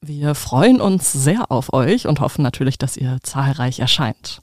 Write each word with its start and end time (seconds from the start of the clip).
Wir 0.00 0.36
freuen 0.36 0.80
uns 0.80 1.12
sehr 1.12 1.50
auf 1.50 1.72
euch 1.72 2.06
und 2.06 2.20
hoffen 2.20 2.42
natürlich, 2.42 2.78
dass 2.78 2.96
ihr 2.96 3.18
zahlreich 3.24 3.80
erscheint. 3.80 4.42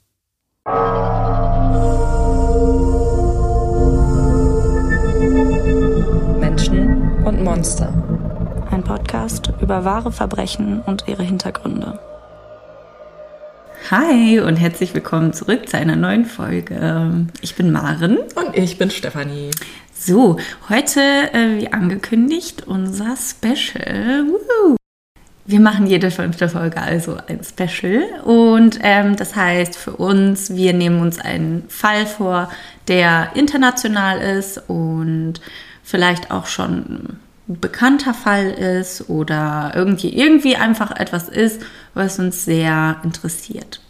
Menschen 6.38 7.24
und 7.24 7.42
Monster. 7.42 7.90
Ein 8.70 8.84
Podcast 8.84 9.50
über 9.62 9.84
wahre 9.86 10.12
Verbrechen 10.12 10.82
und 10.82 11.04
ihre 11.08 11.22
Hintergründe. 11.22 11.98
Hi 13.90 14.40
und 14.40 14.56
herzlich 14.56 14.92
willkommen 14.92 15.32
zurück 15.32 15.70
zu 15.70 15.78
einer 15.78 15.96
neuen 15.96 16.26
Folge. 16.26 17.28
Ich 17.40 17.54
bin 17.54 17.72
Maren. 17.72 18.18
Und 18.18 18.54
ich 18.54 18.76
bin 18.76 18.90
Stefanie. 18.90 19.52
So, 19.94 20.36
heute, 20.68 21.00
äh, 21.00 21.60
wie 21.60 21.72
angekündigt, 21.72 22.64
unser 22.66 23.16
Special. 23.16 24.26
Woo! 24.26 24.76
Wir 25.48 25.60
machen 25.60 25.86
jede 25.86 26.10
fünfte 26.10 26.48
Folge 26.48 26.82
also 26.82 27.18
ein 27.28 27.40
Special. 27.44 28.02
Und 28.24 28.80
ähm, 28.82 29.14
das 29.14 29.36
heißt 29.36 29.76
für 29.76 29.92
uns, 29.92 30.54
wir 30.54 30.72
nehmen 30.72 31.00
uns 31.00 31.20
einen 31.20 31.68
Fall 31.68 32.06
vor, 32.06 32.50
der 32.88 33.30
international 33.34 34.18
ist 34.20 34.58
und 34.68 35.34
vielleicht 35.84 36.32
auch 36.32 36.46
schon 36.46 37.18
ein 37.48 37.60
bekannter 37.60 38.12
Fall 38.12 38.50
ist 38.50 39.08
oder 39.08 39.72
irgendwie, 39.76 40.16
irgendwie 40.16 40.56
einfach 40.56 40.90
etwas 40.90 41.28
ist, 41.28 41.62
was 41.94 42.18
uns 42.18 42.44
sehr 42.44 42.96
interessiert. 43.04 43.80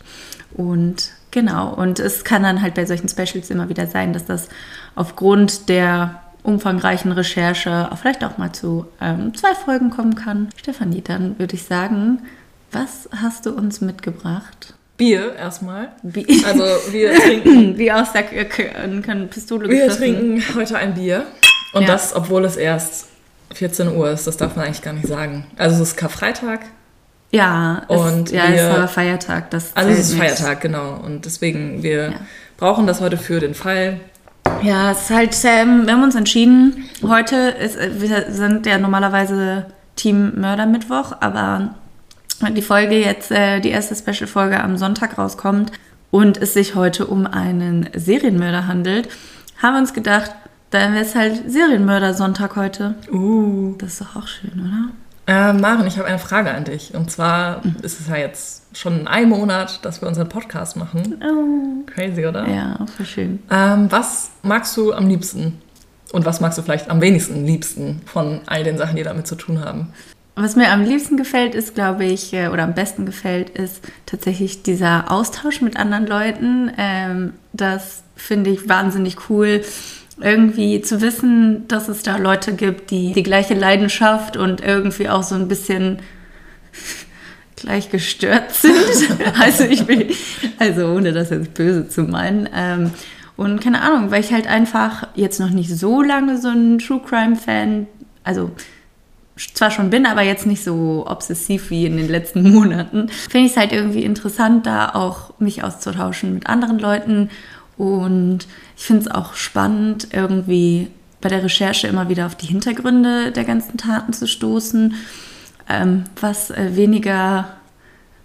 Und 0.53 1.11
genau, 1.31 1.73
und 1.73 1.99
es 1.99 2.25
kann 2.25 2.43
dann 2.43 2.61
halt 2.61 2.75
bei 2.75 2.84
solchen 2.84 3.09
Specials 3.09 3.51
immer 3.51 3.71
wieder 3.71 3.87
sein, 3.87 4.12
dass 4.12 4.27
das 4.27 4.51
aufgrund 4.95 5.71
der 5.71 6.21
umfangreichen 6.47 7.13
Recherche 7.13 7.89
vielleicht 8.01 8.25
auch 8.25 8.39
mal 8.39 8.53
zu 8.53 8.87
ähm, 9.01 9.35
zwei 9.35 9.55
Folgen 9.55 9.91
kommen 9.91 10.15
kann. 10.15 10.49
Stefanie, 10.57 11.03
dann 11.03 11.39
würde 11.39 11.55
ich 11.57 11.65
sagen, 11.65 12.21
was 12.73 13.09
hast 13.21 13.47
du 13.47 13.51
uns 13.53 13.81
mitgebracht? 13.81 14.75
Bier 14.97 15.35
erstmal. 15.37 15.89
Bier. 16.03 16.25
Also 16.47 16.65
wir 16.91 17.15
trinken. 17.21 17.77
Wie 17.77 17.93
aus 17.93 18.13
der 18.13 18.23
können 18.25 19.29
Pistole 19.29 19.69
Wir 19.69 19.85
geschossen. 19.87 19.99
trinken 20.01 20.43
heute 20.55 20.77
ein 20.79 20.95
Bier. 20.95 21.25
Und 21.75 21.83
Ja. 21.83 21.89
das, 21.89 22.15
obwohl 22.17 22.45
es 22.45 22.57
erst 22.57 23.09
14 23.53 23.95
Uhr 23.95 24.11
ist, 24.11 24.27
das 24.27 24.37
darf 24.37 24.57
man 24.57 24.65
eigentlich 24.67 24.83
gar 24.83 24.95
nicht 24.95 25.07
sagen. 25.07 25.47
Also 25.57 25.83
es 25.83 25.91
ist 25.91 25.97
Karfreitag. 25.97 26.61
Ja, 27.31 27.83
es, 27.89 27.97
Und 28.01 28.31
ja, 28.31 28.45
es 28.45 28.51
wir- 28.53 28.57
ist 28.71 28.77
aber 28.77 28.89
Feiertag. 28.89 29.51
Das 29.51 29.77
Also 29.77 29.91
es 29.91 29.99
ist. 29.99 30.15
Feiertag, 30.15 30.61
genau. 30.61 30.95
Und 31.05 31.25
deswegen, 31.27 31.83
wir 31.83 32.11
Ja. 32.13 32.21
brauchen 32.57 32.87
das 32.87 33.01
heute 33.01 33.17
für 33.19 33.41
den 33.41 33.55
Fall. 33.55 34.01
Ja, 34.62 34.91
es 34.91 35.03
ist 35.03 35.11
halt, 35.11 35.37
ähm, 35.45 35.87
wir 35.87 35.93
haben 35.93 36.03
uns 36.03 36.15
entschieden, 36.15 36.89
heute 37.03 37.37
ist, 37.37 37.77
äh, 37.77 38.01
wir 38.01 38.33
sind 38.33 38.67
ja 38.67 38.79
normalerweise 38.79 39.67
Team 39.97 40.41
Mördermittwoch, 40.41 41.12
aber 41.21 41.75
die 42.51 42.62
Folge 42.62 42.99
jetzt, 42.99 43.31
äh, 43.31 43.61
die 43.61 43.71
erste 43.71 43.95
Special-Folge 43.95 44.62
am 44.62 44.77
Sonntag 44.77 45.19
rauskommt 45.19 45.73
und 46.11 46.37
es 46.37 46.55
sich 46.55 46.75
heute 46.75 47.07
um 47.07 47.27
einen 47.27 47.89
Serienmörder 47.95 48.67
handelt, 48.67 49.09
haben 49.62 49.75
wir 49.75 49.81
uns 49.81 49.95
gedacht, 49.95 50.33
dann 50.71 50.95
wäre 50.95 51.05
es 51.05 51.15
halt 51.15 51.51
Serienmörder-Sonntag 51.51 52.57
heute. 52.57 52.95
Uh. 53.12 53.75
Das 53.78 53.93
ist 53.93 54.00
doch 54.00 54.17
auch 54.17 54.27
schön, 54.27 54.53
oder? 54.53 55.06
Äh, 55.26 55.53
Maren, 55.53 55.87
ich 55.87 55.98
habe 55.98 56.06
eine 56.06 56.20
Frage 56.20 56.53
an 56.53 56.64
dich. 56.64 56.94
Und 56.94 57.10
zwar 57.10 57.62
ist 57.82 58.00
es 58.00 58.09
ja 58.09 58.16
jetzt 58.16 58.76
schon 58.76 59.09
ein 59.09 59.28
Monat, 59.28 59.84
dass 59.84 60.00
wir 60.00 60.09
unseren 60.09 60.28
Podcast 60.28 60.76
machen. 60.76 61.20
Oh. 61.22 61.91
Crazy, 61.91 62.26
oder? 62.26 62.48
Ja, 62.48 62.87
voll 62.97 63.06
schön. 63.06 63.38
Ähm, 63.50 63.91
was 63.91 64.31
magst 64.42 64.76
du 64.76 64.92
am 64.92 65.09
liebsten? 65.09 65.60
Und 66.12 66.25
was 66.25 66.41
magst 66.41 66.59
du 66.59 66.62
vielleicht 66.62 66.88
am 66.91 67.00
wenigsten 67.00 67.44
liebsten 67.44 68.03
von 68.06 68.41
all 68.47 68.62
den 68.62 68.78
Sachen, 68.78 68.97
die 68.97 69.03
damit 69.03 69.26
zu 69.26 69.34
tun 69.34 69.64
haben? 69.64 69.92
Was 70.37 70.54
mir 70.54 70.70
am 70.70 70.84
liebsten 70.84 71.16
gefällt, 71.16 71.54
ist, 71.54 71.75
glaube 71.75 72.04
ich, 72.04 72.32
äh, 72.32 72.48
oder 72.48 72.62
am 72.62 72.75
besten 72.75 73.06
gefällt, 73.06 73.50
ist 73.50 73.82
tatsächlich 74.04 74.62
dieser 74.62 75.10
Austausch 75.10 75.62
mit 75.62 75.76
anderen 75.76 76.06
Leuten. 76.06 76.70
Ähm, 76.76 77.32
das 77.53 78.03
finde 78.14 78.50
ich 78.50 78.69
wahnsinnig 78.69 79.31
cool. 79.31 79.62
Irgendwie 80.21 80.81
zu 80.81 81.00
wissen, 81.03 81.69
dass 81.69 81.88
es 81.88 82.03
da 82.03 82.16
Leute 82.16 82.54
gibt, 82.54 82.91
die 82.91 83.12
die 83.12 83.22
gleiche 83.22 83.54
Leidenschaft 83.54 84.37
und 84.37 84.62
irgendwie 84.62 85.09
auch 85.09 85.22
so 85.22 85.34
ein 85.34 85.49
bisschen 85.49 85.99
gleich 87.56 87.91
gestört 87.91 88.53
sind. 88.55 88.75
also 89.41 89.65
ich 89.65 89.84
bin, 89.84 90.09
also 90.59 90.87
ohne 90.87 91.12
das 91.12 91.31
jetzt 91.31 91.55
böse 91.55 91.88
zu 91.88 92.03
meinen. 92.03 92.49
Ähm, 92.55 92.93
und 93.37 93.60
keine 93.60 93.82
Ahnung, 93.82 94.10
weil 94.10 94.21
ich 94.21 94.32
halt 94.32 94.47
einfach 94.47 95.09
jetzt 95.15 95.41
noch 95.41 95.50
nicht 95.50 95.71
so 95.71 96.03
lange 96.03 96.38
so 96.41 96.49
ein 96.49 96.78
True 96.78 97.03
Crime 97.06 97.37
Fan, 97.37 97.87
also 98.25 98.50
zwar 99.37 99.71
schon 99.71 99.91
bin, 99.91 100.06
aber 100.06 100.22
jetzt 100.22 100.47
nicht 100.47 100.65
so 100.65 101.05
obsessiv 101.06 101.71
wie 101.71 101.84
in 101.84 101.99
den 101.99 102.09
letzten 102.09 102.50
Monaten, 102.50 103.09
finde 103.09 103.47
ich 103.47 103.53
es 103.53 103.59
halt 103.59 103.72
irgendwie 103.72 104.03
interessant, 104.03 104.66
da 104.66 104.94
auch 104.94 105.38
mich 105.38 105.62
auszutauschen 105.62 106.32
mit 106.34 106.47
anderen 106.47 106.78
Leuten. 106.78 107.31
Und 107.76 108.47
ich 108.76 108.84
finde 108.84 109.03
es 109.03 109.10
auch 109.10 109.34
spannend, 109.34 110.09
irgendwie 110.12 110.88
bei 111.20 111.28
der 111.28 111.42
Recherche 111.42 111.88
immer 111.88 112.09
wieder 112.09 112.26
auf 112.26 112.34
die 112.34 112.47
Hintergründe 112.47 113.32
der 113.32 113.44
ganzen 113.44 113.76
Taten 113.76 114.12
zu 114.12 114.26
stoßen. 114.26 114.94
Ähm, 115.69 116.04
was 116.20 116.50
äh, 116.50 116.76
weniger 116.76 117.48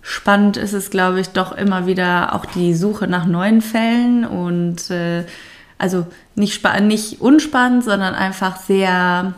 spannend 0.02 0.58
ist, 0.58 0.74
ist, 0.74 0.92
glaube 0.92 1.20
ich, 1.20 1.30
doch 1.30 1.52
immer 1.52 1.86
wieder 1.86 2.36
auch 2.36 2.46
die 2.46 2.74
Suche 2.74 3.08
nach 3.08 3.26
neuen 3.26 3.62
Fällen 3.62 4.26
und 4.26 4.90
äh, 4.90 5.26
also 5.78 6.06
nicht, 6.36 6.62
nicht 6.82 7.22
unspannend, 7.22 7.84
sondern 7.84 8.14
einfach 8.14 8.58
sehr, 8.58 9.34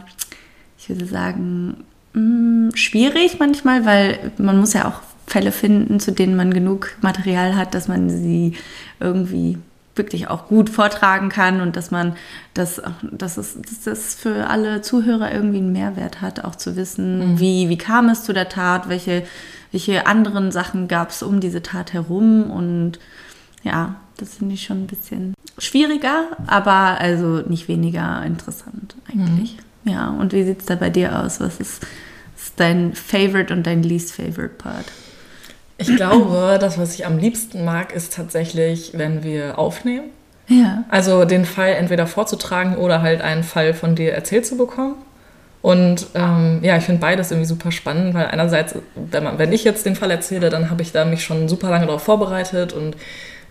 ich 0.78 0.90
würde 0.90 1.06
sagen, 1.06 1.84
mh, 2.14 2.76
schwierig 2.76 3.40
manchmal, 3.40 3.86
weil 3.86 4.32
man 4.38 4.58
muss 4.58 4.74
ja 4.74 4.88
auch 4.88 5.02
Fälle 5.26 5.52
finden, 5.52 6.00
zu 6.00 6.12
denen 6.12 6.36
man 6.36 6.54
genug 6.54 6.98
Material 7.02 7.56
hat, 7.56 7.74
dass 7.74 7.88
man 7.88 8.10
sie 8.10 8.56
irgendwie 9.00 9.58
wirklich 9.96 10.28
auch 10.28 10.48
gut 10.48 10.70
vortragen 10.70 11.30
kann 11.30 11.62
und 11.62 11.76
dass 11.76 11.92
man 11.92 12.16
das, 12.54 12.82
dass 13.12 13.38
es, 13.38 13.62
dass 13.62 13.82
das 13.84 14.16
für 14.16 14.48
alle 14.48 14.82
Zuhörer 14.82 15.32
irgendwie 15.32 15.60
einen 15.60 15.72
Mehrwert 15.72 16.22
hat, 16.22 16.44
auch 16.44 16.56
zu 16.56 16.76
wissen, 16.76 17.40
wie, 17.40 17.70
wie 17.70 17.78
kam 17.78 18.10
es 18.10 18.24
zu 18.24 18.34
der 18.34 18.50
Tat, 18.50 18.90
welche, 18.90 19.24
welche 19.72 20.08
anderen 20.08 20.52
Sachen 20.52 20.88
gab 20.88 21.12
es 21.12 21.22
um 21.22 21.40
diese 21.40 21.62
Tat 21.62 21.94
herum 21.94 22.50
und 22.50 23.00
ja, 23.64 23.96
das 24.18 24.36
finde 24.36 24.56
ich 24.56 24.64
schon 24.64 24.84
ein 24.84 24.88
bisschen 24.88 25.34
schwieriger, 25.58 26.26
aber 26.48 27.00
also 27.00 27.44
nicht 27.48 27.68
weniger 27.68 28.24
interessant 28.26 28.96
eigentlich. 29.10 29.58
Ja, 29.86 30.10
und 30.10 30.34
wie 30.34 30.44
sieht 30.44 30.60
es 30.60 30.66
da 30.66 30.76
bei 30.76 30.90
dir 30.90 31.20
aus? 31.20 31.40
Was 31.40 31.60
ist, 31.60 31.86
ist 32.36 32.54
dein 32.58 32.94
Favorite 32.94 33.54
und 33.54 33.68
dein 33.68 33.84
Least 33.84 34.14
Favorite 34.14 34.56
Part? 34.58 34.86
Ich 35.90 35.96
glaube, 35.98 36.58
das, 36.60 36.78
was 36.78 36.94
ich 36.96 37.06
am 37.06 37.18
liebsten 37.18 37.66
mag, 37.66 37.94
ist 37.94 38.14
tatsächlich, 38.14 38.92
wenn 38.96 39.24
wir 39.24 39.60
aufnehmen. 39.60 40.10
Ja. 40.48 40.84
Also 40.90 41.26
den 41.26 41.46
Fall 41.46 41.74
entweder 41.74 42.06
vorzutragen 42.08 42.76
oder 42.78 43.02
halt 43.02 43.22
einen 43.22 43.44
Fall 43.44 43.74
von 43.74 43.96
dir 43.96 44.14
erzählt 44.14 44.46
zu 44.46 44.58
bekommen. 44.58 44.96
Und 45.62 46.08
ähm, 46.14 46.60
ja, 46.62 46.76
ich 46.76 46.84
finde 46.84 47.00
beides 47.00 47.32
irgendwie 47.32 47.48
super 47.48 47.72
spannend, 47.72 48.14
weil 48.14 48.26
einerseits, 48.28 48.76
wenn, 48.96 49.24
man, 49.24 49.38
wenn 49.40 49.54
ich 49.54 49.64
jetzt 49.64 49.86
den 49.86 49.96
Fall 49.96 50.12
erzähle, 50.12 50.50
dann 50.50 50.70
habe 50.70 50.82
ich 50.82 50.92
da 50.92 51.06
mich 51.06 51.24
schon 51.24 51.48
super 51.48 51.70
lange 51.70 51.86
darauf 51.86 52.04
vorbereitet 52.04 52.74
und 52.74 52.98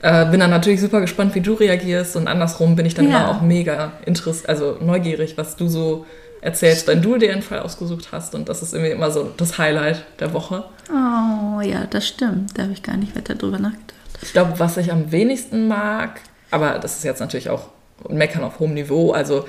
äh, 0.03 0.27
bin 0.27 0.41
dann 0.41 0.51
natürlich 0.51 0.81
super 0.83 1.01
gespannt, 1.01 1.35
wie 1.35 1.41
du 1.41 1.55
reagierst. 1.55 2.17
Und 2.17 2.29
andersrum 2.29 2.77
bin 2.77 2.85
ich 2.85 2.95
dann 2.95 3.09
Ja. 3.11 3.21
immer 3.21 3.29
auch 3.31 3.41
mega 3.41 3.93
interess 4.05 4.45
also 4.45 4.77
neugierig, 4.81 5.39
was 5.39 5.57
du 5.57 5.69
so 5.69 6.05
erzählst, 6.43 6.87
wenn 6.89 7.01
du 7.01 7.17
dir 7.17 7.33
einen 7.33 7.41
Fall 7.41 7.61
ausgesucht 7.61 8.09
hast. 8.13 8.35
Und 8.35 8.49
das 8.51 8.61
ist 8.63 8.75
irgendwie 8.75 8.93
immer 8.93 9.11
so 9.11 9.31
das 9.39 9.57
Highlight 9.57 10.05
der 10.21 10.35
Woche. 10.35 10.65
Oh, 10.91 11.32
ja, 11.63 11.87
das 11.87 12.07
stimmt. 12.07 12.57
Da 12.57 12.65
habe 12.65 12.73
ich 12.73 12.83
gar 12.83 12.97
nicht 12.97 13.17
weiter 13.17 13.35
drüber 13.35 13.59
nachgedacht. 13.59 13.95
Ich 14.23 14.33
glaube, 14.33 14.59
was 14.59 14.77
ich 14.77 14.93
am 14.93 15.11
wenigsten 15.11 15.67
mag, 15.69 16.21
aber 16.51 16.79
das 16.79 16.97
ist 16.97 17.05
jetzt 17.05 17.21
natürlich 17.21 17.51
auch 17.51 17.69
Meckern 18.09 18.45
auf 18.45 18.61
hohem 18.61 18.75
Niveau. 18.75 19.13
Also 19.13 19.45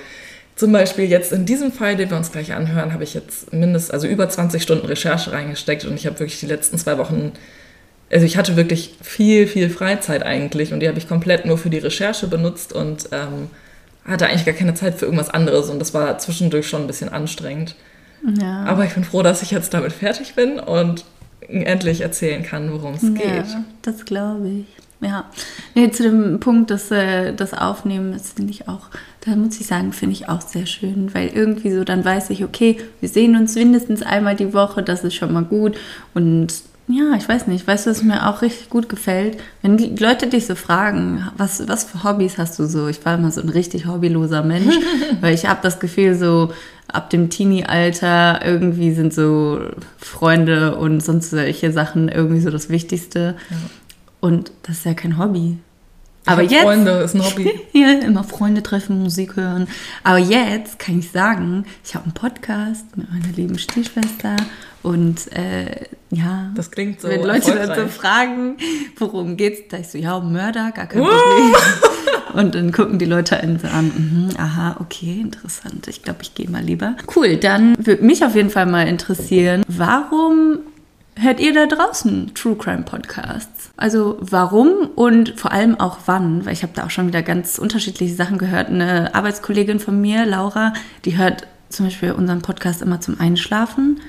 zum 0.55 0.71
Beispiel 0.71 1.05
jetzt 1.05 1.31
in 1.31 1.45
diesem 1.45 1.71
Fall, 1.71 1.95
den 1.95 2.09
wir 2.09 2.17
uns 2.17 2.31
gleich 2.31 2.53
anhören, 2.53 2.93
habe 2.93 3.03
ich 3.03 3.13
jetzt 3.13 3.53
mindestens, 3.53 3.91
also 3.91 4.07
über 4.07 4.29
20 4.29 4.61
Stunden 4.61 4.85
Recherche 4.85 5.31
reingesteckt 5.31 5.85
und 5.85 5.95
ich 5.95 6.05
habe 6.05 6.19
wirklich 6.19 6.39
die 6.39 6.45
letzten 6.45 6.77
zwei 6.77 6.97
Wochen, 6.97 7.31
also 8.11 8.25
ich 8.25 8.37
hatte 8.37 8.55
wirklich 8.55 8.95
viel, 9.01 9.47
viel 9.47 9.69
Freizeit 9.69 10.23
eigentlich 10.23 10.71
und 10.71 10.79
die 10.79 10.87
habe 10.87 10.97
ich 10.97 11.07
komplett 11.07 11.45
nur 11.45 11.57
für 11.57 11.69
die 11.69 11.79
Recherche 11.79 12.27
benutzt 12.27 12.71
und 12.73 13.09
ähm, 13.11 13.49
hatte 14.05 14.27
eigentlich 14.27 14.45
gar 14.45 14.53
keine 14.53 14.75
Zeit 14.75 14.95
für 14.95 15.05
irgendwas 15.05 15.29
anderes 15.29 15.69
und 15.69 15.79
das 15.79 15.93
war 15.93 16.19
zwischendurch 16.19 16.67
schon 16.67 16.81
ein 16.81 16.87
bisschen 16.87 17.09
anstrengend. 17.09 17.75
Ja. 18.39 18.63
Aber 18.65 18.85
ich 18.85 18.93
bin 18.93 19.03
froh, 19.03 19.23
dass 19.23 19.41
ich 19.41 19.51
jetzt 19.51 19.73
damit 19.73 19.91
fertig 19.91 20.35
bin 20.35 20.59
und 20.59 21.03
endlich 21.47 22.01
erzählen 22.01 22.43
kann, 22.43 22.71
worum 22.71 22.95
es 22.95 23.03
ja, 23.03 23.09
geht. 23.09 23.45
das 23.81 24.05
glaube 24.05 24.49
ich. 24.49 24.65
Ja, 25.01 25.25
nee, 25.75 25.91
zu 25.91 26.03
dem 26.03 26.39
Punkt, 26.39 26.71
dass 26.71 26.89
äh, 26.89 27.33
das 27.33 27.53
Aufnehmen, 27.53 28.13
das 28.13 28.33
finde 28.33 28.51
ich 28.51 28.69
auch, 28.69 28.89
da 29.25 29.35
muss 29.35 29.59
ich 29.59 29.67
sagen, 29.67 29.91
finde 29.91 30.13
ich 30.13 30.29
auch 30.29 30.39
sehr 30.39 30.65
schön, 30.65 31.13
weil 31.13 31.27
irgendwie 31.27 31.71
so, 31.71 31.83
dann 31.83 32.05
weiß 32.05 32.29
ich, 32.29 32.43
okay, 32.43 32.77
wir 33.01 33.09
sehen 33.09 33.35
uns 33.35 33.55
mindestens 33.55 34.01
einmal 34.01 34.37
die 34.37 34.53
Woche, 34.53 34.81
das 34.81 35.03
ist 35.03 35.15
schon 35.15 35.33
mal 35.33 35.43
gut 35.43 35.75
und 36.13 36.53
ja, 36.87 37.15
ich 37.15 37.27
weiß 37.29 37.47
nicht, 37.47 37.65
weißt 37.65 37.85
du, 37.85 37.91
was 37.91 38.03
mir 38.03 38.27
auch 38.27 38.41
richtig 38.41 38.69
gut 38.69 38.89
gefällt? 38.89 39.37
Wenn 39.61 39.77
die 39.77 39.95
Leute 39.95 40.27
dich 40.27 40.47
so 40.47 40.55
fragen, 40.55 41.29
was, 41.37 41.65
was 41.67 41.85
für 41.85 42.03
Hobbys 42.03 42.37
hast 42.37 42.59
du 42.59 42.65
so? 42.65 42.87
Ich 42.87 43.05
war 43.05 43.15
immer 43.15 43.31
so 43.31 43.41
ein 43.41 43.49
richtig 43.49 43.85
hobbyloser 43.85 44.43
Mensch, 44.43 44.75
weil 45.21 45.33
ich 45.33 45.45
habe 45.45 45.59
das 45.63 45.79
Gefühl, 45.79 46.15
so 46.15 46.51
ab 46.89 47.09
dem 47.09 47.29
Teenie-Alter 47.29 48.41
irgendwie 48.45 48.91
sind 48.91 49.13
so 49.13 49.61
Freunde 49.97 50.75
und 50.75 51.01
sonst 51.01 51.29
solche 51.29 51.71
Sachen 51.71 52.09
irgendwie 52.09 52.41
so 52.41 52.49
das 52.49 52.69
Wichtigste. 52.69 53.35
Und 54.19 54.51
das 54.63 54.79
ist 54.79 54.85
ja 54.85 54.93
kein 54.93 55.17
Hobby. 55.17 55.57
Aber 56.25 56.41
hab 56.41 56.51
jetzt. 56.51 56.63
Freunde 56.63 56.91
ist 56.91 57.15
ein 57.15 57.23
Hobby. 57.23 57.51
ja, 57.73 57.93
immer 57.99 58.23
Freunde 58.23 58.61
treffen, 58.61 59.01
Musik 59.01 59.37
hören. 59.37 59.67
Aber 60.03 60.17
jetzt 60.17 60.79
kann 60.79 60.99
ich 60.99 61.11
sagen, 61.11 61.65
ich 61.83 61.95
habe 61.95 62.05
einen 62.05 62.13
Podcast 62.13 62.97
mit 62.97 63.09
meiner 63.09 63.33
lieben 63.35 63.57
Stiefschwester 63.57 64.35
und 64.83 65.31
äh, 65.31 65.85
ja, 66.11 66.51
Das 66.55 66.69
klingt 66.69 67.01
so 67.01 67.07
wenn 67.07 67.23
Leute 67.23 67.55
dann 67.55 67.75
so 67.75 67.87
fragen, 67.87 68.57
worum 68.97 69.37
geht's, 69.37 69.61
da 69.69 69.77
ich 69.77 69.87
so, 69.87 69.97
ja, 69.97 70.15
um 70.15 70.31
Mörder, 70.31 70.71
gar 70.75 70.87
kein 70.87 71.01
Problem. 71.01 71.55
Und 72.33 72.55
dann 72.55 72.71
gucken 72.71 72.97
die 72.97 73.05
Leute 73.05 73.37
einen 73.37 73.59
so 73.59 73.67
an, 73.67 73.85
mhm, 73.85 74.29
aha, 74.37 74.77
okay, 74.79 75.21
interessant. 75.21 75.87
Ich 75.87 76.01
glaube, 76.01 76.19
ich 76.23 76.33
gehe 76.33 76.49
mal 76.49 76.63
lieber. 76.63 76.95
Cool, 77.15 77.37
dann 77.37 77.75
würde 77.77 78.03
mich 78.03 78.25
auf 78.25 78.35
jeden 78.35 78.49
Fall 78.49 78.65
mal 78.65 78.87
interessieren, 78.87 79.63
warum 79.67 80.59
hört 81.15 81.39
ihr 81.39 81.53
da 81.53 81.67
draußen 81.67 82.33
True 82.33 82.55
Crime 82.55 82.83
Podcasts? 82.83 83.69
Also 83.77 84.17
warum 84.19 84.89
und 84.95 85.39
vor 85.39 85.51
allem 85.51 85.79
auch 85.79 85.99
wann? 86.07 86.45
Weil 86.45 86.53
ich 86.53 86.63
habe 86.63 86.73
da 86.75 86.85
auch 86.85 86.89
schon 86.89 87.07
wieder 87.07 87.21
ganz 87.21 87.59
unterschiedliche 87.59 88.15
Sachen 88.15 88.39
gehört. 88.39 88.69
Eine 88.69 89.13
Arbeitskollegin 89.13 89.79
von 89.79 90.01
mir, 90.01 90.25
Laura, 90.25 90.73
die 91.05 91.17
hört 91.17 91.47
zum 91.69 91.85
Beispiel 91.85 92.13
unseren 92.13 92.41
Podcast 92.41 92.81
immer 92.81 92.99
zum 92.99 93.19
Einschlafen, 93.19 93.99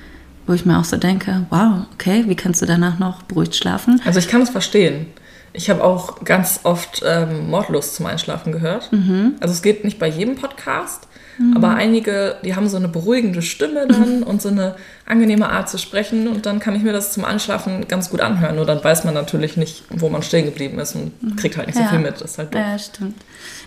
wo 0.47 0.53
ich 0.53 0.65
mir 0.65 0.77
auch 0.79 0.83
so 0.85 0.97
denke, 0.97 1.45
wow, 1.49 1.85
okay, 1.93 2.25
wie 2.27 2.35
kannst 2.35 2.61
du 2.61 2.65
danach 2.65 2.99
noch 2.99 3.23
beruhigt 3.23 3.55
schlafen? 3.55 4.01
Also 4.05 4.19
ich 4.19 4.27
kann 4.27 4.41
es 4.41 4.49
verstehen. 4.49 5.07
Ich 5.53 5.69
habe 5.69 5.83
auch 5.83 6.23
ganz 6.25 6.59
oft 6.63 7.01
ähm, 7.05 7.49
Mordlust 7.49 7.95
zum 7.95 8.05
Einschlafen 8.07 8.51
gehört. 8.51 8.91
Mhm. 8.91 9.35
Also 9.39 9.53
es 9.53 9.61
geht 9.61 9.85
nicht 9.85 9.99
bei 9.99 10.07
jedem 10.07 10.35
Podcast, 10.35 11.07
aber 11.53 11.69
einige, 11.75 12.37
die 12.45 12.55
haben 12.55 12.67
so 12.69 12.77
eine 12.77 12.87
beruhigende 12.87 13.41
Stimme 13.41 13.87
dann 13.89 14.23
und 14.23 14.41
so 14.41 14.49
eine 14.49 14.75
angenehme 15.05 15.49
Art 15.49 15.69
zu 15.69 15.77
sprechen 15.77 16.27
und 16.27 16.45
dann 16.45 16.59
kann 16.59 16.75
ich 16.75 16.83
mir 16.83 16.93
das 16.93 17.11
zum 17.13 17.23
Einschlafen 17.25 17.87
ganz 17.87 18.09
gut 18.09 18.21
anhören. 18.21 18.55
Nur 18.57 18.65
dann 18.65 18.83
weiß 18.83 19.03
man 19.05 19.13
natürlich 19.13 19.55
nicht, 19.57 19.83
wo 19.89 20.09
man 20.09 20.23
stehen 20.23 20.45
geblieben 20.45 20.77
ist 20.79 20.95
und 20.95 21.11
kriegt 21.37 21.55
halt 21.57 21.67
nicht 21.67 21.75
so 21.77 21.83
Ja. 21.83 21.89
viel 21.89 21.99
mit. 21.99 22.15
Das 22.21 22.31
ist 22.31 22.37
halt 22.37 22.53
doof. 22.53 22.61
Ja, 22.61 22.77
stimmt. 22.79 23.15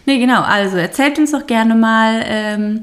Nee, 0.06 0.18
genau. 0.18 0.42
Also 0.42 0.76
erzählt 0.76 1.18
uns 1.18 1.32
doch 1.32 1.46
gerne 1.46 1.74
mal, 1.74 2.22
ähm, 2.26 2.80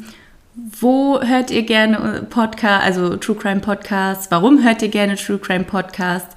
wo 0.82 1.20
hört 1.22 1.52
ihr 1.52 1.64
gerne 1.64 2.26
Podcast, 2.30 2.84
also 2.86 3.18
True 3.18 3.36
Crime 3.36 3.60
Podcasts? 3.60 4.28
Warum 4.32 4.64
hört 4.64 4.82
ihr 4.82 4.90
gerne 4.90 5.16
True 5.16 5.38
Crime 5.38 5.66
Podcasts? 5.66 6.34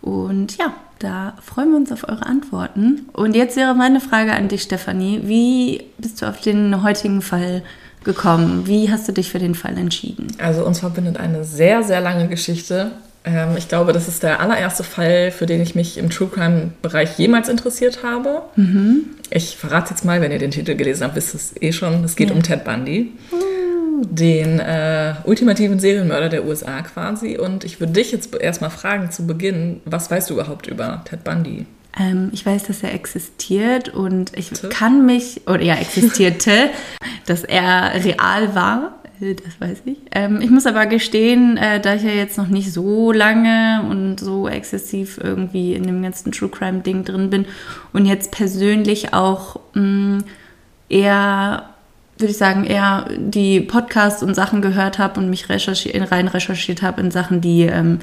Und 0.00 0.56
ja, 0.56 0.74
da 0.98 1.34
freuen 1.42 1.70
wir 1.70 1.76
uns 1.76 1.92
auf 1.92 2.08
eure 2.08 2.26
Antworten. 2.26 3.06
Und 3.12 3.36
jetzt 3.36 3.56
wäre 3.56 3.74
meine 3.74 4.00
Frage 4.00 4.32
an 4.32 4.48
dich, 4.48 4.62
Stefanie. 4.62 5.20
Wie 5.24 5.84
bist 5.98 6.20
du 6.20 6.26
auf 6.26 6.40
den 6.40 6.82
heutigen 6.82 7.22
Fall 7.22 7.62
gekommen? 8.02 8.66
Wie 8.66 8.90
hast 8.90 9.06
du 9.08 9.12
dich 9.12 9.30
für 9.30 9.38
den 9.38 9.54
Fall 9.54 9.76
entschieden? 9.78 10.28
Also 10.38 10.64
uns 10.64 10.80
verbindet 10.80 11.18
eine 11.18 11.44
sehr, 11.44 11.82
sehr 11.82 12.00
lange 12.00 12.28
Geschichte. 12.28 12.90
Ähm, 13.24 13.50
ich 13.58 13.68
glaube, 13.68 13.92
das 13.92 14.08
ist 14.08 14.22
der 14.22 14.40
allererste 14.40 14.82
Fall, 14.82 15.30
für 15.30 15.44
den 15.44 15.60
ich 15.60 15.74
mich 15.74 15.98
im 15.98 16.08
True 16.08 16.28
Crime-Bereich 16.28 17.18
jemals 17.18 17.50
interessiert 17.50 18.02
habe. 18.02 18.42
Ich 19.30 19.56
verrate 19.58 19.90
jetzt 19.90 20.04
mal, 20.06 20.22
wenn 20.22 20.32
ihr 20.32 20.38
den 20.38 20.50
Titel 20.50 20.74
gelesen 20.74 21.04
habt, 21.04 21.14
wisst 21.16 21.34
ihr 21.34 21.38
es 21.38 21.54
eh 21.62 21.72
schon. 21.72 22.02
Es 22.04 22.16
geht 22.16 22.30
Ja. 22.30 22.34
um 22.34 22.42
Ted 22.42 22.64
Bundy, 22.64 23.12
den 24.04 24.58
äh, 24.60 25.14
ultimativen 25.24 25.78
Serienmörder 25.80 26.28
der 26.28 26.46
USA 26.46 26.82
quasi. 26.82 27.36
Und 27.38 27.64
ich 27.64 27.80
würde 27.80 27.92
dich 27.94 28.12
jetzt 28.12 28.34
erstmal 28.34 28.70
fragen 28.70 29.10
zu 29.10 29.26
Beginn, 29.26 29.80
was 29.84 30.10
weißt 30.10 30.30
du 30.30 30.34
überhaupt 30.34 30.66
über 30.66 31.02
Ted 31.08 31.24
Bundy? 31.24 31.66
Ähm, 31.98 32.30
ich 32.32 32.46
weiß, 32.46 32.64
dass 32.64 32.82
er 32.82 32.94
existiert 32.94 33.88
und 33.88 34.36
ich 34.36 34.50
Te? 34.50 34.68
kann 34.68 35.04
mich, 35.06 35.42
oder 35.46 35.62
ja, 35.62 35.74
existierte, 35.74 36.70
dass 37.26 37.42
er 37.42 37.92
real 38.04 38.54
war. 38.54 38.94
äh, 39.20 39.34
Das 39.34 39.60
weiß 39.60 39.82
ich. 39.86 39.96
Ähm, 40.12 40.40
ich 40.40 40.50
muss 40.50 40.66
aber 40.66 40.86
gestehen, 40.86 41.56
äh, 41.56 41.80
da 41.80 41.96
ich 41.96 42.02
ja 42.04 42.10
jetzt 42.10 42.38
noch 42.38 42.46
nicht 42.46 42.72
so 42.72 43.10
lange 43.10 43.82
und 43.90 44.20
so 44.20 44.48
exzessiv 44.48 45.18
irgendwie 45.22 45.74
in 45.74 45.82
dem 45.82 46.00
ganzen 46.02 46.30
True 46.30 46.48
Crime 46.48 46.80
Ding 46.80 47.04
drin 47.04 47.28
bin 47.28 47.44
und 47.92 48.06
jetzt 48.06 48.30
persönlich 48.30 49.12
auch 49.12 49.58
mh, 49.74 50.20
eher, 50.88 51.70
würde 52.20 52.32
ich 52.32 52.38
sagen, 52.38 52.64
eher 52.64 53.06
die 53.16 53.60
Podcasts 53.60 54.22
und 54.22 54.34
Sachen 54.34 54.62
gehört 54.62 54.98
habe 54.98 55.20
und 55.20 55.30
mich 55.30 55.48
recherchi 55.48 55.96
rein 55.98 56.28
recherchiert 56.28 56.82
habe 56.82 57.00
in 57.00 57.10
Sachen, 57.10 57.40
die 57.40 57.62
ähm, 57.62 58.00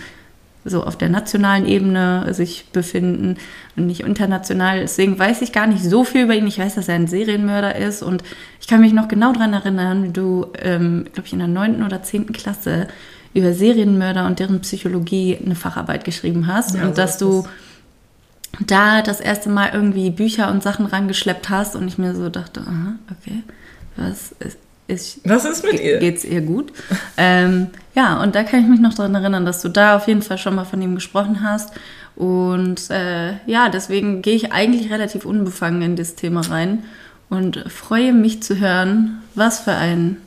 so 0.66 0.84
auf 0.84 0.98
der 0.98 1.08
nationalen 1.10 1.66
Ebene 1.66 2.34
sich 2.34 2.66
befinden 2.74 3.38
und 3.78 3.88
nicht 3.88 4.02
international. 4.02 4.82
Deswegen 4.82 5.18
weiß 5.18 5.42
ich 5.42 5.54
gar 5.54 5.66
nicht 5.68 5.84
so 5.84 6.04
viel 6.04 6.24
über 6.24 6.36
ihn. 6.36 6.46
Ich 6.48 6.60
weiß, 6.60 6.76
dass 6.76 6.90
er 6.90 6.96
ein 6.96 7.08
Serienmörder 7.08 7.76
ist 7.78 8.04
und 8.04 8.22
ich 8.60 8.68
kann 8.68 8.82
mich 8.82 8.92
noch 8.94 9.08
genau 9.08 9.32
daran 9.32 9.54
erinnern, 9.54 10.04
wie 10.04 10.10
du, 10.12 10.48
ähm, 10.62 11.06
glaube 11.14 11.28
ich, 11.28 11.34
in 11.34 11.40
der 11.40 11.48
neunten 11.48 11.84
oder 11.84 12.04
zehnten 12.04 12.34
Klasse 12.34 12.88
über 13.34 13.54
Serienmörder 13.54 14.26
und 14.26 14.40
deren 14.40 14.60
Psychologie 14.62 15.38
eine 15.44 15.56
Facharbeit 15.56 16.04
geschrieben 16.04 16.48
hast 16.48 16.76
Ja, 16.76 16.82
und 16.84 16.96
so 16.96 17.02
dass 17.02 17.18
du 17.18 17.40
es. 17.40 18.66
da 18.68 19.02
das 19.02 19.20
erste 19.22 19.50
Mal 19.50 19.70
irgendwie 19.74 20.10
Bücher 20.10 20.50
und 20.52 20.64
Sachen 20.64 20.86
rangeschleppt 20.86 21.50
hast 21.50 21.76
und 21.76 21.88
ich 21.88 21.98
mir 21.98 22.16
so 22.16 22.30
dachte, 22.30 22.62
aha, 22.62 22.96
okay, 23.12 23.44
was 23.98 24.32
ist, 24.40 24.58
ist 24.88 25.20
Was 25.26 25.46
ist 25.46 25.64
mit 25.64 25.80
ihr? 25.80 26.00
Geht's 26.00 26.24
ihr 26.24 26.42
gut? 26.42 26.72
ähm, 27.18 27.68
ja, 27.96 28.22
und 28.22 28.36
da 28.36 28.44
kann 28.44 28.62
ich 28.62 28.68
mich 28.68 28.80
noch 28.80 28.94
daran 28.94 29.16
erinnern, 29.16 29.46
dass 29.46 29.62
du 29.62 29.70
da 29.70 29.96
auf 29.98 30.08
jeden 30.08 30.22
Fall 30.22 30.38
schon 30.38 30.56
mal 30.56 30.66
von 30.66 30.82
ihm 30.82 30.96
gesprochen 30.96 31.44
hast. 31.44 31.72
Und 32.16 32.90
äh, 32.90 33.34
ja, 33.46 33.70
deswegen 33.70 34.22
gehe 34.22 34.36
ich 34.36 34.52
eigentlich 34.52 34.92
relativ 34.92 35.26
unbefangen 35.26 35.82
in 35.82 35.96
das 35.96 36.16
Thema 36.16 36.42
rein 36.42 36.84
und 37.30 37.64
freue 37.72 38.14
mich 38.14 38.42
zu 38.42 38.60
hören, 38.60 39.22
was 39.36 39.60
für 39.60 39.74
ein 39.74 40.18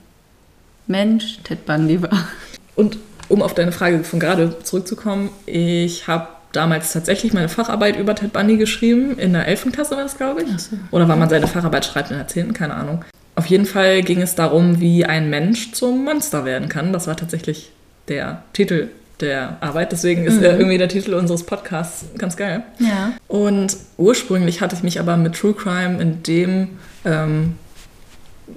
Mensch 0.87 1.39
Ted 1.43 1.67
Bundy 1.67 2.03
war. 2.03 2.29
Und 2.77 2.99
um 3.29 3.43
auf 3.43 3.55
deine 3.55 3.73
Frage 3.73 4.05
von 4.05 4.21
gerade 4.21 4.59
zurückzukommen, 4.63 5.31
ich 5.47 6.07
habe 6.09 6.29
damals 6.53 6.93
tatsächlich 6.93 7.33
meine 7.33 7.49
Facharbeit 7.49 7.97
über 7.97 8.15
Ted 8.15 8.33
Bundy 8.33 8.57
geschrieben. 8.57 9.19
In 9.19 9.33
der 9.33 9.47
11. 9.47 9.73
Klasse 9.73 9.97
war 9.97 10.03
das, 10.03 10.17
glaube 10.17 10.43
ich. 10.43 10.49
Oder 10.91 11.09
wann 11.09 11.19
man 11.19 11.29
seine 11.29 11.47
Facharbeit 11.47 11.85
schreibt 11.85 12.11
in 12.11 12.17
der 12.17 12.29
10., 12.29 12.53
keine 12.53 12.75
Ahnung. 12.75 13.05
Auf 13.35 13.47
jeden 13.47 13.67
Fall 13.67 14.03
ging 14.03 14.21
es 14.21 14.35
darum, 14.35 14.81
wie 14.81 15.05
ein 15.05 15.31
Mensch 15.31 15.73
zum 15.73 16.05
Monster 16.05 16.45
werden 16.45 16.69
kann. 16.69 16.93
Das 16.93 17.07
war 17.07 17.17
tatsächlich 17.17 17.71
der 18.09 18.43
Titel 18.53 18.89
der 19.21 19.59
Arbeit. 19.61 19.93
Deswegen 19.93 20.25
ist 20.25 20.43
äh, 20.43 20.57
irgendwie 20.57 20.79
der 20.79 20.89
Titel 20.89 21.15
unseres 21.15 21.45
Podcasts 21.45 22.07
ganz 22.19 22.37
geil. 22.37 22.63
Ja. 22.79 23.13
Und 23.29 23.77
ursprünglich 23.97 24.61
hatte 24.61 24.75
ich 24.75 24.83
mich 24.83 25.01
aber 25.01 25.17
mit 25.17 25.35
True 25.35 25.55
Crime 25.55 26.01
in 26.01 26.23
dem 26.23 26.69
ähm, 27.05 27.55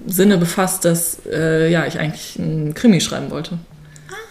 Sinne 0.06 0.38
befasst, 0.38 0.84
dass 0.84 1.20
äh, 1.30 1.70
ja, 1.70 1.86
ich 1.86 1.98
eigentlich 1.98 2.38
einen 2.38 2.74
Krimi 2.74 3.00
schreiben 3.00 3.30
wollte. 3.30 3.58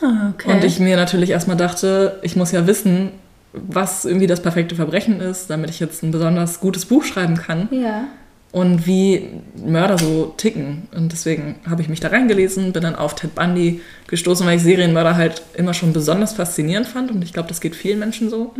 Ah, 0.01 0.33
okay. 0.33 0.51
Und 0.51 0.63
ich 0.63 0.79
mir 0.79 0.97
natürlich 0.97 1.29
erstmal 1.29 1.57
dachte, 1.57 2.19
ich 2.21 2.35
muss 2.35 2.51
ja 2.51 2.67
wissen, 2.67 3.11
was 3.53 4.03
irgendwie 4.03 4.27
das 4.27 4.41
perfekte 4.41 4.75
Verbrechen 4.75 5.21
ist, 5.21 5.49
damit 5.49 5.69
ich 5.69 5.79
jetzt 5.79 6.03
ein 6.03 6.11
besonders 6.11 6.59
gutes 6.59 6.85
Buch 6.85 7.03
schreiben 7.03 7.37
kann 7.37 7.69
ja. 7.71 8.05
Und 8.53 8.85
wie 8.85 9.29
Mörder 9.55 9.97
so 9.97 10.33
ticken. 10.37 10.87
Und 10.95 11.11
deswegen 11.11 11.55
habe 11.67 11.81
ich 11.81 11.89
mich 11.89 11.99
da 11.99 12.09
reingelesen, 12.09 12.71
bin 12.71 12.83
dann 12.83 12.95
auf 12.95 13.15
Ted 13.15 13.33
Bundy 13.35 13.81
gestoßen, 14.07 14.45
weil 14.45 14.57
ich 14.57 14.63
Serienmörder 14.63 15.17
halt 15.17 15.41
immer 15.55 15.73
schon 15.73 15.91
besonders 15.91 16.33
faszinierend 16.33 16.87
fand. 16.87 17.11
Und 17.11 17.23
ich 17.23 17.33
glaube, 17.33 17.49
das 17.49 17.59
geht 17.59 17.75
vielen 17.75 17.97
Menschen 17.97 18.29
so. 18.29 18.53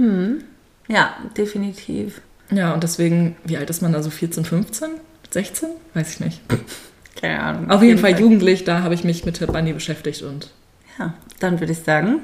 Ja, 0.88 1.14
definitiv. 1.38 2.22
Ja, 2.52 2.74
und 2.74 2.82
deswegen, 2.82 3.36
wie 3.46 3.56
alt 3.56 3.70
ist 3.70 3.84
man 3.84 3.94
da 3.94 4.02
so? 4.02 4.10
14, 4.10 4.44
15? 4.44 4.90
16? 5.30 5.70
Weiß 5.94 6.16
ich 6.16 6.20
nicht. 6.20 6.42
Keine 7.22 7.40
Ahnung. 7.40 7.70
Auf 7.70 7.84
jeden 7.84 8.00
Fall 8.00 8.20
jugendlich, 8.20 8.64
da 8.64 8.82
habe 8.82 8.96
ich 8.96 9.04
mich 9.04 9.26
mit 9.26 9.38
Ted 9.38 9.54
Bundy 9.54 9.74
beschäftigt 9.74 10.24
und 10.24 10.50
Ja, 10.98 11.14
dann 11.40 11.60
würde 11.60 11.72
ich 11.72 11.80
sagen, 11.80 12.20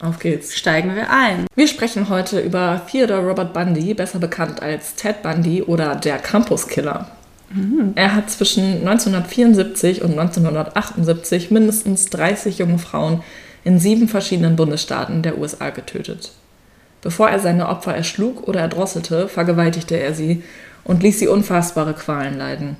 auf 0.00 0.18
geht's. 0.18 0.54
steigen 0.56 0.94
wir 0.94 1.10
ein. 1.10 1.46
Wir 1.54 1.68
sprechen 1.68 2.08
heute 2.08 2.40
über 2.40 2.82
Theodore 2.90 3.26
Robert 3.26 3.52
Bundy, 3.52 3.94
besser 3.94 4.18
bekannt 4.18 4.62
als 4.62 4.94
Ted 4.94 5.22
Bundy 5.22 5.62
oder 5.62 5.94
der 5.96 6.18
Campus 6.18 6.68
Killer. 6.68 7.10
Er 7.94 8.14
hat 8.14 8.30
zwischen 8.30 8.86
1974 8.86 10.02
und 10.02 10.18
1978 10.18 11.50
mindestens 11.50 12.06
30 12.06 12.58
junge 12.58 12.78
Frauen 12.78 13.22
in 13.64 13.78
sieben 13.78 14.08
verschiedenen 14.08 14.56
Bundesstaaten 14.56 15.22
der 15.22 15.38
USA 15.38 15.70
getötet. 15.70 16.32
Bevor 17.02 17.28
er 17.28 17.38
seine 17.38 17.68
Opfer 17.68 17.94
erschlug 17.94 18.48
oder 18.48 18.60
erdrosselte, 18.60 19.28
vergewaltigte 19.28 19.96
er 19.96 20.12
sie 20.12 20.42
und 20.82 21.02
ließ 21.02 21.20
sie 21.20 21.28
unfassbare 21.28 21.94
Qualen 21.94 22.36
leiden. 22.36 22.76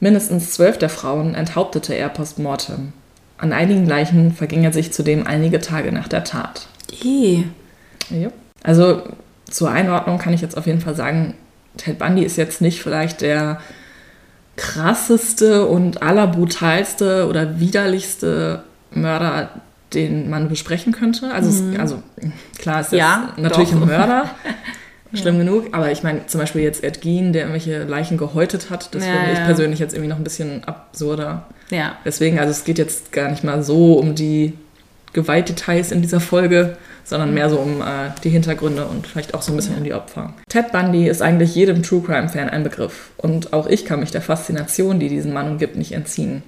Mindestens 0.00 0.52
zwölf 0.52 0.78
der 0.78 0.90
Frauen 0.90 1.34
enthauptete 1.34 1.94
er 1.94 2.08
post 2.08 2.38
mortem. 2.38 2.92
An 3.38 3.52
einigen 3.52 3.86
Leichen 3.86 4.32
verging 4.32 4.64
er 4.64 4.72
sich 4.72 4.92
zudem 4.92 5.26
einige 5.26 5.60
Tage 5.60 5.92
nach 5.92 6.08
der 6.08 6.24
Tat. 6.24 6.68
Eh. 7.02 7.44
Ja. 8.10 8.28
Also 8.62 9.02
zur 9.50 9.70
Einordnung 9.70 10.18
kann 10.18 10.32
ich 10.32 10.40
jetzt 10.40 10.56
auf 10.56 10.66
jeden 10.66 10.80
Fall 10.80 10.94
sagen, 10.94 11.34
Ted 11.76 11.98
Bundy 11.98 12.24
ist 12.24 12.36
jetzt 12.36 12.60
nicht 12.60 12.82
vielleicht 12.82 13.20
der 13.20 13.60
krasseste 14.56 15.66
und 15.66 16.02
allerbrutalste 16.02 17.28
oder 17.28 17.60
widerlichste 17.60 18.64
Mörder, 18.90 19.50
den 19.92 20.30
man 20.30 20.48
besprechen 20.48 20.92
könnte. 20.92 21.32
Also, 21.32 21.50
mhm. 21.62 21.74
es, 21.74 21.78
also 21.78 22.02
klar 22.58 22.80
ist 22.80 22.92
das 22.92 22.98
ja, 22.98 23.34
natürlich 23.36 23.70
doch. 23.70 23.82
ein 23.82 23.86
Mörder. 23.86 24.30
Schlimm 25.14 25.36
ja. 25.36 25.44
genug, 25.44 25.68
aber 25.72 25.92
ich 25.92 26.02
meine 26.02 26.26
zum 26.26 26.40
Beispiel 26.40 26.62
jetzt 26.62 26.82
Ed 26.82 27.00
Gein, 27.00 27.32
der 27.32 27.42
irgendwelche 27.42 27.84
Leichen 27.84 28.16
gehäutet 28.16 28.70
hat, 28.70 28.94
das 28.94 29.06
ja, 29.06 29.12
finde 29.12 29.32
ich 29.32 29.44
persönlich 29.44 29.78
jetzt 29.78 29.94
irgendwie 29.94 30.10
noch 30.10 30.18
ein 30.18 30.24
bisschen 30.24 30.64
absurder. 30.64 31.46
Ja. 31.70 31.96
Deswegen, 32.04 32.38
also 32.38 32.50
es 32.50 32.64
geht 32.64 32.78
jetzt 32.78 33.12
gar 33.12 33.30
nicht 33.30 33.44
mal 33.44 33.62
so 33.62 33.94
um 33.94 34.14
die 34.14 34.54
Gewaltdetails 35.12 35.92
in 35.92 36.02
dieser 36.02 36.20
Folge, 36.20 36.76
sondern 37.04 37.32
mehr 37.32 37.48
so 37.48 37.58
um 37.58 37.80
äh, 37.80 38.10
die 38.24 38.30
Hintergründe 38.30 38.84
und 38.84 39.06
vielleicht 39.06 39.32
auch 39.32 39.42
so 39.42 39.52
ein 39.52 39.56
bisschen 39.56 39.74
ja. 39.74 39.78
um 39.78 39.84
die 39.84 39.94
Opfer. 39.94 40.34
Ted 40.48 40.72
Bundy 40.72 41.08
ist 41.08 41.22
eigentlich 41.22 41.54
jedem 41.54 41.82
True 41.82 42.02
Crime-Fan 42.02 42.50
ein 42.50 42.64
Begriff. 42.64 43.10
Und 43.16 43.52
auch 43.52 43.68
ich 43.68 43.84
kann 43.84 44.00
mich 44.00 44.10
der 44.10 44.22
Faszination, 44.22 44.98
die 44.98 45.08
diesen 45.08 45.32
Mann 45.32 45.48
umgibt, 45.48 45.76
nicht 45.76 45.92
entziehen. 45.92 46.42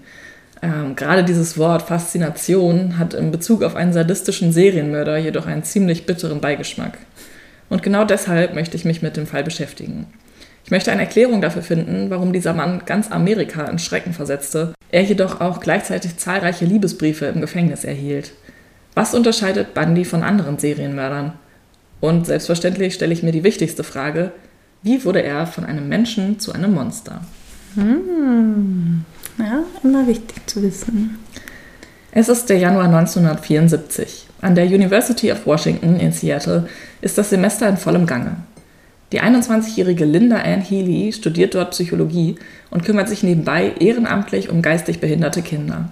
Ähm, 0.60 0.96
gerade 0.96 1.24
dieses 1.24 1.56
Wort 1.56 1.82
Faszination 1.82 2.98
hat 2.98 3.14
in 3.14 3.30
Bezug 3.30 3.62
auf 3.62 3.76
einen 3.76 3.92
sadistischen 3.92 4.52
Serienmörder 4.52 5.16
jedoch 5.16 5.46
einen 5.46 5.62
ziemlich 5.62 6.04
bitteren 6.04 6.40
Beigeschmack. 6.40 6.98
Und 7.68 7.82
genau 7.82 8.04
deshalb 8.04 8.54
möchte 8.54 8.76
ich 8.76 8.84
mich 8.84 9.02
mit 9.02 9.16
dem 9.16 9.26
Fall 9.26 9.44
beschäftigen. 9.44 10.06
Ich 10.64 10.70
möchte 10.70 10.92
eine 10.92 11.02
Erklärung 11.02 11.40
dafür 11.40 11.62
finden, 11.62 12.10
warum 12.10 12.32
dieser 12.32 12.52
Mann 12.52 12.82
ganz 12.84 13.10
Amerika 13.10 13.64
in 13.64 13.78
Schrecken 13.78 14.12
versetzte, 14.12 14.74
er 14.90 15.02
jedoch 15.02 15.40
auch 15.40 15.60
gleichzeitig 15.60 16.16
zahlreiche 16.18 16.64
Liebesbriefe 16.64 17.26
im 17.26 17.40
Gefängnis 17.40 17.84
erhielt. 17.84 18.32
Was 18.94 19.14
unterscheidet 19.14 19.74
Bundy 19.74 20.04
von 20.04 20.22
anderen 20.22 20.58
Serienmördern? 20.58 21.32
Und 22.00 22.26
selbstverständlich 22.26 22.94
stelle 22.94 23.12
ich 23.12 23.22
mir 23.22 23.32
die 23.32 23.44
wichtigste 23.44 23.84
Frage, 23.84 24.32
wie 24.82 25.04
wurde 25.04 25.22
er 25.22 25.46
von 25.46 25.64
einem 25.64 25.88
Menschen 25.88 26.38
zu 26.38 26.52
einem 26.52 26.74
Monster? 26.74 27.22
Hm. 27.74 29.04
Ja, 29.38 29.64
immer 29.82 30.06
wichtig 30.06 30.46
zu 30.46 30.62
wissen. 30.62 31.18
Es 32.12 32.28
ist 32.28 32.48
der 32.50 32.58
Januar 32.58 32.84
1974. 32.84 34.27
An 34.40 34.54
der 34.54 34.66
University 34.66 35.32
of 35.32 35.46
Washington 35.46 35.98
in 35.98 36.12
Seattle 36.12 36.68
ist 37.00 37.18
das 37.18 37.30
Semester 37.30 37.68
in 37.68 37.76
vollem 37.76 38.06
Gange. 38.06 38.36
Die 39.10 39.20
21-jährige 39.20 40.04
Linda 40.04 40.36
Ann 40.36 40.60
Healy 40.60 41.12
studiert 41.12 41.54
dort 41.54 41.72
Psychologie 41.72 42.36
und 42.70 42.84
kümmert 42.84 43.08
sich 43.08 43.22
nebenbei 43.22 43.72
ehrenamtlich 43.80 44.50
um 44.50 44.62
geistig 44.62 45.00
behinderte 45.00 45.42
Kinder. 45.42 45.90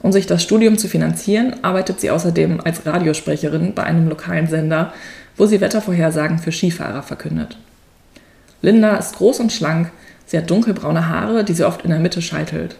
Um 0.00 0.10
sich 0.10 0.26
das 0.26 0.42
Studium 0.42 0.76
zu 0.76 0.88
finanzieren, 0.88 1.54
arbeitet 1.62 2.00
sie 2.00 2.10
außerdem 2.10 2.60
als 2.64 2.84
Radiosprecherin 2.84 3.74
bei 3.74 3.84
einem 3.84 4.08
lokalen 4.08 4.48
Sender, 4.48 4.92
wo 5.36 5.46
sie 5.46 5.60
Wettervorhersagen 5.60 6.40
für 6.40 6.50
Skifahrer 6.50 7.02
verkündet. 7.02 7.56
Linda 8.60 8.96
ist 8.96 9.16
groß 9.16 9.38
und 9.38 9.52
schlank, 9.52 9.92
sie 10.26 10.38
hat 10.38 10.50
dunkelbraune 10.50 11.08
Haare, 11.08 11.44
die 11.44 11.52
sie 11.52 11.64
oft 11.64 11.82
in 11.82 11.90
der 11.90 12.00
Mitte 12.00 12.22
scheitelt. 12.22 12.74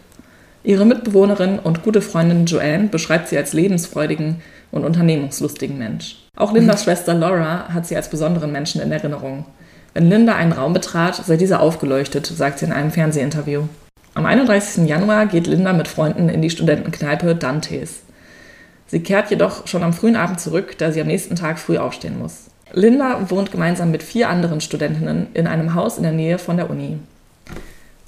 Ihre 0.64 0.84
Mitbewohnerin 0.84 1.58
und 1.58 1.82
gute 1.82 2.00
Freundin 2.00 2.46
Joanne 2.46 2.88
beschreibt 2.88 3.28
sie 3.28 3.36
als 3.36 3.52
lebensfreudigen 3.52 4.42
und 4.70 4.84
unternehmungslustigen 4.84 5.76
Mensch. 5.76 6.18
Auch 6.36 6.52
Lindas 6.52 6.84
Schwester 6.84 7.14
Laura 7.14 7.68
hat 7.72 7.86
sie 7.86 7.96
als 7.96 8.08
besonderen 8.08 8.52
Menschen 8.52 8.80
in 8.80 8.92
Erinnerung. 8.92 9.44
Wenn 9.92 10.08
Linda 10.08 10.36
einen 10.36 10.52
Raum 10.52 10.72
betrat, 10.72 11.16
sei 11.16 11.36
dieser 11.36 11.60
aufgeleuchtet, 11.60 12.26
sagt 12.26 12.60
sie 12.60 12.66
in 12.66 12.72
einem 12.72 12.92
Fernsehinterview. 12.92 13.64
Am 14.14 14.24
31. 14.24 14.88
Januar 14.88 15.26
geht 15.26 15.48
Linda 15.48 15.72
mit 15.72 15.88
Freunden 15.88 16.28
in 16.28 16.42
die 16.42 16.50
Studentenkneipe 16.50 17.34
Dantes. 17.34 18.02
Sie 18.86 19.00
kehrt 19.00 19.30
jedoch 19.30 19.66
schon 19.66 19.82
am 19.82 19.92
frühen 19.92 20.16
Abend 20.16 20.38
zurück, 20.38 20.78
da 20.78 20.92
sie 20.92 21.00
am 21.00 21.08
nächsten 21.08 21.34
Tag 21.34 21.58
früh 21.58 21.78
aufstehen 21.78 22.18
muss. 22.18 22.50
Linda 22.72 23.30
wohnt 23.30 23.50
gemeinsam 23.50 23.90
mit 23.90 24.02
vier 24.02 24.28
anderen 24.28 24.60
Studentinnen 24.60 25.26
in 25.34 25.46
einem 25.46 25.74
Haus 25.74 25.96
in 25.96 26.04
der 26.04 26.12
Nähe 26.12 26.38
von 26.38 26.56
der 26.56 26.70
Uni. 26.70 26.98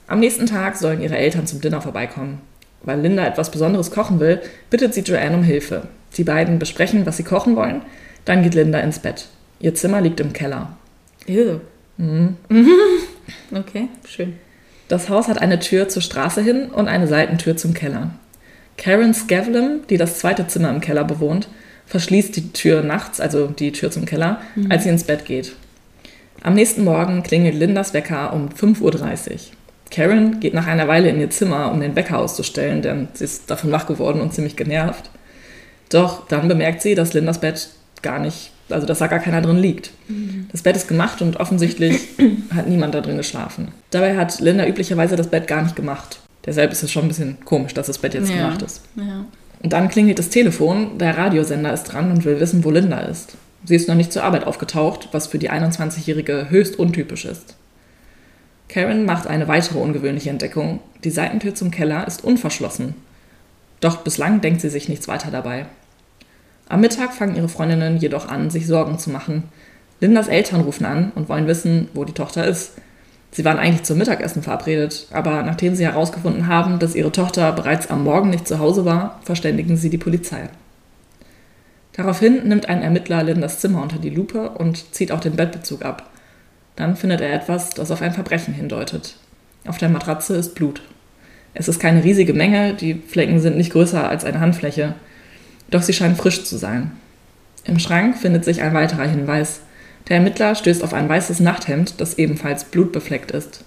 Am 0.06 0.20
nächsten 0.20 0.46
Tag 0.46 0.76
sollen 0.76 1.00
ihre 1.00 1.16
Eltern 1.16 1.46
zum 1.46 1.60
Dinner 1.60 1.80
vorbeikommen. 1.80 2.40
Weil 2.82 3.00
Linda 3.00 3.26
etwas 3.26 3.50
Besonderes 3.50 3.90
kochen 3.90 4.20
will, 4.20 4.40
bittet 4.70 4.94
sie 4.94 5.00
Joanne 5.00 5.36
um 5.36 5.42
Hilfe. 5.42 5.88
Die 6.16 6.24
beiden 6.24 6.58
besprechen, 6.58 7.06
was 7.06 7.16
sie 7.16 7.22
kochen 7.22 7.56
wollen. 7.56 7.82
Dann 8.24 8.42
geht 8.42 8.54
Linda 8.54 8.80
ins 8.80 8.98
Bett. 8.98 9.26
Ihr 9.60 9.74
Zimmer 9.74 10.00
liegt 10.00 10.20
im 10.20 10.32
Keller. 10.32 10.76
Ew. 11.26 11.60
Mhm. 11.96 12.36
Okay, 13.50 13.88
schön. 14.06 14.34
Das 14.88 15.08
Haus 15.08 15.28
hat 15.28 15.40
eine 15.40 15.58
Tür 15.58 15.88
zur 15.88 16.02
Straße 16.02 16.42
hin 16.42 16.66
und 16.66 16.88
eine 16.88 17.06
Seitentür 17.06 17.56
zum 17.56 17.72
Keller. 17.72 18.10
Karen 18.76 19.14
Scavlem, 19.14 19.80
die 19.88 19.96
das 19.96 20.18
zweite 20.18 20.46
Zimmer 20.46 20.70
im 20.70 20.80
Keller 20.80 21.04
bewohnt, 21.04 21.48
verschließt 21.86 22.36
die 22.36 22.52
Tür 22.52 22.82
nachts, 22.82 23.20
also 23.20 23.46
die 23.46 23.72
Tür 23.72 23.90
zum 23.90 24.04
Keller, 24.04 24.42
mhm. 24.56 24.70
als 24.70 24.82
sie 24.82 24.90
ins 24.90 25.04
Bett 25.04 25.24
geht. 25.24 25.54
Am 26.42 26.54
nächsten 26.54 26.84
Morgen 26.84 27.22
klingelt 27.22 27.54
Lindas 27.54 27.94
Wecker 27.94 28.32
um 28.34 28.50
5.30 28.50 28.82
Uhr. 28.82 29.38
Karen 29.94 30.40
geht 30.40 30.54
nach 30.54 30.66
einer 30.66 30.88
Weile 30.88 31.08
in 31.08 31.20
ihr 31.20 31.30
Zimmer, 31.30 31.70
um 31.70 31.80
den 31.80 31.94
Wecker 31.94 32.18
auszustellen, 32.18 32.82
denn 32.82 33.08
sie 33.14 33.24
ist 33.24 33.48
davon 33.50 33.70
wach 33.70 33.86
geworden 33.86 34.20
und 34.20 34.34
ziemlich 34.34 34.56
genervt. 34.56 35.10
Doch 35.88 36.26
dann 36.26 36.48
bemerkt 36.48 36.82
sie, 36.82 36.96
dass 36.96 37.14
Lindas 37.14 37.40
Bett 37.40 37.68
gar 38.02 38.18
nicht, 38.18 38.50
also 38.68 38.86
dass 38.86 38.98
da 38.98 39.06
gar 39.06 39.20
keiner 39.20 39.40
drin 39.40 39.58
liegt. 39.58 39.92
Mhm. 40.08 40.48
Das 40.50 40.62
Bett 40.62 40.74
ist 40.74 40.88
gemacht 40.88 41.22
und 41.22 41.36
offensichtlich 41.36 42.00
hat 42.54 42.68
niemand 42.68 42.94
da 42.94 43.00
drin 43.00 43.16
geschlafen. 43.16 43.68
Dabei 43.90 44.16
hat 44.16 44.40
Linda 44.40 44.66
üblicherweise 44.66 45.14
das 45.14 45.28
Bett 45.28 45.46
gar 45.46 45.62
nicht 45.62 45.76
gemacht. 45.76 46.18
Deshalb 46.44 46.72
ist 46.72 46.82
es 46.82 46.90
schon 46.90 47.04
ein 47.04 47.08
bisschen 47.08 47.38
komisch, 47.44 47.72
dass 47.72 47.86
das 47.86 47.98
Bett 47.98 48.14
jetzt 48.14 48.30
ja. 48.30 48.36
gemacht 48.36 48.62
ist. 48.62 48.82
Ja. 48.96 49.24
Und 49.62 49.72
dann 49.72 49.88
klingelt 49.88 50.18
das 50.18 50.28
Telefon, 50.28 50.98
der 50.98 51.16
Radiosender 51.16 51.72
ist 51.72 51.84
dran 51.84 52.10
und 52.10 52.24
will 52.24 52.40
wissen, 52.40 52.64
wo 52.64 52.70
Linda 52.70 52.98
ist. 53.00 53.36
Sie 53.64 53.76
ist 53.76 53.88
noch 53.88 53.94
nicht 53.94 54.12
zur 54.12 54.24
Arbeit 54.24 54.46
aufgetaucht, 54.46 55.08
was 55.12 55.28
für 55.28 55.38
die 55.38 55.50
21-Jährige 55.50 56.50
höchst 56.50 56.78
untypisch 56.78 57.24
ist. 57.24 57.54
Karen 58.68 59.04
macht 59.04 59.26
eine 59.26 59.48
weitere 59.48 59.78
ungewöhnliche 59.78 60.30
Entdeckung. 60.30 60.80
Die 61.04 61.10
Seitentür 61.10 61.54
zum 61.54 61.70
Keller 61.70 62.06
ist 62.06 62.24
unverschlossen. 62.24 62.94
Doch 63.80 63.98
bislang 63.98 64.40
denkt 64.40 64.60
sie 64.60 64.70
sich 64.70 64.88
nichts 64.88 65.08
weiter 65.08 65.30
dabei. 65.30 65.66
Am 66.68 66.80
Mittag 66.80 67.12
fangen 67.12 67.36
ihre 67.36 67.48
Freundinnen 67.48 67.98
jedoch 67.98 68.28
an, 68.28 68.50
sich 68.50 68.66
Sorgen 68.66 68.98
zu 68.98 69.10
machen. 69.10 69.44
Lindas 70.00 70.28
Eltern 70.28 70.62
rufen 70.62 70.86
an 70.86 71.12
und 71.14 71.28
wollen 71.28 71.46
wissen, 71.46 71.88
wo 71.94 72.04
die 72.04 72.14
Tochter 72.14 72.46
ist. 72.46 72.72
Sie 73.30 73.44
waren 73.44 73.58
eigentlich 73.58 73.82
zum 73.82 73.98
Mittagessen 73.98 74.42
verabredet, 74.42 75.08
aber 75.10 75.42
nachdem 75.42 75.74
sie 75.74 75.84
herausgefunden 75.84 76.46
haben, 76.46 76.78
dass 76.78 76.94
ihre 76.94 77.12
Tochter 77.12 77.52
bereits 77.52 77.90
am 77.90 78.04
Morgen 78.04 78.30
nicht 78.30 78.46
zu 78.46 78.58
Hause 78.58 78.84
war, 78.84 79.20
verständigen 79.24 79.76
sie 79.76 79.90
die 79.90 79.98
Polizei. 79.98 80.48
Daraufhin 81.92 82.48
nimmt 82.48 82.68
ein 82.68 82.82
Ermittler 82.82 83.22
Lindas 83.22 83.60
Zimmer 83.60 83.82
unter 83.82 83.98
die 83.98 84.10
Lupe 84.10 84.50
und 84.50 84.94
zieht 84.94 85.12
auch 85.12 85.20
den 85.20 85.36
Bettbezug 85.36 85.84
ab. 85.84 86.10
Dann 86.76 86.96
findet 86.96 87.20
er 87.20 87.32
etwas, 87.32 87.70
das 87.70 87.90
auf 87.90 88.02
ein 88.02 88.12
Verbrechen 88.12 88.54
hindeutet. 88.54 89.16
Auf 89.66 89.78
der 89.78 89.88
Matratze 89.88 90.36
ist 90.36 90.54
Blut. 90.54 90.82
Es 91.54 91.68
ist 91.68 91.78
keine 91.78 92.02
riesige 92.02 92.34
Menge, 92.34 92.74
die 92.74 92.94
Flecken 92.94 93.38
sind 93.38 93.56
nicht 93.56 93.72
größer 93.72 94.08
als 94.08 94.24
eine 94.24 94.40
Handfläche, 94.40 94.94
doch 95.70 95.82
sie 95.82 95.92
scheinen 95.92 96.16
frisch 96.16 96.44
zu 96.44 96.56
sein. 96.56 96.92
Im 97.64 97.78
Schrank 97.78 98.18
findet 98.18 98.44
sich 98.44 98.60
ein 98.60 98.74
weiterer 98.74 99.06
Hinweis. 99.06 99.60
Der 100.08 100.16
Ermittler 100.16 100.54
stößt 100.54 100.82
auf 100.82 100.92
ein 100.92 101.08
weißes 101.08 101.40
Nachthemd, 101.40 102.00
das 102.00 102.18
ebenfalls 102.18 102.64
blutbefleckt 102.64 103.30
ist. 103.30 103.64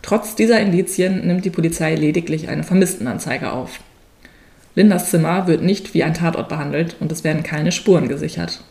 Trotz 0.00 0.34
dieser 0.34 0.58
Indizien 0.58 1.26
nimmt 1.26 1.44
die 1.44 1.50
Polizei 1.50 1.94
lediglich 1.94 2.48
eine 2.48 2.64
Vermisstenanzeige 2.64 3.52
auf. 3.52 3.78
Lindas 4.74 5.10
Zimmer 5.10 5.46
wird 5.46 5.62
nicht 5.62 5.94
wie 5.94 6.02
ein 6.02 6.14
Tatort 6.14 6.48
behandelt 6.48 6.96
und 6.98 7.12
es 7.12 7.24
werden 7.24 7.42
keine 7.42 7.70
Spuren 7.70 8.08
gesichert. 8.08 8.64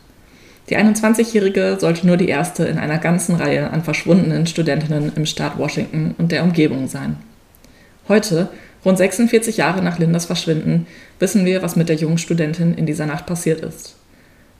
Die 0.72 0.78
21-Jährige 0.78 1.76
sollte 1.82 2.08
nur 2.08 2.16
die 2.16 2.30
erste 2.30 2.64
in 2.64 2.78
einer 2.78 2.98
ganzen 2.98 3.36
Reihe 3.36 3.72
an 3.72 3.84
verschwundenen 3.84 4.48
Studentinnen 4.48 5.12
im 5.18 5.26
Staat 5.26 5.58
Washington 5.58 6.16
und 6.18 6.32
der 6.32 6.46
Umgebung 6.46 6.88
sein. 6.88 7.18
Heute, 8.08 8.48
rund 8.86 8.98
46 8.98 9.58
Jahre 9.58 9.82
nach 9.82 10.00
Lindas 10.00 10.28
Verschwinden, 10.28 10.88
wissen 11.20 11.44
wir, 11.44 11.62
was 11.62 11.76
mit 11.76 11.90
der 11.90 11.98
jungen 11.98 12.18
Studentin 12.18 12.74
in 12.74 12.86
dieser 12.86 13.06
Nacht 13.06 13.26
passiert 13.26 13.60
ist. 13.60 13.98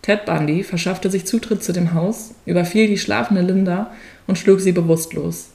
Ted 0.02 0.26
Bundy 0.26 0.64
verschaffte 0.64 1.10
sich 1.10 1.26
Zutritt 1.26 1.64
zu 1.64 1.72
dem 1.72 1.94
Haus, 1.94 2.32
überfiel 2.46 2.88
die 2.88 2.98
schlafende 2.98 3.42
Linda 3.42 3.92
und 4.28 4.38
schlug 4.38 4.60
sie 4.60 4.74
bewusstlos. 4.74 5.52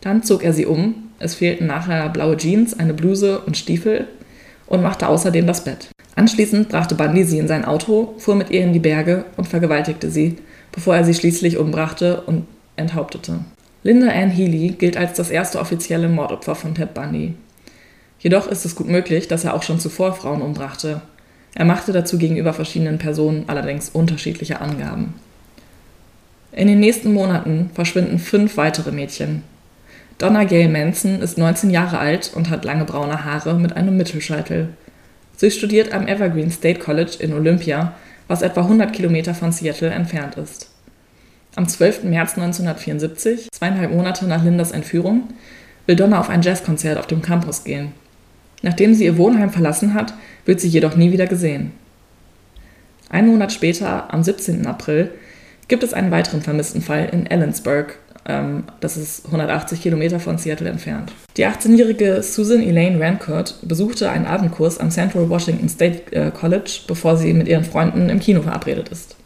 Dann 0.00 0.22
zog 0.22 0.42
er 0.42 0.54
sie 0.54 0.64
um, 0.64 1.10
es 1.18 1.34
fehlten 1.34 1.66
nachher 1.66 2.08
blaue 2.08 2.38
Jeans, 2.38 2.78
eine 2.78 2.94
Bluse 2.94 3.40
und 3.40 3.58
Stiefel 3.58 4.08
und 4.66 4.82
machte 4.82 5.06
außerdem 5.06 5.46
das 5.46 5.64
Bett. 5.64 5.91
Anschließend 6.14 6.68
brachte 6.68 6.94
Bundy 6.94 7.24
sie 7.24 7.38
in 7.38 7.48
sein 7.48 7.64
Auto, 7.64 8.14
fuhr 8.18 8.34
mit 8.34 8.50
ihr 8.50 8.62
in 8.62 8.72
die 8.72 8.78
Berge 8.78 9.24
und 9.36 9.48
vergewaltigte 9.48 10.10
sie, 10.10 10.36
bevor 10.70 10.96
er 10.96 11.04
sie 11.04 11.14
schließlich 11.14 11.56
umbrachte 11.56 12.22
und 12.22 12.46
enthauptete. 12.76 13.40
Linda 13.82 14.08
Ann 14.08 14.30
Healy 14.30 14.70
gilt 14.78 14.96
als 14.96 15.14
das 15.14 15.30
erste 15.30 15.58
offizielle 15.58 16.08
Mordopfer 16.08 16.54
von 16.54 16.74
Ted 16.74 16.94
Bundy. 16.94 17.34
Jedoch 18.20 18.46
ist 18.46 18.64
es 18.64 18.76
gut 18.76 18.88
möglich, 18.88 19.26
dass 19.26 19.44
er 19.44 19.54
auch 19.54 19.64
schon 19.64 19.80
zuvor 19.80 20.14
Frauen 20.14 20.42
umbrachte. 20.42 21.00
Er 21.54 21.64
machte 21.64 21.92
dazu 21.92 22.18
gegenüber 22.18 22.52
verschiedenen 22.52 22.98
Personen 22.98 23.44
allerdings 23.48 23.88
unterschiedliche 23.88 24.60
Angaben. 24.60 25.14
In 26.52 26.68
den 26.68 26.80
nächsten 26.80 27.12
Monaten 27.12 27.70
verschwinden 27.74 28.18
fünf 28.18 28.56
weitere 28.56 28.92
Mädchen. 28.92 29.42
Donna 30.18 30.44
Gail 30.44 30.68
Manson 30.68 31.20
ist 31.20 31.36
19 31.36 31.70
Jahre 31.70 31.98
alt 31.98 32.30
und 32.34 32.50
hat 32.50 32.64
lange 32.64 32.84
braune 32.84 33.24
Haare 33.24 33.54
mit 33.54 33.74
einem 33.74 33.96
Mittelscheitel. 33.96 34.68
Sie 35.42 35.50
studiert 35.50 35.92
am 35.92 36.06
Evergreen 36.06 36.52
State 36.52 36.78
College 36.78 37.16
in 37.18 37.32
Olympia, 37.32 37.94
was 38.28 38.42
etwa 38.42 38.60
100 38.60 38.92
Kilometer 38.92 39.34
von 39.34 39.50
Seattle 39.50 39.90
entfernt 39.90 40.36
ist. 40.36 40.70
Am 41.56 41.66
12. 41.66 42.04
März 42.04 42.38
1974, 42.38 43.48
zweieinhalb 43.50 43.90
Monate 43.90 44.24
nach 44.26 44.44
Lindas 44.44 44.70
Entführung, 44.70 45.30
will 45.86 45.96
Donna 45.96 46.20
auf 46.20 46.30
ein 46.30 46.42
Jazzkonzert 46.42 46.96
auf 46.96 47.08
dem 47.08 47.22
Campus 47.22 47.64
gehen. 47.64 47.90
Nachdem 48.62 48.94
sie 48.94 49.04
ihr 49.04 49.18
Wohnheim 49.18 49.50
verlassen 49.50 49.94
hat, 49.94 50.14
wird 50.44 50.60
sie 50.60 50.68
jedoch 50.68 50.94
nie 50.94 51.10
wieder 51.10 51.26
gesehen. 51.26 51.72
Einen 53.08 53.26
Monat 53.26 53.52
später, 53.52 54.14
am 54.14 54.22
17. 54.22 54.64
April, 54.64 55.10
gibt 55.66 55.82
es 55.82 55.92
einen 55.92 56.12
weiteren 56.12 56.42
vermissten 56.42 56.82
Fall 56.82 57.08
in 57.10 57.26
Ellensburg. 57.26 57.98
Ähm, 58.26 58.64
das 58.80 58.96
ist 58.96 59.26
180 59.26 59.82
Kilometer 59.82 60.20
von 60.20 60.38
Seattle 60.38 60.68
entfernt. 60.68 61.12
Die 61.36 61.46
18-jährige 61.46 62.22
Susan 62.22 62.62
Elaine 62.62 63.00
Rancourt 63.00 63.56
besuchte 63.62 64.10
einen 64.10 64.26
Abendkurs 64.26 64.78
am 64.78 64.90
Central 64.90 65.28
Washington 65.28 65.68
State 65.68 66.12
äh, 66.12 66.30
College, 66.30 66.80
bevor 66.86 67.16
sie 67.16 67.32
mit 67.32 67.48
ihren 67.48 67.64
Freunden 67.64 68.08
im 68.08 68.20
Kino 68.20 68.42
verabredet 68.42 68.88
ist. 68.90 69.16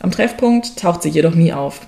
Am 0.00 0.10
Treffpunkt 0.10 0.78
taucht 0.78 1.02
sie 1.02 1.08
jedoch 1.10 1.34
nie 1.34 1.52
auf. 1.52 1.86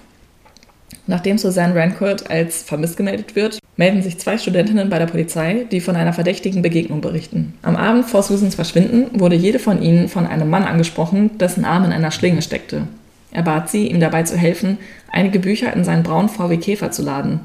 Nachdem 1.06 1.38
Susanne 1.38 1.74
Rancourt 1.74 2.30
als 2.30 2.62
vermisst 2.62 2.96
gemeldet 2.96 3.36
wird, 3.36 3.58
melden 3.76 4.02
sich 4.02 4.18
zwei 4.18 4.38
Studentinnen 4.38 4.90
bei 4.90 4.98
der 4.98 5.06
Polizei, 5.06 5.66
die 5.70 5.80
von 5.80 5.96
einer 5.96 6.12
verdächtigen 6.12 6.62
Begegnung 6.62 7.00
berichten. 7.00 7.54
Am 7.62 7.76
Abend 7.76 8.06
vor 8.06 8.22
Susans 8.22 8.54
Verschwinden 8.54 9.20
wurde 9.20 9.36
jede 9.36 9.58
von 9.58 9.82
ihnen 9.82 10.08
von 10.08 10.26
einem 10.26 10.50
Mann 10.50 10.64
angesprochen, 10.64 11.38
dessen 11.38 11.64
Arm 11.64 11.84
in 11.84 11.92
einer 11.92 12.10
Schlinge 12.10 12.42
steckte. 12.42 12.88
Er 13.30 13.42
bat 13.42 13.68
sie, 13.68 13.88
ihm 13.88 14.00
dabei 14.00 14.22
zu 14.22 14.36
helfen, 14.36 14.78
einige 15.10 15.38
Bücher 15.38 15.72
in 15.72 15.84
seinen 15.84 16.02
braunen 16.02 16.28
VW 16.28 16.56
Käfer 16.56 16.90
zu 16.90 17.02
laden. 17.02 17.40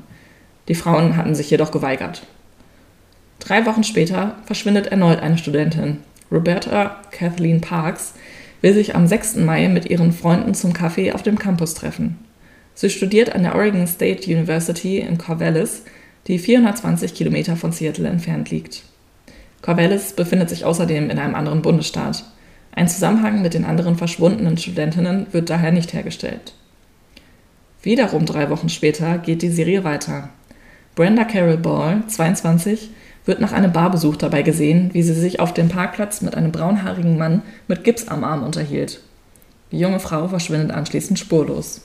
Die 0.68 0.76
Frauen 0.76 1.18
hatten 1.18 1.36
sich 1.36 1.50
jedoch 1.50 1.72
geweigert. 1.72 2.24
Drei 3.40 3.66
Wochen 3.66 3.84
später 3.84 4.36
verschwindet 4.46 4.88
erneut 4.88 5.20
eine 5.20 5.38
Studentin. 5.38 5.98
Roberta 6.32 7.02
Kathleen 7.12 7.60
Parks 7.60 8.14
will 8.62 8.74
sich 8.74 8.96
am 8.96 9.08
6. 9.08 9.38
Mai 9.38 9.68
mit 9.68 9.90
ihren 9.90 10.14
Freunden 10.14 10.54
zum 10.54 10.74
Kaffee 10.74 11.12
auf 11.12 11.24
dem 11.24 11.40
Campus 11.40 11.74
treffen. 11.74 12.20
Sie 12.76 12.90
studiert 12.90 13.34
an 13.36 13.44
der 13.44 13.56
Oregon 13.56 13.88
State 13.88 14.32
University 14.32 15.00
in 15.00 15.18
Corvallis, 15.18 15.84
die 16.28 16.40
420 16.40 17.14
Kilometer 17.14 17.56
von 17.56 17.72
Seattle 17.72 18.08
entfernt 18.08 18.50
liegt. 18.52 18.84
Corvallis 19.62 20.14
befindet 20.14 20.50
sich 20.50 20.64
außerdem 20.66 21.10
in 21.10 21.20
einem 21.20 21.36
anderen 21.36 21.62
Bundesstaat. 21.62 22.24
Ein 22.74 22.88
Zusammenhang 22.88 23.42
mit 23.42 23.54
den 23.54 23.66
anderen 23.66 23.98
verschwundenen 23.98 24.58
Studentinnen 24.58 25.28
wird 25.32 25.50
daher 25.50 25.72
nicht 25.72 25.94
hergestellt. 25.94 26.54
Wiederum 27.84 28.25
drei 28.25 28.50
Wochen 28.50 28.70
später 28.70 29.18
geht 29.18 29.42
die 29.42 29.50
Serie 29.50 29.84
weiter. 29.84 30.30
Brenda 30.96 31.24
Carol 31.24 31.58
Ball, 31.58 32.04
22, 32.08 32.92
wird 33.25 33.40
nach 33.40 33.51
einem 33.51 33.72
Barbesuch 33.72 34.16
dabei 34.16 34.42
gesehen, 34.42 34.90
wie 34.94 35.04
sie 35.04 35.13
sich 35.13 35.40
auf 35.40 35.54
dem 35.54 35.70
Parkplatz 35.70 36.22
mit 36.22 36.36
einem 36.36 36.51
braunhaarigen 36.51 37.18
Mann 37.18 37.42
mit 37.68 37.84
Gips 37.84 38.08
am 38.08 38.24
Arm 38.24 38.44
unterhielt. 38.44 39.01
Die 39.72 39.80
junge 39.80 40.00
Frau 40.00 40.28
verschwindet 40.28 40.72
anschließend 40.72 41.18
spurlos. 41.18 41.82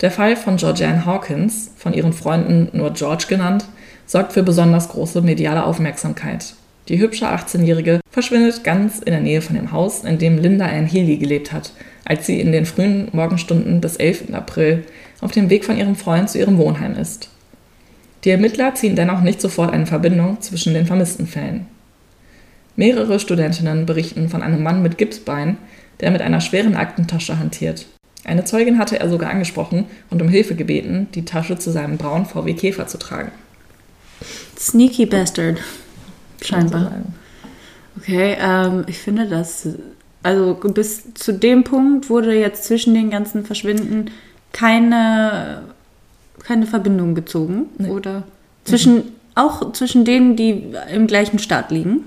Der 0.00 0.10
Fall 0.10 0.36
von 0.36 0.56
Georgianne 0.56 1.04
Hawkins, 1.04 1.72
von 1.76 1.92
ihren 1.92 2.12
Freunden 2.12 2.68
nur 2.72 2.90
George 2.92 3.26
genannt, 3.28 3.66
sorgt 4.06 4.32
für 4.32 4.42
besonders 4.42 4.88
große 4.88 5.20
mediale 5.22 5.64
Aufmerksamkeit. 5.64 6.54
Die 6.90 6.98
hübsche 6.98 7.26
18-Jährige 7.26 8.00
verschwindet 8.10 8.64
ganz 8.64 8.98
in 8.98 9.12
der 9.12 9.20
Nähe 9.20 9.42
von 9.42 9.54
dem 9.54 9.70
Haus, 9.70 10.02
in 10.02 10.18
dem 10.18 10.38
Linda 10.38 10.66
Ann 10.66 10.86
Healy 10.86 11.18
gelebt 11.18 11.52
hat, 11.52 11.72
als 12.04 12.26
sie 12.26 12.40
in 12.40 12.50
den 12.50 12.66
frühen 12.66 13.06
Morgenstunden 13.12 13.80
des 13.80 13.94
11. 13.94 14.34
April 14.34 14.82
auf 15.20 15.30
dem 15.30 15.50
Weg 15.50 15.64
von 15.64 15.78
ihrem 15.78 15.94
Freund 15.94 16.28
zu 16.28 16.38
ihrem 16.38 16.58
Wohnheim 16.58 16.96
ist. 16.96 17.30
Die 18.24 18.30
Ermittler 18.30 18.74
ziehen 18.74 18.96
dennoch 18.96 19.20
nicht 19.20 19.40
sofort 19.40 19.72
eine 19.72 19.86
Verbindung 19.86 20.40
zwischen 20.40 20.74
den 20.74 20.84
vermissten 20.84 21.28
Fällen. 21.28 21.68
Mehrere 22.74 23.20
Studentinnen 23.20 23.86
berichten 23.86 24.28
von 24.28 24.42
einem 24.42 24.64
Mann 24.64 24.82
mit 24.82 24.98
Gipsbein, 24.98 25.58
der 26.00 26.10
mit 26.10 26.22
einer 26.22 26.40
schweren 26.40 26.74
Aktentasche 26.74 27.38
hantiert. 27.38 27.86
Eine 28.24 28.42
Zeugin 28.42 28.78
hatte 28.78 28.98
er 28.98 29.08
sogar 29.08 29.30
angesprochen 29.30 29.84
und 30.10 30.20
um 30.20 30.28
Hilfe 30.28 30.56
gebeten, 30.56 31.06
die 31.14 31.24
Tasche 31.24 31.56
zu 31.56 31.70
seinem 31.70 31.98
braunen 31.98 32.26
VW 32.26 32.52
Käfer 32.54 32.88
zu 32.88 32.98
tragen. 32.98 33.30
Sneaky 34.58 35.06
Bastard. 35.06 35.60
Scheinbar. 36.42 36.92
Okay, 37.98 38.36
ähm, 38.40 38.84
ich 38.86 38.98
finde 38.98 39.26
das. 39.26 39.68
Also 40.22 40.54
bis 40.74 41.14
zu 41.14 41.32
dem 41.32 41.64
Punkt 41.64 42.10
wurde 42.10 42.34
jetzt 42.34 42.64
zwischen 42.64 42.92
den 42.94 43.10
ganzen 43.10 43.46
Verschwinden 43.46 44.10
keine, 44.52 45.62
keine 46.42 46.66
Verbindung 46.66 47.14
gezogen. 47.14 47.66
Nee. 47.78 47.88
Oder 47.88 48.24
zwischen, 48.64 48.96
mhm. 48.96 49.12
auch 49.34 49.72
zwischen 49.72 50.04
denen, 50.04 50.36
die 50.36 50.74
im 50.92 51.06
gleichen 51.06 51.38
Staat 51.38 51.70
liegen. 51.70 52.04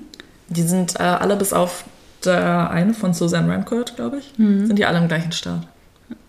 Die 0.49 0.61
sind 0.61 0.99
äh, 0.99 1.03
alle 1.03 1.35
bis 1.35 1.53
auf 1.53 1.85
der 2.23 2.69
eine 2.69 2.93
von 2.93 3.13
Susan 3.13 3.49
Rancourt, 3.49 3.95
glaube 3.95 4.19
ich, 4.19 4.37
mhm. 4.37 4.67
sind 4.67 4.77
die 4.77 4.85
alle 4.85 4.99
im 4.99 5.07
gleichen 5.07 5.31
Staat 5.31 5.67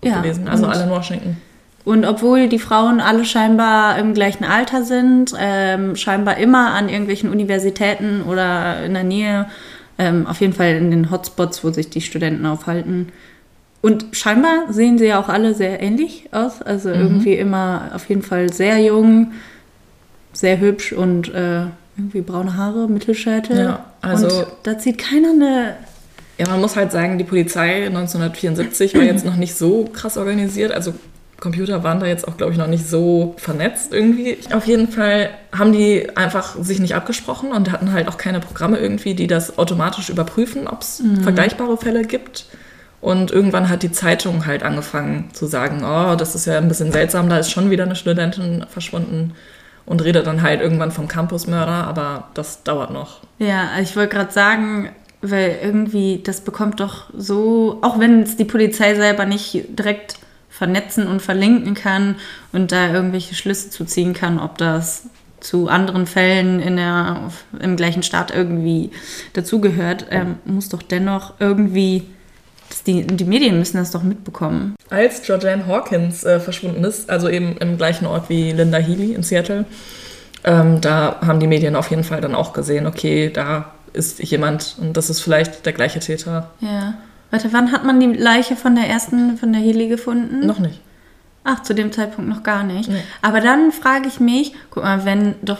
ja, 0.03 0.21
gewesen. 0.21 0.49
Also 0.49 0.67
alle 0.67 0.85
in 0.85 0.90
Washington. 0.90 1.37
Und 1.85 2.07
obwohl 2.07 2.49
die 2.49 2.59
Frauen 2.59 3.01
alle 3.01 3.25
scheinbar 3.27 3.99
im 3.99 4.14
gleichen 4.14 4.44
Alter 4.44 4.85
sind, 4.85 5.35
ähm, 5.38 5.97
scheinbar 5.97 6.38
immer 6.38 6.73
an 6.73 6.88
irgendwelchen 6.88 7.31
Universitäten 7.31 8.23
oder 8.23 8.83
in 8.85 8.94
der 8.94 9.05
Nähe, 9.05 9.47
ähm, 9.99 10.27
auf 10.27 10.40
jeden 10.40 10.55
Fall 10.55 10.77
in 10.77 10.90
den 10.90 11.11
Hotspots, 11.11 11.62
wo 11.62 11.70
sich 11.70 11.90
die 11.90 12.01
Studenten 12.01 12.47
aufhalten. 12.47 13.09
Und 13.83 14.07
scheinbar 14.12 14.73
sehen 14.73 14.97
sie 14.97 15.07
ja 15.07 15.20
auch 15.20 15.29
alle 15.29 15.53
sehr 15.53 15.83
ähnlich 15.83 16.29
aus. 16.33 16.62
Also 16.62 16.88
mhm. 16.88 16.94
irgendwie 16.94 17.35
immer 17.35 17.90
auf 17.94 18.09
jeden 18.09 18.23
Fall 18.23 18.51
sehr 18.51 18.79
jung, 18.79 19.33
sehr 20.33 20.59
hübsch 20.59 20.94
und 20.94 21.33
äh, 21.35 21.66
irgendwie 21.99 22.23
braune 22.23 22.57
Haare, 22.57 22.88
Mittelscheitel. 22.88 23.59
Ja, 23.59 23.85
also 24.01 24.27
und 24.27 24.47
da 24.62 24.79
zieht 24.79 24.97
keiner 24.97 25.31
eine 25.31 25.75
ja, 26.38 26.49
man 26.49 26.61
muss 26.61 26.75
halt 26.75 26.90
sagen, 26.90 27.16
die 27.16 27.23
Polizei 27.25 27.87
1974 27.87 28.94
war 28.94 29.03
jetzt 29.03 29.25
noch 29.25 29.37
nicht 29.37 29.55
so 29.55 29.85
krass 29.85 30.16
organisiert. 30.16 30.73
Also 30.73 30.92
Computer 31.40 31.83
waren 31.83 32.01
da 32.01 32.07
jetzt 32.07 32.27
auch, 32.27 32.37
glaube 32.37 32.53
ich, 32.53 32.59
noch 32.59 32.66
nicht 32.66 32.88
so 32.88 33.35
vernetzt 33.38 33.92
irgendwie. 33.92 34.38
Auf 34.53 34.66
jeden 34.66 34.88
Fall 34.88 35.31
haben 35.57 35.73
die 35.73 36.16
einfach 36.16 36.57
sich 36.61 36.79
nicht 36.79 36.94
abgesprochen 36.94 37.53
und 37.53 37.70
hatten 37.73 37.92
halt 37.92 38.09
auch 38.09 38.16
keine 38.16 38.40
Programme 38.40 38.79
irgendwie, 38.79 39.14
die 39.14 39.27
das 39.27 39.59
automatisch 39.59 40.09
überprüfen, 40.09 40.66
ob 40.68 40.83
es 40.83 41.01
mhm. 41.01 41.23
vergleichbare 41.23 41.77
Fälle 41.77 42.05
gibt. 42.05 42.47
Und 43.01 43.31
irgendwann 43.31 43.68
hat 43.68 43.83
die 43.83 43.92
Zeitung 43.92 44.47
halt 44.47 44.62
angefangen 44.62 45.29
zu 45.35 45.47
sagen, 45.47 45.85
oh, 45.85 46.16
das 46.16 46.35
ist 46.35 46.47
ja 46.47 46.57
ein 46.57 46.68
bisschen 46.68 46.90
seltsam, 46.90 47.29
da 47.29 47.38
ist 47.38 47.51
schon 47.51 47.70
wieder 47.70 47.85
eine 47.85 47.97
Studentin 47.97 48.64
verschwunden 48.70 49.35
und 49.85 50.03
redet 50.03 50.27
dann 50.27 50.40
halt 50.40 50.62
irgendwann 50.62 50.90
vom 50.90 51.07
Campusmörder, 51.07 51.87
aber 51.87 52.29
das 52.33 52.62
dauert 52.62 52.90
noch. 52.90 53.20
Ja, 53.38 53.79
ich 53.83 53.94
wollte 53.97 54.16
gerade 54.16 54.33
sagen, 54.33 54.88
weil 55.20 55.59
irgendwie, 55.62 56.23
das 56.25 56.40
bekommt 56.40 56.81
doch 56.81 57.11
so, 57.14 57.79
auch 57.83 57.99
wenn 57.99 58.23
es 58.23 58.37
die 58.37 58.44
Polizei 58.44 58.94
selber 58.94 59.27
nicht 59.27 59.64
direkt 59.79 60.16
vernetzen 60.57 61.09
und 61.09 61.21
verlinken 61.21 61.75
kann 61.75 62.14
und 62.53 62.71
da 62.71 62.93
irgendwelche 62.93 63.35
Schlüsse 63.35 63.71
zu 63.71 63.85
ziehen 63.85 64.14
kann, 64.14 64.38
ob 64.38 64.57
das 64.57 65.09
zu 65.40 65.69
anderen 65.69 66.07
Fällen 66.07 66.61
in 66.61 66.77
der, 66.77 67.33
im 67.59 67.77
gleichen 67.77 68.05
Staat 68.05 68.31
irgendwie 68.31 68.90
dazugehört, 69.33 70.07
ähm, 70.11 70.37
muss 70.45 70.69
doch 70.69 70.81
dennoch 70.81 71.35
irgendwie, 71.40 72.05
die, 72.87 73.05
die 73.05 73.25
Medien 73.25 73.59
müssen 73.59 73.79
das 73.79 73.90
doch 73.90 74.05
mitbekommen. 74.05 74.77
Als 74.90 75.23
Georgianne 75.23 75.67
Hawkins 75.67 76.23
äh, 76.23 76.38
verschwunden 76.38 76.85
ist, 76.85 77.11
also 77.11 77.29
eben 77.29 77.57
im 77.59 77.77
gleichen 77.77 78.07
Ort 78.07 78.29
wie 78.29 78.53
Linda 78.53 78.79
Healy 78.79 79.12
in 79.12 79.25
Seattle, 79.25 79.64
ähm, 80.45 80.81
da 80.81 81.17
haben 81.21 81.40
die 81.40 81.49
Medien 81.49 81.75
auf 81.75 81.90
jeden 81.90 82.05
Fall 82.05 82.21
dann 82.21 82.35
auch 82.37 82.53
gesehen, 82.53 82.87
okay, 82.87 83.29
da 83.29 83.73
ist 83.93 84.21
jemand 84.23 84.77
und 84.81 84.97
das 84.97 85.11
ist 85.11 85.21
vielleicht 85.21 85.67
der 85.67 85.73
gleiche 85.73 85.99
Täter. 85.99 86.51
Ja. 86.61 86.95
Warte, 87.35 87.53
wann 87.53 87.73
hat 87.73 87.85
man 87.85 87.99
die 87.99 88.07
Leiche 88.12 88.55
von 88.55 88.77
der 88.77 88.88
ersten, 88.88 89.37
von 89.37 89.53
der 89.53 89.61
Heli 89.61 89.88
gefunden? 89.88 90.47
Noch 90.47 90.61
nicht. 90.61 90.79
Ach, 91.42 91.64
zu 91.64 91.75
dem 91.75 91.90
Zeitpunkt 91.90 92.31
noch 92.31 92.44
gar 92.44 92.62
nicht. 92.62 92.88
Nee. 92.88 93.03
Aber 93.23 93.40
dann 93.40 93.73
frage 93.73 94.07
ich 94.07 94.20
mich, 94.20 94.53
guck 94.70 94.85
mal, 94.85 95.05
wenn 95.05 95.35
doch 95.42 95.59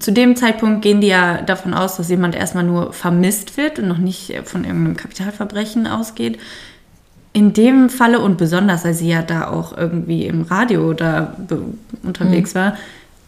zu 0.00 0.12
dem 0.12 0.36
Zeitpunkt 0.36 0.82
gehen 0.82 1.00
die 1.00 1.06
ja 1.06 1.40
davon 1.40 1.72
aus, 1.72 1.96
dass 1.96 2.10
jemand 2.10 2.34
erstmal 2.34 2.64
nur 2.64 2.92
vermisst 2.92 3.56
wird 3.56 3.78
und 3.78 3.88
noch 3.88 3.96
nicht 3.96 4.38
von 4.44 4.64
irgendeinem 4.64 4.98
Kapitalverbrechen 4.98 5.86
ausgeht. 5.86 6.38
In 7.32 7.54
dem 7.54 7.88
Falle 7.88 8.20
und 8.20 8.36
besonders, 8.36 8.84
als 8.84 8.98
sie 8.98 9.08
ja 9.08 9.22
da 9.22 9.48
auch 9.48 9.74
irgendwie 9.74 10.26
im 10.26 10.42
Radio 10.42 10.92
da 10.92 11.38
unterwegs 12.02 12.52
mhm. 12.52 12.58
war, 12.58 12.76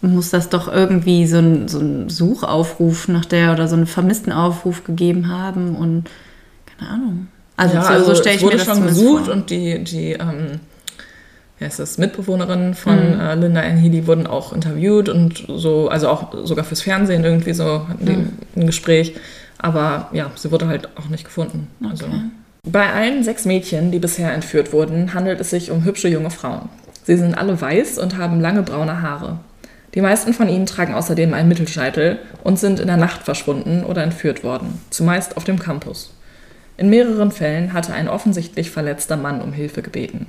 muss 0.03 0.29
das 0.29 0.51
doch 0.51 0.71
irgendwie 0.71 1.27
so 1.27 1.39
ein, 1.39 1.67
so 1.67 1.79
ein 1.79 2.11
Suchaufruf 2.11 3.09
nach 3.09 3.25
der 3.25 3.53
oder 3.53 3.69
so 3.69 3.75
einen 3.75 3.87
Vermisstenaufruf 3.87 4.85
gegeben 4.85 5.29
haben 5.29 5.75
und 5.75 6.11
keine 6.67 6.91
Ahnung. 6.91 7.29
Also, 7.57 7.75
ja, 7.75 7.83
so, 7.83 7.89
also 7.89 8.05
so 8.07 8.15
stelle 8.17 8.37
ich 8.37 8.43
wurde 8.43 8.57
mir 8.57 8.65
das 8.65 8.77
schon 8.77 8.87
gesucht 8.87 9.25
vor. 9.27 9.35
und 9.35 9.51
die, 9.51 9.83
die 9.83 10.13
ähm, 10.13 10.61
ja, 11.59 11.67
ist 11.67 11.79
das 11.79 11.97
Mitbewohnerin 11.97 12.75
von 12.75 13.15
mhm. 13.15 13.21
äh, 13.21 13.35
Linda 13.35 13.61
Healy 13.63 14.07
wurden 14.07 14.27
auch 14.27 14.53
interviewt 14.53 15.09
und 15.09 15.47
so, 15.49 15.89
also 15.89 16.09
auch 16.09 16.45
sogar 16.45 16.65
fürs 16.65 16.83
Fernsehen 16.83 17.25
irgendwie 17.25 17.55
so 17.55 17.89
hatten 17.89 18.07
die 18.07 18.13
mhm. 18.13 18.33
ein 18.57 18.67
Gespräch. 18.67 19.15
Aber 19.59 20.11
ja, 20.13 20.31
sie 20.35 20.53
wurde 20.53 20.69
halt 20.69 20.91
auch 20.99 21.09
nicht 21.09 21.25
gefunden. 21.25 21.69
Also 21.83 22.05
okay. 22.05 22.15
Also. 22.15 22.27
Bei 22.69 22.93
allen 22.93 23.23
sechs 23.23 23.45
Mädchen, 23.45 23.93
die 23.93 24.01
bisher 24.01 24.35
entführt 24.35 24.73
wurden, 24.73 25.15
handelt 25.15 25.41
es 25.41 25.51
sich 25.51 25.71
um 25.71 25.85
hübsche 25.85 26.09
junge 26.09 26.31
Frauen. 26.31 26.69
Sie 27.05 27.17
sind 27.17 27.39
alle 27.39 27.61
weiß 27.61 27.99
und 27.99 28.19
haben 28.19 28.41
lange 28.41 28.65
braune 28.65 29.01
Haare. 29.01 29.39
Die 29.95 30.01
meisten 30.01 30.35
von 30.35 30.49
ihnen 30.49 30.67
tragen 30.67 30.93
außerdem 30.93 31.33
einen 31.33 31.49
Mittelscheitel 31.49 32.19
und 32.43 32.59
sind 32.59 32.81
in 32.81 32.89
der 32.89 32.97
Nacht 32.97 33.23
verschwunden 33.23 33.85
oder 33.85 34.03
entführt 34.03 34.43
worden, 34.43 34.81
zumeist 34.91 35.37
auf 35.37 35.45
dem 35.45 35.61
Campus. 35.61 36.13
In 36.77 36.91
mehreren 36.91 37.33
Fällen 37.33 37.73
hatte 37.73 37.95
ein 37.95 38.09
offensichtlich 38.09 38.71
verletzter 38.71 39.17
Mann 39.17 39.41
um 39.41 39.53
Hilfe 39.53 39.83
gebeten. 39.83 40.27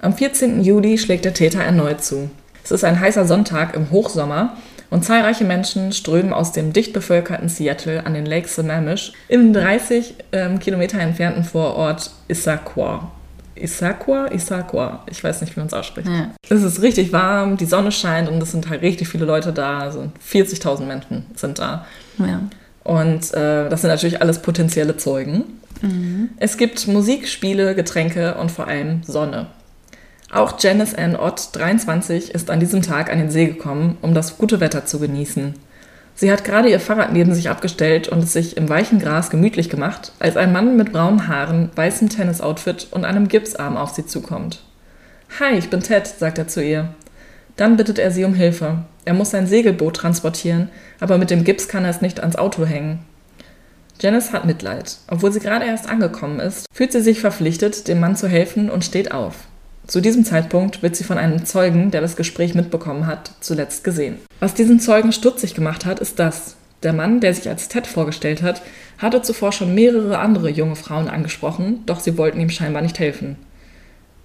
Am 0.00 0.14
14. 0.14 0.62
Juli 0.62 0.98
schlägt 0.98 1.24
der 1.24 1.34
Täter 1.34 1.62
erneut 1.62 2.02
zu. 2.02 2.30
Es 2.64 2.70
ist 2.70 2.84
ein 2.84 3.00
heißer 3.00 3.24
Sonntag 3.24 3.74
im 3.74 3.90
Hochsommer 3.90 4.56
und 4.90 5.04
zahlreiche 5.04 5.44
Menschen 5.44 5.92
strömen 5.92 6.32
aus 6.32 6.52
dem 6.52 6.72
dicht 6.72 6.92
bevölkerten 6.92 7.48
Seattle 7.48 8.04
an 8.04 8.14
den 8.14 8.26
Lake 8.26 8.48
Sammamish 8.48 9.12
im 9.28 9.52
30 9.52 10.14
ähm, 10.32 10.58
Kilometer 10.58 10.98
entfernten 10.98 11.44
Vorort 11.44 12.10
Issaquah. 12.28 13.10
Issaquah? 13.54 14.26
Issaquah. 14.26 15.04
Ich 15.10 15.22
weiß 15.22 15.40
nicht, 15.40 15.56
wie 15.56 15.60
man 15.60 15.68
es 15.68 15.74
ausspricht. 15.74 16.08
Ja. 16.08 16.30
Es 16.48 16.62
ist 16.62 16.82
richtig 16.82 17.12
warm, 17.12 17.56
die 17.56 17.64
Sonne 17.64 17.92
scheint 17.92 18.28
und 18.28 18.42
es 18.42 18.50
sind 18.52 18.68
halt 18.68 18.82
richtig 18.82 19.08
viele 19.08 19.24
Leute 19.24 19.52
da. 19.52 19.78
Also 19.78 20.10
40.000 20.30 20.84
Menschen 20.84 21.26
sind 21.36 21.58
da. 21.58 21.86
Ja. 22.18 22.42
Und 22.84 23.32
äh, 23.34 23.68
das 23.68 23.82
sind 23.82 23.90
natürlich 23.90 24.20
alles 24.20 24.40
potenzielle 24.40 24.96
Zeugen. 24.96 25.44
Es 26.38 26.56
gibt 26.56 26.86
Musik, 26.86 27.28
Spiele, 27.28 27.74
Getränke 27.74 28.34
und 28.36 28.50
vor 28.50 28.68
allem 28.68 29.02
Sonne. 29.02 29.46
Auch 30.30 30.58
Janice 30.58 30.94
Ann 30.94 31.16
Ott, 31.16 31.50
23, 31.52 32.30
ist 32.30 32.50
an 32.50 32.60
diesem 32.60 32.82
Tag 32.82 33.12
an 33.12 33.18
den 33.18 33.30
See 33.30 33.46
gekommen, 33.46 33.98
um 34.00 34.14
das 34.14 34.38
gute 34.38 34.60
Wetter 34.60 34.86
zu 34.86 34.98
genießen. 34.98 35.54
Sie 36.14 36.30
hat 36.30 36.44
gerade 36.44 36.68
ihr 36.68 36.80
Fahrrad 36.80 37.12
neben 37.12 37.34
sich 37.34 37.48
abgestellt 37.48 38.08
und 38.08 38.22
es 38.22 38.32
sich 38.32 38.56
im 38.56 38.68
weichen 38.68 38.98
Gras 38.98 39.30
gemütlich 39.30 39.70
gemacht, 39.70 40.12
als 40.18 40.36
ein 40.36 40.52
Mann 40.52 40.76
mit 40.76 40.92
braunen 40.92 41.26
Haaren, 41.26 41.70
weißem 41.74 42.08
Tennisoutfit 42.08 42.88
und 42.90 43.04
einem 43.04 43.28
Gipsarm 43.28 43.76
auf 43.76 43.90
sie 43.90 44.06
zukommt. 44.06 44.62
Hi, 45.40 45.54
ich 45.56 45.70
bin 45.70 45.80
Ted, 45.80 46.06
sagt 46.06 46.38
er 46.38 46.48
zu 46.48 46.62
ihr. 46.62 46.94
Dann 47.56 47.76
bittet 47.76 47.98
er 47.98 48.10
sie 48.10 48.24
um 48.24 48.34
Hilfe. 48.34 48.84
Er 49.04 49.14
muss 49.14 49.30
sein 49.30 49.46
Segelboot 49.46 49.96
transportieren, 49.96 50.70
aber 51.00 51.18
mit 51.18 51.30
dem 51.30 51.44
Gips 51.44 51.68
kann 51.68 51.84
er 51.84 51.90
es 51.90 52.00
nicht 52.00 52.20
ans 52.20 52.36
Auto 52.36 52.64
hängen. 52.64 53.00
Janice 54.00 54.32
hat 54.32 54.44
Mitleid. 54.44 54.96
Obwohl 55.08 55.32
sie 55.32 55.40
gerade 55.40 55.64
erst 55.64 55.88
angekommen 55.88 56.40
ist, 56.40 56.66
fühlt 56.72 56.92
sie 56.92 57.02
sich 57.02 57.20
verpflichtet, 57.20 57.86
dem 57.88 58.00
Mann 58.00 58.16
zu 58.16 58.28
helfen 58.28 58.70
und 58.70 58.84
steht 58.84 59.12
auf. 59.12 59.34
Zu 59.86 60.00
diesem 60.00 60.24
Zeitpunkt 60.24 60.82
wird 60.82 60.96
sie 60.96 61.04
von 61.04 61.18
einem 61.18 61.44
Zeugen, 61.44 61.90
der 61.90 62.00
das 62.00 62.16
Gespräch 62.16 62.54
mitbekommen 62.54 63.06
hat, 63.06 63.32
zuletzt 63.40 63.84
gesehen. 63.84 64.18
Was 64.40 64.54
diesen 64.54 64.80
Zeugen 64.80 65.12
stutzig 65.12 65.54
gemacht 65.54 65.84
hat, 65.84 66.00
ist 66.00 66.18
das. 66.18 66.56
Der 66.82 66.92
Mann, 66.92 67.20
der 67.20 67.34
sich 67.34 67.48
als 67.48 67.68
Ted 67.68 67.86
vorgestellt 67.86 68.42
hat, 68.42 68.62
hatte 68.98 69.22
zuvor 69.22 69.52
schon 69.52 69.74
mehrere 69.74 70.18
andere 70.18 70.50
junge 70.50 70.76
Frauen 70.76 71.08
angesprochen, 71.08 71.82
doch 71.86 72.00
sie 72.00 72.16
wollten 72.18 72.40
ihm 72.40 72.50
scheinbar 72.50 72.82
nicht 72.82 72.98
helfen. 72.98 73.36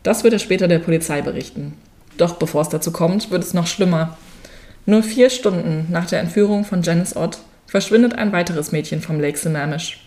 Das 0.04 0.24
wird 0.24 0.34
er 0.34 0.40
später 0.40 0.68
der 0.68 0.80
Polizei 0.80 1.22
berichten. 1.22 1.74
Doch 2.17 2.36
bevor 2.36 2.62
es 2.62 2.69
dazu 2.69 2.91
kommt, 2.91 3.32
wird 3.32 3.43
es 3.43 3.53
noch 3.53 3.67
schlimmer. 3.67 4.17
Nur 4.86 5.03
vier 5.03 5.30
Stunden 5.30 5.88
nach 5.91 6.06
der 6.06 6.19
Entführung 6.19 6.65
von 6.65 6.82
Janice 6.82 7.15
Ott 7.15 7.39
verschwindet 7.67 8.17
ein 8.17 8.32
weiteres 8.32 8.71
Mädchen 8.71 9.01
vom 9.01 9.19
Lake 9.19 9.38
Sammamish. 9.38 10.03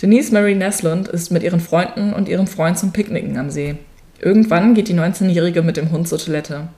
Denise 0.00 0.32
Marie 0.32 0.54
Neslund 0.54 1.08
ist 1.08 1.30
mit 1.30 1.42
ihren 1.42 1.60
Freunden 1.60 2.12
und 2.12 2.28
ihrem 2.28 2.46
Freund 2.46 2.78
zum 2.78 2.92
Picknicken 2.92 3.36
am 3.36 3.50
See. 3.50 3.76
Irgendwann 4.20 4.74
geht 4.74 4.88
die 4.88 4.94
19-Jährige 4.94 5.62
mit 5.62 5.76
dem 5.76 5.90
Hund 5.90 6.08
zur 6.08 6.18
Toilette. 6.18 6.68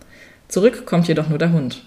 Zurück 0.48 0.86
kommt 0.86 1.08
jedoch 1.08 1.28
nur 1.28 1.38
der 1.38 1.52
Hund. 1.52 1.84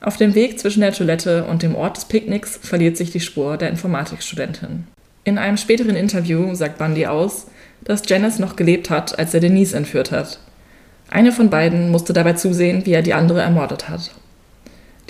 Auf 0.00 0.16
dem 0.16 0.34
Weg 0.34 0.58
zwischen 0.58 0.80
der 0.80 0.92
Toilette 0.92 1.44
und 1.44 1.62
dem 1.62 1.74
Ort 1.74 1.96
des 1.96 2.04
Picknicks 2.04 2.58
verliert 2.62 2.96
sich 2.96 3.10
die 3.10 3.20
Spur 3.20 3.56
der 3.56 3.70
Informatikstudentin. 3.70 4.86
In 5.24 5.38
einem 5.38 5.56
späteren 5.56 5.96
Interview 5.96 6.54
sagt 6.54 6.78
Bundy 6.78 7.06
aus, 7.06 7.46
dass 7.82 8.02
Janice 8.06 8.38
noch 8.38 8.56
gelebt 8.56 8.90
hat, 8.90 9.18
als 9.18 9.34
er 9.34 9.40
Denise 9.40 9.76
entführt 9.76 10.12
hat. 10.12 10.38
Eine 11.08 11.32
von 11.32 11.50
beiden 11.50 11.90
musste 11.90 12.12
dabei 12.12 12.32
zusehen, 12.32 12.84
wie 12.84 12.92
er 12.92 13.02
die 13.02 13.14
andere 13.14 13.40
ermordet 13.40 13.88
hat. 13.88 14.10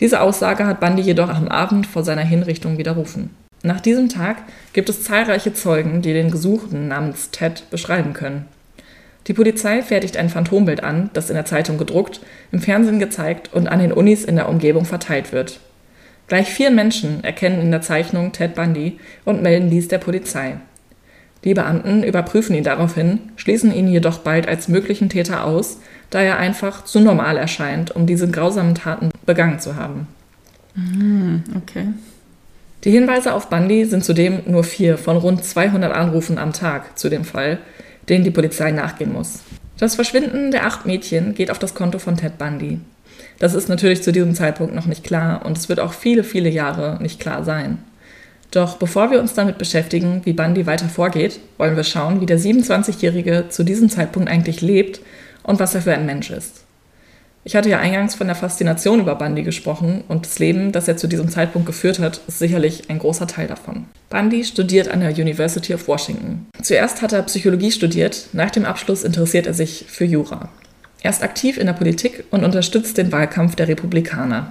Diese 0.00 0.20
Aussage 0.20 0.66
hat 0.66 0.80
Bundy 0.80 1.02
jedoch 1.02 1.28
am 1.28 1.48
Abend 1.48 1.86
vor 1.86 2.04
seiner 2.04 2.22
Hinrichtung 2.22 2.76
widerrufen. 2.76 3.30
Nach 3.62 3.80
diesem 3.80 4.08
Tag 4.08 4.36
gibt 4.74 4.88
es 4.88 5.02
zahlreiche 5.02 5.54
Zeugen, 5.54 6.02
die 6.02 6.12
den 6.12 6.30
Gesuchten 6.30 6.88
namens 6.88 7.30
Ted 7.30 7.68
beschreiben 7.70 8.12
können. 8.12 8.46
Die 9.26 9.32
Polizei 9.32 9.82
fertigt 9.82 10.16
ein 10.16 10.28
Phantombild 10.28 10.84
an, 10.84 11.10
das 11.14 11.30
in 11.30 11.34
der 11.34 11.46
Zeitung 11.46 11.78
gedruckt, 11.78 12.20
im 12.52 12.60
Fernsehen 12.60 13.00
gezeigt 13.00 13.52
und 13.52 13.66
an 13.66 13.80
den 13.80 13.90
Unis 13.92 14.24
in 14.24 14.36
der 14.36 14.48
Umgebung 14.48 14.84
verteilt 14.84 15.32
wird. 15.32 15.58
Gleich 16.28 16.48
vier 16.48 16.70
Menschen 16.70 17.24
erkennen 17.24 17.60
in 17.60 17.70
der 17.70 17.82
Zeichnung 17.82 18.32
Ted 18.32 18.54
Bundy 18.54 19.00
und 19.24 19.42
melden 19.42 19.70
dies 19.70 19.88
der 19.88 19.98
Polizei. 19.98 20.58
Die 21.46 21.54
Beamten 21.54 22.02
überprüfen 22.02 22.56
ihn 22.56 22.64
daraufhin, 22.64 23.20
schließen 23.36 23.72
ihn 23.72 23.86
jedoch 23.86 24.18
bald 24.18 24.48
als 24.48 24.66
möglichen 24.66 25.08
Täter 25.08 25.44
aus, 25.44 25.78
da 26.10 26.20
er 26.20 26.38
einfach 26.38 26.84
zu 26.84 26.98
normal 26.98 27.36
erscheint, 27.36 27.94
um 27.94 28.04
diese 28.04 28.28
grausamen 28.28 28.74
Taten 28.74 29.10
begangen 29.26 29.60
zu 29.60 29.76
haben. 29.76 30.08
Okay. 31.56 31.86
Die 32.82 32.90
Hinweise 32.90 33.32
auf 33.32 33.48
Bundy 33.48 33.84
sind 33.84 34.04
zudem 34.04 34.40
nur 34.46 34.64
vier 34.64 34.98
von 34.98 35.16
rund 35.16 35.44
200 35.44 35.94
Anrufen 35.94 36.36
am 36.36 36.52
Tag 36.52 36.98
zu 36.98 37.08
dem 37.08 37.24
Fall, 37.24 37.58
denen 38.08 38.24
die 38.24 38.32
Polizei 38.32 38.72
nachgehen 38.72 39.12
muss. 39.12 39.38
Das 39.78 39.94
Verschwinden 39.94 40.50
der 40.50 40.66
acht 40.66 40.84
Mädchen 40.84 41.36
geht 41.36 41.52
auf 41.52 41.60
das 41.60 41.76
Konto 41.76 42.00
von 42.00 42.16
Ted 42.16 42.38
Bundy. 42.38 42.80
Das 43.38 43.54
ist 43.54 43.68
natürlich 43.68 44.02
zu 44.02 44.10
diesem 44.10 44.34
Zeitpunkt 44.34 44.74
noch 44.74 44.86
nicht 44.86 45.04
klar 45.04 45.46
und 45.46 45.56
es 45.56 45.68
wird 45.68 45.78
auch 45.78 45.92
viele, 45.92 46.24
viele 46.24 46.48
Jahre 46.48 46.98
nicht 47.00 47.20
klar 47.20 47.44
sein. 47.44 47.78
Doch 48.50 48.76
bevor 48.76 49.10
wir 49.10 49.20
uns 49.20 49.34
damit 49.34 49.58
beschäftigen, 49.58 50.22
wie 50.24 50.32
Bundy 50.32 50.66
weiter 50.66 50.88
vorgeht, 50.88 51.40
wollen 51.58 51.76
wir 51.76 51.84
schauen, 51.84 52.20
wie 52.20 52.26
der 52.26 52.38
27-Jährige 52.38 53.46
zu 53.48 53.64
diesem 53.64 53.90
Zeitpunkt 53.90 54.30
eigentlich 54.30 54.60
lebt 54.60 55.00
und 55.42 55.60
was 55.60 55.74
er 55.74 55.82
für 55.82 55.92
ein 55.92 56.06
Mensch 56.06 56.30
ist. 56.30 56.62
Ich 57.46 57.54
hatte 57.54 57.68
ja 57.68 57.78
eingangs 57.78 58.16
von 58.16 58.26
der 58.26 58.34
Faszination 58.34 58.98
über 58.98 59.14
Bundy 59.14 59.44
gesprochen 59.44 60.02
und 60.08 60.26
das 60.26 60.40
Leben, 60.40 60.72
das 60.72 60.88
er 60.88 60.96
zu 60.96 61.06
diesem 61.06 61.28
Zeitpunkt 61.28 61.66
geführt 61.66 62.00
hat, 62.00 62.20
ist 62.26 62.40
sicherlich 62.40 62.90
ein 62.90 62.98
großer 62.98 63.28
Teil 63.28 63.46
davon. 63.46 63.84
Bundy 64.10 64.44
studiert 64.44 64.88
an 64.88 64.98
der 64.98 65.10
University 65.10 65.72
of 65.72 65.86
Washington. 65.86 66.46
Zuerst 66.60 67.02
hat 67.02 67.12
er 67.12 67.22
Psychologie 67.22 67.70
studiert, 67.70 68.30
nach 68.32 68.50
dem 68.50 68.64
Abschluss 68.64 69.04
interessiert 69.04 69.46
er 69.46 69.54
sich 69.54 69.84
für 69.86 70.04
Jura. 70.04 70.48
Er 71.02 71.10
ist 71.10 71.22
aktiv 71.22 71.56
in 71.56 71.66
der 71.66 71.74
Politik 71.74 72.24
und 72.32 72.42
unterstützt 72.42 72.98
den 72.98 73.12
Wahlkampf 73.12 73.54
der 73.54 73.68
Republikaner. 73.68 74.50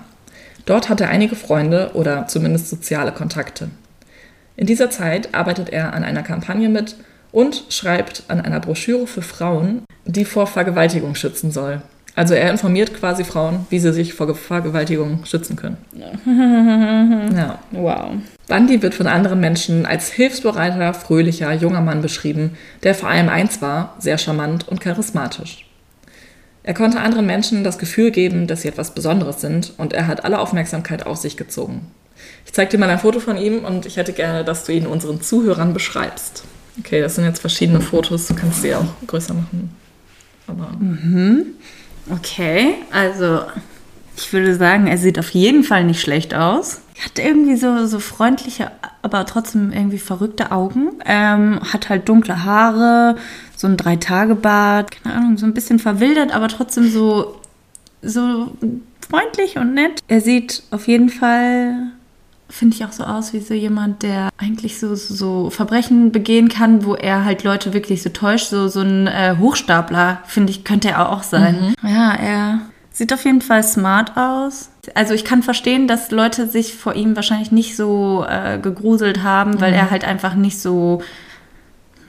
Dort 0.65 0.87
hat 0.87 1.01
er 1.01 1.09
einige 1.09 1.35
Freunde 1.35 1.91
oder 1.95 2.27
zumindest 2.27 2.69
soziale 2.69 3.11
Kontakte. 3.11 3.67
In 4.57 4.67
dieser 4.67 4.89
Zeit 4.89 5.33
arbeitet 5.33 5.69
er 5.69 5.93
an 5.93 6.03
einer 6.03 6.23
Kampagne 6.23 6.69
mit 6.69 6.95
und 7.31 7.65
schreibt 7.69 8.23
an 8.29 8.39
einer 8.39 8.59
Broschüre 8.59 9.07
für 9.07 9.21
Frauen, 9.21 9.83
die 10.05 10.25
vor 10.25 10.47
Vergewaltigung 10.47 11.15
schützen 11.15 11.51
soll. 11.51 11.81
Also 12.15 12.33
er 12.33 12.49
informiert 12.49 12.93
quasi 12.93 13.25
Frauen, 13.25 13.67
wie 13.69 13.79
sie 13.79 13.91
sich 13.91 14.13
vor 14.13 14.33
Vergewaltigung 14.33 15.25
schützen 15.25 15.55
können. 15.57 15.77
Ja. 15.93 17.59
Wow. 17.71 18.13
Bundy 18.47 18.81
wird 18.81 18.93
von 18.93 19.07
anderen 19.07 19.39
Menschen 19.39 19.85
als 19.85 20.11
hilfsbereiter, 20.11 20.93
fröhlicher, 20.93 21.51
junger 21.51 21.81
Mann 21.81 22.01
beschrieben, 22.01 22.51
der 22.83 22.95
vor 22.95 23.09
allem 23.09 23.27
eins 23.27 23.61
war, 23.61 23.95
sehr 23.99 24.17
charmant 24.17 24.67
und 24.67 24.79
charismatisch. 24.79 25.65
Er 26.63 26.73
konnte 26.73 27.01
anderen 27.01 27.25
Menschen 27.25 27.63
das 27.63 27.77
Gefühl 27.77 28.11
geben, 28.11 28.47
dass 28.47 28.61
sie 28.61 28.69
etwas 28.69 28.95
Besonderes 28.95 29.41
sind 29.41 29.73
und 29.77 29.93
er 29.93 30.07
hat 30.07 30.23
alle 30.23 30.39
Aufmerksamkeit 30.39 31.05
auf 31.05 31.17
sich 31.17 31.37
gezogen. 31.37 31.91
Ich 32.45 32.53
zeige 32.53 32.71
dir 32.71 32.77
mal 32.77 32.89
ein 32.89 32.99
Foto 32.99 33.19
von 33.19 33.37
ihm 33.37 33.65
und 33.65 33.85
ich 33.85 33.97
hätte 33.97 34.13
gerne, 34.13 34.45
dass 34.45 34.63
du 34.63 34.71
ihn 34.71 34.87
unseren 34.87 35.21
Zuhörern 35.21 35.73
beschreibst. 35.73 36.43
Okay, 36.79 37.01
das 37.01 37.15
sind 37.15 37.25
jetzt 37.25 37.39
verschiedene 37.39 37.81
Fotos, 37.81 38.27
du 38.27 38.35
kannst 38.35 38.61
sie 38.61 38.75
auch 38.75 38.85
größer 39.07 39.33
machen. 39.33 39.75
Aber 40.47 40.69
Okay, 42.09 42.75
also 42.91 43.41
ich 44.17 44.31
würde 44.31 44.55
sagen, 44.55 44.87
er 44.87 44.97
sieht 44.97 45.19
auf 45.19 45.29
jeden 45.31 45.63
Fall 45.63 45.83
nicht 45.83 46.01
schlecht 46.01 46.33
aus. 46.33 46.81
Er 46.97 47.05
hat 47.05 47.19
irgendwie 47.19 47.55
so, 47.57 47.85
so 47.87 47.99
freundliche, 47.99 48.71
aber 49.01 49.25
trotzdem 49.25 49.73
irgendwie 49.73 49.97
verrückte 49.97 50.51
Augen. 50.51 50.91
Ähm, 51.05 51.59
hat 51.73 51.89
halt 51.89 52.07
dunkle 52.07 52.45
Haare, 52.45 53.17
so 53.55 53.67
ein 53.67 53.75
Drei-Tage-Bart, 53.75 54.91
keine 54.91 55.15
Ahnung, 55.15 55.37
so 55.37 55.45
ein 55.45 55.53
bisschen 55.53 55.79
verwildert, 55.79 56.33
aber 56.33 56.47
trotzdem 56.47 56.89
so, 56.89 57.41
so 58.01 58.51
freundlich 59.09 59.57
und 59.57 59.73
nett. 59.73 59.99
Er 60.07 60.21
sieht 60.21 60.63
auf 60.71 60.87
jeden 60.87 61.09
Fall, 61.09 61.91
finde 62.49 62.75
ich 62.75 62.85
auch 62.85 62.91
so 62.91 63.03
aus 63.03 63.33
wie 63.33 63.39
so 63.39 63.53
jemand, 63.53 64.03
der 64.03 64.29
eigentlich 64.37 64.79
so, 64.79 64.95
so 64.95 65.49
Verbrechen 65.49 66.11
begehen 66.11 66.49
kann, 66.49 66.85
wo 66.85 66.95
er 66.95 67.25
halt 67.25 67.43
Leute 67.43 67.73
wirklich 67.73 68.03
so 68.03 68.09
täuscht. 68.09 68.47
So, 68.47 68.67
so 68.67 68.81
ein 68.81 69.07
äh, 69.07 69.35
Hochstapler, 69.39 70.19
finde 70.25 70.51
ich, 70.51 70.63
könnte 70.63 70.89
er 70.89 71.11
auch 71.11 71.23
sein. 71.23 71.73
Ja, 71.83 72.13
er 72.13 72.61
sieht 72.91 73.13
auf 73.13 73.25
jeden 73.25 73.41
Fall 73.41 73.63
smart 73.63 74.15
aus. 74.15 74.69
Also 74.93 75.13
ich 75.13 75.25
kann 75.25 75.43
verstehen, 75.43 75.87
dass 75.87 76.11
Leute 76.11 76.47
sich 76.47 76.75
vor 76.75 76.95
ihm 76.95 77.15
wahrscheinlich 77.15 77.51
nicht 77.51 77.75
so 77.75 78.25
äh, 78.27 78.57
gegruselt 78.59 79.23
haben, 79.23 79.59
weil 79.59 79.73
er 79.73 79.91
halt 79.91 80.05
einfach 80.05 80.35
nicht 80.35 80.61
so 80.61 81.01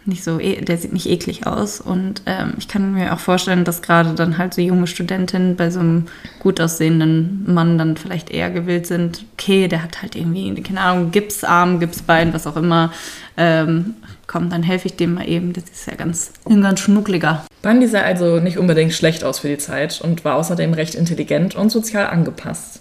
nicht 0.06 0.24
so, 0.24 0.38
e- 0.38 0.60
der 0.60 0.78
sieht 0.78 0.92
nicht 0.92 1.08
eklig 1.08 1.46
aus. 1.46 1.80
Und 1.80 2.22
ähm, 2.26 2.54
ich 2.58 2.68
kann 2.68 2.92
mir 2.92 3.12
auch 3.12 3.18
vorstellen, 3.18 3.64
dass 3.64 3.82
gerade 3.82 4.14
dann 4.14 4.38
halt 4.38 4.54
so 4.54 4.60
junge 4.60 4.86
Studentinnen 4.86 5.56
bei 5.56 5.70
so 5.70 5.80
einem 5.80 6.06
gut 6.38 6.60
aussehenden 6.60 7.44
Mann 7.52 7.78
dann 7.78 7.96
vielleicht 7.96 8.30
eher 8.30 8.50
gewillt 8.50 8.86
sind, 8.86 9.24
okay, 9.34 9.68
der 9.68 9.82
hat 9.82 10.02
halt 10.02 10.16
irgendwie, 10.16 10.54
keine 10.62 10.80
Ahnung, 10.80 11.10
Gipsarm, 11.10 11.80
Gipsbein, 11.80 12.32
was 12.32 12.46
auch 12.46 12.56
immer. 12.56 12.92
Ähm, 13.36 13.94
komm, 14.26 14.50
dann 14.50 14.62
helfe 14.62 14.86
ich 14.86 14.96
dem 14.96 15.14
mal 15.14 15.28
eben. 15.28 15.52
Das 15.52 15.64
ist 15.64 15.86
ja 15.86 15.94
ganz, 15.94 16.32
ein 16.48 16.62
ganz 16.62 16.80
schnuckliger. 16.80 17.44
Bundy 17.62 17.86
sah 17.86 18.00
also 18.00 18.38
nicht 18.40 18.58
unbedingt 18.58 18.92
schlecht 18.92 19.24
aus 19.24 19.40
für 19.40 19.48
die 19.48 19.58
Zeit 19.58 20.00
und 20.00 20.24
war 20.24 20.36
außerdem 20.36 20.72
recht 20.72 20.94
intelligent 20.94 21.54
und 21.54 21.70
sozial 21.70 22.06
angepasst. 22.06 22.80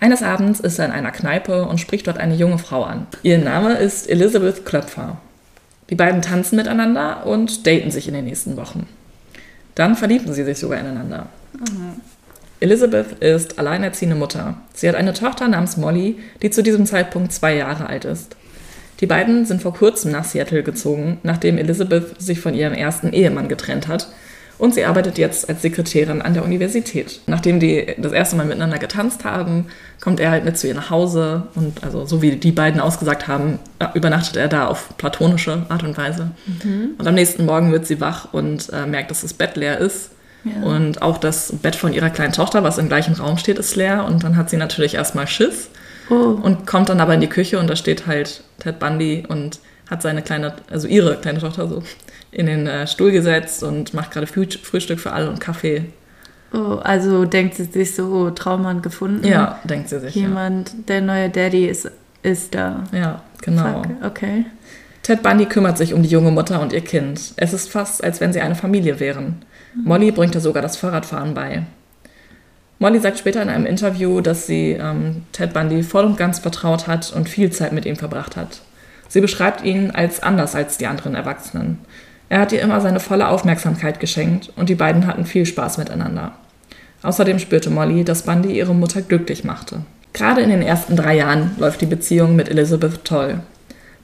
Eines 0.00 0.22
Abends 0.22 0.58
ist 0.58 0.80
er 0.80 0.86
in 0.86 0.90
einer 0.90 1.12
Kneipe 1.12 1.64
und 1.64 1.78
spricht 1.78 2.08
dort 2.08 2.18
eine 2.18 2.34
junge 2.34 2.58
Frau 2.58 2.82
an. 2.82 3.06
Ihr 3.22 3.38
Name 3.38 3.74
ist 3.74 4.10
Elizabeth 4.10 4.66
Klöpfer. 4.66 5.18
Die 5.92 5.96
beiden 5.96 6.22
tanzen 6.22 6.56
miteinander 6.56 7.26
und 7.26 7.66
daten 7.66 7.90
sich 7.90 8.08
in 8.08 8.14
den 8.14 8.24
nächsten 8.24 8.56
Wochen. 8.56 8.88
Dann 9.74 9.94
verliebten 9.94 10.32
sie 10.32 10.42
sich 10.42 10.56
sogar 10.56 10.80
ineinander. 10.80 11.26
Elizabeth 12.60 13.22
ist 13.22 13.58
alleinerziehende 13.58 14.16
Mutter. 14.16 14.56
Sie 14.72 14.88
hat 14.88 14.94
eine 14.94 15.12
Tochter 15.12 15.48
namens 15.48 15.76
Molly, 15.76 16.18
die 16.40 16.48
zu 16.48 16.62
diesem 16.62 16.86
Zeitpunkt 16.86 17.34
zwei 17.34 17.56
Jahre 17.56 17.88
alt 17.88 18.06
ist. 18.06 18.36
Die 19.02 19.06
beiden 19.06 19.44
sind 19.44 19.60
vor 19.60 19.74
kurzem 19.74 20.12
nach 20.12 20.24
Seattle 20.24 20.62
gezogen, 20.62 21.18
nachdem 21.24 21.58
Elizabeth 21.58 22.18
sich 22.18 22.40
von 22.40 22.54
ihrem 22.54 22.72
ersten 22.72 23.12
Ehemann 23.12 23.48
getrennt 23.48 23.86
hat. 23.86 24.08
Und 24.62 24.74
sie 24.74 24.84
arbeitet 24.84 25.18
jetzt 25.18 25.48
als 25.48 25.60
Sekretärin 25.62 26.22
an 26.22 26.34
der 26.34 26.44
Universität. 26.44 27.20
Nachdem 27.26 27.58
die 27.58 27.96
das 27.98 28.12
erste 28.12 28.36
Mal 28.36 28.46
miteinander 28.46 28.78
getanzt 28.78 29.24
haben, 29.24 29.66
kommt 30.00 30.20
er 30.20 30.30
halt 30.30 30.44
mit 30.44 30.56
zu 30.56 30.68
ihr 30.68 30.74
nach 30.74 30.88
Hause. 30.88 31.48
Und 31.56 31.82
also 31.82 32.06
so 32.06 32.22
wie 32.22 32.36
die 32.36 32.52
beiden 32.52 32.80
ausgesagt 32.80 33.26
haben, 33.26 33.58
äh, 33.80 33.86
übernachtet 33.94 34.36
er 34.36 34.46
da 34.46 34.68
auf 34.68 34.96
platonische 34.98 35.66
Art 35.68 35.82
und 35.82 35.98
Weise. 35.98 36.30
Und 36.96 37.04
am 37.08 37.14
nächsten 37.16 37.44
Morgen 37.44 37.72
wird 37.72 37.88
sie 37.88 38.00
wach 38.00 38.28
und 38.30 38.72
äh, 38.72 38.86
merkt, 38.86 39.10
dass 39.10 39.22
das 39.22 39.32
Bett 39.34 39.56
leer 39.56 39.78
ist. 39.78 40.12
Ja. 40.44 40.62
Und 40.62 41.02
auch 41.02 41.18
das 41.18 41.52
Bett 41.60 41.74
von 41.74 41.92
ihrer 41.92 42.10
kleinen 42.10 42.32
Tochter, 42.32 42.62
was 42.62 42.78
im 42.78 42.86
gleichen 42.86 43.14
Raum 43.14 43.38
steht, 43.38 43.58
ist 43.58 43.74
leer. 43.74 44.04
Und 44.04 44.22
dann 44.22 44.36
hat 44.36 44.48
sie 44.48 44.58
natürlich 44.58 44.94
erstmal 44.94 45.26
Schiss 45.26 45.70
Oh. 46.08 46.38
und 46.40 46.66
kommt 46.68 46.88
dann 46.88 47.00
aber 47.00 47.14
in 47.14 47.20
die 47.20 47.28
Küche 47.28 47.58
und 47.58 47.68
da 47.68 47.74
steht 47.74 48.06
halt 48.06 48.42
Ted 48.60 48.78
Bundy 48.78 49.24
und 49.28 49.58
hat 49.90 50.02
seine 50.02 50.22
kleine, 50.22 50.54
also 50.70 50.86
ihre 50.86 51.16
kleine 51.16 51.38
Tochter 51.40 51.68
so 51.68 51.82
in 52.32 52.46
den 52.46 52.66
äh, 52.66 52.86
Stuhl 52.86 53.12
gesetzt 53.12 53.62
und 53.62 53.94
macht 53.94 54.10
gerade 54.10 54.26
Früh 54.26 54.46
Frühstück 54.46 54.98
für 54.98 55.12
alle 55.12 55.28
und 55.30 55.38
Kaffee. 55.38 55.84
oh, 56.52 56.78
also 56.82 57.24
denkt 57.24 57.54
sie 57.54 57.64
sich 57.64 57.94
so, 57.94 58.06
oh, 58.06 58.30
Traummann 58.30 58.82
gefunden. 58.82 59.26
Ja, 59.26 59.60
denkt 59.64 59.90
sie 59.90 60.00
sich. 60.00 60.14
Jemand, 60.14 60.88
der 60.88 61.02
neue 61.02 61.28
Daddy 61.30 61.66
ist, 61.66 61.90
ist 62.22 62.54
da. 62.54 62.84
Ja, 62.90 62.98
ja 62.98 63.22
genau. 63.42 63.82
Fuck, 63.82 64.04
okay. 64.04 64.46
Ted 65.02 65.22
Bundy 65.22 65.46
kümmert 65.46 65.78
sich 65.78 65.94
um 65.94 66.02
die 66.02 66.08
junge 66.08 66.30
Mutter 66.30 66.60
und 66.60 66.72
ihr 66.72 66.80
Kind. 66.80 67.34
Es 67.36 67.52
ist 67.52 67.70
fast, 67.70 68.02
als 68.02 68.20
wenn 68.20 68.32
sie 68.32 68.40
eine 68.40 68.54
Familie 68.54 68.98
wären. 69.00 69.44
Molly 69.74 70.10
bringt 70.12 70.34
ihr 70.34 70.40
sogar 70.40 70.62
das 70.62 70.76
Fahrradfahren 70.76 71.34
bei. 71.34 71.64
Molly 72.78 73.00
sagt 73.00 73.18
später 73.18 73.42
in 73.42 73.48
einem 73.48 73.66
Interview, 73.66 74.20
dass 74.20 74.46
sie 74.46 74.72
ähm, 74.72 75.22
Ted 75.32 75.52
Bundy 75.52 75.82
voll 75.82 76.04
und 76.04 76.16
ganz 76.16 76.38
vertraut 76.38 76.86
hat 76.86 77.12
und 77.12 77.28
viel 77.28 77.50
Zeit 77.50 77.72
mit 77.72 77.84
ihm 77.84 77.96
verbracht 77.96 78.36
hat. 78.36 78.60
Sie 79.08 79.20
beschreibt 79.20 79.62
ihn 79.62 79.90
als 79.90 80.22
anders 80.22 80.54
als 80.54 80.78
die 80.78 80.86
anderen 80.86 81.14
Erwachsenen. 81.14 81.78
Er 82.32 82.40
hat 82.40 82.50
ihr 82.50 82.62
immer 82.62 82.80
seine 82.80 82.98
volle 82.98 83.28
Aufmerksamkeit 83.28 84.00
geschenkt 84.00 84.50
und 84.56 84.70
die 84.70 84.74
beiden 84.74 85.06
hatten 85.06 85.26
viel 85.26 85.44
Spaß 85.44 85.76
miteinander. 85.76 86.32
Außerdem 87.02 87.38
spürte 87.38 87.68
Molly, 87.68 88.04
dass 88.04 88.22
Bundy 88.22 88.56
ihre 88.56 88.74
Mutter 88.74 89.02
glücklich 89.02 89.44
machte. 89.44 89.82
Gerade 90.14 90.40
in 90.40 90.48
den 90.48 90.62
ersten 90.62 90.96
drei 90.96 91.14
Jahren 91.14 91.50
läuft 91.58 91.82
die 91.82 91.86
Beziehung 91.86 92.34
mit 92.34 92.48
Elizabeth 92.48 93.04
toll. 93.04 93.40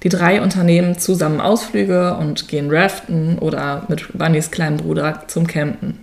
Die 0.03 0.11
drei 0.11 0.43
unternehmen 0.43 0.99
zusammen 0.99 1.41
Ausflüge 1.41 2.19
und 2.19 2.49
gehen 2.49 2.71
raften 2.71 3.39
oder 3.39 3.85
mit 3.89 4.07
Bundys 4.13 4.51
kleinem 4.51 4.77
Bruder 4.77 5.23
zum 5.29 5.47
Campen. 5.47 5.99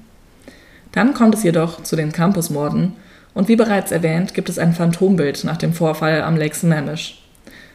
Dann 0.94 1.14
kommt 1.14 1.36
es 1.36 1.44
jedoch 1.44 1.84
zu 1.84 1.96
den 1.96 2.12
Campusmorden 2.12 2.94
und 3.36 3.50
wie 3.50 3.56
bereits 3.56 3.92
erwähnt, 3.92 4.34
gibt 4.34 4.50
es 4.50 4.58
ein 4.58 4.74
Phantombild 4.74 5.44
nach 5.44 5.58
dem 5.58 5.74
Vorfall 5.74 6.24
am 6.24 6.38
Lake 6.38 6.56
Sammamish. 6.56 7.22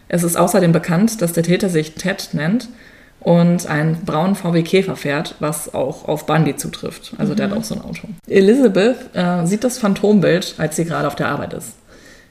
Es 0.08 0.24
ist 0.24 0.34
außerdem 0.34 0.72
bekannt, 0.72 1.22
dass 1.22 1.34
der 1.34 1.44
Täter 1.44 1.68
sich 1.68 1.94
Ted 1.94 2.30
nennt 2.32 2.68
und 3.20 3.66
einen 3.66 4.04
braunen 4.04 4.34
VW 4.34 4.62
Käfer 4.62 4.96
fährt, 4.96 5.34
was 5.40 5.74
auch 5.74 6.08
auf 6.08 6.26
Bundy 6.26 6.56
zutrifft. 6.56 7.12
Also 7.18 7.34
der 7.34 7.50
hat 7.50 7.56
auch 7.56 7.64
so 7.64 7.74
ein 7.74 7.82
Auto. 7.82 8.08
Elizabeth 8.26 8.96
äh, 9.14 9.46
sieht 9.46 9.62
das 9.62 9.78
Phantombild, 9.78 10.54
als 10.58 10.76
sie 10.76 10.84
gerade 10.86 11.06
auf 11.06 11.16
der 11.16 11.28
Arbeit 11.28 11.52
ist. 11.52 11.74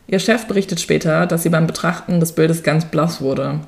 Ihr 0.07 0.19
Chef 0.19 0.47
berichtet 0.47 0.79
später, 0.79 1.27
dass 1.27 1.43
sie 1.43 1.49
beim 1.49 1.67
Betrachten 1.67 2.19
des 2.19 2.31
Bildes 2.33 2.63
ganz 2.63 2.85
blass 2.85 3.21
wurde. 3.21 3.59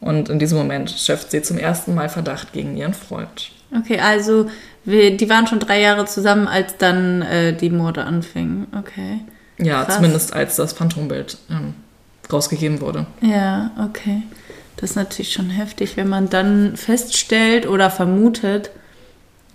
Und 0.00 0.30
in 0.30 0.38
diesem 0.38 0.56
Moment 0.58 0.90
schöpft 0.90 1.30
sie 1.30 1.42
zum 1.42 1.58
ersten 1.58 1.94
Mal 1.94 2.08
Verdacht 2.08 2.52
gegen 2.52 2.76
ihren 2.76 2.94
Freund. 2.94 3.50
Okay, 3.76 3.98
also 3.98 4.48
wir, 4.84 5.16
die 5.16 5.28
waren 5.28 5.46
schon 5.46 5.60
drei 5.60 5.80
Jahre 5.80 6.06
zusammen, 6.06 6.46
als 6.46 6.76
dann 6.78 7.22
äh, 7.22 7.54
die 7.54 7.70
Morde 7.70 8.04
anfingen. 8.04 8.66
Okay. 8.78 9.20
Ja, 9.58 9.84
Krass. 9.84 9.96
zumindest 9.96 10.34
als 10.34 10.56
das 10.56 10.72
Phantombild 10.72 11.38
ähm, 11.50 11.74
rausgegeben 12.32 12.80
wurde. 12.80 13.06
Ja, 13.20 13.70
okay. 13.82 14.22
Das 14.76 14.90
ist 14.90 14.96
natürlich 14.96 15.32
schon 15.32 15.50
heftig, 15.50 15.96
wenn 15.96 16.08
man 16.08 16.28
dann 16.28 16.76
feststellt 16.76 17.66
oder 17.66 17.90
vermutet, 17.90 18.70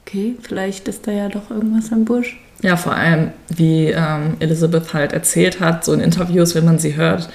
okay, 0.05 0.36
vielleicht 0.41 0.88
ist 0.88 1.08
da 1.08 1.12
ja 1.12 1.29
doch 1.29 1.49
irgendwas 1.51 1.89
im 1.89 2.05
Busch. 2.05 2.39
Ja, 2.62 2.75
vor 2.75 2.93
allem, 2.93 3.32
wie 3.47 3.88
ähm, 3.88 4.36
Elizabeth 4.39 4.93
halt 4.93 5.13
erzählt 5.13 5.60
hat, 5.60 5.86
so 5.86 5.93
in 5.93 6.01
Interviews, 6.01 6.55
wenn 6.55 6.65
man 6.65 6.79
sie 6.79 6.95
hört, 6.95 7.29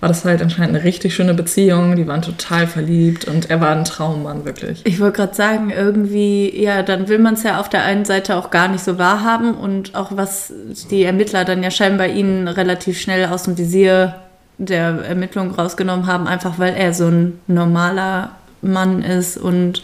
war 0.00 0.08
das 0.08 0.24
halt 0.24 0.42
anscheinend 0.42 0.76
eine 0.76 0.84
richtig 0.84 1.14
schöne 1.14 1.32
Beziehung. 1.32 1.96
Die 1.96 2.06
waren 2.06 2.20
total 2.20 2.66
verliebt 2.66 3.24
und 3.24 3.48
er 3.48 3.60
war 3.60 3.70
ein 3.70 3.84
Traummann, 3.84 4.44
wirklich. 4.44 4.82
Ich 4.84 5.00
wollte 5.00 5.16
gerade 5.16 5.34
sagen, 5.34 5.70
irgendwie, 5.70 6.52
ja, 6.62 6.82
dann 6.82 7.08
will 7.08 7.18
man 7.18 7.34
es 7.34 7.42
ja 7.42 7.58
auf 7.58 7.70
der 7.70 7.84
einen 7.84 8.04
Seite 8.04 8.36
auch 8.36 8.50
gar 8.50 8.68
nicht 8.68 8.84
so 8.84 8.98
wahrhaben 8.98 9.54
und 9.54 9.94
auch 9.94 10.10
was 10.14 10.52
die 10.90 11.04
Ermittler 11.04 11.44
dann 11.44 11.62
ja 11.62 11.70
scheinbar 11.70 12.08
ihn 12.08 12.46
relativ 12.46 13.00
schnell 13.00 13.26
aus 13.26 13.44
dem 13.44 13.56
Visier 13.56 14.14
der 14.58 15.04
Ermittlung 15.04 15.50
rausgenommen 15.50 16.06
haben, 16.06 16.26
einfach 16.26 16.58
weil 16.58 16.74
er 16.74 16.94
so 16.94 17.06
ein 17.06 17.40
normaler 17.46 18.36
Mann 18.62 19.02
ist 19.02 19.36
und 19.36 19.82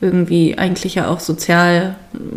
irgendwie 0.00 0.58
eigentlich 0.58 0.96
ja 0.96 1.08
auch 1.08 1.20
sozial 1.20 1.96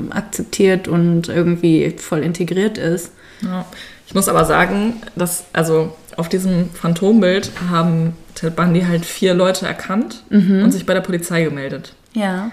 akzeptiert 0.10 0.88
und 0.88 1.28
irgendwie 1.28 1.94
voll 1.98 2.20
integriert 2.20 2.78
ist. 2.78 3.12
Ja. 3.42 3.66
Ich 4.06 4.14
muss 4.14 4.30
aber 4.30 4.46
sagen, 4.46 5.02
dass, 5.16 5.46
also 5.54 5.96
auf 6.16 6.30
diesem 6.30 6.70
Phantombild 6.70 7.52
haben 7.70 8.16
Ted 8.36 8.56
Bundy 8.56 8.82
halt 8.82 9.06
vier 9.06 9.34
Leute 9.34 9.66
erkannt 9.66 10.24
und 10.30 10.72
sich 10.72 10.86
bei 10.86 10.94
der 10.94 11.02
Polizei 11.02 11.44
gemeldet. 11.44 11.94
Ja. 12.14 12.52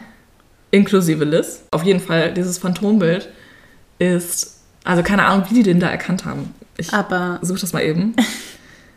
Inklusive 0.70 1.24
Liz. 1.24 1.62
Auf 1.70 1.84
jeden 1.84 2.00
Fall, 2.00 2.32
dieses 2.34 2.58
Phantombild 2.58 3.28
ist, 3.98 4.60
also 4.82 5.02
keine 5.02 5.24
Ahnung, 5.24 5.46
wie 5.48 5.54
die 5.54 5.62
den 5.62 5.78
da 5.78 5.88
erkannt 5.88 6.24
haben. 6.24 6.52
Ich 6.76 6.92
Aber, 6.92 7.38
suche 7.42 7.60
das 7.60 7.72
mal 7.72 7.82
eben. 7.82 8.14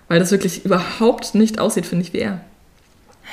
Weil 0.08 0.20
das 0.20 0.32
wirklich 0.32 0.63
überhaupt 0.65 1.36
nicht 1.36 1.60
aussieht, 1.60 1.86
finde 1.86 2.06
ich, 2.06 2.13
wie 2.13 2.20
er. 2.20 2.41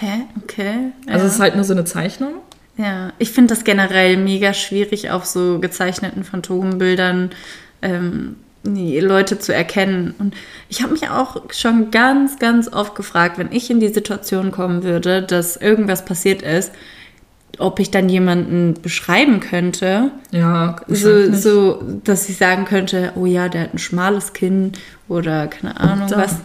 hä? 0.00 0.22
Okay. 0.42 0.92
Also 1.06 1.20
ja. 1.20 1.26
es 1.26 1.34
ist 1.34 1.40
halt 1.40 1.54
nur 1.54 1.64
so 1.64 1.72
eine 1.72 1.84
Zeichnung. 1.84 2.34
Ja, 2.76 3.12
ich 3.18 3.30
finde 3.30 3.54
das 3.54 3.64
generell 3.64 4.16
mega 4.16 4.52
schwierig, 4.52 5.10
auf 5.10 5.24
so 5.24 5.60
gezeichneten 5.60 6.24
Phantombildern 6.24 7.30
ähm, 7.82 8.36
die 8.64 8.98
Leute 8.98 9.38
zu 9.38 9.54
erkennen. 9.54 10.14
Und 10.18 10.34
ich 10.68 10.82
habe 10.82 10.92
mich 10.92 11.08
auch 11.08 11.42
schon 11.52 11.90
ganz, 11.90 12.38
ganz 12.38 12.72
oft 12.72 12.94
gefragt, 12.94 13.38
wenn 13.38 13.52
ich 13.52 13.70
in 13.70 13.78
die 13.78 13.92
Situation 13.92 14.50
kommen 14.50 14.82
würde, 14.82 15.22
dass 15.22 15.56
irgendwas 15.56 16.04
passiert 16.04 16.42
ist, 16.42 16.72
ob 17.58 17.78
ich 17.78 17.92
dann 17.92 18.08
jemanden 18.08 18.74
beschreiben 18.82 19.38
könnte, 19.38 20.10
Ja, 20.32 20.76
so, 20.88 21.32
so, 21.32 21.82
dass 22.02 22.28
ich 22.28 22.36
sagen 22.36 22.64
könnte, 22.64 23.12
oh 23.14 23.26
ja, 23.26 23.48
der 23.48 23.62
hat 23.62 23.74
ein 23.74 23.78
schmales 23.78 24.32
Kinn 24.32 24.72
oder 25.06 25.46
keine 25.46 25.78
Ahnung 25.78 26.10
was. 26.10 26.36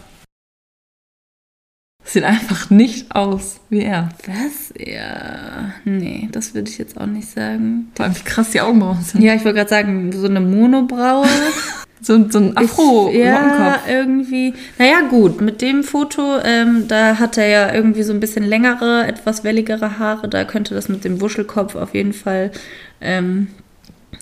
Sieht 2.12 2.24
einfach 2.24 2.70
nicht 2.70 3.14
aus 3.14 3.60
wie 3.70 3.82
er. 3.82 4.08
Was? 4.26 4.74
Ja, 4.76 5.72
nee, 5.84 6.28
das 6.32 6.54
würde 6.54 6.68
ich 6.68 6.76
jetzt 6.78 7.00
auch 7.00 7.06
nicht 7.06 7.28
sagen. 7.30 7.92
Vor 7.94 8.04
allem, 8.06 8.16
wie 8.16 8.22
krass 8.24 8.50
die 8.50 8.60
Augenbrauen 8.60 9.00
sind. 9.02 9.22
Ja, 9.22 9.34
ich 9.34 9.44
wollte 9.44 9.58
gerade 9.58 9.70
sagen, 9.70 10.10
so 10.12 10.26
eine 10.26 10.40
Monobraue. 10.40 11.28
So, 12.00 12.28
so 12.30 12.38
ein 12.40 12.56
Afro 12.56 13.10
Ich- 13.12 13.18
ja, 13.18 13.78
irgendwie. 13.88 14.54
Naja, 14.78 15.02
gut, 15.08 15.40
mit 15.40 15.62
dem 15.62 15.84
Foto, 15.84 16.38
ähm, 16.44 16.88
da 16.88 17.18
hat 17.20 17.38
er 17.38 17.46
ja 17.46 17.72
irgendwie 17.74 18.02
so 18.02 18.12
ein 18.12 18.18
bisschen 18.18 18.42
längere, 18.44 19.06
etwas 19.06 19.44
welligere 19.44 20.00
Haare. 20.00 20.28
Da 20.28 20.44
könnte 20.44 20.74
das 20.74 20.88
mit 20.88 21.04
dem 21.04 21.20
Wuschelkopf 21.20 21.76
auf 21.76 21.94
jeden 21.94 22.12
Fall 22.12 22.50
ähm, 23.00 23.46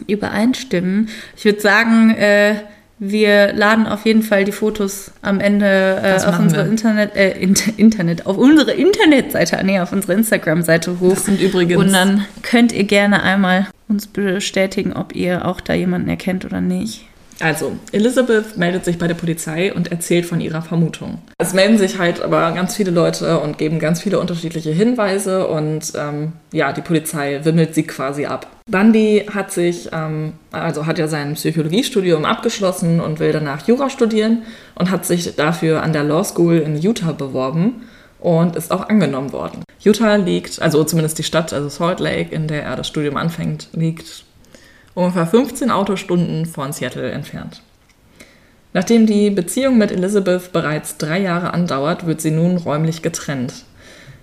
übereinstimmen. 0.07 1.09
Ich 1.37 1.44
würde 1.44 1.61
sagen, 1.61 2.11
äh, 2.11 2.57
wir 2.99 3.53
laden 3.53 3.87
auf 3.87 4.05
jeden 4.05 4.23
Fall 4.23 4.45
die 4.45 4.53
Fotos 4.53 5.13
am 5.23 5.41
Ende 5.41 6.01
äh, 6.03 6.15
auf 6.27 6.39
unsere 6.39 6.65
wir. 6.65 6.71
Internet, 6.71 7.15
äh, 7.17 7.39
Inter 7.39 7.73
Internet, 7.77 8.27
auf 8.27 8.37
unsere 8.37 8.73
Internetseite, 8.73 9.59
nee, 9.65 9.81
auf 9.81 9.93
unsere 9.93 10.15
Instagram-Seite 10.15 11.01
hoch. 11.01 11.11
Das 11.15 11.25
sind 11.27 11.41
übrigens- 11.41 11.77
Und 11.83 11.93
dann 11.93 12.25
könnt 12.43 12.73
ihr 12.73 12.85
gerne 12.85 13.23
einmal 13.23 13.67
uns 13.89 14.07
bestätigen, 14.07 14.93
ob 14.93 15.15
ihr 15.15 15.47
auch 15.47 15.61
da 15.61 15.75
jemanden 15.75 16.09
erkennt 16.09 16.45
oder 16.45 16.61
nicht. 16.61 17.08
Also, 17.40 17.72
Elizabeth 17.92 18.57
meldet 18.57 18.85
sich 18.85 18.98
bei 18.98 19.07
der 19.07 19.14
Polizei 19.14 19.72
und 19.72 19.92
erzählt 19.92 20.27
von 20.27 20.40
ihrer 20.40 20.62
Vermutung. 20.62 21.18
Es 21.38 21.55
melden 21.55 21.79
sich 21.79 21.98
halt 21.98 22.20
aber 22.20 22.51
ganz 22.53 22.74
viele 22.74 22.90
Leute 22.90 23.38
und 23.38 23.59
geben 23.59 23.79
ganz 23.79 24.03
viele 24.03 24.18
unterschiedliche 24.18 24.70
Hinweise 24.70 25.46
und 25.46 25.92
ähm, 25.96 26.33
ja, 26.53 26.72
die 26.72 26.81
Polizei 26.81 27.40
wimmelt 27.44 27.74
sie 27.74 27.85
quasi 27.85 28.27
ab. 28.27 28.48
Bundy 28.68 29.27
hat 29.33 29.53
sich, 29.53 29.88
ähm, 29.92 30.33
also 30.51 30.87
hat 30.87 30.98
ja 30.98 31.07
sein 31.07 31.35
Psychologiestudium 31.35 32.24
abgeschlossen 32.24 33.01
und 33.01 33.20
will 33.20 33.33
danach 33.33 33.66
Jura 33.66 33.88
studieren 33.88 34.42
und 34.74 34.90
hat 34.90 35.07
sich 35.07 35.37
dafür 35.37 35.83
an 35.83 35.92
der 35.92 36.05
Law 36.05 36.24
School 36.24 36.59
in 36.59 36.77
Utah 36.77 37.12
beworben 37.12 37.83
und 38.20 38.57
ist 38.57 38.72
auch 38.72 38.88
angenommen 38.88 39.33
worden. 39.33 39.62
Utah 39.81 40.16
liegt, 40.16 40.61
also 40.61 40.83
zumindest 40.83 41.18
die 41.18 41.22
Stadt, 41.22 41.53
also 41.53 41.68
Salt 41.68 42.01
Lake, 42.01 42.35
in 42.35 42.48
der 42.48 42.64
er 42.64 42.77
das 42.77 42.88
Studium 42.88 43.16
anfängt, 43.16 43.68
liegt 43.72 44.24
ungefähr 44.99 45.27
15 45.27 45.71
Autostunden 45.71 46.47
von 46.47 46.73
Seattle 46.73 47.11
entfernt. 47.11 47.63
Nachdem 48.75 49.07
die 49.07 49.31
Beziehung 49.31 49.79
mit 49.79 49.91
Elizabeth 49.91 50.53
bereits 50.53 50.99
drei 50.99 51.21
Jahre 51.21 51.55
andauert, 51.55 52.07
wird 52.07 52.21
sie 52.21 52.31
nun 52.31 52.57
räumlich 52.59 53.03
getrennt. 53.03 53.65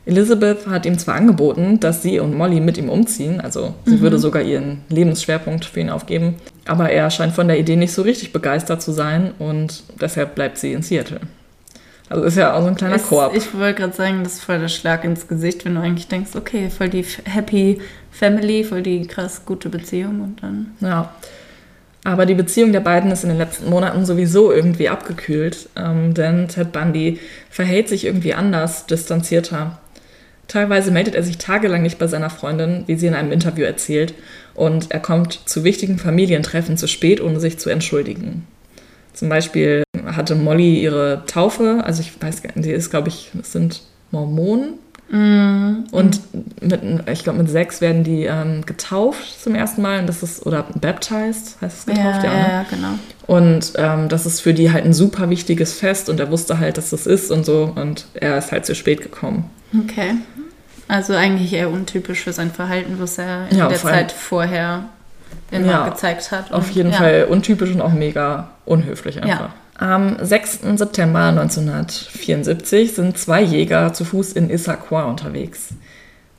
Elizabeth 0.06 0.68
hat 0.68 0.86
ihm 0.86 1.00
zwar 1.00 1.16
angeboten, 1.16 1.80
dass 1.80 2.04
sie 2.04 2.20
und 2.20 2.36
Molly 2.38 2.60
mit 2.60 2.78
ihm 2.78 2.90
umziehen, 2.90 3.42
also 3.42 3.74
sie 3.86 4.02
würde 4.02 4.20
sogar 4.20 4.44
ihren 4.44 4.82
Lebensschwerpunkt 4.90 5.66
für 5.66 5.80
ihn 5.80 5.90
aufgeben, 5.90 6.36
aber 6.68 6.92
er 6.92 7.10
scheint 7.10 7.34
von 7.34 7.48
der 7.48 7.58
Idee 7.58 7.76
nicht 7.76 7.92
so 7.92 8.04
richtig 8.04 8.32
begeistert 8.32 8.84
zu 8.84 8.92
sein 8.92 9.32
und 9.40 9.82
deshalb 10.00 10.36
bleibt 10.36 10.60
sie 10.60 10.74
in 10.74 10.84
Seattle. 10.84 11.22
Also 12.08 12.24
ist 12.24 12.38
ja 12.38 12.54
auch 12.54 12.62
so 12.62 12.68
ein 12.68 12.76
kleiner 12.76 12.98
Ist- 12.98 13.08
Koop. 13.10 13.32
Ich 13.36 13.52
wollte 13.58 13.82
gerade 13.82 13.94
sagen, 13.94 14.24
das 14.24 14.34
ist 14.34 14.44
voll 14.44 14.60
der 14.60 14.68
Schlag 14.68 15.04
ins 15.06 15.28
Gesicht, 15.28 15.66
wenn 15.66 15.74
du 15.74 15.82
eigentlich 15.82 16.08
denkst, 16.08 16.36
okay, 16.36 16.70
voll 16.70 16.90
die 16.90 17.04
happy 17.24 17.82
Family, 18.18 18.64
voll 18.64 18.82
die 18.82 19.06
krass 19.08 19.42
gute 19.46 19.70
Beziehung 19.70 20.22
und 20.22 20.42
dann. 20.42 20.72
Ja. 20.80 21.14
Aber 22.06 22.26
die 22.26 22.36
Beziehung 22.36 22.72
der 22.72 22.82
beiden 22.82 23.12
ist 23.12 23.24
in 23.24 23.30
den 23.30 23.40
letzten 23.40 23.70
Monaten 23.70 24.06
sowieso 24.06 24.52
irgendwie 24.52 24.90
abgekühlt, 24.90 25.70
ähm, 25.76 26.14
denn 26.14 26.48
Ted 26.48 26.72
Bundy 26.72 27.20
verhält 27.50 27.90
sich 27.90 28.06
irgendwie 28.06 28.36
anders, 28.36 28.86
distanzierter. 28.86 29.80
Teilweise 30.48 30.92
meldet 30.92 31.16
er 31.16 31.24
sich 31.24 31.40
tagelang 31.40 31.82
nicht 31.82 31.98
bei 31.98 32.06
seiner 32.06 32.30
Freundin, 32.30 32.84
wie 32.86 32.96
sie 32.96 33.08
in 33.08 33.16
einem 33.16 33.32
Interview 33.32 33.66
erzählt, 33.66 34.14
und 34.54 34.92
er 34.92 35.00
kommt 35.00 35.42
zu 35.46 35.64
wichtigen 35.64 35.98
Familientreffen 35.98 36.78
zu 36.78 36.88
spät, 36.88 37.20
ohne 37.20 37.40
sich 37.40 37.58
zu 37.58 37.70
entschuldigen. 37.70 38.46
Zum 39.14 39.28
Beispiel 39.28 39.84
hatte 40.06 40.36
Molly 40.36 40.80
ihre 40.80 41.24
Taufe, 41.26 41.82
also 41.84 42.02
ich 42.02 42.14
weiß 42.22 42.44
gar 42.44 42.52
nicht, 42.56 42.66
die 42.66 42.72
ist, 42.72 42.92
glaube 42.92 43.10
ich, 43.10 43.32
sind 43.42 43.82
Mormonen. 44.12 44.76
Und 45.08 46.20
mit, 46.62 46.82
ich 47.12 47.24
glaube, 47.24 47.40
mit 47.40 47.50
sechs 47.50 47.80
werden 47.80 48.04
die 48.04 48.26
ähm, 48.26 48.66
getauft 48.66 49.42
zum 49.42 49.54
ersten 49.54 49.82
Mal. 49.82 50.00
Und 50.00 50.08
das 50.08 50.24
ist, 50.24 50.46
oder 50.46 50.66
baptized 50.80 51.58
heißt 51.62 51.80
es 51.80 51.86
getauft, 51.86 52.24
ja. 52.24 52.34
ja, 52.34 52.34
ne? 52.34 52.48
ja, 52.52 52.66
genau. 52.70 53.00
Und 53.28 53.74
ähm, 53.78 54.10
das 54.10 54.26
ist 54.26 54.42
für 54.42 54.54
die 54.54 54.72
halt 54.72 54.86
ein 54.86 54.94
super 54.94 55.30
wichtiges 55.30 55.74
Fest 55.74 56.10
und 56.10 56.20
er 56.20 56.32
wusste 56.32 56.60
halt, 56.60 56.78
dass 56.78 56.90
das 56.90 57.06
ist 57.06 57.32
und 57.32 57.46
so. 57.46 57.72
Und 57.76 58.08
er 58.16 58.38
ist 58.38 58.52
halt 58.52 58.66
zu 58.66 58.74
spät 58.74 59.02
gekommen. 59.02 59.50
Okay. 59.84 60.16
Also 60.88 61.14
eigentlich 61.14 61.54
eher 61.54 61.70
untypisch 61.70 62.22
für 62.22 62.34
sein 62.34 62.52
Verhalten, 62.52 62.96
was 63.00 63.18
er 63.18 63.48
in 63.50 63.58
Ja, 63.58 63.68
der 63.68 63.78
Zeit 63.78 64.12
vorher 64.12 64.86
immer 65.52 65.72
Ja, 65.72 65.90
gezeigt 65.90 66.32
hat. 66.32 66.52
Auf 66.52 66.68
Und 66.68 66.76
jeden 66.76 66.92
ja. 66.92 66.98
Fall 66.98 67.28
untypisch 67.30 67.72
und 67.72 67.82
auch 67.82 67.94
mega 67.94 68.50
unhöflich 68.66 69.22
einfach. 69.22 69.50
Am 69.78 70.16
6. 70.22 70.60
September 70.78 71.24
1974 71.26 72.94
sind 72.96 73.18
zwei 73.18 73.42
Jäger 73.42 73.92
zu 73.94 74.06
Fuß 74.06 74.32
in 74.34 74.50
Issaquah 74.50 75.04
unterwegs. 75.04 75.70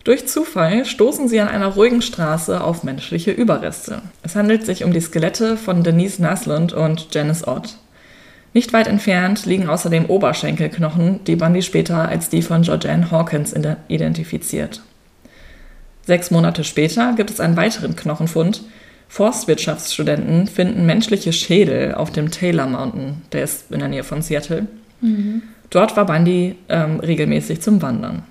Durch 0.05 0.27
Zufall 0.27 0.85
stoßen 0.87 1.29
sie 1.29 1.41
an 1.41 1.49
einer 1.49 1.67
ruhigen 1.67 2.01
Straße 2.01 2.63
auf 2.63 2.83
menschliche 2.83 3.33
Überreste. 3.33 4.01
Es 4.23 4.37
handelt 4.37 4.65
sich 4.65 4.85
um 4.85 4.93
die 4.93 5.01
Skelette 5.01 5.57
von 5.57 5.83
Denise 5.83 6.23
Naslund 6.23 6.73
und 6.73 7.09
Janice 7.15 7.47
Ott. 7.47 7.77
Nicht 8.55 8.73
weit 8.73 8.87
entfernt 8.87 9.45
liegen 9.45 9.69
außerdem 9.69 10.07
Oberschenkelknochen, 10.07 11.23
die 11.25 11.37
Bundy 11.37 11.61
später 11.61 12.09
als 12.09 12.31
die 12.31 12.41
von 12.41 12.63
Georgianne 12.63 13.11
Hawkins 13.11 13.53
ide- 13.53 13.77
identifiziert. 13.89 14.81
Sechs 16.07 16.31
Monate 16.31 16.65
später 16.65 17.13
gibt 17.17 17.31
es 17.31 17.41
einen 17.41 17.57
weiteren 17.57 17.97
Knochenfund. 17.97 18.63
Forstwirtschaftsstudenten 19.09 20.47
finden 20.47 20.85
menschliche 20.85 21.33
Schädel 21.33 21.95
auf 21.95 22.11
dem 22.11 22.31
Taylor 22.31 22.67
Mountain, 22.67 23.23
der 23.33 23.45
ist 23.45 23.71
in 23.71 23.79
der 23.79 23.89
Nähe 23.89 24.05
von 24.05 24.23
Seattle. 24.23 24.67
Dort 25.71 25.97
war 25.97 26.07
Bundy 26.07 26.57
ähm, 26.69 27.01
regelmäßig 27.01 27.61
zum 27.61 27.83
Wandern. 27.83 28.23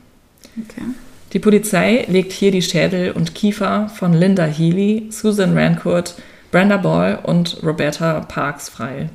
Okay. 0.57 0.85
Die 1.33 1.39
Polizei 1.39 2.05
legt 2.07 2.31
hier 2.31 2.51
die 2.51 2.61
Schädel 2.61 3.11
und 3.11 3.35
Kiefer 3.35 3.89
von 3.89 4.13
Linda 4.13 4.45
Healy, 4.45 5.07
Susan 5.09 5.57
Rancourt, 5.57 6.15
Brenda 6.51 6.77
Ball 6.77 7.19
und 7.23 7.57
Roberta 7.63 8.21
Parks 8.21 8.69
frei. 8.69 9.09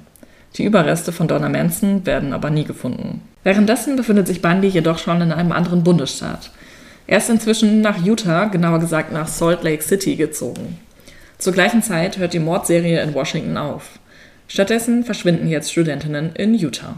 Die 0.57 0.65
Überreste 0.65 1.13
von 1.13 1.29
Donna 1.29 1.49
Manson 1.49 2.05
werden 2.05 2.33
aber 2.33 2.51
nie 2.51 2.65
gefunden. 2.65 3.23
Währenddessen 3.43 3.97
befindet 3.97 4.27
sich 4.27 4.43
Bundy 4.43 4.69
jedoch 4.69 4.99
schon 4.99 5.21
in 5.23 5.33
einem 5.33 5.53
anderen 5.53 5.83
Bundesstaat. 5.83 6.51
Er 7.07 7.19
ist 7.19 7.31
inzwischen 7.31 7.81
nach 7.81 8.05
Utah, 8.05 8.47
genauer 8.47 8.81
gesagt 8.81 9.13
nach 9.13 9.29
Salt 9.29 9.63
Lake 9.63 9.83
City, 9.83 10.17
gezogen. 10.17 10.79
Zur 11.41 11.55
gleichen 11.55 11.83
Zeit 11.83 12.19
hört 12.19 12.35
die 12.35 12.39
Mordserie 12.39 13.01
in 13.01 13.15
Washington 13.15 13.57
auf. 13.57 13.99
Stattdessen 14.47 15.05
verschwinden 15.05 15.49
jetzt 15.49 15.73
Studentinnen 15.73 16.35
in 16.35 16.55
Utah. 16.55 16.97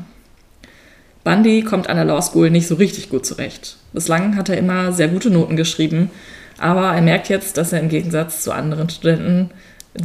Bundy 1.22 1.62
kommt 1.62 1.88
an 1.88 1.94
der 1.94 2.04
Law 2.04 2.20
School 2.20 2.50
nicht 2.50 2.66
so 2.66 2.74
richtig 2.74 3.08
gut 3.08 3.24
zurecht. 3.24 3.76
Bislang 3.92 4.36
hat 4.36 4.48
er 4.48 4.58
immer 4.58 4.92
sehr 4.92 5.06
gute 5.06 5.30
Noten 5.30 5.56
geschrieben, 5.56 6.10
aber 6.58 6.92
er 6.92 7.02
merkt 7.02 7.28
jetzt, 7.28 7.56
dass 7.56 7.72
er 7.72 7.78
im 7.78 7.88
Gegensatz 7.88 8.42
zu 8.42 8.50
anderen 8.50 8.90
Studenten 8.90 9.50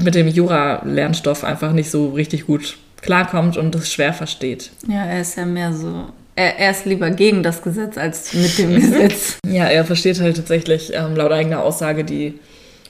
mit 0.04 0.14
dem 0.14 0.28
Jura-Lernstoff 0.28 1.44
einfach 1.44 1.72
nicht 1.72 1.90
so 1.90 2.10
richtig 2.10 2.46
gut 2.46 2.78
klarkommt 3.02 3.58
und 3.58 3.74
es 3.74 3.92
schwer 3.92 4.14
versteht. 4.14 4.70
Ja, 4.88 5.04
er 5.06 5.22
ist 5.22 5.36
ja 5.36 5.46
mehr 5.46 5.74
so. 5.74 6.10
Er, 6.36 6.60
er 6.60 6.70
ist 6.70 6.86
lieber 6.86 7.10
gegen 7.10 7.42
das 7.42 7.64
Gesetz 7.64 7.98
als 7.98 8.36
mit 8.36 8.56
dem 8.60 8.76
Gesetz. 8.80 9.40
Ja, 9.48 9.66
er 9.66 9.84
versteht 9.84 10.20
halt 10.22 10.36
tatsächlich 10.36 10.94
ähm, 10.94 11.16
laut 11.16 11.32
eigener 11.32 11.64
Aussage 11.64 12.04
die 12.04 12.40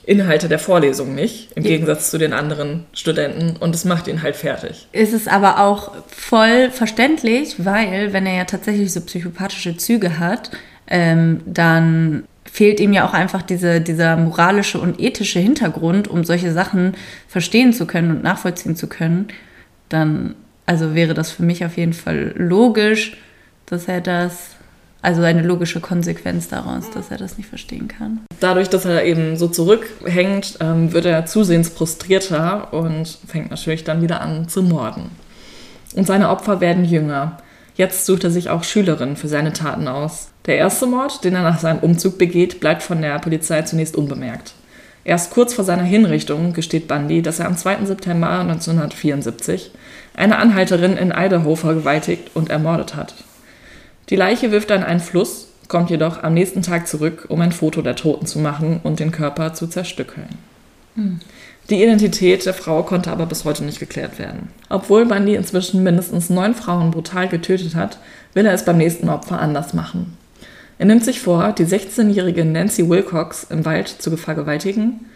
Inhalte 0.08 0.48
der 0.48 0.58
Vorlesung 0.58 1.14
nicht, 1.14 1.52
im 1.54 1.64
Ja. 1.64 1.68
Gegensatz 1.70 2.10
zu 2.10 2.16
den 2.16 2.32
anderen 2.32 2.86
Studenten 2.94 3.56
und 3.60 3.74
es 3.74 3.84
macht 3.84 4.08
ihn 4.08 4.22
halt 4.22 4.36
fertig. 4.36 4.88
ist 4.92 5.12
es 5.12 5.28
aber 5.28 5.60
auch 5.60 5.92
voll 6.08 6.70
verständlich, 6.70 7.56
weil 7.64 8.12
wenn 8.14 8.24
er 8.24 8.34
ja 8.36 8.44
tatsächlich 8.44 8.90
so 8.92 9.02
psychopathische 9.02 9.76
Züge 9.76 10.18
hat, 10.18 10.50
ähm, 10.86 11.40
dann 11.44 12.24
fehlt 12.50 12.80
ihm 12.80 12.94
ja 12.94 13.06
auch 13.06 13.12
einfach 13.12 13.42
diese, 13.42 13.82
dieser 13.82 14.16
moralische 14.16 14.78
und 14.80 14.98
ethische 14.98 15.40
Hintergrund, 15.40 16.08
um 16.08 16.24
solche 16.24 16.52
Sachen 16.52 16.94
verstehen 17.28 17.74
zu 17.74 17.86
können 17.86 18.10
und 18.10 18.22
nachvollziehen 18.22 18.76
zu 18.76 18.86
können. 18.86 19.28
Dann, 19.90 20.34
also 20.64 20.94
wäre 20.94 21.12
das 21.12 21.30
für 21.30 21.42
mich 21.42 21.66
auf 21.66 21.76
jeden 21.76 21.92
Fall 21.92 22.32
logisch, 22.36 23.18
dass 23.66 23.86
er 23.86 24.00
das, 24.00 24.52
also 25.00 25.22
eine 25.22 25.42
logische 25.42 25.80
Konsequenz 25.80 26.48
daraus, 26.48 26.90
dass 26.90 27.10
er 27.10 27.18
das 27.18 27.38
nicht 27.38 27.48
verstehen 27.48 27.88
kann. 27.88 28.20
Dadurch, 28.40 28.68
dass 28.68 28.84
er 28.84 29.04
eben 29.04 29.36
so 29.36 29.48
zurückhängt, 29.48 30.58
ähm, 30.60 30.92
wird 30.92 31.04
er 31.04 31.26
zusehends 31.26 31.68
frustrierter 31.68 32.72
und 32.72 33.18
fängt 33.26 33.50
natürlich 33.50 33.84
dann 33.84 34.02
wieder 34.02 34.20
an 34.20 34.48
zu 34.48 34.62
morden. 34.62 35.10
Und 35.94 36.06
seine 36.06 36.28
Opfer 36.28 36.60
werden 36.60 36.84
jünger. 36.84 37.38
Jetzt 37.76 38.06
sucht 38.06 38.24
er 38.24 38.30
sich 38.30 38.50
auch 38.50 38.64
Schülerinnen 38.64 39.16
für 39.16 39.28
seine 39.28 39.52
Taten 39.52 39.86
aus. 39.86 40.30
Der 40.46 40.56
erste 40.56 40.86
Mord, 40.86 41.22
den 41.24 41.34
er 41.34 41.42
nach 41.42 41.60
seinem 41.60 41.78
Umzug 41.78 42.18
begeht, 42.18 42.58
bleibt 42.58 42.82
von 42.82 43.00
der 43.00 43.18
Polizei 43.20 43.62
zunächst 43.62 43.96
unbemerkt. 43.96 44.54
Erst 45.04 45.30
kurz 45.30 45.54
vor 45.54 45.64
seiner 45.64 45.84
Hinrichtung 45.84 46.52
gesteht 46.52 46.88
Bundy, 46.88 47.22
dass 47.22 47.38
er 47.38 47.46
am 47.46 47.56
2. 47.56 47.86
September 47.86 48.40
1974 48.40 49.70
eine 50.14 50.38
Anhalterin 50.38 50.96
in 50.96 51.14
Idaho 51.16 51.54
vergewaltigt 51.54 52.32
und 52.34 52.50
ermordet 52.50 52.96
hat. 52.96 53.14
Die 54.10 54.16
Leiche 54.16 54.50
wirft 54.50 54.70
in 54.70 54.82
einen 54.82 55.00
Fluss, 55.00 55.48
kommt 55.68 55.90
jedoch 55.90 56.22
am 56.22 56.34
nächsten 56.34 56.62
Tag 56.62 56.88
zurück, 56.88 57.26
um 57.28 57.40
ein 57.40 57.52
Foto 57.52 57.82
der 57.82 57.96
Toten 57.96 58.26
zu 58.26 58.38
machen 58.38 58.80
und 58.82 59.00
den 59.00 59.12
Körper 59.12 59.52
zu 59.52 59.66
zerstückeln. 59.66 60.28
Die 61.70 61.82
Identität 61.82 62.46
der 62.46 62.54
Frau 62.54 62.82
konnte 62.82 63.10
aber 63.10 63.26
bis 63.26 63.44
heute 63.44 63.62
nicht 63.62 63.78
geklärt 63.78 64.18
werden. 64.18 64.48
Obwohl 64.70 65.04
Bundy 65.04 65.34
inzwischen 65.34 65.82
mindestens 65.82 66.30
neun 66.30 66.54
Frauen 66.54 66.90
brutal 66.90 67.28
getötet 67.28 67.74
hat, 67.74 67.98
will 68.32 68.46
er 68.46 68.54
es 68.54 68.64
beim 68.64 68.78
nächsten 68.78 69.10
Opfer 69.10 69.38
anders 69.38 69.74
machen. 69.74 70.16
Er 70.78 70.86
nimmt 70.86 71.04
sich 71.04 71.20
vor, 71.20 71.52
die 71.52 71.66
16-jährige 71.66 72.44
Nancy 72.44 72.88
Wilcox 72.88 73.46
im 73.50 73.64
Wald 73.64 73.88
zu 73.88 74.16
vergewaltigen, 74.16 75.06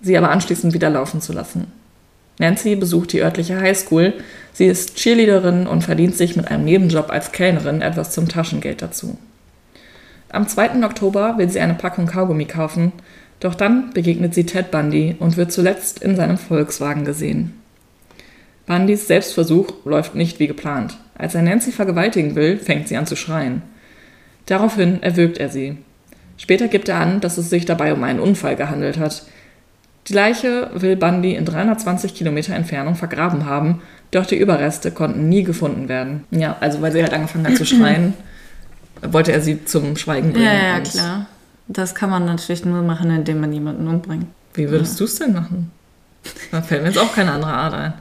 sie 0.00 0.16
aber 0.16 0.30
anschließend 0.30 0.72
wieder 0.72 0.88
laufen 0.88 1.20
zu 1.20 1.32
lassen. 1.32 1.66
Nancy 2.40 2.74
besucht 2.74 3.12
die 3.12 3.22
örtliche 3.22 3.60
Highschool. 3.60 4.14
Sie 4.54 4.66
ist 4.66 4.96
Cheerleaderin 4.96 5.66
und 5.66 5.84
verdient 5.84 6.16
sich 6.16 6.36
mit 6.36 6.48
einem 6.48 6.64
Nebenjob 6.64 7.10
als 7.10 7.32
Kellnerin 7.32 7.82
etwas 7.82 8.12
zum 8.12 8.28
Taschengeld 8.28 8.80
dazu. 8.80 9.18
Am 10.30 10.48
2. 10.48 10.82
Oktober 10.84 11.36
will 11.36 11.50
sie 11.50 11.60
eine 11.60 11.74
Packung 11.74 12.06
Kaugummi 12.06 12.46
kaufen, 12.46 12.92
doch 13.40 13.54
dann 13.54 13.92
begegnet 13.92 14.34
sie 14.34 14.46
Ted 14.46 14.70
Bundy 14.70 15.16
und 15.18 15.36
wird 15.36 15.52
zuletzt 15.52 16.02
in 16.02 16.16
seinem 16.16 16.38
Volkswagen 16.38 17.04
gesehen. 17.04 17.54
Bundys 18.64 19.06
Selbstversuch 19.06 19.84
läuft 19.84 20.14
nicht 20.14 20.40
wie 20.40 20.46
geplant. 20.46 20.96
Als 21.18 21.34
er 21.34 21.42
Nancy 21.42 21.72
vergewaltigen 21.72 22.36
will, 22.36 22.56
fängt 22.56 22.88
sie 22.88 22.96
an 22.96 23.06
zu 23.06 23.16
schreien. 23.16 23.62
Daraufhin 24.46 25.02
erwürgt 25.02 25.38
er 25.38 25.50
sie. 25.50 25.76
Später 26.38 26.68
gibt 26.68 26.88
er 26.88 27.00
an, 27.00 27.20
dass 27.20 27.36
es 27.36 27.50
sich 27.50 27.66
dabei 27.66 27.92
um 27.92 28.02
einen 28.02 28.20
Unfall 28.20 28.56
gehandelt 28.56 28.98
hat. 28.98 29.24
Die 30.08 30.14
Leiche 30.14 30.70
will 30.74 30.96
Bundy 30.96 31.34
in 31.34 31.44
320 31.44 32.14
Kilometer 32.14 32.54
Entfernung 32.54 32.94
vergraben 32.94 33.44
haben, 33.46 33.82
doch 34.10 34.26
die 34.26 34.36
Überreste 34.36 34.90
konnten 34.90 35.28
nie 35.28 35.44
gefunden 35.44 35.88
werden. 35.88 36.24
Ja, 36.30 36.56
also 36.60 36.80
weil 36.82 36.92
sie 36.92 37.02
halt 37.02 37.12
angefangen 37.12 37.46
hat 37.46 37.56
zu 37.56 37.64
schreien, 37.66 38.14
wollte 39.02 39.32
er 39.32 39.40
sie 39.40 39.64
zum 39.64 39.96
Schweigen 39.96 40.32
bringen. 40.32 40.46
Ja, 40.46 40.52
ja, 40.52 40.80
klar. 40.80 41.26
Das 41.68 41.94
kann 41.94 42.10
man 42.10 42.24
natürlich 42.24 42.64
nur 42.64 42.82
machen, 42.82 43.10
indem 43.10 43.40
man 43.40 43.52
jemanden 43.52 43.86
umbringt. 43.86 44.26
Wie 44.54 44.68
würdest 44.68 44.98
du 44.98 45.04
es 45.04 45.16
denn 45.16 45.32
machen? 45.34 45.70
Da 46.50 46.60
fällt 46.60 46.82
mir 46.82 46.88
jetzt 46.88 46.98
auch 46.98 47.14
keine 47.14 47.32
andere 47.32 47.52
Art 47.52 47.74
ein. 47.74 47.92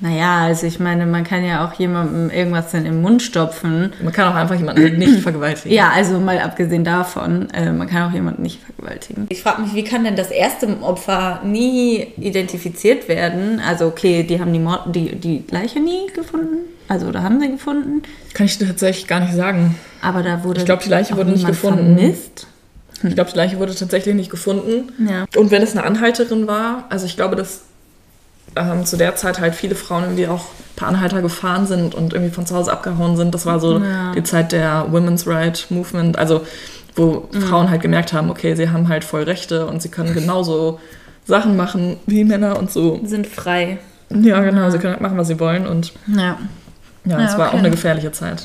Naja, 0.00 0.44
also 0.44 0.66
ich 0.66 0.78
meine, 0.78 1.06
man 1.06 1.24
kann 1.24 1.44
ja 1.44 1.66
auch 1.66 1.72
jemandem 1.74 2.30
irgendwas 2.30 2.74
in 2.74 2.84
den 2.84 3.00
Mund 3.00 3.22
stopfen. 3.22 3.92
Man 4.02 4.12
kann 4.12 4.30
auch 4.30 4.36
einfach 4.36 4.54
jemanden 4.54 4.98
nicht 4.98 5.20
vergewaltigen. 5.22 5.74
Ja, 5.74 5.90
also 5.94 6.20
mal 6.20 6.38
abgesehen 6.38 6.84
davon, 6.84 7.48
äh, 7.50 7.72
man 7.72 7.88
kann 7.88 8.10
auch 8.10 8.12
jemanden 8.12 8.42
nicht 8.42 8.60
vergewaltigen. 8.62 9.26
Ich 9.30 9.42
frage 9.42 9.62
mich, 9.62 9.74
wie 9.74 9.84
kann 9.84 10.04
denn 10.04 10.16
das 10.16 10.30
erste 10.30 10.68
Opfer 10.82 11.40
nie 11.44 12.08
identifiziert 12.18 13.08
werden? 13.08 13.60
Also 13.66 13.86
okay, 13.86 14.22
die 14.22 14.38
haben 14.38 14.52
die, 14.52 14.58
Mord 14.58 14.94
die, 14.94 15.16
die 15.16 15.44
Leiche 15.50 15.80
nie 15.80 16.08
gefunden. 16.14 16.58
Also 16.88 17.10
da 17.10 17.22
haben 17.22 17.40
sie 17.40 17.50
gefunden. 17.50 18.02
Kann 18.34 18.46
ich 18.46 18.58
dir 18.58 18.66
tatsächlich 18.66 19.06
gar 19.06 19.20
nicht 19.20 19.34
sagen. 19.34 19.76
Aber 20.02 20.22
da 20.22 20.44
wurde 20.44 20.60
Ich 20.60 20.66
glaub, 20.66 20.80
die 20.80 20.90
Leiche 20.90 21.16
wurde 21.16 21.30
nicht 21.30 21.46
gefunden. 21.46 21.96
Vermisst. 21.96 22.46
Ich 23.02 23.14
glaube, 23.14 23.30
die 23.30 23.36
Leiche 23.36 23.58
wurde 23.58 23.74
tatsächlich 23.74 24.14
nicht 24.14 24.30
gefunden. 24.30 24.92
Ja. 25.08 25.26
Und 25.36 25.50
wenn 25.50 25.62
es 25.62 25.72
eine 25.72 25.84
Anhalterin 25.84 26.46
war, 26.46 26.84
also 26.88 27.06
ich 27.06 27.16
glaube, 27.16 27.36
dass 27.36 27.62
ähm, 28.56 28.84
zu 28.84 28.96
der 28.96 29.14
Zeit 29.16 29.40
halt 29.40 29.54
viele 29.54 29.74
Frauen 29.74 30.02
irgendwie 30.04 30.26
auch 30.28 30.46
per 30.76 30.88
Anhalter 30.88 31.22
gefahren 31.22 31.66
sind 31.66 31.94
und 31.94 32.12
irgendwie 32.12 32.34
von 32.34 32.46
zu 32.46 32.54
Hause 32.56 32.72
abgehauen 32.72 33.16
sind. 33.16 33.34
Das 33.34 33.46
war 33.46 33.60
so 33.60 33.78
Ja. 33.78 34.12
die 34.14 34.22
Zeit 34.22 34.52
der 34.52 34.86
Women's 34.90 35.26
Right 35.26 35.66
Movement, 35.70 36.18
also 36.18 36.42
wo 36.94 37.28
Frauen 37.48 37.70
halt 37.70 37.82
gemerkt 37.82 38.12
haben, 38.12 38.30
okay, 38.30 38.54
sie 38.54 38.70
haben 38.70 38.88
halt 38.88 39.04
voll 39.04 39.22
Rechte 39.24 39.66
und 39.66 39.82
sie 39.82 39.90
können 39.90 40.14
genauso 40.14 40.80
Sachen 41.26 41.56
machen 41.56 41.98
wie 42.06 42.24
Männer 42.24 42.58
und 42.58 42.70
so. 42.70 43.00
Sind 43.04 43.26
frei. 43.26 43.78
Ja, 44.10 44.40
genau, 44.40 44.70
sie 44.70 44.78
können 44.78 44.92
halt 44.94 45.02
machen, 45.02 45.18
was 45.18 45.28
sie 45.28 45.38
wollen 45.40 45.66
und 45.66 45.92
Ja. 46.06 46.38
Ja, 47.06 47.24
es 47.24 47.38
war 47.38 47.48
okay. 47.48 47.56
auch 47.56 47.60
eine 47.60 47.70
gefährliche 47.70 48.12
Zeit. 48.12 48.42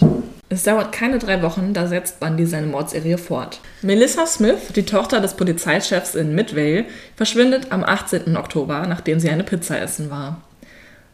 Es 0.49 0.63
dauert 0.63 0.91
keine 0.91 1.17
drei 1.17 1.41
Wochen, 1.41 1.73
da 1.73 1.87
setzt 1.87 2.19
Bundy 2.19 2.45
seine 2.45 2.67
Mordserie 2.67 3.17
fort. 3.17 3.61
Melissa 3.81 4.25
Smith, 4.25 4.73
die 4.75 4.83
Tochter 4.83 5.21
des 5.21 5.35
Polizeichefs 5.35 6.13
in 6.13 6.35
Midvale, 6.35 6.85
verschwindet 7.15 7.67
am 7.71 7.83
18. 7.85 8.35
Oktober, 8.35 8.85
nachdem 8.87 9.19
sie 9.19 9.29
eine 9.29 9.45
Pizza 9.45 9.79
essen 9.79 10.09
war. 10.09 10.41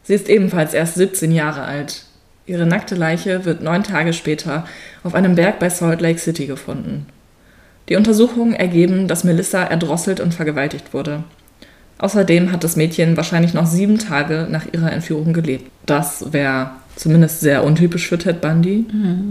Sie 0.04 0.16
ist 0.16 0.28
ebenfalls 0.28 0.74
erst 0.74 0.96
17 0.96 1.32
Jahre 1.32 1.64
alt. 1.64 2.06
Ihre 2.48 2.66
nackte 2.66 2.96
Leiche 2.96 3.46
wird 3.46 3.62
neun 3.62 3.84
Tage 3.84 4.14
später 4.14 4.66
auf 5.04 5.14
einem 5.14 5.36
Berg 5.36 5.60
bei 5.60 5.70
Salt 5.70 6.02
Lake 6.02 6.18
City 6.18 6.48
gefunden. 6.48 7.06
Die 7.90 7.96
Untersuchungen 7.96 8.54
ergeben, 8.54 9.08
dass 9.08 9.24
Melissa 9.24 9.64
erdrosselt 9.64 10.20
und 10.20 10.34
vergewaltigt 10.34 10.94
wurde. 10.94 11.24
Außerdem 12.00 12.52
hat 12.52 12.64
das 12.64 12.76
Mädchen 12.76 13.18
wahrscheinlich 13.18 13.54
noch 13.54 13.66
sieben 13.66 14.00
Tage 14.00 14.48
nach 14.50 14.66
ihrer 14.72 14.92
Entführung 14.92 15.34
gelebt. 15.34 15.70
Das 15.86 16.32
wäre 16.34 16.72
zumindest 16.98 17.40
sehr 17.40 17.64
untypisch 17.64 18.08
für 18.08 18.18
Ted 18.18 18.42
Bundy, 18.42 18.86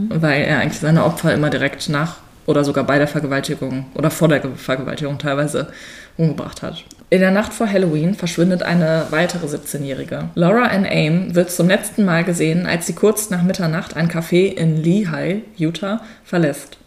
weil 0.09 0.43
er 0.43 0.61
eigentlich 0.61 0.81
seine 0.81 1.05
Opfer 1.05 1.35
immer 1.35 1.51
direkt 1.51 1.89
nach 1.89 2.17
oder 2.47 2.65
sogar 2.65 2.85
bei 2.85 2.99
der 2.99 3.09
Vergewaltigung 3.09 3.87
oder 3.95 4.11
vor 4.11 4.29
der 4.29 4.39
Ge- 4.39 4.53
Vergewaltigung 4.57 5.19
teilweise 5.19 5.69
umgebracht 6.17 6.63
hat. 6.63 6.85
In 7.11 7.21
der 7.21 7.33
Nacht 7.33 7.53
vor 7.53 7.69
Halloween 7.71 8.15
verschwindet 8.15 8.63
eine 8.63 9.07
weitere 9.11 9.47
17-Jährige. 9.47 10.31
Laura 10.35 10.67
Ann 10.67 10.85
Aim 10.85 11.35
wird 11.35 11.51
zum 11.51 11.69
letzten 11.69 12.05
Mal 12.05 12.25
gesehen, 12.25 12.67
als 12.67 12.87
sie 12.87 12.95
kurz 12.95 13.31
nach 13.31 13.43
Mitternacht 13.43 13.97
ein 13.97 14.09
Café 14.09 14.47
in 14.47 14.83
Lehigh, 14.83 15.43
Utah, 15.57 16.01
verlässt. 16.25 16.79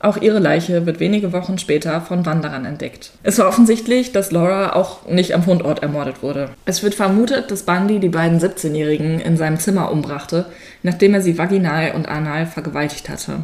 Auch 0.00 0.16
ihre 0.16 0.38
Leiche 0.38 0.86
wird 0.86 1.00
wenige 1.00 1.32
Wochen 1.32 1.58
später 1.58 2.00
von 2.00 2.24
Wanderern 2.24 2.64
entdeckt. 2.64 3.10
Es 3.24 3.38
war 3.38 3.48
offensichtlich, 3.48 4.12
dass 4.12 4.30
Laura 4.30 4.74
auch 4.74 5.06
nicht 5.08 5.34
am 5.34 5.42
Fundort 5.42 5.82
ermordet 5.82 6.22
wurde. 6.22 6.50
Es 6.66 6.84
wird 6.84 6.94
vermutet, 6.94 7.50
dass 7.50 7.64
Bundy 7.64 7.98
die 7.98 8.08
beiden 8.08 8.38
17-Jährigen 8.38 9.18
in 9.18 9.36
seinem 9.36 9.58
Zimmer 9.58 9.90
umbrachte, 9.90 10.46
nachdem 10.84 11.14
er 11.14 11.20
sie 11.20 11.36
vaginal 11.36 11.92
und 11.96 12.08
anal 12.08 12.46
vergewaltigt 12.46 13.08
hatte. 13.08 13.40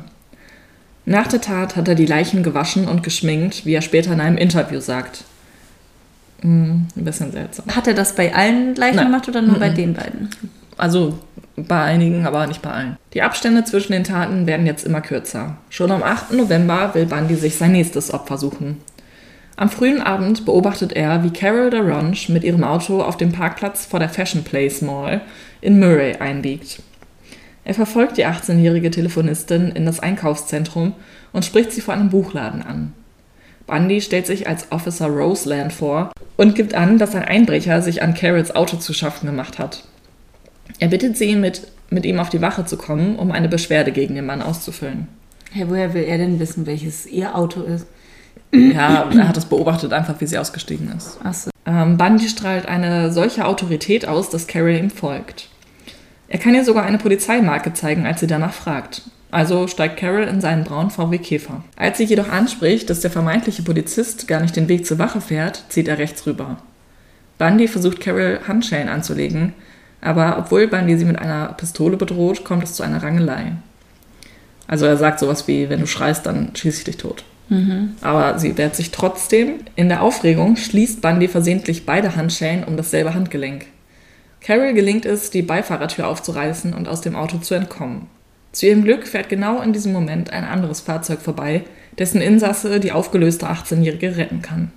Nach 1.06 1.26
der 1.26 1.40
Tat 1.40 1.74
hat 1.74 1.88
er 1.88 1.96
die 1.96 2.06
Leichen 2.06 2.44
gewaschen 2.44 2.86
und 2.86 3.02
geschminkt, 3.02 3.66
wie 3.66 3.74
er 3.74 3.82
später 3.82 4.12
in 4.12 4.20
einem 4.20 4.38
Interview 4.38 4.80
sagt. 4.80 5.24
Hm, 6.40 6.86
ein 6.96 7.04
bisschen 7.04 7.32
seltsam. 7.32 7.66
Hat 7.74 7.88
er 7.88 7.94
das 7.94 8.14
bei 8.14 8.32
allen 8.32 8.76
Leichen 8.76 8.96
Nein. 8.96 9.06
gemacht 9.06 9.28
oder 9.28 9.42
nur 9.42 9.58
bei 9.58 9.70
den 9.70 9.94
beiden? 9.94 10.30
Also 10.76 11.18
bei 11.56 11.82
einigen, 11.82 12.26
aber 12.26 12.46
nicht 12.46 12.62
bei 12.62 12.70
allen. 12.70 12.96
Die 13.12 13.22
Abstände 13.22 13.64
zwischen 13.64 13.92
den 13.92 14.04
Taten 14.04 14.46
werden 14.46 14.66
jetzt 14.66 14.84
immer 14.84 15.00
kürzer. 15.00 15.56
Schon 15.70 15.92
am 15.92 16.02
8. 16.02 16.32
November 16.32 16.94
will 16.94 17.06
Bundy 17.06 17.36
sich 17.36 17.56
sein 17.56 17.72
nächstes 17.72 18.12
Opfer 18.12 18.38
suchen. 18.38 18.78
Am 19.56 19.70
frühen 19.70 20.02
Abend 20.02 20.44
beobachtet 20.44 20.92
er, 20.94 21.22
wie 21.22 21.30
Carol 21.30 21.70
DaRonch 21.70 22.28
mit 22.28 22.42
ihrem 22.42 22.64
Auto 22.64 23.02
auf 23.02 23.16
dem 23.16 23.30
Parkplatz 23.30 23.86
vor 23.86 24.00
der 24.00 24.08
Fashion 24.08 24.42
Place 24.42 24.82
Mall 24.82 25.20
in 25.60 25.78
Murray 25.78 26.16
einbiegt. 26.16 26.82
Er 27.64 27.74
verfolgt 27.74 28.16
die 28.16 28.26
18-jährige 28.26 28.90
Telefonistin 28.90 29.70
in 29.70 29.86
das 29.86 30.00
Einkaufszentrum 30.00 30.94
und 31.32 31.44
spricht 31.44 31.70
sie 31.70 31.80
vor 31.80 31.94
einem 31.94 32.10
Buchladen 32.10 32.62
an. 32.62 32.92
Bundy 33.66 34.00
stellt 34.00 34.26
sich 34.26 34.48
als 34.48 34.72
Officer 34.72 35.06
Roseland 35.06 35.72
vor 35.72 36.10
und 36.36 36.56
gibt 36.56 36.74
an, 36.74 36.98
dass 36.98 37.14
ein 37.14 37.24
Einbrecher 37.24 37.80
sich 37.80 38.02
an 38.02 38.14
Carols 38.14 38.54
Auto 38.54 38.76
zu 38.76 38.92
schaffen 38.92 39.26
gemacht 39.26 39.58
hat. 39.58 39.84
Er 40.78 40.88
bittet 40.88 41.16
sie, 41.16 41.36
mit, 41.36 41.68
mit 41.90 42.04
ihm 42.04 42.18
auf 42.18 42.30
die 42.30 42.40
Wache 42.40 42.64
zu 42.64 42.76
kommen, 42.76 43.16
um 43.16 43.30
eine 43.30 43.48
Beschwerde 43.48 43.92
gegen 43.92 44.14
den 44.14 44.26
Mann 44.26 44.42
auszufüllen. 44.42 45.08
Hey, 45.52 45.68
woher 45.68 45.94
will 45.94 46.04
er 46.04 46.18
denn 46.18 46.40
wissen, 46.40 46.66
welches 46.66 47.06
ihr 47.06 47.34
Auto 47.36 47.62
ist? 47.62 47.86
Ja, 48.52 49.10
er 49.10 49.28
hat 49.28 49.36
es 49.36 49.46
beobachtet, 49.46 49.92
einfach 49.92 50.20
wie 50.20 50.26
sie 50.26 50.38
ausgestiegen 50.38 50.92
ist. 50.96 51.18
Achso. 51.22 51.50
Ähm, 51.66 51.96
Bundy 51.96 52.28
strahlt 52.28 52.66
eine 52.66 53.12
solche 53.12 53.46
Autorität 53.46 54.06
aus, 54.06 54.30
dass 54.30 54.46
Carol 54.46 54.76
ihm 54.76 54.90
folgt. 54.90 55.48
Er 56.28 56.38
kann 56.38 56.54
ihr 56.54 56.64
sogar 56.64 56.84
eine 56.84 56.98
Polizeimarke 56.98 57.72
zeigen, 57.72 58.06
als 58.06 58.20
sie 58.20 58.26
danach 58.26 58.52
fragt. 58.52 59.02
Also 59.30 59.66
steigt 59.66 59.96
Carol 59.96 60.24
in 60.24 60.40
seinen 60.40 60.64
braunen 60.64 60.90
VW 60.90 61.18
Käfer. 61.18 61.64
Als 61.76 61.98
sie 61.98 62.04
jedoch 62.04 62.28
anspricht, 62.28 62.88
dass 62.88 63.00
der 63.00 63.10
vermeintliche 63.10 63.62
Polizist 63.62 64.28
gar 64.28 64.40
nicht 64.40 64.54
den 64.54 64.68
Weg 64.68 64.86
zur 64.86 64.98
Wache 64.98 65.20
fährt, 65.20 65.64
zieht 65.68 65.88
er 65.88 65.98
rechts 65.98 66.26
rüber. 66.26 66.58
Bundy 67.38 67.66
versucht 67.66 68.00
Carol 68.00 68.40
Handschellen 68.46 68.88
anzulegen, 68.88 69.52
aber 70.04 70.38
obwohl 70.38 70.68
Bundy 70.68 70.96
sie 70.96 71.04
mit 71.04 71.18
einer 71.18 71.48
Pistole 71.54 71.96
bedroht, 71.96 72.44
kommt 72.44 72.62
es 72.62 72.74
zu 72.74 72.82
einer 72.82 73.02
Rangelei. 73.02 73.52
Also 74.66 74.86
er 74.86 74.96
sagt 74.96 75.18
sowas 75.18 75.48
wie, 75.48 75.68
wenn 75.68 75.80
du 75.80 75.86
schreist, 75.86 76.26
dann 76.26 76.50
schieße 76.54 76.78
ich 76.78 76.84
dich 76.84 76.96
tot. 76.96 77.24
Aber 78.00 78.38
sie 78.38 78.56
wehrt 78.56 78.74
sich 78.74 78.90
trotzdem. 78.90 79.60
In 79.76 79.88
der 79.88 80.02
Aufregung 80.02 80.56
schließt 80.56 81.00
Bundy 81.02 81.28
versehentlich 81.28 81.84
beide 81.84 82.16
Handschellen 82.16 82.64
um 82.64 82.76
dasselbe 82.76 83.14
Handgelenk. 83.14 83.66
Carol 84.40 84.74
gelingt 84.74 85.06
es, 85.06 85.30
die 85.30 85.42
Beifahrertür 85.42 86.06
aufzureißen 86.08 86.74
und 86.74 86.88
aus 86.88 87.00
dem 87.00 87.16
Auto 87.16 87.38
zu 87.38 87.54
entkommen. 87.54 88.08
Zu 88.52 88.66
ihrem 88.66 88.84
Glück 88.84 89.06
fährt 89.06 89.28
genau 89.28 89.60
in 89.60 89.72
diesem 89.72 89.92
Moment 89.92 90.32
ein 90.32 90.44
anderes 90.44 90.80
Fahrzeug 90.80 91.20
vorbei, 91.20 91.64
dessen 91.98 92.20
Insasse 92.20 92.78
die 92.78 92.92
aufgelöste 92.92 93.46
18-Jährige 93.46 94.16
retten 94.16 94.42
kann. 94.42 94.70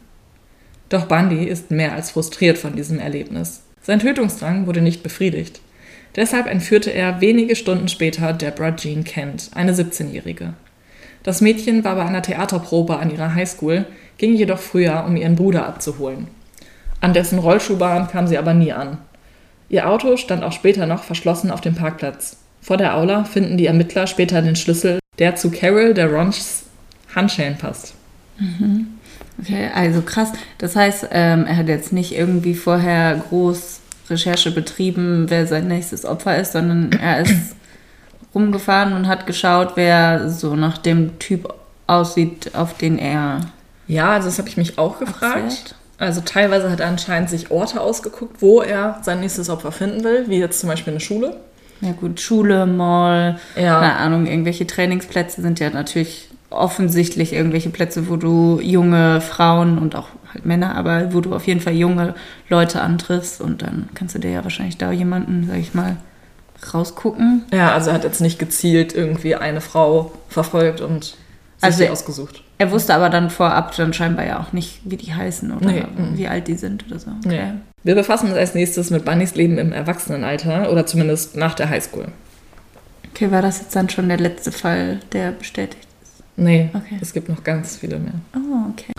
Doch 0.89 1.05
Bundy 1.05 1.43
ist 1.43 1.69
mehr 1.69 1.93
als 1.93 2.11
frustriert 2.11 2.57
von 2.57 2.75
diesem 2.75 2.99
Erlebnis. 2.99 3.61
Sein 3.87 3.99
Tötungsdrang 3.99 4.67
wurde 4.67 4.81
nicht 4.81 5.01
befriedigt. 5.01 5.61
Deshalb 6.17 6.47
entführte 6.47 6.91
er 6.91 7.21
wenige 7.21 7.55
Stunden 7.55 7.87
später 7.87 8.33
Deborah 8.33 8.75
Jean 8.75 9.05
Kent, 9.05 9.49
eine 9.55 9.71
17-Jährige. 9.71 10.55
Das 11.23 11.39
Mädchen 11.39 11.85
war 11.85 11.95
bei 11.95 12.03
einer 12.03 12.21
Theaterprobe 12.21 12.99
an 12.99 13.11
ihrer 13.11 13.33
Highschool, 13.33 13.85
ging 14.17 14.35
jedoch 14.35 14.59
früher, 14.59 15.05
um 15.07 15.15
ihren 15.15 15.37
Bruder 15.37 15.65
abzuholen. 15.65 16.27
An 16.99 17.13
dessen 17.13 17.39
Rollschuhbahn 17.39 18.09
kam 18.09 18.27
sie 18.27 18.37
aber 18.37 18.53
nie 18.53 18.73
an. 18.73 18.97
Ihr 19.69 19.89
Auto 19.89 20.17
stand 20.17 20.43
auch 20.43 20.51
später 20.51 20.85
noch 20.85 21.03
verschlossen 21.03 21.49
auf 21.49 21.61
dem 21.61 21.75
Parkplatz. 21.75 22.35
Vor 22.59 22.75
der 22.75 22.97
Aula 22.97 23.23
finden 23.23 23.55
die 23.55 23.67
Ermittler 23.67 24.05
später 24.05 24.41
den 24.41 24.57
Schlüssel, 24.57 24.99
der 25.17 25.37
zu 25.37 25.49
Carol 25.49 25.93
der 25.93 26.11
Ronchs 26.11 26.65
Handschellen 27.15 27.57
passt. 27.57 27.93
Okay, 29.39 29.69
also 29.73 30.01
krass. 30.01 30.31
Das 30.57 30.75
heißt, 30.75 31.07
ähm, 31.11 31.45
er 31.47 31.57
hat 31.57 31.67
jetzt 31.67 31.93
nicht 31.93 32.15
irgendwie 32.17 32.55
vorher 32.55 33.21
groß 33.29 33.79
Recherche 34.09 34.51
betrieben, 34.51 35.25
wer 35.29 35.45
sein 35.47 35.67
nächstes 35.67 36.05
Opfer 36.05 36.37
ist, 36.39 36.53
sondern 36.53 36.91
er 36.99 37.21
ist 37.21 37.55
rumgefahren 38.35 38.93
und 38.93 39.07
hat 39.07 39.27
geschaut, 39.27 39.73
wer 39.75 40.29
so 40.29 40.55
nach 40.55 40.77
dem 40.77 41.19
Typ 41.19 41.53
aussieht, 41.87 42.51
auf 42.55 42.75
den 42.77 42.97
er 42.97 43.41
Ja, 43.87 44.11
also 44.11 44.27
das 44.27 44.39
habe 44.39 44.49
ich 44.49 44.57
mich 44.57 44.77
auch 44.77 44.99
gefragt. 44.99 45.35
abfährt. 45.37 45.75
Also 45.99 46.21
teilweise 46.21 46.69
hat 46.69 46.79
er 46.79 46.87
anscheinend 46.87 47.29
sich 47.29 47.49
Orte 47.49 47.81
ausgeguckt, 47.81 48.41
wo 48.41 48.61
er 48.61 48.99
sein 49.01 49.19
nächstes 49.19 49.49
Opfer 49.49 49.71
finden 49.71 50.03
will, 50.03 50.25
wie 50.27 50.37
jetzt 50.39 50.59
zum 50.59 50.69
Beispiel 50.69 50.93
eine 50.93 50.99
Schule. 50.99 51.37
Ja 51.81 51.91
gut, 51.91 52.19
Schule, 52.19 52.65
Mall, 52.67 53.39
Ja. 53.55 53.79
keine 53.79 53.95
Ahnung, 53.95 54.25
irgendwelche 54.27 54.67
Trainingsplätze 54.67 55.41
sind 55.41 55.59
ja 55.59 55.69
natürlich 55.71 56.29
offensichtlich 56.49 57.33
irgendwelche 57.33 57.69
Plätze, 57.69 58.09
wo 58.09 58.15
du 58.15 58.59
junge 58.61 59.21
Frauen 59.21 59.77
und 59.77 59.95
auch 59.95 60.07
halt 60.33 60.45
Männer, 60.45 60.75
aber 60.75 61.13
wo 61.13 61.21
du 61.21 61.35
auf 61.35 61.45
jeden 61.47 61.59
Fall 61.59 61.73
junge 61.73 62.15
Leute 62.49 62.81
antriffst 62.81 63.41
und 63.41 63.61
dann 63.61 63.89
kannst 63.95 64.15
du 64.15 64.19
dir 64.19 64.31
ja 64.31 64.43
wahrscheinlich 64.43 64.77
da 64.77 64.91
jemanden, 64.91 65.47
sag 65.49 65.57
ich 65.57 65.73
mal, 65.73 65.97
rausgucken. 66.73 67.43
Ja, 67.53 67.73
also 67.73 67.89
er 67.89 67.95
hat 67.95 68.03
jetzt 68.03 68.21
nicht 68.21 68.39
gezielt 68.39 68.95
irgendwie 68.95 69.35
eine 69.35 69.61
Frau 69.61 70.11
verfolgt 70.29 70.81
und 70.81 71.03
sich 71.03 71.15
Also- 71.61 71.83
die 71.83 71.89
ausgesucht. 71.89 72.43
Er 72.59 72.71
wusste 72.71 72.95
aber 72.95 73.09
dann 73.11 73.29
vorab 73.29 73.75
dann 73.75 73.93
scheinbar 73.93 74.25
ja 74.25 74.39
auch 74.39 74.51
nicht, 74.51 74.79
wie 74.83 74.97
die 74.97 75.13
heißen 75.13 75.51
oder 75.55 75.67
Nee, 75.67 75.81
mm. 75.81 76.17
wie 76.17 76.27
alt 76.27 76.47
die 76.47 76.55
sind 76.55 76.87
oder 76.87 76.97
so. 76.97 77.11
Nee. 77.23 77.51
Wir 77.83 77.93
befassen 77.93 78.29
uns 78.29 78.37
als 78.37 78.55
nächstes 78.55 78.89
mit 78.89 79.05
Bunnys 79.05 79.35
Leben 79.35 79.59
im 79.59 79.71
Erwachsenenalter 79.71 80.71
oder 80.71 80.87
zumindest 80.87 81.37
nach 81.37 81.53
der 81.53 81.69
Highschool. 81.69 82.07
Okay, 83.13 83.29
war 83.29 83.43
das 83.43 83.59
jetzt 83.59 83.75
dann 83.75 83.89
schon 83.89 84.07
der 84.07 84.17
letzte 84.17 84.51
Fall, 84.51 84.99
der 85.11 85.31
bestätigt? 85.33 85.86
Nee, 86.37 86.69
Okay. 86.73 86.97
es 87.01 87.13
gibt 87.13 87.29
noch 87.29 87.43
ganz 87.43 87.77
viele 87.77 87.99
mehr. 87.99 88.13
Oh, 88.35 88.69
okay. 88.71 88.93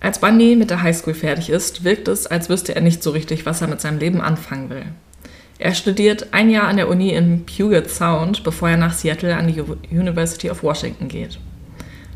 Als 0.00 0.18
Bundy 0.18 0.56
mit 0.56 0.70
der 0.70 0.82
Highschool 0.82 1.14
fertig 1.14 1.48
ist, 1.48 1.84
wirkt 1.84 2.08
es, 2.08 2.26
als 2.26 2.48
wüsste 2.48 2.74
er 2.74 2.80
nicht 2.80 3.02
so 3.02 3.10
richtig, 3.10 3.46
was 3.46 3.60
er 3.60 3.68
mit 3.68 3.80
seinem 3.80 3.98
Leben 3.98 4.20
anfangen 4.20 4.68
will. 4.68 4.84
Er 5.58 5.74
studiert 5.74 6.32
ein 6.32 6.50
Jahr 6.50 6.66
an 6.66 6.76
der 6.76 6.88
Uni 6.88 7.10
in 7.10 7.46
Puget 7.46 7.88
Sound, 7.88 8.42
bevor 8.42 8.70
er 8.70 8.76
nach 8.76 8.92
Seattle 8.94 9.36
an 9.36 9.46
die 9.46 9.62
University 9.96 10.50
of 10.50 10.64
Washington 10.64 11.06
geht. 11.06 11.38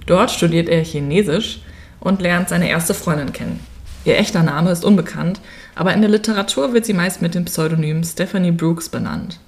Dort 0.06 0.32
studiert 0.32 0.68
er 0.68 0.82
Chinesisch 0.82 1.60
und 2.00 2.20
lernt 2.20 2.48
seine 2.48 2.68
erste 2.68 2.92
Freundin 2.92 3.32
kennen. 3.32 3.60
Ihr 4.04 4.18
echter 4.18 4.42
Name 4.42 4.70
ist 4.72 4.84
unbekannt, 4.84 5.40
aber 5.76 5.94
in 5.94 6.00
der 6.00 6.10
Literatur 6.10 6.72
wird 6.72 6.86
sie 6.86 6.92
meist 6.92 7.22
mit 7.22 7.34
dem 7.36 7.44
Pseudonym 7.44 8.02
Stephanie 8.02 8.52
Brooks 8.52 8.88
benannt. 8.88 9.38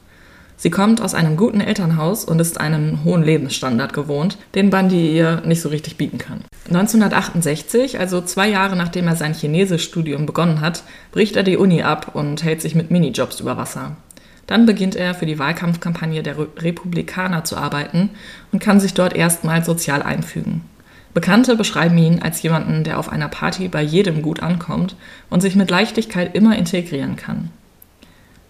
Sie 0.61 0.71
kommt 0.71 1.01
aus 1.01 1.15
einem 1.15 1.37
guten 1.37 1.61
Elternhaus 1.61 2.25
und 2.25 2.41
ist 2.41 2.61
einen 2.61 3.05
hohen 3.05 3.23
Lebensstandard 3.23 3.93
gewohnt, 3.93 4.39
den 4.57 4.71
Bundy 4.71 5.17
ihr 5.17 5.41
nicht 5.47 5.61
so 5.61 5.69
richtig 5.69 5.97
bieten 5.97 6.19
kann. 6.19 6.41
1968, 6.67 8.01
also 8.01 8.21
zwei 8.21 8.49
Jahre 8.49 8.75
nachdem 8.75 9.07
er 9.07 9.15
sein 9.15 9.35
Chinesischstudium 9.35 10.27
begonnen 10.27 10.61
hat, 10.61 10.83
bricht 11.13 11.37
er 11.37 11.45
die 11.45 11.57
Uni 11.57 11.83
ab 11.83 12.11
und 12.17 12.43
hält 12.43 12.61
sich 12.61 12.75
mit 12.75 12.91
Minijobs 12.91 13.39
über 13.39 13.57
Wasser. 13.57 13.97
Dann 14.49 14.67
beginnt 14.67 14.97
er 14.97 15.15
für 15.15 15.27
die 15.27 15.39
Wahlkampfkampagne 15.39 16.25
der 16.25 16.37
Republikaner 16.39 17.45
zu 17.45 17.57
arbeiten 17.57 18.11
und 18.51 18.59
kann 18.59 18.81
sich 18.81 18.95
dort 18.95 19.15
erstmals 19.15 19.65
sozial 19.65 20.03
einfügen. 20.03 20.63
Bekannte 21.15 21.55
beschreiben 21.55 21.99
ihn 21.99 22.21
als 22.21 22.43
jemanden, 22.43 22.83
der 22.83 22.99
auf 22.99 23.11
einer 23.11 23.29
Party 23.29 23.69
bei 23.69 23.83
jedem 23.83 24.23
gut 24.23 24.43
ankommt 24.43 24.97
und 25.31 25.41
sich 25.41 25.55
mit 25.55 25.71
Leichtigkeit 25.71 26.35
immer 26.35 26.59
integrieren 26.59 27.15
kann. 27.15 27.51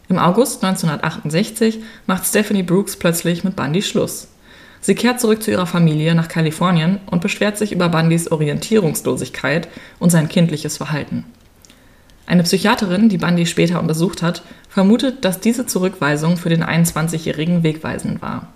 Im 0.09 0.19
August 0.19 0.65
1968 0.65 1.81
macht 2.07 2.25
Stephanie 2.25 2.63
Brooks 2.63 2.97
plötzlich 2.97 3.45
mit 3.45 3.57
Bundy 3.57 3.83
Schluss. 3.83 4.29
Sie 4.81 4.95
kehrt 4.95 5.21
zurück 5.21 5.43
zu 5.43 5.51
ihrer 5.51 5.67
Familie 5.67 6.15
nach 6.15 6.29
Kalifornien 6.29 7.01
und 7.07 7.21
beschwert 7.21 7.59
sich 7.59 7.73
über 7.73 7.89
Bundys 7.89 8.31
Orientierungslosigkeit 8.31 9.69
und 9.99 10.11
sein 10.11 10.29
kindliches 10.29 10.77
Verhalten. 10.77 11.25
Eine 12.27 12.43
Psychiaterin, 12.43 13.09
die 13.09 13.19
Bundy 13.19 13.47
später 13.47 13.81
untersucht 13.81 14.23
hat, 14.23 14.43
vermutet, 14.69 15.25
dass 15.25 15.41
diese 15.41 15.67
Zurückweisung 15.67 16.37
für 16.37 16.51
den 16.51 16.63
21-Jährigen 16.63 17.63
wegweisend 17.63 18.23
war. 18.23 18.49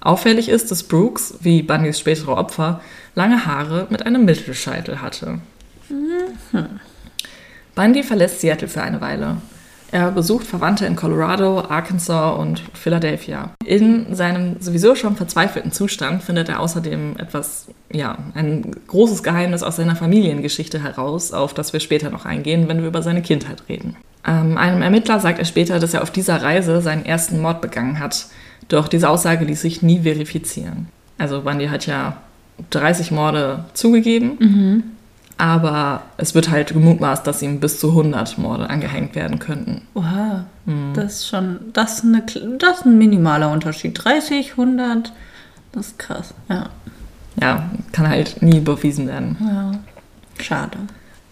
Auffällig 0.00 0.48
ist, 0.48 0.70
dass 0.70 0.84
Brooks, 0.84 1.34
wie 1.40 1.62
Bundys 1.62 1.98
spätere 1.98 2.36
Opfer, 2.36 2.80
lange 3.14 3.44
Haare 3.44 3.86
mit 3.90 4.06
einem 4.06 4.24
Mittelscheitel 4.24 5.00
hatte. 5.00 5.40
Mhm. 5.88 6.80
Bundy 7.74 8.02
verlässt 8.02 8.40
Seattle 8.40 8.68
für 8.68 8.82
eine 8.82 9.00
Weile. 9.00 9.38
Er 9.92 10.10
besucht 10.10 10.46
Verwandte 10.46 10.86
in 10.86 10.96
Colorado, 10.96 11.60
Arkansas 11.60 12.38
und 12.38 12.62
Philadelphia. 12.74 13.50
In 13.64 14.14
seinem 14.14 14.56
sowieso 14.60 14.94
schon 14.94 15.16
verzweifelten 15.16 15.72
Zustand 15.72 16.22
findet 16.22 16.48
er 16.48 16.60
außerdem 16.60 17.16
etwas, 17.18 17.66
ja, 17.92 18.18
ein 18.34 18.72
großes 18.88 19.22
Geheimnis 19.22 19.62
aus 19.62 19.76
seiner 19.76 19.96
Familiengeschichte 19.96 20.82
heraus, 20.82 21.32
auf 21.32 21.54
das 21.54 21.72
wir 21.72 21.80
später 21.80 22.10
noch 22.10 22.24
eingehen, 22.24 22.68
wenn 22.68 22.80
wir 22.80 22.88
über 22.88 23.02
seine 23.02 23.22
Kindheit 23.22 23.62
reden. 23.68 23.96
Ähm, 24.26 24.58
einem 24.58 24.82
Ermittler 24.82 25.20
sagt 25.20 25.38
er 25.38 25.44
später, 25.44 25.78
dass 25.78 25.94
er 25.94 26.02
auf 26.02 26.10
dieser 26.10 26.42
Reise 26.42 26.80
seinen 26.80 27.06
ersten 27.06 27.40
Mord 27.40 27.60
begangen 27.60 28.00
hat. 28.00 28.26
Doch 28.68 28.88
diese 28.88 29.08
Aussage 29.08 29.44
ließ 29.44 29.60
sich 29.60 29.82
nie 29.82 30.00
verifizieren. 30.00 30.88
Also 31.18 31.42
Bundy 31.42 31.68
hat 31.68 31.86
ja 31.86 32.16
30 32.70 33.12
Morde 33.12 33.64
zugegeben. 33.74 34.36
Mhm. 34.40 34.82
Aber 35.38 36.02
es 36.16 36.34
wird 36.34 36.50
halt 36.50 36.72
gemutmaßt, 36.72 37.26
dass 37.26 37.42
ihm 37.42 37.60
bis 37.60 37.78
zu 37.78 37.90
100 37.90 38.38
Morde 38.38 38.70
angehängt 38.70 39.14
werden 39.14 39.38
könnten. 39.38 39.82
Oha, 39.94 40.46
mhm. 40.64 40.92
das 40.94 41.16
ist 41.16 41.28
schon, 41.28 41.60
das 41.74 41.98
ist, 41.98 42.04
eine, 42.04 42.22
das 42.58 42.78
ist 42.78 42.86
ein 42.86 42.96
minimaler 42.96 43.50
Unterschied. 43.50 44.02
30, 44.02 44.52
100, 44.52 45.12
das 45.72 45.88
ist 45.88 45.98
krass, 45.98 46.34
ja. 46.48 46.70
Ja, 47.40 47.68
kann 47.92 48.08
halt 48.08 48.40
nie 48.40 48.60
bewiesen 48.60 49.08
werden. 49.08 49.36
Ja, 49.40 49.72
schade. 50.42 50.78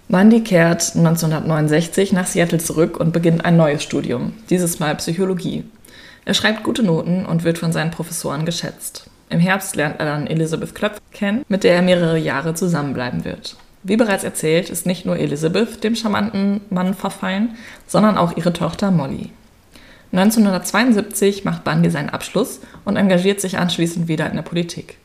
Bundy 0.08 0.42
kehrt 0.42 0.94
1969 0.94 2.12
nach 2.12 2.26
Seattle 2.26 2.58
zurück 2.58 3.00
und 3.00 3.12
beginnt 3.12 3.44
ein 3.44 3.56
neues 3.56 3.82
Studium, 3.82 4.34
dieses 4.50 4.78
Mal 4.78 4.94
Psychologie. 4.96 5.64
Er 6.26 6.34
schreibt 6.34 6.62
gute 6.62 6.82
Noten 6.82 7.24
und 7.24 7.44
wird 7.44 7.58
von 7.58 7.72
seinen 7.72 7.90
Professoren 7.90 8.44
geschätzt. 8.44 9.08
Im 9.30 9.40
Herbst 9.40 9.76
lernt 9.76 9.98
er 9.98 10.06
dann 10.06 10.26
Elizabeth 10.26 10.74
Klöpf 10.74 11.00
kennen, 11.10 11.44
mit 11.48 11.64
der 11.64 11.74
er 11.74 11.82
mehrere 11.82 12.18
Jahre 12.18 12.54
zusammenbleiben 12.54 13.24
wird. 13.24 13.56
Wie 13.84 13.98
bereits 13.98 14.24
erzählt, 14.24 14.70
ist 14.70 14.86
nicht 14.86 15.04
nur 15.04 15.18
Elizabeth 15.18 15.84
dem 15.84 15.94
charmanten 15.94 16.62
Mann 16.70 16.94
verfallen, 16.94 17.56
sondern 17.86 18.16
auch 18.16 18.36
ihre 18.36 18.54
Tochter 18.54 18.90
Molly. 18.90 19.30
1972 20.12 21.44
macht 21.44 21.64
Bundy 21.64 21.90
seinen 21.90 22.08
Abschluss 22.08 22.60
und 22.86 22.96
engagiert 22.96 23.40
sich 23.42 23.58
anschließend 23.58 24.08
wieder 24.08 24.28
in 24.30 24.36
der 24.36 24.42
Politik. 24.42 24.96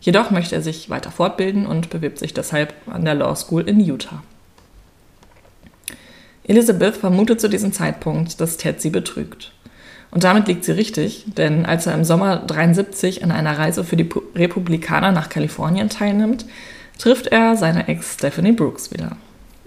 Jedoch 0.00 0.30
möchte 0.30 0.56
er 0.56 0.62
sich 0.62 0.90
weiter 0.90 1.10
fortbilden 1.10 1.66
und 1.66 1.88
bewirbt 1.88 2.18
sich 2.18 2.34
deshalb 2.34 2.74
an 2.86 3.04
der 3.04 3.14
Law 3.14 3.34
School 3.34 3.66
in 3.66 3.80
Utah. 3.80 4.22
Elizabeth 6.44 6.96
vermutet 6.96 7.40
zu 7.40 7.48
diesem 7.48 7.72
Zeitpunkt, 7.72 8.40
dass 8.40 8.58
Ted 8.58 8.80
sie 8.82 8.90
betrügt. 8.90 9.52
Und 10.10 10.24
damit 10.24 10.48
liegt 10.48 10.64
sie 10.64 10.72
richtig, 10.72 11.24
denn 11.36 11.64
als 11.64 11.86
er 11.86 11.94
im 11.94 12.04
Sommer 12.04 12.38
73 12.38 13.24
an 13.24 13.30
einer 13.30 13.58
Reise 13.58 13.84
für 13.84 13.96
die 13.96 14.08
Republikaner 14.34 15.12
nach 15.12 15.28
Kalifornien 15.28 15.88
teilnimmt, 15.88 16.46
trifft 16.98 17.28
er 17.28 17.56
seine 17.56 17.88
Ex 17.88 18.14
Stephanie 18.14 18.52
Brooks 18.52 18.92
wieder. 18.92 19.16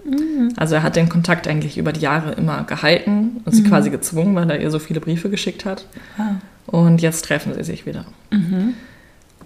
Mhm. 0.04 0.52
Also 0.56 0.74
er 0.76 0.82
hat 0.82 0.96
den 0.96 1.08
Kontakt 1.08 1.48
eigentlich 1.48 1.78
über 1.78 1.92
die 1.92 2.00
Jahre 2.00 2.32
immer 2.32 2.64
gehalten 2.64 3.40
und 3.44 3.52
sie 3.52 3.62
mhm. 3.62 3.68
quasi 3.68 3.90
gezwungen, 3.90 4.34
weil 4.34 4.50
er 4.50 4.60
ihr 4.60 4.70
so 4.70 4.78
viele 4.78 5.00
Briefe 5.00 5.30
geschickt 5.30 5.64
hat. 5.64 5.86
Ah. 6.18 6.36
Und 6.66 7.02
jetzt 7.02 7.24
treffen 7.24 7.54
sie 7.54 7.64
sich 7.64 7.86
wieder. 7.86 8.04
Mhm. 8.30 8.74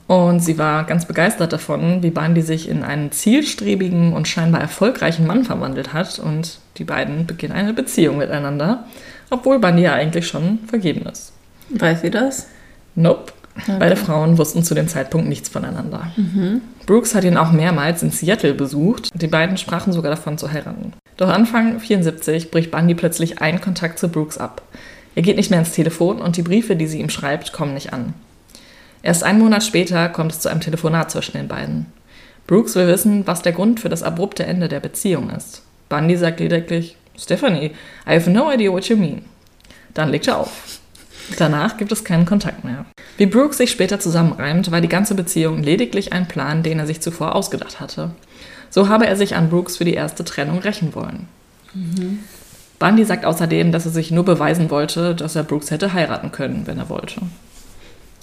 Und 0.06 0.40
sie 0.40 0.56
war 0.56 0.84
ganz 0.84 1.04
begeistert 1.06 1.52
davon, 1.52 2.02
wie 2.02 2.10
Bundy 2.10 2.42
sich 2.42 2.68
in 2.68 2.84
einen 2.84 3.10
zielstrebigen 3.10 4.12
und 4.12 4.28
scheinbar 4.28 4.60
erfolgreichen 4.60 5.26
Mann 5.26 5.44
verwandelt 5.44 5.92
hat. 5.92 6.18
Und 6.18 6.60
die 6.76 6.84
beiden 6.84 7.26
beginnen 7.26 7.54
eine 7.54 7.72
Beziehung 7.72 8.18
miteinander, 8.18 8.84
obwohl 9.30 9.58
Bundy 9.58 9.82
ja 9.82 9.94
eigentlich 9.94 10.28
schon 10.28 10.60
vergeben 10.68 11.06
ist. 11.06 11.32
Weiß 11.70 12.02
sie 12.02 12.10
das? 12.10 12.46
Nope. 12.94 13.32
Okay. 13.58 13.76
Beide 13.78 13.96
Frauen 13.96 14.38
wussten 14.38 14.62
zu 14.62 14.74
dem 14.74 14.88
Zeitpunkt 14.88 15.28
nichts 15.28 15.48
voneinander. 15.48 16.12
Mhm. 16.16 16.60
Brooks 16.84 17.14
hat 17.14 17.24
ihn 17.24 17.36
auch 17.36 17.52
mehrmals 17.52 18.02
in 18.02 18.10
Seattle 18.10 18.54
besucht. 18.54 19.10
Die 19.14 19.26
beiden 19.26 19.56
sprachen 19.56 19.92
sogar 19.92 20.10
davon 20.10 20.38
zu 20.38 20.52
heiraten. 20.52 20.92
Doch 21.16 21.28
Anfang 21.28 21.80
74 21.80 22.50
bricht 22.50 22.70
Bundy 22.70 22.94
plötzlich 22.94 23.40
einen 23.40 23.60
Kontakt 23.60 23.98
zu 23.98 24.08
Brooks 24.08 24.38
ab. 24.38 24.62
Er 25.14 25.22
geht 25.22 25.36
nicht 25.36 25.50
mehr 25.50 25.60
ins 25.60 25.72
Telefon 25.72 26.20
und 26.20 26.36
die 26.36 26.42
Briefe, 26.42 26.76
die 26.76 26.86
sie 26.86 27.00
ihm 27.00 27.08
schreibt, 27.08 27.52
kommen 27.52 27.74
nicht 27.74 27.92
an. 27.92 28.12
Erst 29.02 29.24
einen 29.24 29.38
Monat 29.38 29.64
später 29.64 30.08
kommt 30.10 30.32
es 30.32 30.40
zu 30.40 30.50
einem 30.50 30.60
Telefonat 30.60 31.10
zwischen 31.10 31.38
den 31.38 31.48
beiden. 31.48 31.86
Brooks 32.46 32.74
will 32.74 32.86
wissen, 32.86 33.26
was 33.26 33.42
der 33.42 33.52
Grund 33.52 33.80
für 33.80 33.88
das 33.88 34.02
abrupte 34.02 34.44
Ende 34.44 34.68
der 34.68 34.80
Beziehung 34.80 35.30
ist. 35.30 35.62
Bundy 35.88 36.16
sagt 36.16 36.40
lediglich, 36.40 36.96
Stephanie, 37.18 37.72
I 38.06 38.14
have 38.14 38.30
no 38.30 38.52
idea 38.52 38.70
what 38.70 38.88
you 38.88 38.96
mean. 38.96 39.22
Dann 39.94 40.10
legt 40.10 40.28
er 40.28 40.38
auf. 40.38 40.80
Danach 41.38 41.76
gibt 41.76 41.92
es 41.92 42.04
keinen 42.04 42.26
Kontakt 42.26 42.64
mehr. 42.64 42.84
Wie 43.16 43.26
Brooks 43.26 43.58
sich 43.58 43.70
später 43.70 43.98
zusammenreimt, 43.98 44.70
war 44.70 44.80
die 44.80 44.88
ganze 44.88 45.14
Beziehung 45.14 45.62
lediglich 45.62 46.12
ein 46.12 46.28
Plan, 46.28 46.62
den 46.62 46.78
er 46.78 46.86
sich 46.86 47.00
zuvor 47.00 47.34
ausgedacht 47.34 47.80
hatte. 47.80 48.10
So 48.70 48.88
habe 48.88 49.06
er 49.06 49.16
sich 49.16 49.36
an 49.36 49.50
Brooks 49.50 49.76
für 49.76 49.84
die 49.84 49.94
erste 49.94 50.24
Trennung 50.24 50.58
rächen 50.58 50.94
wollen. 50.94 51.28
Mhm. 51.74 52.20
Bundy 52.78 53.04
sagt 53.04 53.24
außerdem, 53.24 53.72
dass 53.72 53.86
er 53.86 53.92
sich 53.92 54.10
nur 54.10 54.24
beweisen 54.24 54.70
wollte, 54.70 55.14
dass 55.14 55.34
er 55.34 55.44
Brooks 55.44 55.70
hätte 55.70 55.92
heiraten 55.92 56.30
können, 56.30 56.66
wenn 56.66 56.78
er 56.78 56.88
wollte. 56.88 57.22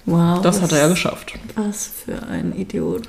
Wow. 0.05 0.41
Das 0.41 0.61
hat 0.61 0.71
er 0.71 0.79
ja 0.79 0.87
geschafft. 0.89 1.33
Was 1.55 1.87
für 1.87 2.23
ein 2.27 2.53
Idiot. 2.55 3.07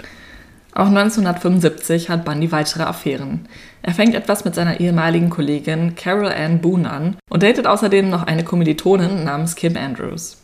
Auch 0.73 0.87
1975 0.87 2.09
hat 2.09 2.25
Bundy 2.25 2.51
weitere 2.51 2.85
Affären. 2.85 3.47
Er 3.87 3.93
fängt 3.93 4.15
etwas 4.15 4.47
mit 4.47 4.55
seiner 4.55 4.81
ehemaligen 4.81 5.29
Kollegin 5.29 5.95
Carol 5.95 6.33
Ann 6.33 6.63
Boone 6.63 6.91
an 6.91 7.17
und 7.29 7.43
datet 7.43 7.67
außerdem 7.67 8.09
noch 8.09 8.23
eine 8.23 8.43
Kommilitonin 8.43 9.25
namens 9.25 9.57
Kim 9.57 9.77
Andrews. 9.77 10.39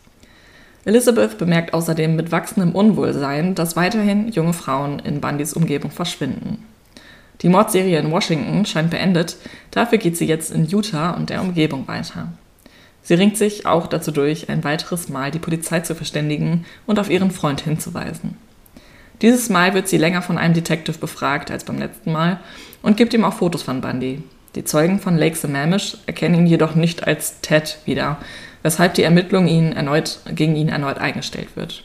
Elizabeth 0.85 1.39
bemerkt 1.39 1.73
außerdem 1.73 2.17
mit 2.17 2.33
wachsendem 2.33 2.75
Unwohlsein, 2.75 3.55
dass 3.55 3.77
weiterhin 3.77 4.29
junge 4.29 4.53
Frauen 4.53 4.99
in 4.99 5.23
Bundys 5.23 5.55
Umgebung 5.55 5.91
verschwinden. 5.91 6.67
Die 7.41 7.49
Mordserie 7.49 7.99
in 7.99 8.11
Washington 8.11 8.67
scheint 8.67 8.91
beendet, 8.91 9.39
dafür 9.71 9.97
geht 9.97 10.19
sie 10.19 10.27
jetzt 10.27 10.51
in 10.51 10.67
Utah 10.67 11.13
und 11.13 11.31
der 11.31 11.41
Umgebung 11.41 11.89
weiter. 11.89 12.29
Sie 13.01 13.15
ringt 13.15 13.39
sich 13.39 13.65
auch 13.65 13.87
dazu 13.87 14.11
durch, 14.11 14.51
ein 14.51 14.65
weiteres 14.65 15.09
Mal 15.09 15.31
die 15.31 15.39
Polizei 15.39 15.81
zu 15.81 15.95
verständigen 15.95 16.67
und 16.87 16.99
auf 16.99 17.09
ihren 17.09 17.31
Freund 17.31 17.63
hinzuweisen. 17.63 18.37
Dieses 19.23 19.51
Mal 19.51 19.75
wird 19.75 19.89
sie 19.89 19.99
länger 19.99 20.23
von 20.23 20.39
einem 20.39 20.55
Detective 20.55 20.99
befragt 20.99 21.51
als 21.51 21.65
beim 21.65 21.79
letzten 21.79 22.13
Mal 22.13 22.41
und 22.83 22.97
gibt 22.97 23.15
ihm 23.15 23.25
auch 23.25 23.35
Fotos 23.35 23.63
von 23.63 23.81
Bundy. 23.81 24.23
Die 24.55 24.65
Zeugen 24.65 24.99
von 24.99 25.17
Lake 25.17 25.37
Sammamish 25.37 25.99
erkennen 26.07 26.35
ihn 26.35 26.47
jedoch 26.47 26.75
nicht 26.75 27.07
als 27.07 27.41
Ted 27.41 27.79
wieder, 27.85 28.19
weshalb 28.63 28.95
die 28.95 29.03
Ermittlung 29.03 29.47
ihn 29.47 29.73
erneut, 29.73 30.21
gegen 30.35 30.57
ihn 30.57 30.69
erneut 30.69 30.99
eingestellt 30.99 31.49
wird. 31.55 31.85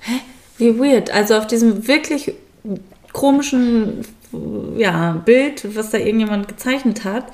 Hä? 0.00 0.20
Wie 0.58 0.78
weird. 0.78 1.10
Also 1.10 1.36
auf 1.36 1.46
diesem 1.46 1.88
wirklich 1.88 2.32
komischen 3.12 4.04
ja, 4.76 5.12
Bild, 5.24 5.76
was 5.76 5.90
da 5.90 5.98
irgendjemand 5.98 6.48
gezeichnet 6.48 7.04
hat, 7.04 7.26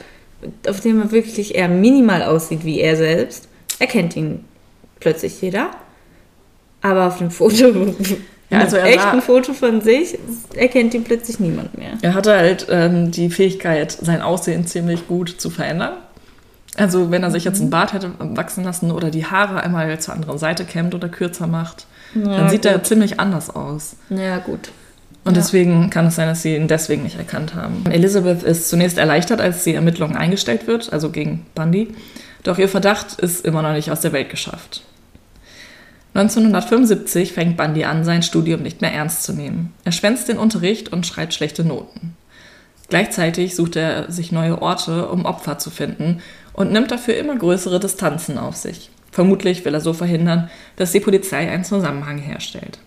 auf 0.66 0.80
dem 0.80 1.00
er 1.00 1.12
wirklich 1.12 1.54
eher 1.54 1.68
minimal 1.68 2.22
aussieht 2.22 2.64
wie 2.64 2.80
er 2.80 2.96
selbst, 2.96 3.48
erkennt 3.78 4.16
ihn 4.16 4.44
plötzlich 5.00 5.40
jeder. 5.40 5.70
Aber 6.80 7.09
auf 7.09 7.18
dem 7.18 7.30
Foto 7.30 7.94
ja, 8.51 8.59
also 8.61 8.76
er 8.76 8.86
echt 8.86 9.05
ein 9.05 9.20
Foto 9.22 9.53
von 9.53 9.80
sich 9.80 10.18
erkennt 10.55 10.94
ihn 10.94 11.05
plötzlich 11.05 11.38
niemand 11.40 11.76
mehr. 11.76 11.92
Er 12.03 12.14
hatte 12.14 12.34
halt 12.36 12.66
ähm, 12.70 13.11
die 13.11 13.30
Fähigkeit, 13.30 13.92
sein 13.92 14.22
Aussehen 14.22 14.66
ziemlich 14.66 15.07
gut 15.07 15.34
zu 15.40 15.51
verändern. 15.51 15.94
Also 16.76 17.11
wenn 17.11 17.22
er 17.24 17.30
sich 17.30 17.44
jetzt 17.44 17.61
einen 17.61 17.70
Bart 17.70 17.92
hätte 17.92 18.12
wachsen 18.18 18.62
lassen 18.64 18.90
oder 18.92 19.11
die 19.11 19.26
Haare 19.26 19.62
einmal 19.62 19.99
zur 19.99 20.14
anderen 20.14 20.38
Seite 20.38 20.64
kämmt 20.64 20.94
oder 20.94 21.09
kürzer 21.09 21.46
macht, 21.49 21.86
dann 22.14 22.49
sieht 22.49 22.64
er 22.64 22.82
ziemlich 22.84 23.18
anders 23.20 23.51
aus. 23.55 23.96
Ja, 24.11 24.38
gut. 24.38 24.70
Und 25.24 25.34
Ja. 25.36 25.42
deswegen 25.42 25.90
kann 25.90 26.07
es 26.07 26.14
sein, 26.14 26.28
dass 26.28 26.42
sie 26.42 26.55
ihn 26.55 26.68
deswegen 26.68 27.03
nicht 27.03 27.18
erkannt 27.18 27.55
haben. 27.55 27.84
Elizabeth 27.90 28.44
ist 28.44 28.68
zunächst 28.70 28.96
erleichtert, 28.96 29.40
als 29.40 29.64
die 29.64 29.74
Ermittlung 29.74 30.16
eingestellt 30.16 30.66
wird, 30.66 30.92
also 30.92 31.11
gegen 31.11 31.44
Bundy. 31.55 31.88
Doch 32.44 32.59
ihr 32.59 32.68
Verdacht 32.68 33.18
ist 33.18 33.44
immer 33.44 33.61
noch 33.62 33.72
nicht 33.72 33.90
aus 33.90 34.01
der 34.01 34.12
Welt 34.12 34.30
geschafft. 34.30 34.82
1975 36.18 37.32
fängt 37.32 37.56
Bundy 37.56 37.84
an, 37.84 38.02
sein 38.02 38.24
Studium 38.24 38.62
nicht 38.62 38.80
mehr 38.80 38.92
ernst 38.92 39.22
zu 39.22 39.32
nehmen. 39.32 39.72
Er 39.84 39.92
schwänzt 39.92 40.28
den 40.28 40.38
Unterricht 40.38 40.92
und 40.92 41.06
schreibt 41.06 41.32
schlechte 41.32 41.64
Noten. 41.64 42.16
Gleichzeitig 42.88 43.54
sucht 43.54 43.76
er 43.76 44.10
sich 44.10 44.32
neue 44.32 44.60
Orte, 44.60 45.08
um 45.08 45.26
Opfer 45.26 45.58
zu 45.58 45.70
finden 45.70 46.20
und 46.54 46.72
nimmt 46.72 46.90
dafür 46.90 47.16
immer 47.16 47.36
größere 47.36 47.78
Distanzen 47.78 48.36
auf 48.36 48.56
sich. 48.56 48.90
Vermutlich 49.12 49.64
will 49.64 49.74
er 49.74 49.80
so 49.80 49.92
verhindern, 49.92 50.50
dass 50.74 50.90
die 50.90 50.98
Polizei 50.98 51.48
einen 51.48 51.64
Zusammenhang 51.64 52.18
herstellt. 52.18 52.80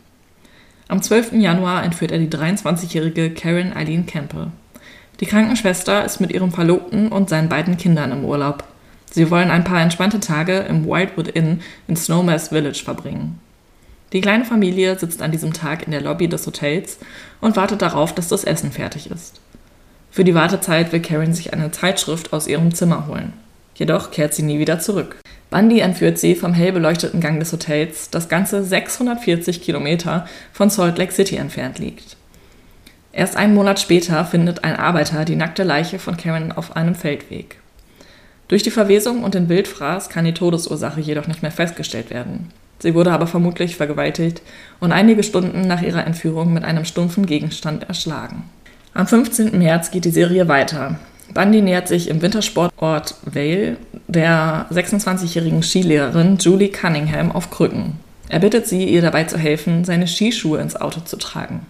Am 0.89 1.01
12. 1.01 1.33
Januar 1.33 1.83
entführt 1.85 2.11
er 2.11 2.19
die 2.19 2.27
23-jährige 2.27 3.33
Karen 3.33 3.71
Eileen 3.73 4.07
Campbell. 4.07 4.47
Die 5.21 5.25
Krankenschwester 5.25 6.03
ist 6.03 6.19
mit 6.19 6.33
ihrem 6.33 6.51
Verlobten 6.51 7.07
und 7.07 7.29
seinen 7.29 7.47
beiden 7.47 7.77
Kindern 7.77 8.11
im 8.11 8.25
Urlaub. 8.25 8.65
Sie 9.11 9.29
wollen 9.29 9.51
ein 9.51 9.65
paar 9.65 9.81
entspannte 9.81 10.21
Tage 10.21 10.59
im 10.59 10.85
Wildwood 10.87 11.27
Inn 11.27 11.61
in 11.87 11.97
Snowmass 11.97 12.47
Village 12.47 12.81
verbringen. 12.83 13.39
Die 14.13 14.21
kleine 14.21 14.45
Familie 14.45 14.97
sitzt 14.97 15.21
an 15.21 15.31
diesem 15.31 15.53
Tag 15.53 15.85
in 15.85 15.91
der 15.91 16.01
Lobby 16.01 16.27
des 16.27 16.47
Hotels 16.47 16.97
und 17.39 17.55
wartet 17.55 17.81
darauf, 17.81 18.15
dass 18.15 18.29
das 18.29 18.45
Essen 18.45 18.71
fertig 18.71 19.11
ist. 19.11 19.39
Für 20.11 20.23
die 20.23 20.35
Wartezeit 20.35 20.91
will 20.91 21.01
Karen 21.01 21.33
sich 21.33 21.53
eine 21.53 21.71
Zeitschrift 21.71 22.33
aus 22.33 22.47
ihrem 22.47 22.73
Zimmer 22.73 23.07
holen. 23.07 23.33
Jedoch 23.75 24.11
kehrt 24.11 24.33
sie 24.33 24.43
nie 24.43 24.59
wieder 24.59 24.79
zurück. 24.79 25.17
Bundy 25.49 25.79
entführt 25.79 26.17
sie 26.17 26.35
vom 26.35 26.53
hell 26.53 26.71
beleuchteten 26.71 27.19
Gang 27.19 27.39
des 27.39 27.51
Hotels, 27.51 28.09
das 28.09 28.29
ganze 28.29 28.63
640 28.63 29.61
Kilometer 29.61 30.25
von 30.53 30.69
Salt 30.69 30.97
Lake 30.97 31.11
City 31.13 31.35
entfernt 31.35 31.79
liegt. 31.79 32.15
Erst 33.13 33.35
einen 33.35 33.53
Monat 33.53 33.79
später 33.79 34.23
findet 34.23 34.63
ein 34.63 34.77
Arbeiter 34.77 35.25
die 35.25 35.35
nackte 35.35 35.63
Leiche 35.63 35.99
von 35.99 36.15
Karen 36.15 36.53
auf 36.53 36.75
einem 36.77 36.95
Feldweg. 36.95 37.60
Durch 38.51 38.63
die 38.63 38.69
Verwesung 38.69 39.23
und 39.23 39.33
den 39.33 39.47
Wildfraß 39.47 40.09
kann 40.09 40.25
die 40.25 40.33
Todesursache 40.33 40.99
jedoch 40.99 41.25
nicht 41.25 41.41
mehr 41.41 41.53
festgestellt 41.53 42.09
werden. 42.09 42.49
Sie 42.79 42.93
wurde 42.93 43.13
aber 43.13 43.25
vermutlich 43.25 43.77
vergewaltigt 43.77 44.41
und 44.81 44.91
einige 44.91 45.23
Stunden 45.23 45.61
nach 45.61 45.81
ihrer 45.81 46.05
Entführung 46.05 46.51
mit 46.51 46.65
einem 46.65 46.83
stumpfen 46.83 47.25
Gegenstand 47.25 47.87
erschlagen. 47.87 48.43
Am 48.93 49.07
15. 49.07 49.57
März 49.57 49.91
geht 49.91 50.03
die 50.03 50.11
Serie 50.11 50.49
weiter. 50.49 50.99
Bundy 51.33 51.61
nähert 51.61 51.87
sich 51.87 52.09
im 52.09 52.21
Wintersportort 52.21 53.15
Vale 53.23 53.77
der 54.09 54.65
26-jährigen 54.69 55.63
Skilehrerin 55.63 56.37
Julie 56.37 56.71
Cunningham 56.71 57.31
auf 57.31 57.51
Krücken. 57.51 57.93
Er 58.27 58.39
bittet 58.39 58.67
sie, 58.67 58.83
ihr 58.83 59.01
dabei 59.01 59.23
zu 59.23 59.37
helfen, 59.37 59.85
seine 59.85 60.07
Skischuhe 60.07 60.59
ins 60.59 60.75
Auto 60.75 60.99
zu 60.99 61.15
tragen. 61.15 61.65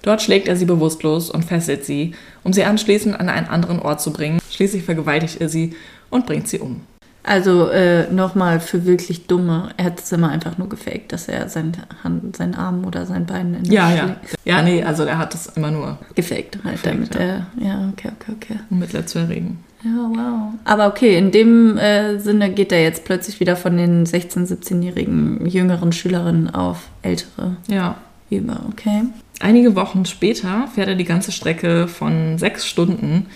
Dort 0.00 0.22
schlägt 0.22 0.48
er 0.48 0.56
sie 0.56 0.64
bewusstlos 0.64 1.28
und 1.28 1.44
fesselt 1.44 1.84
sie, 1.84 2.14
um 2.44 2.54
sie 2.54 2.64
anschließend 2.64 3.20
an 3.20 3.28
einen 3.28 3.48
anderen 3.48 3.78
Ort 3.78 4.00
zu 4.00 4.10
bringen. 4.10 4.38
Schließlich 4.50 4.84
vergewaltigt 4.84 5.40
er 5.40 5.50
sie 5.50 5.74
und 6.10 6.26
bringt 6.26 6.48
sie 6.48 6.58
um. 6.58 6.82
Also 7.28 7.68
äh, 7.68 8.10
nochmal 8.10 8.58
für 8.58 8.86
wirklich 8.86 9.26
Dumme. 9.26 9.68
Er 9.76 9.86
hat 9.86 10.00
es 10.00 10.10
immer 10.12 10.30
einfach 10.30 10.56
nur 10.56 10.70
gefaked, 10.70 11.12
dass 11.12 11.28
er 11.28 11.48
sein 11.50 11.76
Hand, 12.02 12.36
seinen 12.36 12.54
Arm 12.54 12.86
oder 12.86 13.04
sein 13.04 13.26
Bein 13.26 13.54
in 13.54 13.64
Ja, 13.70 13.92
ja. 13.94 14.16
Ja, 14.46 14.62
nee, 14.62 14.82
also 14.82 15.02
er 15.02 15.18
hat 15.18 15.34
das 15.34 15.48
immer 15.48 15.70
nur, 15.70 15.98
Gefaked 16.14 16.58
halt, 16.64 16.76
Gefaked, 16.76 16.86
damit 16.86 17.14
ja. 17.14 17.20
er. 17.20 17.46
Ja, 17.60 17.88
okay, 17.92 18.12
okay, 18.18 18.32
okay. 18.34 18.60
um 18.70 18.78
Mitleid 18.78 19.10
zu 19.10 19.18
erregen. 19.18 19.58
Ja, 19.84 19.90
wow. 19.90 20.54
Aber 20.64 20.86
okay, 20.86 21.18
in 21.18 21.30
dem 21.30 21.76
äh, 21.76 22.18
Sinne 22.18 22.50
geht 22.50 22.72
er 22.72 22.82
jetzt 22.82 23.04
plötzlich 23.04 23.40
wieder 23.40 23.56
von 23.56 23.76
den 23.76 24.06
16-, 24.06 24.48
17-jährigen 24.48 25.46
jüngeren 25.46 25.92
Schülerinnen 25.92 26.48
auf 26.52 26.88
ältere 27.02 27.56
Ja. 27.66 27.96
über, 28.30 28.60
okay? 28.70 29.02
Einige 29.40 29.76
Wochen 29.76 30.04
später 30.06 30.66
fährt 30.74 30.88
er 30.88 30.96
die 30.96 31.04
ganze 31.04 31.30
Strecke 31.30 31.86
von 31.86 32.38
sechs 32.38 32.66
Stunden 32.66 33.26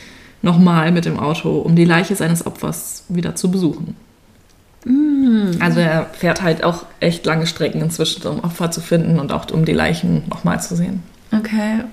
nochmal 0.42 0.92
mit 0.92 1.04
dem 1.04 1.18
Auto, 1.18 1.58
um 1.58 1.74
die 1.76 1.84
Leiche 1.84 2.16
seines 2.16 2.46
Opfers 2.46 3.04
wieder 3.08 3.34
zu 3.34 3.50
besuchen. 3.50 3.96
Also 5.60 5.78
er 5.78 6.06
fährt 6.06 6.42
halt 6.42 6.64
auch 6.64 6.86
echt 6.98 7.24
lange 7.24 7.46
Strecken 7.46 7.80
inzwischen, 7.80 8.26
um 8.26 8.40
Opfer 8.40 8.70
zu 8.72 8.80
finden 8.80 9.20
und 9.20 9.30
auch 9.30 9.48
um 9.52 9.64
die 9.64 9.72
Leichen 9.72 10.24
nochmal 10.28 10.60
zu 10.60 10.74
sehen. 10.74 11.02
Okay. 11.32 11.84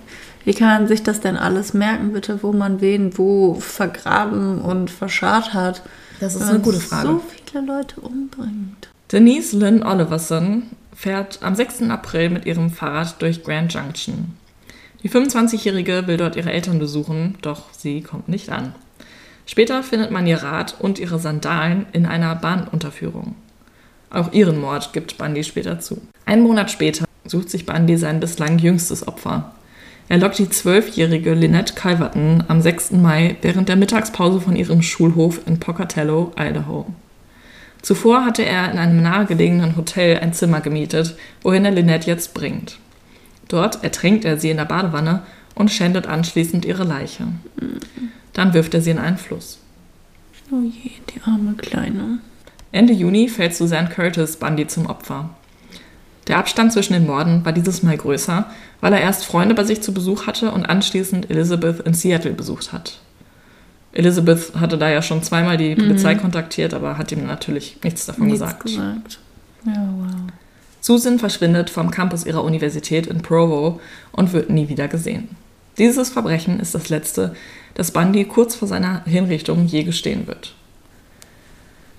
Wie 0.45 0.53
kann 0.53 0.67
man 0.67 0.87
sich 0.87 1.03
das 1.03 1.19
denn 1.19 1.37
alles 1.37 1.73
merken, 1.73 2.13
bitte, 2.13 2.41
wo 2.41 2.51
man 2.51 2.81
wen 2.81 3.17
wo 3.17 3.55
vergraben 3.55 4.59
und 4.61 4.89
verscharrt 4.89 5.53
hat? 5.53 5.83
Das 6.19 6.35
ist 6.35 6.41
eine 6.41 6.59
gute 6.59 6.79
Frage. 6.79 7.07
so 7.07 7.21
viele 7.45 7.65
Leute 7.65 8.01
umbringt. 8.01 8.89
Denise 9.11 9.55
Lynn 9.55 9.83
Oliverson 9.83 10.63
fährt 10.95 11.39
am 11.41 11.55
6. 11.55 11.83
April 11.83 12.29
mit 12.29 12.45
ihrem 12.45 12.71
Fahrrad 12.71 13.21
durch 13.21 13.43
Grand 13.43 13.73
Junction. 13.73 14.35
Die 15.03 15.09
25-Jährige 15.09 16.07
will 16.07 16.17
dort 16.17 16.35
ihre 16.35 16.51
Eltern 16.51 16.79
besuchen, 16.79 17.37
doch 17.41 17.71
sie 17.71 18.01
kommt 18.01 18.27
nicht 18.27 18.49
an. 18.49 18.73
Später 19.45 19.81
findet 19.81 20.11
man 20.11 20.27
ihr 20.27 20.43
Rad 20.43 20.75
und 20.79 20.99
ihre 20.99 21.19
Sandalen 21.19 21.85
in 21.93 22.05
einer 22.05 22.35
Bahnunterführung. 22.35 23.35
Auch 24.11 24.33
ihren 24.33 24.59
Mord 24.59 24.91
gibt 24.93 25.17
Bundy 25.17 25.43
später 25.43 25.79
zu. 25.79 26.01
Einen 26.25 26.43
Monat 26.43 26.69
später 26.69 27.05
sucht 27.25 27.49
sich 27.49 27.65
Bundy 27.65 27.97
sein 27.97 28.19
bislang 28.19 28.59
jüngstes 28.59 29.07
Opfer. 29.07 29.53
Er 30.09 30.17
lockt 30.17 30.39
die 30.39 30.49
zwölfjährige 30.49 31.33
Lynette 31.33 31.75
Calverton 31.75 32.43
am 32.47 32.61
6. 32.61 32.91
Mai 32.93 33.37
während 33.41 33.69
der 33.69 33.75
Mittagspause 33.75 34.41
von 34.41 34.55
ihrem 34.55 34.81
Schulhof 34.81 35.41
in 35.45 35.59
Pocatello, 35.59 36.33
Idaho. 36.37 36.87
Zuvor 37.81 38.25
hatte 38.25 38.43
er 38.43 38.71
in 38.71 38.77
einem 38.77 39.01
nahegelegenen 39.01 39.77
Hotel 39.77 40.19
ein 40.19 40.33
Zimmer 40.33 40.61
gemietet, 40.61 41.15
wohin 41.43 41.63
er 41.63 41.71
Lynette 41.71 42.07
jetzt 42.07 42.33
bringt. 42.33 42.77
Dort 43.49 43.83
ertränkt 43.83 44.23
er 44.23 44.37
sie 44.37 44.49
in 44.49 44.57
der 44.57 44.65
Badewanne 44.65 45.23
und 45.55 45.69
schändet 45.69 46.07
anschließend 46.07 46.63
ihre 46.63 46.85
Leiche. 46.85 47.27
Dann 48.33 48.53
wirft 48.53 48.73
er 48.73 48.81
sie 48.81 48.91
in 48.91 48.99
einen 48.99 49.17
Fluss. 49.17 49.59
Oh 50.51 50.61
je, 50.63 50.91
die 51.13 51.21
arme 51.25 51.53
Kleine. 51.55 52.19
Ende 52.71 52.93
Juni 52.93 53.27
fällt 53.27 53.55
Suzanne 53.55 53.89
Curtis 53.89 54.37
Bundy 54.37 54.67
zum 54.67 54.85
Opfer. 54.85 55.31
Der 56.27 56.37
Abstand 56.37 56.71
zwischen 56.71 56.93
den 56.93 57.07
Morden 57.07 57.43
war 57.43 57.51
dieses 57.51 57.81
Mal 57.81 57.97
größer, 57.97 58.45
weil 58.81 58.93
er 58.93 59.01
erst 59.01 59.25
Freunde 59.25 59.55
bei 59.55 59.63
sich 59.63 59.81
zu 59.81 59.93
Besuch 59.93 60.27
hatte 60.27 60.51
und 60.51 60.65
anschließend 60.65 61.29
Elizabeth 61.31 61.79
in 61.81 61.95
Seattle 61.95 62.33
besucht 62.33 62.71
hat. 62.71 62.99
Elizabeth 63.91 64.53
hatte 64.59 64.77
da 64.77 64.89
ja 64.89 65.01
schon 65.01 65.23
zweimal 65.23 65.57
die 65.57 65.75
Polizei 65.75 66.13
kontaktiert, 66.13 66.75
aber 66.75 66.99
hat 66.99 67.11
ihm 67.11 67.25
natürlich 67.25 67.77
nichts 67.83 68.05
davon 68.05 68.27
Nichts 68.27 68.41
gesagt. 68.41 68.63
gesagt. 68.63 69.19
Ja, 69.65 69.89
wow. 69.97 70.31
Susan 70.81 71.19
verschwindet 71.19 71.69
vom 71.69 71.91
Campus 71.91 72.25
ihrer 72.25 72.43
Universität 72.43 73.07
in 73.07 73.21
Provo 73.21 73.79
und 74.11 74.33
wird 74.33 74.49
nie 74.49 74.69
wieder 74.69 74.87
gesehen. 74.87 75.29
Dieses 75.77 76.09
Verbrechen 76.09 76.59
ist 76.59 76.75
das 76.75 76.89
letzte, 76.89 77.35
das 77.73 77.91
Bundy 77.91 78.25
kurz 78.25 78.55
vor 78.55 78.67
seiner 78.67 79.03
Hinrichtung 79.05 79.65
je 79.65 79.83
gestehen 79.83 80.27
wird. 80.27 80.53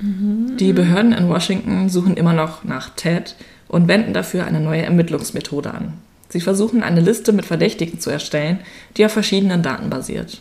Die 0.01 0.73
Behörden 0.73 1.13
in 1.13 1.29
Washington 1.29 1.89
suchen 1.91 2.17
immer 2.17 2.33
noch 2.33 2.65
nach 2.65 2.91
Ted 2.97 3.37
und 3.69 3.87
wenden 3.87 4.15
dafür 4.15 4.47
eine 4.47 4.61
neue 4.61 4.83
Ermittlungsmethode 4.83 5.73
an. 5.73 5.95
Sie 6.31 6.41
versuchen 6.41 6.83
eine 6.83 7.01
Liste 7.01 7.33
mit 7.33 7.45
Verdächtigen 7.45 8.01
zu 8.01 8.09
erstellen, 8.09 8.61
die 8.97 9.05
auf 9.05 9.13
verschiedenen 9.13 9.63
Daten 9.63 9.91
basiert. 9.91 10.41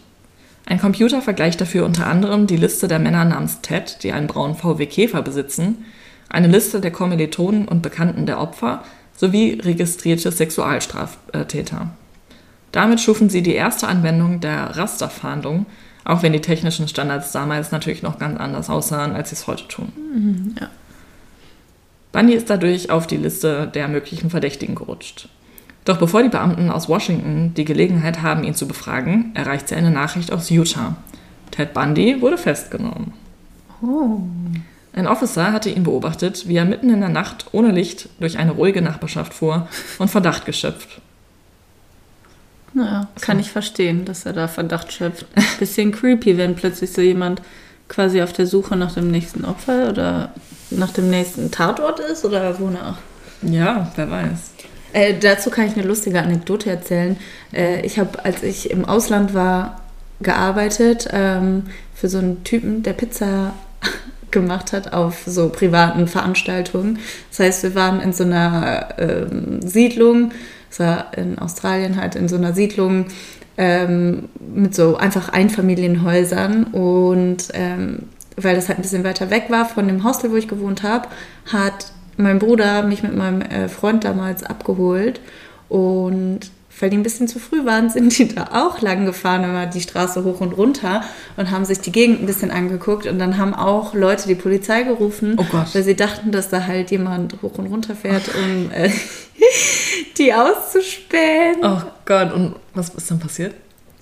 Ein 0.66 0.80
Computer 0.80 1.22
vergleicht 1.22 1.60
dafür 1.60 1.86
unter 1.86 2.08
anderem 2.08 2.48
die 2.48 2.58
Liste 2.58 2.88
der 2.88 3.00
Männer 3.00 3.26
namens 3.26 3.62
Ted, 3.62 4.04
die 4.04 4.12
einen 4.12 4.28
braunen 4.28 4.56
VW 4.56 4.86
Käfer 4.86 5.22
besitzen, 5.22 5.84
eine 6.30 6.48
Liste 6.48 6.80
der 6.80 6.92
Kommilitonen 6.92 7.68
und 7.68 7.82
Bekannten 7.82 8.26
der 8.26 8.40
Opfer 8.40 8.84
sowie 9.16 9.60
registrierte 9.62 10.32
Sexualstraftäter. 10.32 11.90
Damit 12.72 13.02
schufen 13.02 13.30
sie 13.30 13.42
die 13.42 13.56
erste 13.56 13.88
Anwendung 13.88 14.40
der 14.40 14.78
Rasterfahndung, 14.78 15.66
auch 16.06 16.24
wenn 16.24 16.34
die 16.34 16.42
technischen 16.42 16.88
Standards 16.88 17.32
damals 17.32 17.72
natürlich 17.72 18.04
noch 18.04 18.20
ganz 18.20 18.40
anders 18.40 18.70
aussahen, 18.70 19.16
als 19.16 19.30
sie 19.30 19.36
es 19.36 19.48
heute 19.48 19.68
tun. 19.68 20.56
ja. 20.60 20.70
Bundy 22.12 22.34
ist 22.34 22.50
dadurch 22.50 22.90
auf 22.90 23.06
die 23.06 23.18
Liste 23.18 23.68
der 23.68 23.88
möglichen 23.88 24.30
Verdächtigen 24.30 24.74
gerutscht. 24.74 25.30
Doch 25.86 25.98
bevor 25.98 26.24
die 26.24 26.30
Beamten 26.30 26.72
aus 26.72 26.90
Washington 26.90 27.54
die 27.56 27.66
Gelegenheit 27.66 28.22
haben, 28.22 28.44
ihn 28.44 28.56
zu 28.56 28.68
befragen, 28.68 29.32
erreicht 29.36 29.68
sie 29.68 29.76
eine 29.76 29.92
Nachricht 29.92 30.32
aus 30.32 30.50
Utah. 30.50 30.96
Ted 31.52 31.74
Bundy 31.74 32.22
wurde 32.22 32.38
festgenommen. 32.38 33.14
Oh. 33.82 34.22
Ein 35.00 35.08
Officer 35.08 35.54
hatte 35.54 35.70
ihn 35.70 35.84
beobachtet, 35.84 36.50
wie 36.50 36.58
er 36.58 36.66
mitten 36.66 36.90
in 36.90 37.00
der 37.00 37.08
Nacht 37.08 37.46
ohne 37.54 37.72
Licht 37.72 38.10
durch 38.20 38.38
eine 38.38 38.52
ruhige 38.52 38.82
Nachbarschaft 38.82 39.34
fuhr 39.34 39.70
und 39.98 40.10
Verdacht 40.10 40.46
geschöpft. 40.46 41.00
Naja, 42.74 43.08
kann 43.22 43.40
ich 43.40 43.50
verstehen, 43.50 44.04
dass 44.04 44.26
er 44.26 44.34
da 44.34 44.50
Verdacht 44.50 44.92
schöpft. 44.92 45.26
Bisschen 45.60 45.94
creepy, 45.94 46.38
wenn 46.38 46.54
plötzlich 46.54 46.92
so 46.92 47.00
jemand 47.00 47.42
quasi 47.88 48.22
auf 48.22 48.34
der 48.34 48.46
Suche 48.46 48.76
nach 48.76 48.94
dem 48.94 49.10
nächsten 49.10 49.46
Opfer 49.46 49.90
oder 49.90 50.34
nach 50.70 50.92
dem 50.92 51.10
nächsten 51.10 51.50
Tatort 51.50 52.02
ist 52.02 52.26
oder 52.26 52.60
wonach. 52.60 52.98
Ja, 53.42 53.94
wer 53.96 54.12
weiß. 54.12 54.52
Äh, 54.92 55.14
dazu 55.18 55.50
kann 55.50 55.68
ich 55.68 55.78
eine 55.78 55.88
lustige 55.88 56.22
Anekdote 56.22 56.70
erzählen. 56.72 57.16
Äh, 57.54 57.86
ich 57.86 58.00
habe, 58.00 58.26
als 58.26 58.44
ich 58.44 58.70
im 58.70 58.84
Ausland 58.84 59.34
war, 59.34 59.80
gearbeitet 60.20 61.08
ähm, 61.14 61.68
für 61.96 62.10
so 62.10 62.18
einen 62.18 62.44
Typen, 62.44 62.84
der 62.84 62.92
Pizza 62.92 63.54
gemacht 64.32 64.74
hat 64.74 64.94
auf 64.94 65.24
so 65.26 65.50
privaten 65.50 66.08
Veranstaltungen. 66.08 67.00
Das 67.30 67.40
heißt, 67.40 67.64
wir 67.64 67.76
waren 67.76 68.00
in 68.02 68.14
so 68.14 68.24
einer 68.24 68.90
ähm, 68.98 69.62
Siedlung, 69.62 70.32
das 70.70 70.80
war 70.80 71.18
in 71.18 71.40
Australien 71.40 72.00
halt 72.00 72.16
in 72.16 72.28
so 72.28 72.36
einer 72.36 72.54
Siedlung 72.54 73.06
ähm, 73.58 74.30
mit 74.40 74.74
so 74.74 74.98
einfach 74.98 75.30
Einfamilienhäusern 75.30 76.66
und 76.66 77.50
ähm, 77.54 78.04
weil 78.38 78.56
das 78.56 78.70
halt 78.70 78.80
ein 78.80 78.84
bisschen 78.84 79.04
weiter 79.04 79.30
weg 79.30 79.46
war 79.50 79.66
von 79.66 79.88
dem 79.88 80.04
Hostel, 80.04 80.32
wo 80.32 80.36
ich 80.36 80.48
gewohnt 80.48 80.84
habe, 80.84 81.10
hat 81.52 81.92
mein 82.18 82.40
Bruder 82.40 82.84
mich 82.84 83.04
mit 83.04 83.16
meinem 83.16 83.42
äh, 83.42 83.68
Freund 83.68 84.04
damals 84.04 84.44
abgeholt 84.44 85.20
und 85.68 86.52
weil 86.80 86.90
die 86.90 86.98
ein 86.98 87.04
bisschen 87.04 87.28
zu 87.28 87.40
früh 87.40 87.66
waren, 87.66 87.90
sind 87.90 88.18
die 88.18 88.28
da 88.28 88.50
auch 88.54 88.82
lang 88.82 89.06
gefahren, 89.06 89.44
immer 89.44 89.66
die 89.66 89.82
Straße 89.82 90.24
hoch 90.24 90.42
und 90.42 90.54
runter 90.54 91.04
und 91.38 91.52
haben 91.52 91.66
sich 91.66 91.80
die 91.80 91.92
Gegend 91.92 92.22
ein 92.22 92.26
bisschen 92.26 92.52
angeguckt 92.52 93.06
und 93.08 93.20
dann 93.20 93.38
haben 93.38 93.54
auch 93.54 93.94
Leute 93.94 94.28
die 94.28 94.36
Polizei 94.36 94.84
gerufen, 94.84 95.38
Oh 95.38 95.46
weil 95.74 95.84
sie 95.84 95.96
dachten, 95.96 96.32
dass 96.32 96.50
da 96.50 96.66
halt 96.66 96.92
jemand 96.92 97.42
hoch 97.42 97.58
und 97.58 97.68
runter 97.68 97.96
fährt, 97.96 98.30
um 98.36 98.72
äh, 98.72 98.90
die 100.18 100.34
auszuspähen. 100.34 101.58
Oh 101.64 101.82
Gott, 102.06 102.34
und 102.34 102.56
was 102.74 102.90
ist 102.90 103.12
dann 103.12 103.20
passiert? 103.20 103.54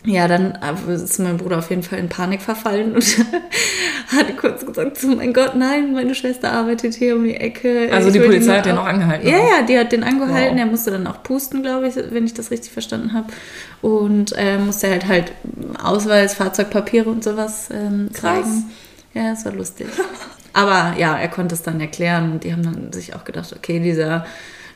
Ja, 0.05 0.27
dann 0.29 0.57
ist 0.87 1.19
mein 1.19 1.35
Bruder 1.37 1.57
auf 1.57 1.69
jeden 1.69 1.83
Fall 1.83 1.99
in 1.99 2.07
Panik 2.07 2.41
verfallen 2.41 2.93
und 2.95 3.03
hat 4.15 4.37
kurz 4.37 4.65
gesagt, 4.65 4.97
so 4.97 5.07
mein 5.07 5.33
Gott, 5.33 5.55
nein, 5.55 5.91
meine 5.91 6.15
Schwester 6.15 6.53
arbeitet 6.53 6.93
hier 6.95 7.15
um 7.15 7.25
die 7.25 7.35
Ecke. 7.35 7.89
Also 7.91 8.07
Ich 8.07 8.13
die 8.13 8.19
Polizei 8.21 8.57
hat 8.57 8.65
den 8.67 8.77
auch- 8.77 8.85
angehalten, 8.85 9.27
Ja, 9.27 9.37
ja, 9.37 9.61
die 9.67 9.77
hat 9.77 9.91
den 9.91 10.03
angehalten. 10.03 10.53
Wow. 10.55 10.59
Er 10.59 10.65
musste 10.65 10.91
dann 10.91 11.07
auch 11.07 11.23
pusten, 11.23 11.61
glaube 11.61 11.87
ich, 11.89 11.95
wenn 12.11 12.25
ich 12.25 12.33
das 12.33 12.51
richtig 12.51 12.71
verstanden 12.71 13.11
habe. 13.13 13.27
Und 13.81 14.33
äh, 14.37 14.57
musste 14.59 14.89
halt 14.89 15.07
halt 15.07 15.31
Ausweis, 15.83 16.35
Fahrzeugpapiere 16.35 17.09
und 17.09 17.23
sowas 17.23 17.69
ähm, 17.73 18.09
zeigen. 18.13 18.69
Ja, 19.13 19.31
das 19.31 19.43
war 19.45 19.51
lustig. 19.53 19.87
Aber 20.53 20.93
ja, 20.97 21.17
er 21.17 21.27
konnte 21.27 21.53
es 21.55 21.63
dann 21.63 21.81
erklären 21.81 22.31
und 22.31 22.43
die 22.45 22.53
haben 22.53 22.63
dann 22.63 22.93
sich 22.93 23.13
auch 23.13 23.25
gedacht, 23.25 23.53
okay, 23.53 23.79
dieser 23.79 24.25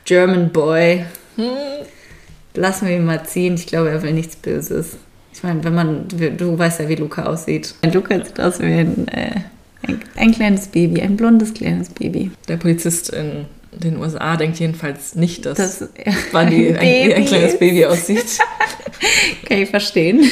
German 0.04 0.50
Boy, 0.50 1.06
Hm. 1.36 1.46
lassen 2.54 2.86
wir 2.86 2.96
ihn 2.96 3.06
mal 3.06 3.24
ziehen. 3.24 3.54
Ich 3.54 3.66
glaube, 3.66 3.88
er 3.88 4.02
will 4.02 4.12
nichts 4.12 4.36
Böses. 4.36 4.96
Ich 5.34 5.42
meine, 5.42 5.64
wenn 5.64 5.74
man, 5.74 6.06
du 6.08 6.58
weißt 6.58 6.80
ja, 6.80 6.88
wie 6.88 6.94
Luca 6.96 7.24
aussieht. 7.24 7.74
Luca 7.92 8.22
sieht 8.24 8.38
aus 8.38 8.60
wie 8.60 8.64
ein, 8.64 9.08
äh, 9.08 9.40
ein, 9.86 10.00
ein 10.16 10.32
kleines 10.32 10.68
Baby, 10.68 11.00
ein 11.00 11.16
blondes 11.16 11.54
kleines 11.54 11.88
Baby. 11.88 12.30
Der 12.48 12.56
Polizist 12.58 13.10
in 13.10 13.46
den 13.72 13.96
USA 13.98 14.36
denkt 14.36 14.58
jedenfalls 14.58 15.14
nicht, 15.14 15.46
dass 15.46 15.56
Das 15.56 15.88
Bundy 16.32 16.68
ein, 16.68 16.76
ein, 16.76 17.12
ein 17.14 17.24
kleines. 17.24 17.58
Baby 17.58 17.86
aussieht. 17.86 18.38
Kann 19.46 19.58
ich 19.58 19.70
verstehen. 19.70 20.30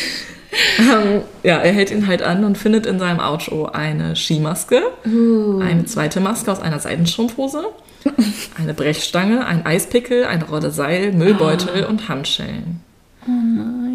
ähm, 0.78 1.22
ja, 1.42 1.58
er 1.58 1.72
hält 1.72 1.90
ihn 1.90 2.06
halt 2.06 2.22
an 2.22 2.44
und 2.44 2.58
findet 2.58 2.84
in 2.84 2.98
seinem 2.98 3.20
Auto 3.20 3.66
eine 3.66 4.16
Skimaske, 4.16 4.82
eine 5.04 5.84
zweite 5.86 6.20
Maske 6.20 6.50
aus 6.52 6.60
einer 6.60 6.78
Seidenstrumpfhose, 6.78 7.64
eine 8.58 8.74
Brechstange, 8.74 9.46
ein 9.46 9.64
Eispickel, 9.64 10.24
eine 10.24 10.44
Rolle 10.44 10.70
Seil, 10.70 11.12
Müllbeutel 11.12 11.84
und 11.84 12.08
Handschellen. 12.08 12.80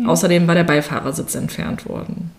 Außerdem 0.08 0.48
war 0.48 0.56
der 0.56 0.64
Beifahrersitz 0.64 1.36
entfernt 1.36 1.88
worden. 1.88 2.32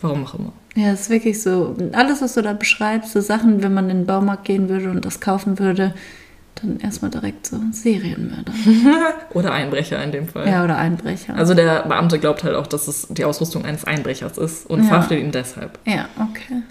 Warum 0.00 0.24
auch 0.24 0.34
immer. 0.34 0.52
Ja, 0.76 0.92
es 0.92 1.02
ist 1.02 1.10
wirklich 1.10 1.42
so, 1.42 1.76
alles, 1.92 2.22
was 2.22 2.34
du 2.34 2.42
da 2.42 2.52
beschreibst, 2.52 3.12
so 3.12 3.20
Sachen, 3.20 3.62
wenn 3.62 3.74
man 3.74 3.90
in 3.90 3.98
den 3.98 4.06
Baumarkt 4.06 4.44
gehen 4.44 4.68
würde 4.68 4.90
und 4.90 5.04
das 5.04 5.20
kaufen 5.20 5.58
würde, 5.58 5.94
dann 6.62 6.80
erstmal 6.80 7.10
direkt 7.10 7.46
so 7.46 7.56
Serienmörder. 7.70 8.52
Oder 9.34 9.52
Einbrecher 9.52 10.02
in 10.02 10.12
dem 10.12 10.26
Fall. 10.28 10.48
Ja, 10.48 10.64
oder 10.64 10.76
Einbrecher. 10.76 11.34
Also 11.36 11.54
der 11.54 11.82
Beamte 11.84 12.18
glaubt 12.18 12.44
halt 12.44 12.54
auch, 12.54 12.66
dass 12.66 12.86
es 12.88 13.06
die 13.08 13.24
Ausrüstung 13.24 13.64
eines 13.64 13.84
Einbrechers 13.84 14.36
ist 14.36 14.68
und 14.68 14.80
Ja. 14.80 14.86
verhaftet 14.86 15.20
ihn 15.20 15.32
deshalb. 15.32 15.78
ja, 15.86 16.06
okay. 16.18 16.62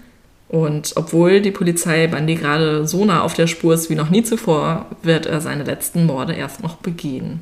Und 0.48 0.92
obwohl 0.96 1.40
die 1.40 1.52
Polizei 1.52 2.08
Bundy 2.08 2.34
gerade 2.34 2.84
so 2.86 3.04
nah 3.04 3.22
auf 3.22 3.34
der 3.34 3.46
Spur 3.46 3.72
ist 3.74 3.88
wie 3.88 3.94
noch 3.94 4.10
nie 4.10 4.24
zuvor, 4.24 4.86
wird 5.02 5.26
er 5.26 5.40
seine 5.40 5.62
letzten 5.62 6.06
Morde 6.06 6.32
erst 6.34 6.60
noch 6.62 6.76
begehen. 6.76 7.40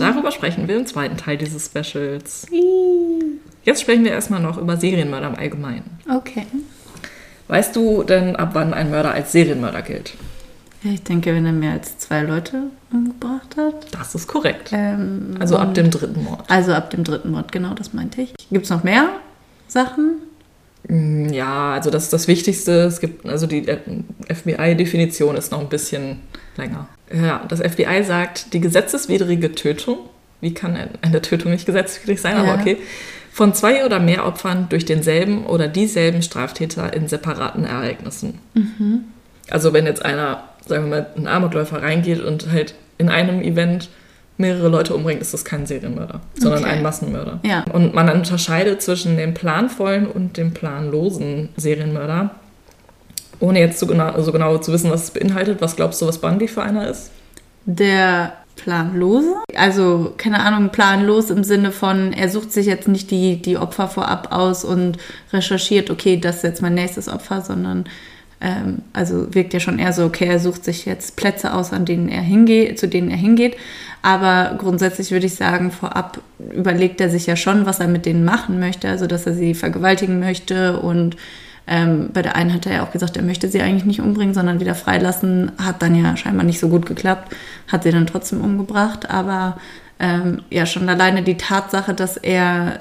Darüber 0.00 0.30
sprechen 0.32 0.66
wir 0.68 0.76
im 0.76 0.86
zweiten 0.86 1.16
Teil 1.16 1.36
dieses 1.36 1.66
Specials. 1.66 2.46
Jetzt 3.64 3.82
sprechen 3.82 4.04
wir 4.04 4.12
erstmal 4.12 4.40
noch 4.40 4.58
über 4.58 4.76
Serienmörder 4.76 5.28
im 5.28 5.34
Allgemeinen. 5.36 5.98
Okay. 6.12 6.46
Weißt 7.48 7.74
du 7.76 8.02
denn, 8.04 8.36
ab 8.36 8.50
wann 8.52 8.72
ein 8.74 8.90
Mörder 8.90 9.12
als 9.12 9.32
Serienmörder 9.32 9.82
gilt? 9.82 10.14
Ja, 10.82 10.92
ich 10.92 11.02
denke, 11.02 11.34
wenn 11.34 11.44
er 11.44 11.52
mehr 11.52 11.72
als 11.72 11.98
zwei 11.98 12.22
Leute 12.22 12.62
umgebracht 12.90 13.56
hat. 13.56 13.86
Das 13.92 14.14
ist 14.14 14.26
korrekt. 14.28 14.70
Ähm, 14.72 15.36
Also 15.38 15.56
ab 15.58 15.74
dem 15.74 15.90
dritten 15.90 16.24
Mord. 16.24 16.42
Also 16.48 16.72
ab 16.72 16.90
dem 16.90 17.04
dritten 17.04 17.30
Mord, 17.32 17.52
genau, 17.52 17.74
das 17.74 17.92
meinte 17.92 18.22
ich. 18.22 18.34
Gibt 18.50 18.64
es 18.64 18.70
noch 18.70 18.82
mehr 18.82 19.08
Sachen? 19.68 20.22
Mm, 20.90 21.28
Ja, 21.32 21.72
also 21.74 21.90
das 21.90 22.04
ist 22.04 22.12
das 22.12 22.28
Wichtigste. 22.28 22.72
Es 22.82 23.00
gibt, 23.00 23.26
also 23.26 23.46
die 23.46 23.64
FBI-Definition 24.28 25.36
ist 25.36 25.52
noch 25.52 25.60
ein 25.60 25.68
bisschen 25.68 26.20
länger. 26.56 26.88
Ja, 27.12 27.44
das 27.48 27.60
FBI 27.60 28.02
sagt, 28.04 28.52
die 28.52 28.60
gesetzeswidrige 28.60 29.52
Tötung, 29.52 29.98
wie 30.40 30.54
kann 30.54 30.76
eine 31.02 31.22
Tötung 31.22 31.52
nicht 31.52 31.66
gesetzeswidrig 31.66 32.20
sein, 32.20 32.36
Ja. 32.36 32.42
aber 32.42 32.60
okay, 32.60 32.76
von 33.32 33.54
zwei 33.54 33.84
oder 33.84 34.00
mehr 34.00 34.26
Opfern 34.26 34.66
durch 34.68 34.84
denselben 34.84 35.46
oder 35.46 35.68
dieselben 35.68 36.22
Straftäter 36.22 36.92
in 36.92 37.06
separaten 37.08 37.64
Ereignissen. 37.64 38.38
Also 39.50 39.72
wenn 39.72 39.86
jetzt 39.86 40.04
einer, 40.04 40.44
sagen 40.66 40.84
wir 40.84 40.90
mal, 40.90 41.06
ein 41.16 41.26
Armutläufer 41.28 41.80
reingeht 41.82 42.20
und 42.20 42.50
halt 42.50 42.74
in 42.98 43.08
einem 43.08 43.40
Event 43.42 43.88
mehrere 44.40 44.68
Leute 44.68 44.94
umbringt, 44.94 45.20
ist 45.20 45.32
das 45.32 45.44
kein 45.44 45.66
Serienmörder, 45.66 46.20
sondern 46.34 46.64
Okay. 46.64 46.72
ein 46.72 46.82
Massenmörder. 46.82 47.40
Ja. 47.44 47.64
Und 47.72 47.94
man 47.94 48.08
unterscheidet 48.08 48.82
zwischen 48.82 49.16
dem 49.16 49.34
planvollen 49.34 50.06
und 50.06 50.36
dem 50.36 50.52
planlosen 50.52 51.50
Serienmörder. 51.56 52.30
Ohne 53.38 53.60
jetzt 53.60 53.78
so 53.78 53.86
genau, 53.86 54.20
so 54.20 54.32
genau 54.32 54.58
zu 54.58 54.72
wissen, 54.72 54.90
was 54.90 55.04
es 55.04 55.10
beinhaltet, 55.12 55.60
was 55.60 55.76
glaubst 55.76 56.02
du, 56.02 56.06
was 56.06 56.18
Bundy 56.18 56.48
für 56.48 56.62
einer 56.62 56.88
ist? 56.88 57.10
Der 57.64 58.34
planlose? 58.56 59.34
Also, 59.56 60.12
keine 60.16 60.40
Ahnung, 60.40 60.70
planlos 60.70 61.30
im 61.30 61.44
Sinne 61.44 61.72
von, 61.72 62.12
er 62.12 62.28
sucht 62.28 62.52
sich 62.52 62.66
jetzt 62.66 62.88
nicht 62.88 63.10
die, 63.10 63.40
die 63.40 63.56
Opfer 63.56 63.88
vorab 63.88 64.28
aus 64.32 64.64
und 64.64 64.98
recherchiert, 65.32 65.90
okay, 65.90 66.18
das 66.18 66.36
ist 66.36 66.42
jetzt 66.44 66.62
mein 66.62 66.74
nächstes 66.74 67.08
Opfer, 67.08 67.40
sondern 67.40 67.84
ähm, 68.40 68.78
also 68.92 69.34
wirkt 69.34 69.52
ja 69.52 69.60
schon 69.60 69.78
eher 69.78 69.92
so, 69.92 70.04
okay, 70.04 70.26
er 70.26 70.38
sucht 70.38 70.64
sich 70.64 70.86
jetzt 70.86 71.16
Plätze 71.16 71.52
aus, 71.52 71.72
an 71.72 71.84
denen 71.84 72.08
er 72.08 72.22
hingeht, 72.22 72.78
zu 72.78 72.88
denen 72.88 73.10
er 73.10 73.16
hingeht. 73.16 73.56
Aber 74.02 74.56
grundsätzlich 74.56 75.10
würde 75.10 75.26
ich 75.26 75.34
sagen, 75.34 75.70
vorab 75.70 76.20
überlegt 76.54 77.00
er 77.00 77.10
sich 77.10 77.26
ja 77.26 77.36
schon, 77.36 77.66
was 77.66 77.80
er 77.80 77.88
mit 77.88 78.06
denen 78.06 78.24
machen 78.24 78.58
möchte, 78.58 78.88
also 78.88 79.06
dass 79.06 79.26
er 79.26 79.34
sie 79.34 79.54
vergewaltigen 79.54 80.20
möchte 80.20 80.80
und 80.80 81.16
ähm, 81.66 82.10
bei 82.12 82.22
der 82.22 82.34
einen 82.34 82.52
hat 82.52 82.66
er 82.66 82.72
ja 82.72 82.82
auch 82.82 82.90
gesagt, 82.90 83.16
er 83.16 83.22
möchte 83.22 83.48
sie 83.48 83.60
eigentlich 83.60 83.84
nicht 83.84 84.00
umbringen, 84.00 84.34
sondern 84.34 84.58
wieder 84.58 84.74
freilassen. 84.74 85.52
Hat 85.56 85.82
dann 85.82 85.94
ja 85.94 86.16
scheinbar 86.16 86.44
nicht 86.44 86.58
so 86.58 86.68
gut 86.68 86.84
geklappt, 86.84 87.32
hat 87.68 87.84
sie 87.84 87.92
dann 87.92 88.08
trotzdem 88.08 88.40
umgebracht. 88.40 89.08
Aber 89.08 89.58
ähm, 90.00 90.42
ja, 90.50 90.66
schon 90.66 90.88
alleine 90.88 91.22
die 91.22 91.36
Tatsache, 91.36 91.94
dass 91.94 92.16
er 92.16 92.80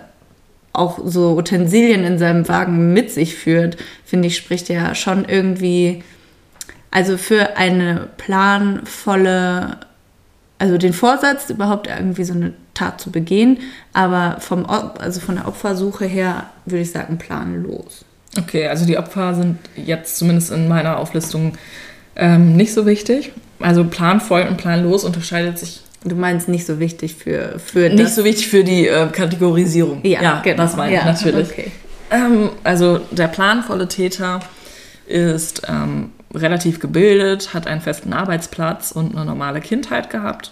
auch 0.73 0.99
so 1.03 1.35
Utensilien 1.37 2.03
in 2.03 2.17
seinem 2.17 2.47
Wagen 2.47 2.93
mit 2.93 3.11
sich 3.11 3.35
führt, 3.35 3.77
finde 4.05 4.27
ich, 4.27 4.37
spricht 4.37 4.69
ja 4.69 4.93
schon 4.95 5.25
irgendwie, 5.25 6.03
also 6.91 7.17
für 7.17 7.57
eine 7.57 8.09
planvolle, 8.17 9.77
also 10.59 10.77
den 10.77 10.93
Vorsatz, 10.93 11.49
überhaupt 11.49 11.87
irgendwie 11.87 12.23
so 12.23 12.33
eine 12.33 12.53
Tat 12.73 13.01
zu 13.01 13.11
begehen, 13.11 13.59
aber 13.93 14.37
vom, 14.39 14.65
also 14.65 15.19
von 15.19 15.35
der 15.35 15.47
Opfersuche 15.47 16.05
her 16.05 16.49
würde 16.65 16.81
ich 16.83 16.91
sagen 16.91 17.17
planlos. 17.17 18.05
Okay, 18.37 18.67
also 18.67 18.85
die 18.85 18.97
Opfer 18.97 19.33
sind 19.33 19.57
jetzt 19.75 20.17
zumindest 20.17 20.51
in 20.51 20.67
meiner 20.67 20.97
Auflistung 20.97 21.53
ähm, 22.15 22.55
nicht 22.55 22.73
so 22.73 22.85
wichtig. 22.85 23.31
Also 23.59 23.83
planvoll 23.83 24.43
und 24.43 24.57
planlos 24.57 25.03
unterscheidet 25.03 25.57
sich 25.57 25.81
Du 26.03 26.15
meinst 26.15 26.47
nicht 26.47 26.65
so 26.65 26.79
wichtig 26.79 27.15
für, 27.15 27.59
für 27.59 27.89
nicht 27.89 28.13
so 28.13 28.23
wichtig 28.23 28.47
für 28.47 28.63
die 28.63 28.87
äh, 28.87 29.07
Kategorisierung. 29.07 29.99
Ja, 30.03 30.41
genau. 30.41 30.63
das 30.63 30.75
meine 30.75 30.93
ich 30.93 30.99
Ja, 30.99 31.05
natürlich. 31.05 31.49
okay. 31.49 31.71
Ähm, 32.11 32.49
also 32.63 32.99
der 33.11 33.27
planvolle 33.27 33.87
Täter 33.87 34.39
ist 35.05 35.63
ähm, 35.67 36.11
relativ 36.33 36.79
gebildet, 36.79 37.53
hat 37.53 37.67
einen 37.67 37.81
festen 37.81 38.13
Arbeitsplatz 38.13 38.91
und 38.91 39.15
eine 39.15 39.25
normale 39.25 39.59
Kindheit 39.59 40.09
gehabt 40.09 40.51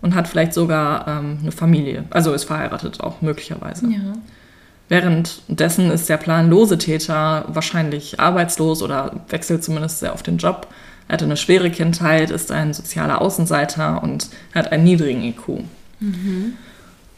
und 0.00 0.14
hat 0.14 0.28
vielleicht 0.28 0.54
sogar 0.54 1.06
ähm, 1.06 1.38
eine 1.42 1.52
Familie. 1.52 2.04
Also 2.10 2.32
ist 2.32 2.44
verheiratet 2.44 3.00
auch 3.00 3.20
möglicherweise. 3.20 3.86
Ja. 3.86 4.14
Währenddessen 4.88 5.90
ist 5.90 6.08
der 6.08 6.16
planlose 6.16 6.78
Täter 6.78 7.44
wahrscheinlich 7.48 8.18
arbeitslos 8.18 8.82
oder 8.82 9.20
wechselt 9.28 9.62
zumindest 9.62 10.00
sehr 10.00 10.14
oft 10.14 10.26
den 10.26 10.38
Job. 10.38 10.66
Er 11.08 11.14
hatte 11.14 11.24
eine 11.24 11.36
schwere 11.36 11.70
Kindheit, 11.70 12.30
ist 12.30 12.52
ein 12.52 12.74
sozialer 12.74 13.20
Außenseiter 13.20 14.02
und 14.02 14.28
hat 14.54 14.70
einen 14.70 14.84
niedrigen 14.84 15.22
IQ. 15.24 15.64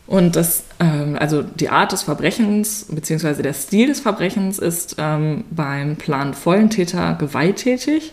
Und 0.07 0.34
das, 0.36 0.64
ähm, 0.80 1.16
also 1.18 1.43
die 1.43 1.68
Art 1.68 1.93
des 1.93 2.03
Verbrechens 2.03 2.86
beziehungsweise 2.88 3.43
der 3.43 3.53
Stil 3.53 3.88
des 3.88 4.01
Verbrechens 4.01 4.59
ist 4.59 4.97
ähm, 4.99 5.45
beim 5.51 5.97
planvollen 5.97 6.70
Täter 6.70 7.14
gewalttätig. 7.14 8.12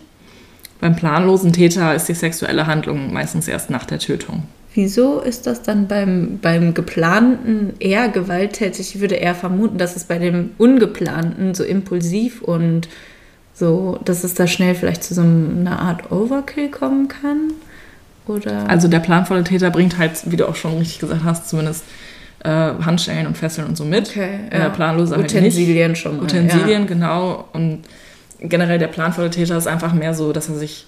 Beim 0.80 0.96
planlosen 0.96 1.54
Täter 1.54 1.96
ist 1.96 2.08
die 2.08 2.14
sexuelle 2.14 2.68
Handlung 2.68 3.14
meistens 3.14 3.48
erst 3.48 3.70
nach 3.72 3.86
der 3.86 3.98
Tötung. 3.98 4.44
Wieso 4.76 5.22
ist 5.22 5.48
das 5.48 5.64
dann 5.64 5.88
beim, 5.88 6.38
beim 6.40 6.76
geplanten 6.76 7.74
eher 7.80 8.10
gewalttätig? 8.10 8.96
Ich 8.96 9.02
würde 9.02 9.16
eher 9.16 9.34
vermuten, 9.34 9.80
dass 9.80 9.96
es 9.96 10.04
bei 10.04 10.20
dem 10.20 10.52
ungeplanten 10.60 11.56
so 11.56 11.64
impulsiv 11.64 12.44
und 12.44 12.88
so, 13.58 13.99
dass 14.05 14.24
es 14.24 14.34
da 14.34 14.45
schnell 14.47 14.76
vielleicht 14.76 15.03
zu 15.03 15.14
so 15.14 15.22
einer 15.22 15.80
Art 15.80 16.12
Overkill 16.12 16.70
kommen 16.70 17.08
kann? 17.08 17.53
Oder? 18.28 18.70
Also 18.70 18.88
der 18.88 18.99
planvolle 18.99 19.43
Täter 19.43 19.70
bringt 19.72 19.97
halt, 19.97 20.12
wie 20.30 20.36
du 20.36 20.47
auch 20.47 20.55
schon 20.55 20.78
richtig 20.78 20.99
gesagt 20.99 21.22
hast, 21.24 21.49
zumindest 21.49 21.84
äh, 22.43 22.49
Handschellen 22.49 23.26
und 23.26 23.38
Fesseln 23.38 23.68
und 23.68 23.78
so 23.78 23.86
mit. 23.86 24.10
Okay, 24.10 24.39
Äh, 24.51 24.60
ja. 24.60 24.70
planlose 24.70 25.16
halt 25.16 25.26
Utensilien 25.26 25.91
nicht. 25.91 26.01
schon 26.01 26.18
mal, 26.18 26.24
Utensilien, 26.24 26.82
ja. 26.82 26.88
genau. 26.88 27.45
Und 27.53 27.84
generell 28.41 28.80
der 28.80 28.88
planvolle 28.88 29.30
Täter 29.32 29.58
ist 29.58 29.68
einfach 29.68 29.93
mehr 29.93 30.14
so, 30.14 30.34
dass 30.34 30.49
er 30.49 30.55
sich, 30.55 30.86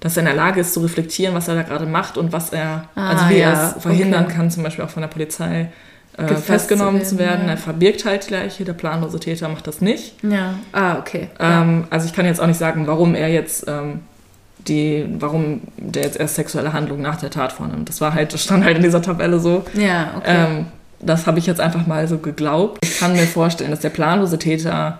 dass 0.00 0.16
er 0.16 0.20
in 0.20 0.26
der 0.26 0.34
Lage 0.34 0.60
ist 0.60 0.74
zu 0.74 0.80
reflektieren, 0.80 1.34
was 1.34 1.48
er 1.48 1.54
da 1.54 1.62
gerade 1.62 1.86
macht 1.86 2.18
und 2.18 2.32
was 2.32 2.50
er, 2.52 2.88
Ah, 2.96 3.10
also 3.12 3.28
wie 3.30 3.38
ja, 3.38 3.50
er 3.52 3.74
es 3.76 3.82
verhindern 3.82 4.24
okay. 4.24 4.34
kann, 4.34 4.50
zum 4.50 4.62
Beispiel 4.64 4.84
auch 4.84 4.90
von 4.90 5.00
der 5.02 5.08
Polizei 5.08 5.68
äh, 6.16 6.34
festgenommen 6.34 7.04
zu 7.04 7.18
werden, 7.18 7.40
werden. 7.40 7.48
Er 7.48 7.56
verbirgt 7.56 8.04
halt 8.04 8.28
die 8.28 8.34
Leiche, 8.34 8.64
der 8.64 8.72
planlose 8.72 9.20
Täter 9.20 9.48
macht 9.48 9.66
das 9.66 9.80
nicht. 9.80 10.14
Ja. 10.22 10.54
Ah, 10.72 10.98
okay. 10.98 11.28
Ähm, 11.38 11.84
also 11.90 12.06
ich 12.06 12.12
kann 12.12 12.26
jetzt 12.26 12.40
auch 12.40 12.46
nicht 12.46 12.58
sagen, 12.58 12.86
warum 12.86 13.14
er 13.14 13.28
jetzt 13.28 13.66
ähm, 13.68 14.00
die, 14.68 15.06
warum 15.18 15.62
der 15.76 16.04
jetzt 16.04 16.18
erst 16.18 16.34
sexuelle 16.34 16.72
Handlungen 16.72 17.02
nach 17.02 17.16
der 17.16 17.30
Tat 17.30 17.52
vornimmt. 17.52 17.88
Das 17.88 18.00
war 18.00 18.14
halt, 18.14 18.34
das 18.34 18.42
stand 18.42 18.64
halt 18.64 18.76
in 18.76 18.82
dieser 18.82 19.02
Tabelle 19.02 19.38
so. 19.38 19.64
ja, 19.74 20.14
okay. 20.16 20.46
Ähm, 20.48 20.66
das 21.02 21.26
habe 21.26 21.38
ich 21.38 21.46
jetzt 21.46 21.60
einfach 21.60 21.86
mal 21.86 22.06
so 22.08 22.18
geglaubt. 22.18 22.78
Ich 22.84 22.98
kann 22.98 23.12
mir 23.12 23.26
vorstellen, 23.26 23.70
dass 23.70 23.80
der 23.80 23.88
planlose 23.88 24.38
Täter, 24.38 24.98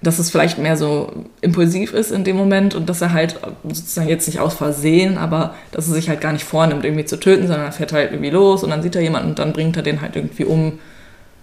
dass 0.00 0.18
es 0.18 0.30
vielleicht 0.30 0.58
mehr 0.58 0.76
so 0.76 1.12
impulsiv 1.40 1.92
ist 1.92 2.12
in 2.12 2.22
dem 2.22 2.36
Moment 2.36 2.74
und 2.74 2.88
dass 2.88 3.00
er 3.00 3.12
halt 3.12 3.40
sozusagen 3.64 4.08
jetzt 4.08 4.28
nicht 4.28 4.38
aus 4.38 4.54
Versehen, 4.54 5.18
aber 5.18 5.54
dass 5.72 5.88
er 5.88 5.94
sich 5.94 6.08
halt 6.08 6.20
gar 6.20 6.32
nicht 6.32 6.44
vornimmt, 6.44 6.84
irgendwie 6.84 7.04
zu 7.04 7.18
töten, 7.18 7.48
sondern 7.48 7.66
er 7.66 7.72
fährt 7.72 7.92
halt 7.92 8.12
irgendwie 8.12 8.30
los 8.30 8.62
und 8.62 8.70
dann 8.70 8.82
sieht 8.82 8.94
er 8.94 9.02
jemanden 9.02 9.30
und 9.30 9.38
dann 9.38 9.52
bringt 9.52 9.76
er 9.76 9.82
den 9.82 10.00
halt 10.00 10.14
irgendwie 10.14 10.44
um. 10.44 10.78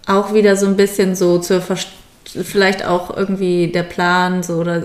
auch 0.08 0.34
wieder 0.34 0.56
so 0.56 0.68
ein 0.68 0.78
bisschen 0.78 1.16
so 1.16 1.40
zur 1.40 1.62
Verst 1.62 1.90
vielleicht 2.26 2.86
auch 2.86 3.16
irgendwie 3.16 3.68
der 3.68 3.84
Plan 3.84 4.42
so 4.42 4.56
oder 4.56 4.84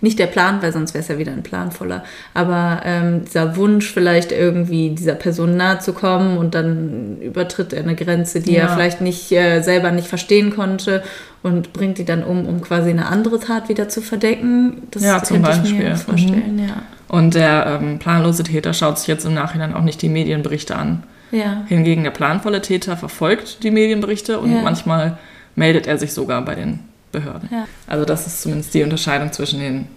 nicht 0.00 0.18
der 0.18 0.26
Plan, 0.26 0.60
weil 0.62 0.72
sonst 0.72 0.94
wäre 0.94 1.02
es 1.02 1.08
ja 1.08 1.18
wieder 1.18 1.30
ein 1.32 1.42
planvoller, 1.44 2.02
aber 2.34 2.80
ähm, 2.84 3.24
dieser 3.24 3.56
Wunsch 3.56 3.90
vielleicht 3.92 4.32
irgendwie 4.32 4.90
dieser 4.90 5.14
Person 5.14 5.56
nahe 5.56 5.78
zu 5.78 5.92
kommen 5.92 6.38
und 6.38 6.54
dann 6.54 7.18
übertritt 7.20 7.72
er 7.72 7.82
eine 7.84 7.94
Grenze, 7.94 8.40
die 8.40 8.56
er 8.56 8.66
Ja. 8.66 8.74
vielleicht 8.74 9.00
nicht 9.00 9.30
äh, 9.32 9.60
selber 9.62 9.92
nicht 9.92 10.08
verstehen 10.08 10.50
konnte 10.54 11.02
und 11.42 11.72
bringt 11.72 11.98
die 11.98 12.04
dann 12.04 12.24
um, 12.24 12.46
um 12.46 12.60
quasi 12.60 12.90
eine 12.90 13.06
andere 13.06 13.38
Tat 13.38 13.68
wieder 13.68 13.88
zu 13.88 14.00
verdecken. 14.02 14.82
Das 14.90 15.02
Ja, 15.04 15.22
zum 15.22 15.36
könnte 15.42 15.50
ich 15.52 15.58
Beispiel. 15.62 15.88
mir 15.88 15.96
vorstellen, 15.96 16.58
ja. 16.68 16.82
Und 17.08 17.34
der 17.34 17.78
ähm, 17.80 17.98
planlose 17.98 18.42
Täter 18.42 18.72
schaut 18.74 18.98
sich 18.98 19.06
jetzt 19.08 19.24
im 19.24 19.34
Nachhinein 19.34 19.74
auch 19.74 19.82
nicht 19.82 20.02
die 20.02 20.08
Medienberichte 20.08 20.76
an. 20.76 21.04
Ja. 21.32 21.62
Hingegen 21.68 22.02
der 22.04 22.10
planvolle 22.10 22.60
Täter 22.60 22.96
verfolgt 22.96 23.62
die 23.62 23.70
Medienberichte 23.70 24.38
und 24.40 24.52
Ja. 24.52 24.62
manchmal 24.62 25.16
meldet 25.54 25.86
er 25.86 25.96
sich 25.96 26.12
sogar 26.12 26.44
bei 26.44 26.54
den 26.56 26.80
Behörden. 27.12 27.48
Ja. 27.52 27.66
Also 27.86 28.04
das 28.04 28.26
ist 28.26 28.42
zumindest 28.42 28.74
die 28.74 28.82
Unterscheidung 28.82 29.32
zwischen 29.32 29.60
den 29.60 29.88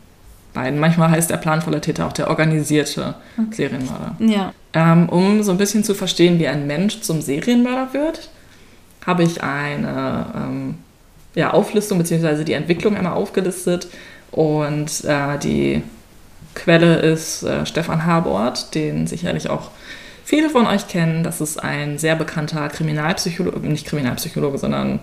beiden. 0.54 0.80
Manchmal 0.80 1.12
heißt 1.12 1.30
der 1.30 1.38
planvolle 1.38 1.82
Täter 1.82 2.08
auch 2.08 2.14
der 2.14 2.30
organisierte 2.30 3.16
Serienmörder. 3.52 4.16
Ja. 4.20 4.54
Ähm, 4.74 5.10
um 5.10 5.44
so 5.44 5.52
ein 5.52 5.58
bisschen 5.58 5.84
zu 5.84 5.94
verstehen, 5.94 6.40
wie 6.40 6.48
ein 6.48 6.68
Mensch 6.68 7.02
zum 7.02 7.22
Serienmörder 7.22 7.94
wird, 7.94 8.30
habe 9.06 9.24
ich 9.24 9.44
eine 9.44 10.26
ähm, 10.36 10.76
ja, 11.36 11.52
Auflistung 11.52 11.98
bzw. 11.98 12.44
die 12.44 12.54
Entwicklung 12.54 12.96
einmal 12.96 13.14
aufgelistet. 13.14 13.88
Und 14.32 15.04
äh, 15.04 15.38
die 15.40 15.84
Quelle 16.56 16.98
ist 16.98 17.44
äh, 17.44 17.66
Stefan 17.66 18.06
Habort, 18.06 18.74
den 18.76 19.08
sicherlich 19.08 19.50
auch 19.50 19.70
viele 20.24 20.50
von 20.50 20.66
euch 20.68 20.88
kennen. 20.88 21.24
Das 21.24 21.42
ist 21.42 21.62
ein 21.62 21.98
sehr 21.98 22.16
bekannter 22.16 22.68
Kriminalpsychologe, 22.70 23.68
nicht 23.68 23.86
Kriminalpsychologe, 23.86 24.58
sondern 24.58 25.00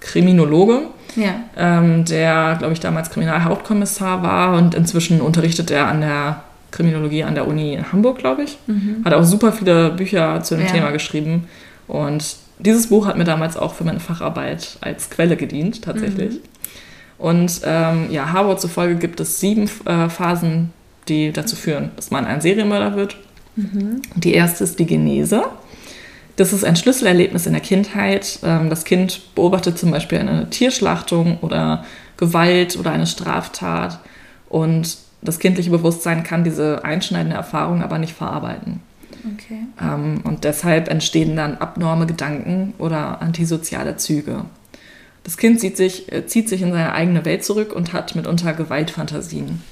Kriminologe, 0.00 0.82
Ja. 1.16 1.34
ähm, 1.56 2.04
der, 2.04 2.56
glaube 2.58 2.72
ich, 2.72 2.80
damals 2.80 3.10
Kriminalhauptkommissar 3.10 4.22
war 4.22 4.56
und 4.56 4.74
inzwischen 4.74 5.20
unterrichtet 5.20 5.70
er 5.70 5.86
an 5.88 6.00
der 6.00 6.42
Kriminologie 6.70 7.24
an 7.24 7.34
der 7.34 7.48
Uni 7.48 7.74
in 7.74 7.92
Hamburg, 7.92 8.18
glaube 8.18 8.44
ich. 8.44 8.56
Hat 9.04 9.12
auch 9.12 9.24
super 9.24 9.52
viele 9.52 9.90
Bücher 9.90 10.40
zu 10.42 10.54
dem 10.56 10.66
Ja. 10.66 10.72
Thema 10.72 10.90
geschrieben. 10.92 11.48
Und 11.88 12.36
dieses 12.60 12.86
Buch 12.88 13.06
hat 13.06 13.18
mir 13.18 13.24
damals 13.24 13.56
auch 13.56 13.74
für 13.74 13.82
meine 13.84 13.98
Facharbeit 14.00 14.78
als 14.80 15.10
Quelle 15.10 15.36
gedient, 15.36 15.82
tatsächlich. 15.82 16.38
Und 17.18 17.60
ähm, 17.64 18.06
ja, 18.10 18.32
Harvard 18.32 18.60
zufolge 18.60 18.94
gibt 18.96 19.18
es 19.20 19.40
sieben 19.40 19.68
äh, 19.84 20.08
Phasen, 20.08 20.70
die 21.08 21.32
dazu 21.32 21.56
führen, 21.56 21.90
dass 21.96 22.10
man 22.12 22.24
ein 22.24 22.40
Serienmörder 22.40 22.94
wird. 22.96 23.16
Und 23.56 24.02
die 24.14 24.32
erste 24.32 24.62
ist 24.64 24.78
die 24.78 24.86
Genese. 24.86 25.42
Das 26.40 26.54
ist 26.54 26.64
ein 26.64 26.74
Schlüsselerlebnis 26.74 27.44
in 27.44 27.52
der 27.52 27.60
Kindheit. 27.60 28.38
Ähm, 28.42 28.70
Das 28.70 28.86
Kind 28.86 29.34
beobachtet 29.34 29.78
zum 29.78 29.90
Beispiel 29.90 30.16
eine 30.16 30.48
Tierschlachtung 30.48 31.36
oder 31.42 31.84
Gewalt 32.16 32.78
oder 32.78 32.92
eine 32.92 33.06
Straftat. 33.06 34.00
Und 34.48 34.96
das 35.20 35.38
kindliche 35.38 35.68
Bewusstsein 35.68 36.22
kann 36.22 36.42
diese 36.42 36.82
einschneidende 36.82 37.36
Erfahrung 37.36 37.82
aber 37.82 37.98
nicht 37.98 38.14
verarbeiten. 38.14 38.80
Okay. 39.34 39.66
Ähm, 39.82 40.22
Und 40.24 40.44
deshalb 40.44 40.88
entstehen 40.88 41.36
dann 41.36 41.58
abnorme 41.58 42.06
Gedanken 42.06 42.72
oder 42.78 43.20
antisoziale 43.20 43.98
Züge. 43.98 44.46
Das 45.24 45.36
Kind 45.36 45.60
sich, 45.60 46.10
äh, 46.10 46.26
zieht 46.26 46.48
sich 46.48 46.62
in 46.62 46.72
seine 46.72 46.94
eigene 46.94 47.26
Welt 47.26 47.44
zurück 47.44 47.74
und 47.76 47.92
hat 47.92 48.14
mitunter 48.14 48.54
Gewaltfantasien. 48.54 49.62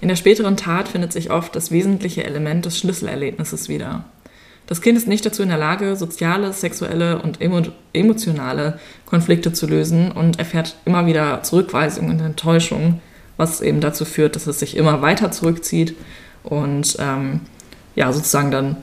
In 0.00 0.06
der 0.06 0.14
späteren 0.14 0.56
Tat 0.56 0.86
findet 0.86 1.12
sich 1.12 1.32
oft 1.32 1.56
das 1.56 1.72
wesentliche 1.72 2.22
Element 2.22 2.64
des 2.64 2.78
Schlüsselerlebnisses 2.78 3.68
wieder. 3.68 4.04
Das 4.66 4.80
Kind 4.80 4.96
ist 4.96 5.08
nicht 5.08 5.26
dazu 5.26 5.42
in 5.42 5.48
der 5.48 5.58
Lage, 5.58 5.96
soziale, 5.96 6.52
sexuelle 6.52 7.20
und 7.20 7.40
emo 7.40 7.62
emotionale 7.92 8.78
Konflikte 9.06 9.52
zu 9.52 9.66
lösen 9.66 10.12
und 10.12 10.38
erfährt 10.38 10.76
immer 10.84 11.06
wieder 11.06 11.42
Zurückweisung 11.42 12.08
und 12.08 12.20
Enttäuschung, 12.20 13.00
was 13.36 13.60
eben 13.60 13.80
dazu 13.80 14.04
führt, 14.04 14.36
dass 14.36 14.46
es 14.46 14.60
sich 14.60 14.76
immer 14.76 15.02
weiter 15.02 15.30
zurückzieht 15.30 15.96
und 16.42 16.96
ähm, 16.98 17.40
ja, 17.94 18.12
sozusagen 18.12 18.50
dann 18.50 18.76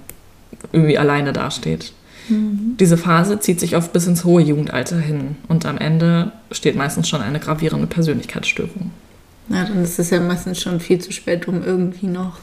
irgendwie 0.71 0.97
alleine 0.97 1.33
dasteht. 1.33 1.93
Diese 2.29 2.97
Phase 2.97 3.39
zieht 3.39 3.59
sich 3.59 3.75
oft 3.75 3.91
bis 3.91 4.05
ins 4.05 4.23
hohe 4.23 4.41
Jugendalter 4.41 4.99
hin 4.99 5.37
und 5.47 5.65
am 5.65 5.79
Ende 5.79 6.31
steht 6.51 6.75
meistens 6.75 7.09
schon 7.09 7.21
eine 7.21 7.39
gravierende 7.39 7.87
Persönlichkeitsstörung. 7.87 8.91
Na, 9.47 9.63
dann 9.63 9.83
ist 9.83 9.97
es 9.97 10.11
ja 10.11 10.19
meistens 10.19 10.61
schon 10.61 10.79
viel 10.79 10.99
zu 10.99 11.11
spät, 11.11 11.47
um 11.47 11.63
irgendwie 11.63 12.05
noch. 12.05 12.37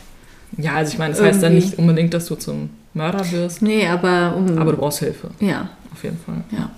Ja, 0.57 0.75
also 0.75 0.93
ich 0.93 0.99
meine, 0.99 1.15
das 1.15 1.23
heißt 1.23 1.43
ja 1.43 1.49
Irgendwie. 1.49 1.67
nicht 1.67 1.79
unbedingt, 1.79 2.15
dass 2.15 2.27
du 2.27 2.35
zum 2.35 2.71
Mörder 2.97 3.31
wirst, 3.33 3.63
Nee, 3.63 3.87
aber 3.87 4.35
um. 4.37 4.59
aber 4.59 4.73
du 4.73 4.79
brauchst 4.79 4.99
Hilfe, 5.01 5.31
ja, 5.41 5.69
auf 5.93 6.03
jeden 6.03 6.19
Fall. 6.19 6.43
ja. 6.51 6.71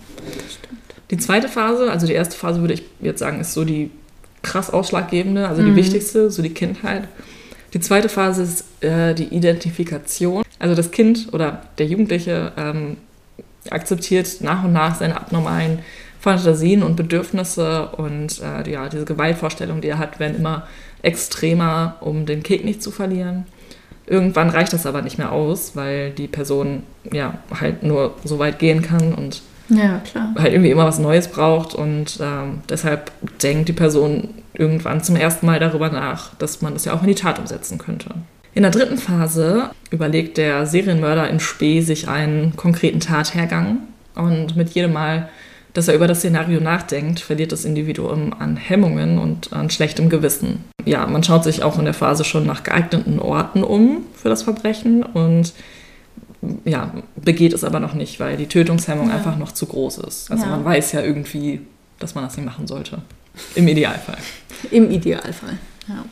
Die 1.10 1.16
zweite 1.16 1.48
Phase, 1.48 1.90
also 1.90 2.06
die 2.06 2.12
erste 2.12 2.36
Phase 2.36 2.60
würde 2.60 2.74
ich 2.74 2.82
jetzt 3.00 3.20
sagen, 3.20 3.40
ist 3.40 3.54
so 3.54 3.64
die 3.64 3.90
krass 4.42 4.70
ausschlaggebende, 4.70 5.48
also 5.48 5.62
die 5.62 5.70
Mhm. 5.70 5.76
wichtigste, 5.76 6.30
so 6.30 6.42
die 6.42 6.50
Kindheit. 6.52 7.08
Die 7.74 7.80
zweite 7.80 8.08
Phase 8.08 8.42
ist 8.42 8.64
äh, 8.84 9.14
die 9.14 9.24
Identifikation. 9.34 10.42
Also 10.58 10.74
das 10.74 10.90
Kind 10.90 11.28
oder 11.32 11.62
der 11.78 11.86
Jugendliche 11.86 12.52
ähm, 12.56 12.96
akzeptiert 13.70 14.40
nach 14.40 14.64
und 14.64 14.72
nach 14.72 14.94
seine 14.96 15.16
abnormalen 15.16 15.80
Fantasien 16.20 16.82
und 16.82 16.96
Bedürfnisse 16.96 17.88
und 17.96 18.40
äh, 18.40 18.62
die- 18.64 18.72
ja, 18.72 18.88
diese 18.88 19.04
Gewaltvorstellungen, 19.04 19.80
die 19.82 19.88
er 19.88 19.98
hat, 19.98 20.18
werden 20.20 20.36
immer 20.36 20.66
extremer, 21.02 21.96
um 22.00 22.26
den 22.26 22.42
Kick 22.42 22.64
nicht 22.64 22.82
zu 22.82 22.90
verlieren. 22.90 23.46
Irgendwann 24.08 24.50
reicht 24.50 24.72
das 24.72 24.86
aber 24.86 25.02
nicht 25.02 25.18
mehr 25.18 25.32
aus, 25.32 25.76
weil 25.76 26.10
die 26.10 26.28
Person 26.28 26.82
ja 27.12 27.34
halt 27.60 27.82
nur 27.82 28.14
so 28.24 28.38
weit 28.38 28.58
gehen 28.58 28.82
kann 28.82 29.14
und 29.14 29.42
Ja, 29.68 30.00
halt 30.38 30.52
irgendwie 30.52 30.70
immer 30.70 30.86
was 30.86 30.98
Neues 30.98 31.28
braucht 31.28 31.74
und 31.74 32.18
ähm, 32.22 32.60
deshalb 32.68 33.12
denkt 33.42 33.68
die 33.68 33.74
Person 33.74 34.30
irgendwann 34.54 35.02
zum 35.02 35.16
ersten 35.16 35.44
Mal 35.46 35.60
darüber 35.60 35.90
nach, 35.90 36.34
dass 36.36 36.62
man 36.62 36.72
das 36.72 36.86
ja 36.86 36.94
auch 36.94 37.02
in 37.02 37.08
die 37.08 37.14
Tat 37.14 37.38
umsetzen 37.38 37.76
könnte. 37.78 38.10
In 38.54 38.62
der 38.62 38.72
dritten 38.72 38.98
Phase 38.98 39.70
überlegt 39.90 40.36
der 40.38 40.66
Serienmörder 40.66 41.28
in 41.28 41.38
Spee 41.38 41.80
sich 41.80 42.08
einen 42.08 42.56
konkreten 42.56 42.98
Tathergang 42.98 43.78
und 44.14 44.56
mit 44.56 44.70
jedem 44.70 44.94
Mal, 44.94 45.28
dass 45.78 45.88
er 45.88 45.94
über 45.94 46.06
das 46.08 46.18
Szenario 46.18 46.60
nachdenkt, 46.60 47.20
verliert 47.20 47.52
das 47.52 47.64
Individuum 47.64 48.34
an 48.38 48.56
Hemmungen 48.56 49.18
und 49.18 49.52
an 49.52 49.70
schlechtem 49.70 50.08
Gewissen. 50.08 50.64
Ja, 50.84 51.06
man 51.06 51.22
schaut 51.22 51.44
sich 51.44 51.62
auch 51.62 51.78
in 51.78 51.84
der 51.84 51.94
Phase 51.94 52.24
schon 52.24 52.44
nach 52.46 52.64
geeigneten 52.64 53.20
Orten 53.20 53.62
um 53.62 53.98
für 54.14 54.28
das 54.28 54.42
Verbrechen 54.42 55.02
und 55.04 55.52
ja, 56.64 56.92
begeht 57.16 57.52
es 57.52 57.64
aber 57.64 57.78
noch 57.80 57.94
nicht, 57.94 58.18
weil 58.20 58.36
die 58.36 58.46
Tötungshemmung 58.46 59.08
Ja. 59.08 59.14
einfach 59.16 59.38
noch 59.38 59.52
zu 59.52 59.66
groß 59.66 59.98
ist. 59.98 60.30
Also 60.30 60.44
Ja. 60.44 60.50
man 60.50 60.64
weiß 60.64 60.92
ja 60.92 61.00
irgendwie, 61.02 61.60
dass 61.98 62.14
man 62.14 62.24
das 62.24 62.36
nicht 62.36 62.46
machen 62.46 62.66
sollte. 62.66 63.02
Im 63.54 63.68
Idealfall. 63.68 64.18
Im 64.70 64.90
Idealfall. 64.90 65.58
Ja. 65.88 66.04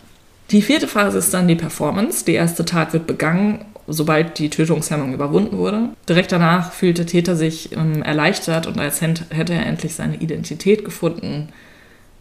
Die 0.52 0.62
vierte 0.62 0.86
Phase 0.86 1.18
ist 1.18 1.34
dann 1.34 1.48
die 1.48 1.56
Performance. 1.56 2.24
Die 2.24 2.34
erste 2.34 2.64
Tat 2.64 2.92
wird 2.92 3.06
begangen, 3.08 3.64
sobald 3.86 4.38
die 4.38 4.50
Tötungshemmung 4.50 5.14
überwunden 5.14 5.58
wurde. 5.58 5.90
Direkt 6.08 6.32
danach 6.32 6.72
fühlt 6.72 6.98
der 6.98 7.06
Täter 7.06 7.36
sich 7.36 7.72
ähm, 7.76 8.02
erleichtert 8.02 8.66
und 8.66 8.78
als 8.78 9.00
hätte 9.00 9.52
er 9.52 9.66
endlich 9.66 9.94
seine 9.94 10.16
Identität 10.16 10.84
gefunden. 10.84 11.48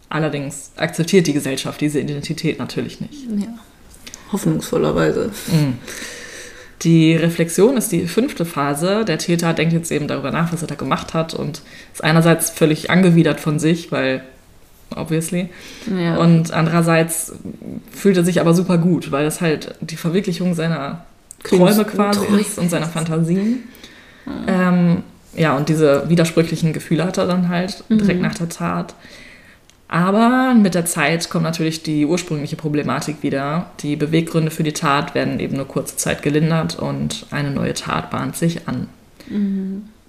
Allerdings 0.08 0.72
akzeptiert 0.76 1.26
die 1.26 1.32
Gesellschaft 1.32 1.80
diese 1.80 2.00
Identität 2.00 2.58
natürlich 2.58 3.00
nicht. 3.00 3.26
ja. 3.36 3.48
Hoffnungsvollerweise. 4.32 5.30
Die 6.82 7.14
Reflexion 7.14 7.76
ist 7.76 7.90
die 7.92 8.06
fünfte 8.06 8.44
Phase. 8.44 9.04
Der 9.04 9.18
Täter 9.18 9.52
denkt 9.54 9.72
jetzt 9.72 9.90
eben 9.90 10.08
darüber 10.08 10.30
nach, 10.30 10.52
was 10.52 10.62
er 10.62 10.68
da 10.68 10.74
gemacht 10.74 11.14
hat 11.14 11.32
und 11.34 11.62
ist 11.92 12.04
einerseits 12.04 12.50
völlig 12.50 12.90
angewidert 12.90 13.40
von 13.40 13.58
sich, 13.58 13.92
weil 13.92 14.22
obviously. 14.94 15.48
Ja. 15.96 16.16
Und 16.16 16.52
andererseits 16.52 17.34
fühlt 17.90 18.16
er 18.16 18.24
sich 18.24 18.40
aber 18.40 18.52
super 18.52 18.78
gut, 18.78 19.10
weil 19.10 19.24
das 19.24 19.40
halt 19.40 19.74
die 19.80 19.96
Verwirklichung 19.96 20.54
seiner 20.54 21.04
Träume 21.48 21.84
quasi 21.84 22.20
Träume. 22.20 22.40
ist 22.40 22.58
und 22.58 22.70
seiner 22.70 22.86
Fantasien. 22.86 23.64
Ähm, 24.46 25.02
ja, 25.34 25.56
und 25.56 25.68
diese 25.68 26.08
widersprüchlichen 26.08 26.72
Gefühle 26.72 27.04
hat 27.04 27.18
er 27.18 27.26
dann 27.26 27.48
halt 27.48 27.84
direkt 27.88 28.22
nach 28.22 28.34
der 28.34 28.48
Tat. 28.48 28.94
Aber 29.88 30.54
mit 30.54 30.74
der 30.74 30.84
Zeit 30.84 31.30
kommt 31.30 31.44
natürlich 31.44 31.82
die 31.82 32.06
ursprüngliche 32.06 32.56
Problematik 32.56 33.22
wieder. 33.22 33.70
Die 33.80 33.94
Beweggründe 33.94 34.50
für 34.50 34.64
die 34.64 34.72
Tat 34.72 35.14
werden 35.14 35.38
eben 35.38 35.56
nur 35.56 35.68
kurze 35.68 35.96
Zeit 35.96 36.22
gelindert 36.22 36.76
und 36.76 37.26
eine 37.30 37.52
neue 37.52 37.74
Tat 37.74 38.10
bahnt 38.10 38.34
sich 38.36 38.66
an. 38.66 38.88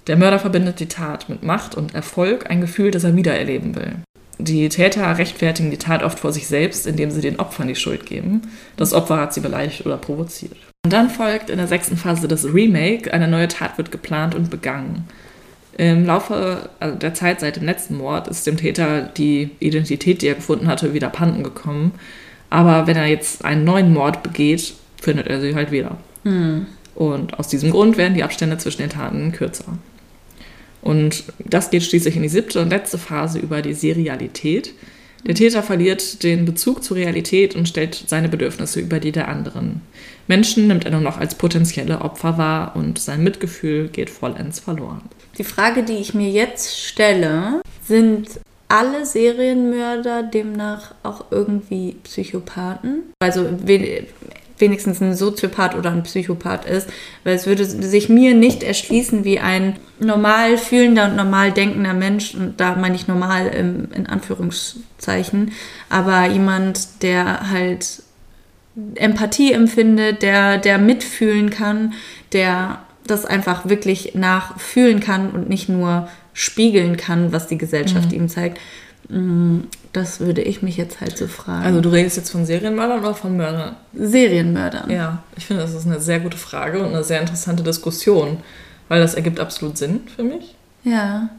Der 0.07 0.15
Mörder 0.15 0.39
verbindet 0.39 0.79
die 0.79 0.87
Tat 0.87 1.29
mit 1.29 1.43
Macht 1.43 1.75
und 1.75 1.93
Erfolg, 1.93 2.49
ein 2.49 2.61
Gefühl, 2.61 2.91
das 2.91 3.03
er 3.03 3.15
wiedererleben 3.15 3.75
will. 3.75 3.97
Die 4.39 4.69
Täter 4.69 5.17
rechtfertigen 5.17 5.71
die 5.71 5.77
Tat 5.77 6.03
oft 6.03 6.19
vor 6.19 6.31
sich 6.31 6.47
selbst, 6.47 6.87
indem 6.87 7.11
sie 7.11 7.21
den 7.21 7.39
Opfern 7.39 7.67
die 7.67 7.75
Schuld 7.75 8.05
geben. 8.05 8.43
Das 8.77 8.93
Opfer 8.93 9.17
hat 9.17 9.33
sie 9.33 9.41
beleidigt 9.41 9.85
oder 9.85 9.97
provoziert. 9.97 10.55
Und 10.87 10.93
dann 10.93 11.09
folgt 11.09 11.49
in 11.49 11.57
der 11.57 11.67
sechsten 11.67 11.97
Phase 11.97 12.29
das 12.29 12.45
Remake. 12.45 13.13
Eine 13.13 13.27
neue 13.27 13.49
Tat 13.49 13.77
wird 13.77 13.91
geplant 13.91 14.33
und 14.35 14.49
begangen. 14.49 15.05
Im 15.77 16.05
Laufe 16.05 16.69
also 16.79 16.97
der 16.97 17.13
Zeit 17.13 17.41
seit 17.41 17.57
dem 17.57 17.65
letzten 17.65 17.97
Mord 17.97 18.29
ist 18.29 18.47
dem 18.47 18.55
Täter 18.55 19.01
die 19.01 19.49
Identität, 19.59 20.21
die 20.21 20.27
er 20.27 20.35
gefunden 20.35 20.67
hatte, 20.67 20.93
wieder 20.93 21.07
abhanden 21.07 21.43
gekommen. 21.43 21.91
Aber 22.49 22.87
wenn 22.87 22.95
er 22.95 23.07
jetzt 23.07 23.43
einen 23.43 23.65
neuen 23.65 23.93
Mord 23.93 24.23
begeht, 24.23 24.75
findet 25.01 25.27
er 25.27 25.41
sie 25.41 25.55
halt 25.55 25.71
wieder. 25.71 25.97
Und 26.95 27.37
aus 27.37 27.49
diesem 27.49 27.71
Grund 27.71 27.97
werden 27.97 28.13
die 28.13 28.23
Abstände 28.23 28.57
zwischen 28.57 28.83
den 28.83 28.89
Taten 28.89 29.33
kürzer. 29.33 29.77
Und 30.81 31.25
das 31.39 31.69
geht 31.69 31.83
schließlich 31.83 32.15
in 32.15 32.21
die 32.21 32.29
siebte 32.29 32.61
und 32.61 32.69
letzte 32.69 32.97
Phase 32.97 33.39
über 33.39 33.61
die 33.61 33.73
Serialität. 33.73 34.73
Der 35.27 35.35
Täter 35.35 35.61
verliert 35.61 36.23
den 36.23 36.45
Bezug 36.45 36.85
zur 36.85 36.95
Realität 36.95 37.53
und 37.53 37.67
stellt 37.67 38.05
seine 38.07 38.29
Bedürfnisse 38.29 38.79
über 38.79 39.01
die 39.01 39.11
der 39.11 39.27
anderen. 39.27 39.81
Menschen 40.27 40.67
nimmt 40.67 40.85
er 40.85 40.91
nur 40.91 41.01
noch 41.01 41.17
als 41.17 41.35
potenzielle 41.35 41.99
Opfer 41.99 42.37
wahr 42.37 42.75
und 42.77 42.97
sein 42.97 43.23
Mitgefühl 43.23 43.89
geht 43.89 44.09
vollends 44.09 44.61
verloren. 44.61 45.01
Die 45.37 45.43
Frage, 45.43 45.83
die 45.83 45.97
ich 45.97 46.13
mir 46.13 46.29
jetzt 46.29 46.79
stelle, 46.79 47.61
sind 47.83 48.39
alle 48.69 49.05
Serienmörder 49.05 50.23
demnach 50.23 50.95
auch 51.03 51.25
irgendwie 51.29 51.97
Psychopathen? 52.03 53.03
Also 53.19 53.45
wenigstens 54.57 55.01
ein 55.01 55.15
Soziopath 55.15 55.75
oder 55.75 55.91
ein 55.91 56.03
Psychopath 56.03 56.65
ist, 56.65 56.89
weil 57.23 57.35
es 57.35 57.45
würde 57.45 57.65
sich 57.65 58.09
mir 58.09 58.33
nicht 58.33 58.63
erschließen, 58.63 59.23
wie 59.23 59.39
ein 59.39 59.77
normal 59.99 60.57
fühlender 60.57 61.05
und 61.05 61.15
normal 61.15 61.51
denkender 61.51 61.93
Mensch, 61.93 62.33
und 62.33 62.59
da 62.59 62.75
meine 62.75 62.95
ich 62.95 63.07
normal 63.07 63.47
im, 63.47 63.89
in 63.93 64.07
Anführungszeichen, 64.07 65.51
aber 65.89 66.25
jemand, 66.27 67.03
der 67.03 67.49
halt 67.49 68.03
Empathie 68.95 69.53
empfindet, 69.53 70.21
der, 70.21 70.57
der 70.57 70.77
mitfühlen 70.77 71.49
kann, 71.49 71.93
der 72.33 72.81
das 73.05 73.25
einfach 73.25 73.67
wirklich 73.69 74.13
nachfühlen 74.15 74.99
kann 74.99 75.31
und 75.31 75.49
nicht 75.49 75.69
nur 75.69 76.07
spiegeln 76.33 76.97
kann, 76.97 77.31
was 77.31 77.47
die 77.47 77.57
Gesellschaft 77.57 78.13
ihm 78.13 78.29
zeigt. 78.29 78.59
Das 79.97 80.19
würde 80.19 80.41
ich 80.41 80.61
mich 80.61 80.77
jetzt 80.77 81.01
halt 81.01 81.17
so 81.17 81.27
fragen. 81.27 81.65
Also 81.65 81.81
du 81.81 81.89
redest 81.89 82.17
jetzt 82.17 82.29
von 82.31 82.45
Serienmördern 82.45 82.99
oder 82.99 83.13
von 83.15 83.35
Mördern? 83.35 83.75
Serienmörder. 83.93 84.85
Ja, 84.89 85.23
ich 85.35 85.45
finde, 85.47 85.63
das 85.63 85.73
ist 85.73 85.85
eine 85.87 85.99
sehr 85.99 86.19
gute 86.19 86.37
Frage 86.37 86.79
und 86.79 86.93
eine 86.93 87.03
sehr 87.03 87.19
interessante 87.19 87.63
Diskussion, 87.63 88.37
weil 88.89 89.01
das 89.01 89.15
ergibt 89.15 89.39
absolut 89.39 89.77
Sinn 89.77 90.01
für 90.15 90.23
mich. 90.23 90.55
Ja. 90.83 91.29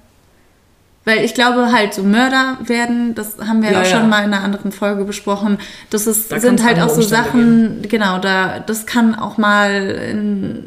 Weil 1.05 1.25
ich 1.25 1.33
glaube 1.35 1.73
halt, 1.73 1.95
so 1.95 2.03
Mörder 2.03 2.59
werden, 2.65 3.15
das 3.15 3.39
haben 3.39 3.63
wir 3.63 3.71
Ja, 3.73 3.81
auch 3.81 3.85
ja. 3.85 3.99
schon 4.01 4.09
mal 4.11 4.25
in 4.25 4.35
einer 4.35 4.43
anderen 4.45 4.73
Folge 4.73 5.05
besprochen. 5.05 5.59
Das 5.89 6.07
ist, 6.07 6.31
Da 6.33 6.41
sind 6.41 6.63
halt 6.65 6.81
auch 6.81 6.89
so 6.91 6.97
Umstände 6.97 7.25
Sachen, 7.25 7.83
genau, 7.89 8.19
da, 8.19 8.59
das 8.61 8.85
kann 8.87 9.15
auch 9.15 9.39
mal 9.39 9.71
in 10.11 10.65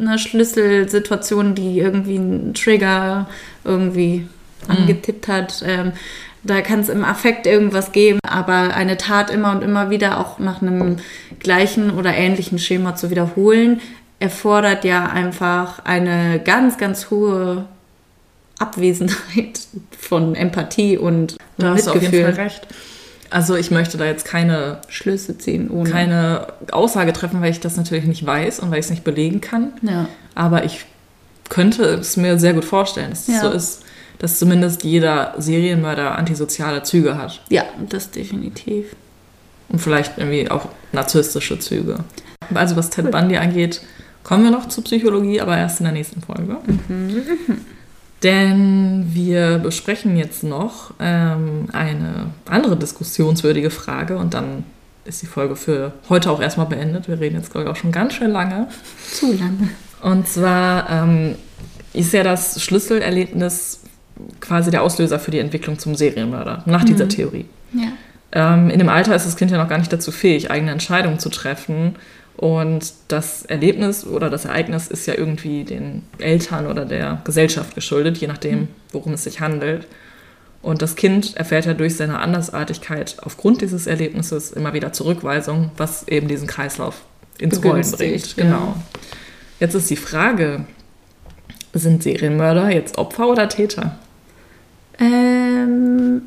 einer 0.00 0.18
Schlüsselsituation, 0.18 1.54
die 1.54 1.78
irgendwie 1.78 2.16
einen 2.16 2.54
Trigger 2.54 3.28
irgendwie 3.64 4.26
Mhm. 4.68 4.76
angetippt 4.76 5.28
hat, 5.28 5.62
ähm, 5.64 5.92
da 6.46 6.60
kann 6.62 6.80
es 6.80 6.88
im 6.88 7.04
Affekt 7.04 7.46
irgendwas 7.46 7.92
geben, 7.92 8.18
aber 8.28 8.74
eine 8.74 8.96
Tat 8.96 9.30
immer 9.30 9.52
und 9.52 9.62
immer 9.62 9.90
wieder 9.90 10.18
auch 10.20 10.38
nach 10.38 10.62
einem 10.62 10.96
gleichen 11.40 11.90
oder 11.90 12.14
ähnlichen 12.14 12.58
Schema 12.58 12.94
zu 12.94 13.10
wiederholen, 13.10 13.80
erfordert 14.18 14.84
ja 14.84 15.06
einfach 15.06 15.84
eine 15.84 16.40
ganz, 16.42 16.78
ganz 16.78 17.10
hohe 17.10 17.66
Abwesenheit 18.58 19.60
von 19.98 20.34
Empathie 20.34 20.96
und 20.98 21.36
Da 21.58 21.74
hast 21.74 21.86
du 21.86 21.90
auf 21.90 21.96
jeden 22.00 22.10
Mitgefühl. 22.12 22.34
Fall 22.34 22.44
recht. 22.44 22.66
Also 23.28 23.56
ich 23.56 23.70
möchte 23.70 23.98
da 23.98 24.04
jetzt 24.04 24.24
keine, 24.24 24.78
Schlüsse 24.88 25.36
ziehen 25.36 25.68
ohne. 25.70 25.90
keine 25.90 26.46
Aussage 26.70 27.12
treffen, 27.12 27.40
weil 27.42 27.50
ich 27.50 27.60
das 27.60 27.76
natürlich 27.76 28.04
nicht 28.04 28.24
weiß 28.24 28.60
und 28.60 28.70
weil 28.70 28.78
ich 28.78 28.84
es 28.86 28.90
nicht 28.90 29.04
belegen 29.04 29.40
kann. 29.40 29.72
Ja. 29.82 30.06
Aber 30.34 30.64
ich 30.64 30.84
könnte 31.48 31.82
es 31.84 32.16
mir 32.16 32.38
sehr 32.38 32.54
gut 32.54 32.64
vorstellen, 32.64 33.10
dass 33.10 33.28
es 33.28 33.34
Ja. 33.34 33.40
so 33.42 33.50
ist, 33.50 33.82
dass 34.18 34.38
zumindest 34.38 34.84
jeder 34.84 35.34
Serienmörder 35.38 36.16
antisoziale 36.16 36.82
Züge 36.82 37.18
hat. 37.18 37.40
ja, 37.50 37.64
das 37.88 38.10
definitiv. 38.10 38.96
Und 39.68 39.80
vielleicht 39.80 40.16
irgendwie 40.16 40.50
auch 40.50 40.68
narzisstische 40.92 41.58
Züge. 41.58 41.98
Also 42.54 42.76
was 42.76 42.90
Ted 42.90 43.10
Bundy 43.10 43.36
angeht, 43.36 43.80
kommen 44.22 44.44
wir 44.44 44.50
noch 44.50 44.68
zur 44.68 44.84
Psychologie, 44.84 45.40
aber 45.40 45.56
erst 45.56 45.80
in 45.80 45.84
der 45.84 45.92
nächsten 45.92 46.22
Folge. 46.22 46.56
Denn 48.22 49.10
wir 49.12 49.58
besprechen 49.58 50.16
jetzt 50.16 50.42
noch 50.42 50.94
ähm, 51.00 51.68
eine 51.72 52.30
andere 52.48 52.76
diskussionswürdige 52.76 53.70
Frage 53.70 54.16
und 54.16 54.34
dann 54.34 54.64
ist 55.04 55.22
die 55.22 55.26
Folge 55.26 55.54
für 55.54 55.92
heute 56.08 56.30
auch 56.30 56.40
erstmal 56.40 56.66
beendet. 56.66 57.08
Wir 57.08 57.20
reden 57.20 57.36
jetzt, 57.36 57.52
glaube 57.52 57.64
ich, 57.64 57.70
auch 57.70 57.76
schon 57.76 57.92
ganz 57.92 58.14
schön 58.14 58.30
lange. 58.30 58.68
Zu 59.12 59.32
lange. 59.32 59.70
Und 60.02 60.28
zwar 60.28 60.90
ähm, 60.90 61.36
ist 61.92 62.12
ja 62.12 62.22
das 62.22 62.62
Schlüsselerlebnis 62.62 63.80
quasi 64.40 64.70
der 64.70 64.82
Auslöser 64.82 65.18
für 65.18 65.30
die 65.30 65.38
Entwicklung 65.38 65.78
zum 65.78 65.94
Serienmörder, 65.94 66.62
nach 66.66 66.84
dieser 66.84 67.08
Theorie. 67.08 67.46
Ja. 67.72 67.92
Ähm, 68.32 68.70
in 68.70 68.78
dem 68.78 68.88
Alter 68.88 69.14
ist 69.14 69.26
das 69.26 69.36
Kind 69.36 69.50
ja 69.50 69.58
noch 69.58 69.68
gar 69.68 69.78
nicht 69.78 69.92
dazu 69.92 70.12
fähig, 70.12 70.50
eigene 70.50 70.72
Entscheidungen 70.72 71.18
zu 71.18 71.28
treffen. 71.28 71.96
Und 72.36 72.92
das 73.08 73.46
Erlebnis 73.46 74.06
oder 74.06 74.28
das 74.28 74.44
Ereignis 74.44 74.88
ist 74.88 75.06
ja 75.06 75.14
irgendwie 75.14 75.64
den 75.64 76.02
Eltern 76.18 76.66
oder 76.66 76.84
der 76.84 77.20
Gesellschaft 77.24 77.74
geschuldet, 77.74 78.18
je 78.18 78.26
nachdem, 78.26 78.68
worum 78.92 79.14
es 79.14 79.24
sich 79.24 79.40
handelt. 79.40 79.86
Und 80.60 80.82
das 80.82 80.96
Kind 80.96 81.36
erfährt 81.36 81.64
ja 81.64 81.74
durch 81.74 81.96
seine 81.96 82.18
Andersartigkeit 82.18 83.16
aufgrund 83.22 83.62
dieses 83.62 83.86
Erlebnisses 83.86 84.50
immer 84.50 84.74
wieder 84.74 84.92
Zurückweisung, 84.92 85.70
was 85.76 86.08
eben 86.08 86.28
diesen 86.28 86.46
Kreislauf 86.46 87.02
ins 87.38 87.62
Rollen 87.62 87.90
bringt. 87.90 88.36
Ja. 88.36 88.44
Genau. 88.44 88.74
Jetzt 89.60 89.74
ist 89.74 89.88
die 89.88 89.96
Frage, 89.96 90.64
sind 91.72 92.02
Serienmörder 92.02 92.70
jetzt 92.70 92.98
Opfer 92.98 93.28
oder 93.28 93.48
Täter? 93.48 93.98
Ähm, 94.98 96.22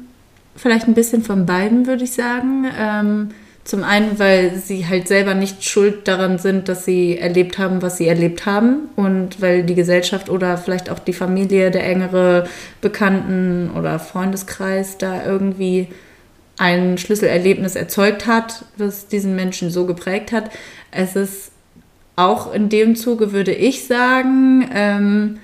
vielleicht 0.56 0.88
ein 0.88 0.94
bisschen 0.94 1.24
von 1.24 1.46
beiden, 1.46 1.88
würde 1.88 2.04
ich 2.04 2.12
sagen. 2.12 2.66
Ähm, 2.78 3.30
zum 3.64 3.84
einen, 3.84 4.18
weil 4.18 4.56
sie 4.56 4.88
halt 4.88 5.08
selber 5.08 5.36
nicht 5.36 5.64
schuld 5.64 6.08
daran 6.08 6.40
sind, 6.40 6.70
dass 6.70 6.86
sie 6.86 7.18
erlebt 7.18 7.60
haben, 7.60 7.82
was 7.84 7.98
sie 7.98 8.08
erlebt 8.08 8.46
haben. 8.46 8.90
Und 8.96 9.42
weil 9.42 9.64
die 9.64 9.76
Gesellschaft 9.76 10.30
oder 10.30 10.58
vielleicht 10.58 10.90
auch 10.90 11.00
die 11.00 11.14
Familie, 11.14 11.70
der 11.70 11.86
engere 11.86 12.48
Bekannten- 12.82 13.70
oder 13.78 14.00
Freundeskreis 14.00 14.98
da 14.98 15.24
irgendwie 15.26 15.88
ein 16.58 16.98
Schlüsselerlebnis 16.98 17.76
erzeugt 17.76 18.28
hat, 18.28 18.66
das 18.78 19.08
diesen 19.08 19.36
Menschen 19.36 19.70
so 19.70 19.86
geprägt 19.86 20.32
hat. 20.32 20.50
Es 20.92 21.16
ist 21.16 21.52
auch 22.16 22.54
in 22.54 22.70
dem 22.70 22.96
Zuge, 22.96 23.32
würde 23.32 23.54
ich 23.54 23.86
sagen, 23.86 24.70
ähm, 24.74 25.38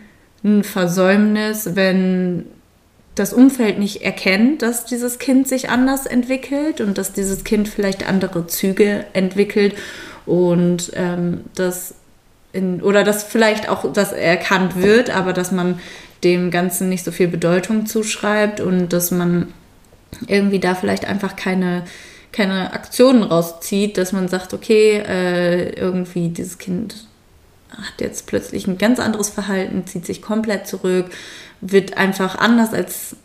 ein 0.43 0.63
Versäumnis, 0.63 1.75
wenn 1.75 2.45
das 3.15 3.33
Umfeld 3.33 3.79
nicht 3.79 4.01
erkennt, 4.03 4.61
dass 4.61 4.85
dieses 4.85 5.19
Kind 5.19 5.47
sich 5.47 5.69
anders 5.69 6.05
entwickelt 6.05 6.81
und 6.81 6.97
dass 6.97 7.13
dieses 7.13 7.43
Kind 7.43 7.67
vielleicht 7.69 8.07
andere 8.07 8.47
Züge 8.47 9.05
entwickelt 9.13 9.75
und 10.25 10.91
ähm, 10.95 11.41
das 11.55 11.95
in, 12.51 12.81
oder 12.81 13.03
dass 13.03 13.23
vielleicht 13.23 13.69
auch 13.69 13.91
das 13.91 14.11
erkannt 14.11 14.81
wird, 14.81 15.09
aber 15.09 15.33
dass 15.33 15.51
man 15.51 15.79
dem 16.23 16.51
Ganzen 16.51 16.89
nicht 16.89 17.03
so 17.03 17.11
viel 17.11 17.27
Bedeutung 17.27 17.85
zuschreibt 17.85 18.59
und 18.59 18.89
dass 18.89 19.11
man 19.11 19.53
irgendwie 20.27 20.59
da 20.59 20.75
vielleicht 20.75 21.05
einfach 21.05 21.35
keine, 21.35 21.83
keine 22.31 22.73
Aktionen 22.73 23.23
rauszieht, 23.23 23.97
dass 23.97 24.11
man 24.11 24.27
sagt, 24.27 24.53
okay, 24.53 25.03
äh, 25.05 25.69
irgendwie 25.71 26.29
dieses 26.29 26.57
Kind 26.57 27.07
hat 27.69 27.99
jetzt 27.99 28.27
plötzlich 28.27 28.67
ein 28.67 28.77
ganz 28.77 28.99
anderes 28.99 29.29
Verhalten, 29.29 29.85
zieht 29.85 30.05
sich 30.05 30.21
komplett 30.21 30.67
zurück, 30.67 31.07
wird 31.71 31.97
einfach 31.97 32.37
anders 32.37 32.73
als 32.73 33.15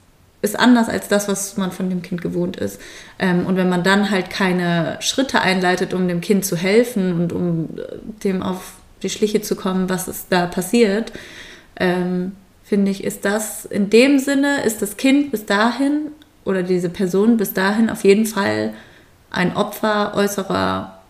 ist 0.43 0.59
anders 0.59 0.88
als 0.88 1.09
das, 1.09 1.28
was 1.28 1.57
man 1.59 1.70
von 1.70 1.91
dem 1.91 2.01
Kind 2.01 2.22
gewohnt 2.22 2.57
ist. 2.57 2.80
Ähm, 3.18 3.45
und 3.47 3.57
wenn 3.57 3.68
man 3.68 3.82
dann 3.82 4.11
halt 4.11 4.30
keine 4.30 4.97
Schritte 5.01 5.43
einleitet, 5.43 5.93
um 5.93 6.09
dem 6.09 6.22
Kind 6.22 6.45
zu 6.47 6.57
helfen 6.57 7.12
und 7.20 7.32
um 7.32 7.68
äh, 7.76 7.97
dem 8.24 8.43
auf 8.43 8.72
die 9.03 9.11
Schliche 9.11 9.43
zu 9.43 9.55
kommen, 9.55 9.91
was 9.91 10.09
ist 10.09 10.28
da 10.30 10.47
passiert, 10.47 11.12
ähm, 11.76 12.32
finde 12.64 12.91
ich, 12.91 13.05
ist 13.05 13.24
das 13.24 13.66
in 13.66 13.91
dem 13.91 14.18
Sinne, 14.18 14.62
ist 14.64 14.80
das 14.80 14.97
Kind 14.97 15.30
bis 15.30 15.45
dahin 15.45 16.12
oder 16.45 16.62
diese 16.62 16.88
Person 16.88 17.36
bis 17.36 17.53
dahin 17.53 17.91
auf 17.91 18.05
jeden 18.05 18.26
Fall 18.26 18.72
ein 19.30 19.57
Opfer 19.57 20.14
äußerer 20.14 21.01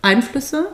Einflüsse. 0.00 0.68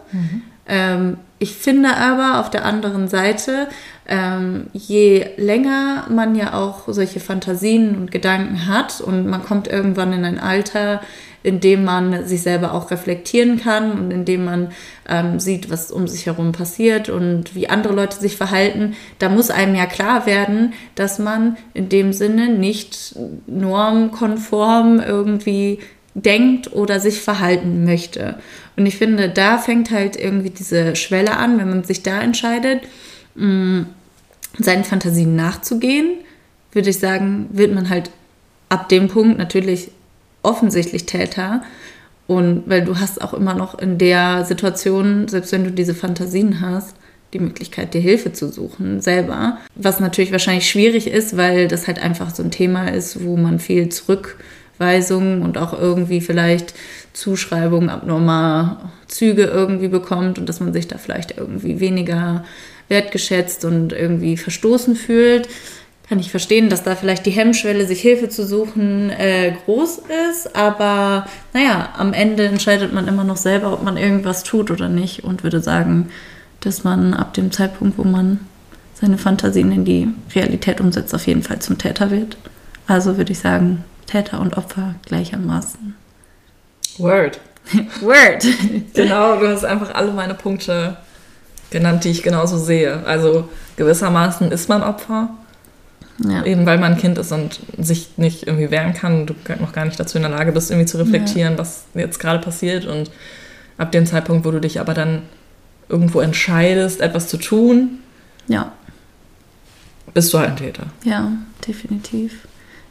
Ähm, 0.67 1.19
ich 1.39 1.57
finde 1.57 1.97
aber 1.97 2.39
auf 2.39 2.51
der 2.51 2.65
anderen 2.65 3.09
Seite, 3.09 3.67
ähm, 4.07 4.69
je 4.73 5.27
länger 5.37 6.07
man 6.09 6.37
ja 6.37 6.55
auch 6.55 6.83
solche 6.87 7.19
Fantasien 7.19 7.97
und 7.97 8.13
Gedanken 8.13 8.69
hat 8.69 9.01
und 9.01 9.27
man 9.27 9.43
kommt 9.43 9.67
irgendwann 9.67 10.13
in 10.13 10.25
ein 10.25 10.39
Alter, 10.39 11.01
in 11.43 11.59
dem 11.59 11.85
man 11.85 12.27
sich 12.27 12.43
selber 12.43 12.73
auch 12.73 12.91
reflektieren 12.93 13.61
kann 13.61 13.91
und 13.91 14.11
in 14.13 14.25
dem 14.25 14.45
man 14.45 14.69
ähm, 15.09 15.41
sieht, 15.41 15.71
was 15.71 15.91
um 15.91 16.07
sich 16.07 16.27
herum 16.27 16.53
passiert 16.53 17.09
und 17.09 17.57
wie 17.57 17.69
andere 17.69 17.95
Leute 17.95 18.21
sich 18.21 18.37
verhalten, 18.37 18.95
da 19.19 19.29
muss 19.29 19.51
einem 19.51 19.75
ja 19.75 19.87
klar 19.87 20.27
werden, 20.27 20.73
dass 20.95 21.19
man 21.19 21.57
in 21.75 21.89
dem 21.89 22.13
Sinne 22.13 22.51
nicht 22.51 23.17
normkonform 23.49 25.01
irgendwie 25.01 25.81
denkt 26.15 26.73
oder 26.73 27.01
sich 27.01 27.21
verhalten 27.21 27.85
möchte. 27.85 28.37
Und 28.77 28.87
ich 28.87 28.97
finde, 28.97 29.29
da 29.29 29.59
fängt 29.59 29.91
halt 29.91 30.17
irgendwie 30.17 30.51
diese 30.51 30.97
Schwelle 30.97 31.37
an, 31.37 31.59
wenn 31.59 31.69
man 31.69 31.85
sich 31.85 32.03
da 32.03 32.21
entscheidet, 32.21 32.83
mh, 33.35 33.87
seinen 34.59 34.85
Fantasien 34.85 35.35
nachzugehen, 35.37 36.17
würde 36.73 36.91
ich 36.91 36.99
sagen, 36.99 37.49
wird 37.53 37.75
man 37.75 37.89
halt 37.89 38.11
ab 38.69 38.89
dem 38.89 39.09
Punkt 39.09 39.39
natürlich 39.39 39.91
offensichtlich 40.43 41.07
Täter. 41.07 41.63
Und 42.27 42.65
weil 42.67 42.85
du 42.85 42.99
hast 42.99 43.21
auch 43.21 43.35
immer 43.35 43.55
noch 43.55 43.79
in 43.79 43.99
der 43.99 44.45
Situation, 44.45 45.29
selbst 45.29 45.53
wenn 45.53 45.65
du 45.65 45.73
diese 45.73 45.95
Fantasien 45.95 46.61
hast, 46.61 46.97
die 47.33 47.39
Möglichkeit, 47.39 47.95
dir 47.95 48.01
Hilfe 48.01 48.33
zu 48.33 48.49
suchen, 48.51 49.01
selber. 49.01 49.59
Was 49.75 50.01
natürlich 50.01 50.33
wahrscheinlich 50.33 50.69
schwierig 50.69 51.07
ist, 51.07 51.37
weil 51.37 51.69
das 51.69 51.87
halt 51.87 51.99
einfach 52.03 52.35
so 52.35 52.43
ein 52.43 52.51
Thema 52.51 52.89
ist, 52.89 53.25
wo 53.25 53.37
man 53.37 53.59
viel 53.59 53.89
Zurückweisungen 54.83 55.43
und 55.43 55.59
auch 55.59 55.79
irgendwie 55.79 56.21
vielleicht 56.21 56.75
Zuschreibungen 57.13 57.89
abnormer 57.89 58.91
Züge 59.07 59.45
irgendwie 59.45 59.89
bekommt 59.89 60.39
und 60.39 60.49
dass 60.49 60.61
man 60.61 60.73
sich 60.73 60.89
da 60.89 60.99
vielleicht 60.99 61.37
irgendwie 61.37 61.79
weniger 61.81 62.45
wertgeschätzt 62.89 63.65
und 63.65 63.93
irgendwie 63.93 64.37
verstoßen 64.37 64.97
fühlt. 64.97 65.49
Kann 66.09 66.19
ich 66.19 66.31
verstehen, 66.31 66.69
dass 66.69 66.83
da 66.83 66.97
vielleicht 66.97 67.25
die 67.27 67.31
Hemmschwelle, 67.31 67.87
sich 67.87 68.01
Hilfe 68.01 68.29
zu 68.29 68.45
suchen, 68.45 69.11
äh, 69.11 69.55
groß 69.65 70.03
ist. 70.31 70.57
Aber 70.57 71.27
naja, 71.55 71.91
am 71.97 72.13
Ende 72.13 72.45
entscheidet 72.45 72.93
man 72.93 73.09
immer 73.09 73.25
noch 73.25 73.37
selber, 73.37 73.73
ob 73.73 73.83
man 73.83 73.97
irgendwas 73.97 74.43
tut 74.43 74.71
oder 74.71 74.89
nicht. 74.89 75.25
Und 75.25 75.43
würde 75.43 75.61
sagen, 75.61 76.11
dass 76.61 76.85
man 76.85 77.15
ab 77.15 77.35
dem 77.35 77.51
Zeitpunkt, 77.53 77.99
wo 77.99 78.05
man 78.05 78.41
seine 78.95 79.17
Fantasien 79.17 79.73
in 79.73 79.85
die 79.85 80.09
Realität 80.35 80.81
umsetzt, 80.81 81.15
auf 81.15 81.27
jeden 81.27 81.43
Fall 81.43 81.61
zum 81.61 81.79
Täter 81.79 82.11
wird. 82.11 82.37
Also 82.87 83.17
würde 83.17 83.33
ich 83.33 83.39
sagen, 83.39 83.85
Täter 84.07 84.41
und 84.41 84.57
Opfer 84.57 84.95
gleichermaßen. 85.07 85.95
Word. 86.99 87.41
Word. 88.01 88.45
Genau, 88.95 89.37
du 89.39 89.49
hast 89.49 89.65
einfach 89.65 89.95
alle 89.95 90.13
meine 90.13 90.35
Punkte 90.35 90.97
genannt, 91.71 92.05
die 92.05 92.11
ich 92.11 92.23
genauso 92.23 92.59
sehe. 92.59 93.05
Also 93.07 93.49
gewissermaßen 93.77 94.51
ist 94.53 94.69
man 94.69 94.83
Opfer, 94.83 95.31
Ja. 96.19 96.45
eben 96.45 96.67
weil 96.67 96.79
man 96.79 96.93
ein 96.93 96.99
Kind 96.99 97.17
ist 97.19 97.33
und 97.33 97.61
sich 97.79 98.11
nicht 98.19 98.47
irgendwie 98.47 98.71
wehren 98.71 98.93
kann, 98.95 99.27
du 99.27 99.35
noch 99.61 99.73
gar 99.73 99.85
nicht 99.87 99.99
dazu 99.99 100.19
in 100.19 100.23
der 100.23 100.31
Lage 100.33 100.53
bist, 100.53 100.71
irgendwie 100.71 100.87
zu 100.87 100.99
reflektieren, 100.99 101.57
was 101.57 101.85
jetzt 101.95 102.19
gerade 102.21 102.41
passiert. 102.41 102.85
Und 102.85 103.11
ab 103.79 103.93
dem 103.93 104.05
Zeitpunkt, 104.07 104.45
wo 104.45 104.51
du 104.51 104.61
dich 104.61 104.81
aber 104.81 104.93
dann 104.93 105.23
irgendwo 105.89 106.21
entscheidest, 106.21 107.01
etwas 107.01 107.29
zu 107.29 107.39
tun, 107.39 108.01
ja. 108.49 108.73
bist 110.13 110.33
du 110.35 110.39
halt 110.39 110.51
ein 110.51 110.57
Täter. 110.57 110.85
Ja, 111.05 111.33
definitiv. 111.67 112.47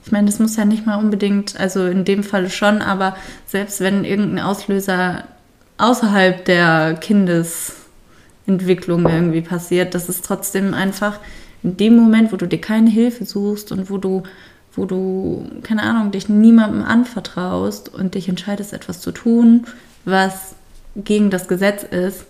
Ich 0.06 0.12
meine, 0.12 0.26
das 0.26 0.39
muss 0.39 0.56
ja 0.56 0.66
nicht 0.66 0.86
mal 0.86 0.97
unbedingt, 0.97 1.60
also 1.60 1.86
in 1.86 2.06
dem 2.06 2.24
Fall 2.24 2.49
schon, 2.49 2.82
aber 2.82 3.16
selbst 3.45 3.82
wenn 3.82 4.04
irgendein 4.04 4.43
Auslöser 4.43 5.24
außerhalb 5.78 6.43
der 6.45 6.95
Kindesentwicklung 6.99 9.08
irgendwie 9.08 9.41
passiert, 9.41 9.93
das 9.93 10.10
ist 10.10 10.26
trotzdem 10.26 10.74
einfach 10.74 11.20
in 11.64 11.78
dem 11.78 11.95
Moment, 11.95 12.32
wo 12.32 12.36
du 12.36 12.47
dir 12.47 12.60
keine 12.60 12.89
Hilfe 12.89 13.26
suchst 13.26 13.72
und 13.72 13.89
wo 13.89 13.97
du, 13.97 14.24
wo 14.74 14.86
du, 14.86 15.45
keine 15.64 15.84
Ahnung, 15.84 16.12
dich 16.12 16.30
niemandem 16.30 16.84
anvertraust 16.84 17.93
und 17.93 18.16
dich 18.16 18.28
entscheidest, 18.28 18.74
etwas 18.74 19.02
zu 19.02 19.12
tun, 19.12 19.66
was 20.06 20.56
gegen 20.95 21.30
das 21.30 21.47
Gesetz 21.47 21.84
ist, 21.84 22.26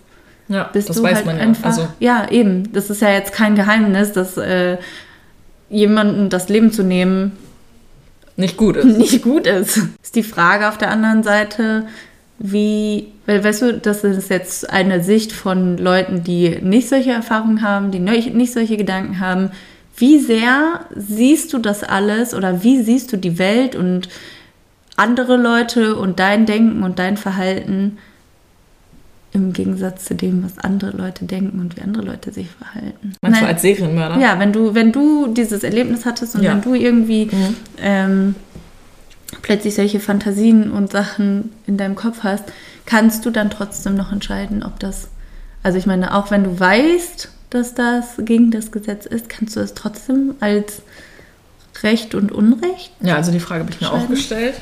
Ja, 0.48 0.64
bist 0.64 0.90
das 0.90 0.96
du 0.96 1.02
weiß 1.02 1.16
halt 1.16 1.26
man 1.26 1.36
ja. 1.36 1.42
einfach. 1.42 1.64
Also, 1.64 1.88
ja, 2.00 2.28
eben. 2.30 2.70
Das 2.72 2.90
ist 2.90 3.00
ja 3.00 3.10
jetzt 3.10 3.32
kein 3.32 3.54
Geheimnis, 3.54 4.12
dass 4.12 4.36
äh, 4.36 4.76
jemandem 5.70 6.28
das 6.28 6.50
Leben 6.50 6.70
zu 6.70 6.82
nehmen 6.82 7.32
nicht 8.36 8.56
gut 8.56 8.76
ist. 8.76 8.84
nicht 8.98 9.22
gut 9.22 9.46
ist. 9.46 9.78
Ist 10.02 10.16
die 10.16 10.22
Frage 10.22 10.68
auf 10.68 10.78
der 10.78 10.90
anderen 10.90 11.22
Seite, 11.22 11.86
wie, 12.38 13.08
weil 13.26 13.44
weißt 13.44 13.62
du, 13.62 13.78
das 13.78 14.04
ist 14.04 14.30
jetzt 14.30 14.68
eine 14.68 15.02
Sicht 15.02 15.32
von 15.32 15.78
Leuten, 15.78 16.24
die 16.24 16.58
nicht 16.60 16.88
solche 16.88 17.12
Erfahrungen 17.12 17.62
haben, 17.62 17.90
die 17.90 18.00
nicht 18.00 18.52
solche 18.52 18.76
Gedanken 18.76 19.20
haben. 19.20 19.50
Wie 19.96 20.18
sehr 20.18 20.80
siehst 20.96 21.52
du 21.52 21.58
das 21.58 21.84
alles 21.84 22.34
oder 22.34 22.62
wie 22.62 22.82
siehst 22.82 23.12
du 23.12 23.16
die 23.16 23.38
Welt 23.38 23.76
und 23.76 24.08
andere 24.96 25.36
Leute 25.36 25.96
und 25.96 26.18
dein 26.18 26.46
Denken 26.46 26.82
und 26.82 26.98
dein 26.98 27.16
Verhalten 27.16 27.98
im 29.32 29.52
Gegensatz 29.52 30.04
zu 30.04 30.14
dem, 30.14 30.44
was 30.44 30.58
andere 30.58 30.94
Leute 30.96 31.24
denken 31.24 31.58
und 31.60 31.76
wie 31.76 31.80
andere 31.82 32.02
Leute 32.04 32.32
sich 32.32 32.48
verhalten? 32.50 33.14
Meinst 33.22 33.40
du 33.40 33.44
Nein. 33.44 33.54
als 33.54 33.62
Serienmörder? 33.62 34.18
Ja, 34.18 34.38
wenn 34.38 34.52
du, 34.52 34.74
wenn 34.74 34.92
du 34.92 35.28
dieses 35.28 35.62
Erlebnis 35.64 36.04
hattest 36.04 36.34
und 36.34 36.42
Ja. 36.42 36.52
wenn 36.52 36.60
du 36.60 36.74
irgendwie 36.74 37.26
Mhm. 37.26 37.54
ähm, 37.78 38.34
plötzlich 39.40 39.74
solche 39.74 40.00
Fantasien 40.00 40.70
und 40.70 40.90
Sachen 40.92 41.50
in 41.66 41.76
deinem 41.78 41.94
Kopf 41.94 42.22
hast, 42.22 42.44
kannst 42.84 43.24
du 43.24 43.30
dann 43.30 43.48
trotzdem 43.50 43.94
noch 43.94 44.12
entscheiden, 44.12 44.62
ob 44.62 44.78
das, 44.80 45.08
also 45.62 45.78
ich 45.78 45.86
meine, 45.86 46.14
auch 46.14 46.30
wenn 46.30 46.44
du 46.44 46.58
weißt, 46.60 47.30
dass 47.50 47.74
das 47.74 48.14
gegen 48.18 48.50
das 48.50 48.70
Gesetz 48.72 49.06
ist, 49.06 49.28
kannst 49.28 49.56
du 49.56 49.60
es 49.60 49.74
trotzdem 49.74 50.34
als 50.40 50.82
Recht 51.82 52.14
und 52.14 52.32
Unrecht? 52.32 52.92
Ja, 53.00 53.16
also 53.16 53.32
die 53.32 53.40
Frage 53.40 53.60
habe 53.60 53.72
ich 53.72 53.80
mir 53.80 53.92
auch 53.92 54.08
gestellt, 54.08 54.54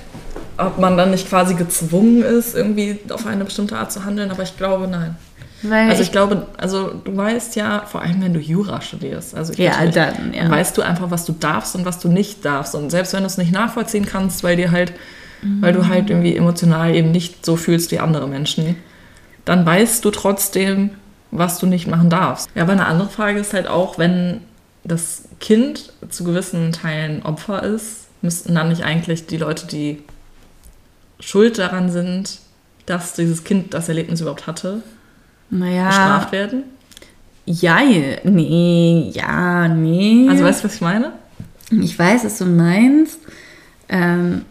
ob 0.57 0.79
man 0.79 0.97
dann 0.97 1.11
nicht 1.11 1.29
quasi 1.29 1.55
gezwungen 1.55 2.23
ist, 2.23 2.55
irgendwie 2.55 2.99
auf 3.11 3.27
eine 3.27 3.45
bestimmte 3.45 3.77
Art 3.77 3.93
zu 3.93 4.05
handeln, 4.05 4.31
aber 4.31 4.43
ich 4.43 4.57
glaube, 4.57 4.89
nein. 4.89 5.16
Weil 5.62 5.91
Also 5.91 6.03
ich 6.03 6.11
glaube, 6.11 6.47
also 6.57 6.89
du 7.05 7.14
weißt 7.14 7.55
ja, 7.57 7.85
vor 7.87 8.01
allem 8.01 8.23
wenn 8.23 8.33
du 8.33 8.41
Jura 8.41 8.81
studierst, 8.81 9.35
also 9.35 9.53
ich 9.53 9.59
Ja, 9.59 9.73
natürlich, 9.73 9.95
dann, 9.95 10.33
ja. 10.33 10.51
weißt 10.51 10.77
du 10.79 10.83
einfach, 10.83 11.11
was 11.11 11.27
du 11.27 11.33
darfst 11.33 11.77
und 11.77 11.85
was 11.85 11.99
du 11.99 12.09
nicht 12.09 12.45
darfst. 12.45 12.75
Und 12.75 12.89
selbst 12.91 13.12
wenn 13.12 13.21
du 13.21 13.27
es 13.27 13.37
nicht 13.37 13.53
nachvollziehen 13.53 14.07
kannst, 14.07 14.43
weil 14.43 14.57
dir 14.57 14.71
halt, 14.71 14.95
weil 15.61 15.73
du 15.73 15.87
halt 15.89 16.09
irgendwie 16.11 16.35
emotional 16.37 16.95
eben 16.95 17.11
nicht 17.11 17.45
so 17.45 17.57
fühlst 17.57 17.91
wie 17.91 17.99
andere 17.99 18.27
Menschen, 18.27 18.77
dann 19.45 19.64
weißt 19.66 20.05
du 20.05 20.11
trotzdem, 20.11 20.91
was 21.31 21.59
du 21.59 21.66
nicht 21.66 21.87
machen 21.87 22.09
darfst. 22.11 22.49
Ja, 22.55 22.62
aber 22.62 22.73
eine 22.73 22.87
andere 22.87 23.09
Frage 23.09 23.39
ist 23.39 23.53
halt 23.53 23.66
auch, 23.68 23.99
wenn 23.99 24.41
das 24.85 25.24
Kind 25.41 25.93
zu 26.09 26.24
gewissen 26.24 26.72
Teilen 26.72 27.22
Opfer 27.22 27.62
ist, 27.62 28.09
müssten 28.22 28.55
dann 28.55 28.68
nicht 28.68 28.85
eigentlich 28.85 29.26
die 29.26 29.37
Leute, 29.37 29.66
die 29.66 30.03
schuld 31.18 31.59
daran 31.59 31.91
sind, 31.91 32.39
dass 32.87 33.14
dieses 33.14 33.45
Kind 33.45 33.75
das 33.75 33.88
Erlebnis 33.88 34.21
überhaupt 34.21 34.46
hatte, 34.46 34.83
naja, 35.50 35.88
bestraft 35.88 36.33
werden? 36.33 36.64
ja, 37.46 37.80
nee, 38.25 39.11
ja, 39.13 39.68
nee. 39.68 40.29
Also 40.29 40.45
weißt 40.45 40.61
du, 40.61 40.68
was 40.68 40.75
ich 40.76 40.80
meine? 40.80 41.13
Ich 41.71 41.99
weiß, 41.99 42.25
was 42.25 42.38
du 42.38 42.46
meinst. 42.46 43.21
Ähm, 43.88 44.45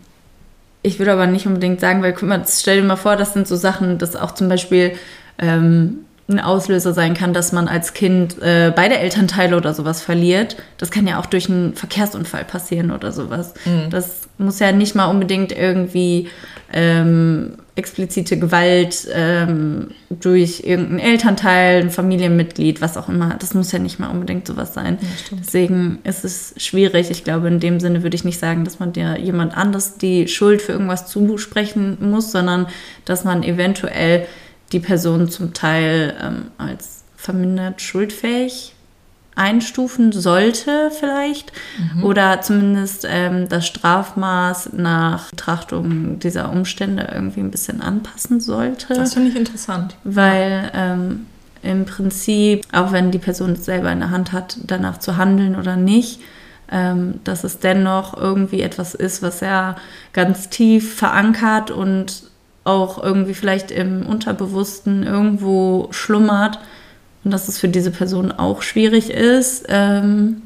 ich 0.81 0.99
würde 0.99 1.13
aber 1.13 1.27
nicht 1.27 1.45
unbedingt 1.45 1.79
sagen, 1.79 2.01
weil 2.01 2.13
guck 2.13 2.27
mal, 2.29 2.43
stell 2.47 2.81
dir 2.81 2.87
mal 2.87 2.95
vor, 2.95 3.15
das 3.15 3.33
sind 3.33 3.47
so 3.47 3.55
Sachen, 3.55 3.97
dass 3.97 4.15
auch 4.15 4.33
zum 4.33 4.47
Beispiel 4.49 4.93
ähm, 5.37 6.05
ein 6.29 6.39
Auslöser 6.39 6.93
sein 6.93 7.13
kann, 7.15 7.33
dass 7.33 7.51
man 7.51 7.67
als 7.67 7.93
Kind 7.93 8.41
äh, 8.41 8.71
beide 8.75 8.97
Elternteile 8.97 9.57
oder 9.57 9.73
sowas 9.73 10.01
verliert. 10.01 10.57
Das 10.77 10.91
kann 10.91 11.07
ja 11.07 11.19
auch 11.19 11.25
durch 11.25 11.49
einen 11.49 11.73
Verkehrsunfall 11.73 12.45
passieren 12.45 12.91
oder 12.91 13.11
sowas. 13.11 13.53
Das 13.89 14.29
muss 14.37 14.59
ja 14.59 14.71
nicht 14.71 14.95
mal 14.95 15.07
unbedingt 15.07 15.51
irgendwie 15.51 16.29
ähm, 16.71 17.53
explizite 17.75 18.37
Gewalt 18.37 19.07
ähm, 19.11 19.91
durch 20.09 20.63
irgendein 20.65 20.99
Elternteil, 20.99 21.81
ein 21.81 21.89
Familienmitglied, 21.89 22.81
was 22.81 22.97
auch 22.97 23.09
immer. 23.09 23.35
Das 23.39 23.53
muss 23.53 23.71
ja 23.71 23.79
nicht 23.79 23.99
mal 23.99 24.09
unbedingt 24.09 24.45
sowas 24.45 24.73
sein. 24.73 24.99
Deswegen 25.31 25.99
ist 26.03 26.25
es 26.25 26.53
schwierig. 26.57 27.09
Ich 27.09 27.23
glaube, 27.23 27.47
in 27.47 27.59
dem 27.59 27.79
Sinne 27.79 28.03
würde 28.03 28.15
ich 28.15 28.25
nicht 28.25 28.39
sagen, 28.39 28.65
dass 28.65 28.79
man 28.79 28.93
dir 28.93 29.17
jemand 29.17 29.57
anders 29.57 29.97
die 29.97 30.27
Schuld 30.27 30.61
für 30.61 30.73
irgendwas 30.73 31.07
zusprechen 31.07 31.97
muss, 32.01 32.31
sondern 32.31 32.67
dass 33.05 33.23
man 33.23 33.43
eventuell 33.43 34.27
die 34.71 34.79
Person 34.79 35.29
zum 35.29 35.53
Teil 35.53 36.15
ähm, 36.21 36.51
als 36.57 37.03
vermindert 37.15 37.81
schuldfähig 37.81 38.73
einstufen 39.39 40.11
sollte 40.11 40.91
vielleicht 40.91 41.53
oder 42.03 42.41
zumindest 42.41 43.07
ähm, 43.09 43.47
das 43.47 43.65
Strafmaß 43.67 44.73
nach 44.73 45.29
Betrachtung 45.29 46.19
dieser 46.19 46.51
Umstände 46.51 47.07
irgendwie 47.13 47.39
ein 47.39 47.49
bisschen 47.49 47.81
anpassen 47.81 48.41
sollte. 48.41 48.93
Das 48.93 49.13
finde 49.13 49.29
ich 49.29 49.37
interessant. 49.37 49.95
Weil 50.03 50.69
ähm, 50.75 51.25
im 51.63 51.85
Prinzip, 51.85 52.65
auch 52.73 52.91
wenn 52.91 53.11
die 53.11 53.17
Person 53.17 53.53
es 53.53 53.63
selber 53.63 53.91
in 53.93 53.99
der 53.99 54.11
Hand 54.11 54.33
hat, 54.33 54.57
danach 54.67 54.97
zu 54.99 55.15
handeln 55.15 55.55
oder 55.55 55.77
nicht, 55.77 56.19
ähm, 56.69 57.21
dass 57.23 57.45
es 57.45 57.59
dennoch 57.59 58.15
irgendwie 58.17 58.61
etwas 58.61 58.93
ist, 58.93 59.21
was 59.21 59.41
er 59.41 59.77
ganz 60.11 60.49
tief 60.49 60.95
verankert 60.95 61.71
und 61.71 62.28
auch 62.63 63.01
irgendwie 63.01 63.33
vielleicht 63.33 63.71
im 63.71 64.05
Unterbewussten 64.05 65.03
irgendwo 65.03 65.87
schlummert 65.91 66.59
und 67.23 67.31
dass 67.31 67.47
es 67.47 67.59
für 67.59 67.67
diese 67.67 67.91
Person 67.91 68.31
auch 68.31 68.61
schwierig 68.61 69.09
ist, 69.09 69.65
ähm, 69.69 70.41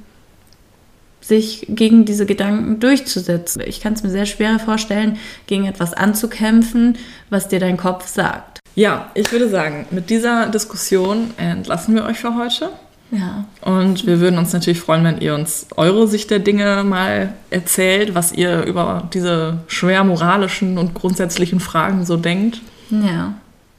sich 1.21 1.65
gegen 1.69 2.05
diese 2.05 2.25
Gedanken 2.25 2.79
durchzusetzen. 2.79 3.61
Ich 3.65 3.79
kann 3.79 3.93
es 3.93 4.03
mir 4.03 4.09
sehr 4.09 4.25
schwer 4.25 4.59
vorstellen, 4.59 5.17
gegen 5.47 5.65
etwas 5.65 5.93
anzukämpfen, 5.93 6.97
was 7.29 7.47
dir 7.47 7.59
dein 7.59 7.77
Kopf 7.77 8.07
sagt. 8.07 8.59
Ja, 8.75 9.11
ich 9.13 9.31
würde 9.31 9.49
sagen, 9.49 9.85
mit 9.91 10.09
dieser 10.09 10.47
Diskussion 10.47 11.31
entlassen 11.37 11.95
wir 11.95 12.05
euch 12.05 12.17
für 12.17 12.35
heute. 12.35 12.69
Ja. 13.13 13.45
Und 13.61 14.07
wir 14.07 14.19
würden 14.19 14.39
uns 14.39 14.53
natürlich 14.53 14.79
freuen, 14.79 15.03
wenn 15.03 15.21
ihr 15.21 15.35
uns 15.35 15.67
eure 15.77 16.07
Sicht 16.07 16.31
der 16.31 16.39
Dinge 16.39 16.83
mal 16.83 17.33
erzählt, 17.51 18.15
was 18.15 18.31
ihr 18.33 18.63
über 18.63 19.07
diese 19.13 19.59
schwer 19.67 20.03
moralischen 20.03 20.79
und 20.79 20.95
grundsätzlichen 20.95 21.59
Fragen 21.59 22.05
so 22.05 22.17
denkt. 22.17 22.61
Ja, 22.89 23.33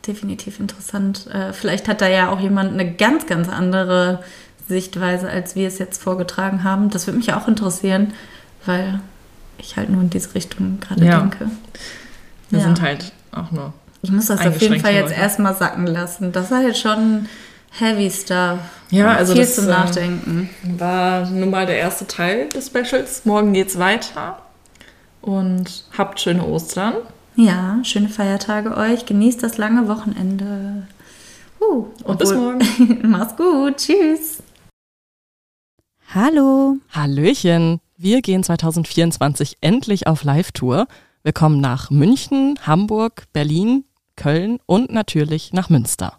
definitiv 0.07 0.61
interessant. 0.61 1.27
Äh, 1.33 1.53
vielleicht 1.53 1.89
hat 1.89 2.01
da 2.01 2.07
ja 2.09 2.29
auch 2.31 2.39
jemand 2.39 2.73
eine 2.75 2.93
ganz, 2.93 3.27
ganz 3.27 3.49
andere 3.49 4.23
Sichtweise, 4.69 5.29
als 5.29 5.57
wir 5.57 5.67
es 5.67 5.79
jetzt 5.79 6.01
vorgetragen 6.01 6.63
haben. 6.63 6.91
Das 6.91 7.07
würde 7.09 7.19
mich 7.19 7.33
auch 7.35 7.49
interessieren, 7.49 8.13
weil 8.67 9.01
ich 9.59 9.77
halt 9.77 9.91
nur 9.91 10.03
in 10.03 10.11
diese 10.11 10.35
Richtung 10.37 10.79
gerade 10.81 11.05
Ja. 11.05 11.19
denke. 11.21 11.51
Wir 12.51 12.61
Ja. 12.61 12.65
sind 12.67 12.81
halt 12.81 13.13
auch 13.33 13.51
nur. 13.51 13.73
Ich 14.03 14.13
muss 14.13 14.27
das 14.27 14.47
auf 14.47 14.61
jeden 14.61 14.79
Fall 14.81 14.95
jetzt 14.95 15.17
erstmal 15.17 15.55
sacken 15.57 15.87
lassen. 15.89 16.31
Das 16.31 16.51
war 16.53 16.63
jetzt 16.63 16.79
schon 16.81 17.27
heavy 17.79 18.11
stuff. 18.11 18.61
Ja, 18.91 19.15
also 19.15 19.33
viel 19.33 19.43
das, 19.43 19.57
zum 19.57 19.67
äh, 19.67 19.71
Nachdenken. 19.71 20.51
War 20.79 21.29
nun 21.29 21.51
mal 21.51 21.67
der 21.67 21.77
erste 21.77 22.07
Teil 22.07 22.49
des 22.49 22.69
Specials. 22.69 23.25
Morgen 23.25 23.53
geht's 23.53 23.79
weiter. 23.79 24.39
Und 25.21 25.85
habt 25.97 26.21
schöne 26.21 26.47
Ostern. 26.47 26.95
Ja, 27.37 27.81
schöne 27.83 28.09
Feiertage 28.09 28.77
euch. 28.77 29.07
Genießt 29.07 29.43
das 29.43 29.59
lange 29.59 29.89
Wochenende. 29.89 30.87
Uh, 31.61 31.87
Und 32.05 32.19
bis 32.19 32.33
morgen. 32.33 32.61
Mach's 33.03 33.37
gut. 33.37 33.79
Tschüss. 33.79 34.43
Hallo. 36.15 36.77
Hallöchen! 36.93 37.81
Wir 37.97 38.23
gehen 38.23 38.45
2024 38.45 39.59
endlich 39.61 40.07
auf 40.07 40.23
Live-Tour. 40.23 40.87
Wir 41.23 41.33
kommen 41.33 41.61
nach 41.61 41.91
München, 41.91 42.59
Hamburg, 42.67 43.25
Berlin, 43.33 43.85
Köln 44.15 44.59
und 44.67 44.93
natürlich 44.93 45.53
nach 45.53 45.71
Münster. 45.71 46.19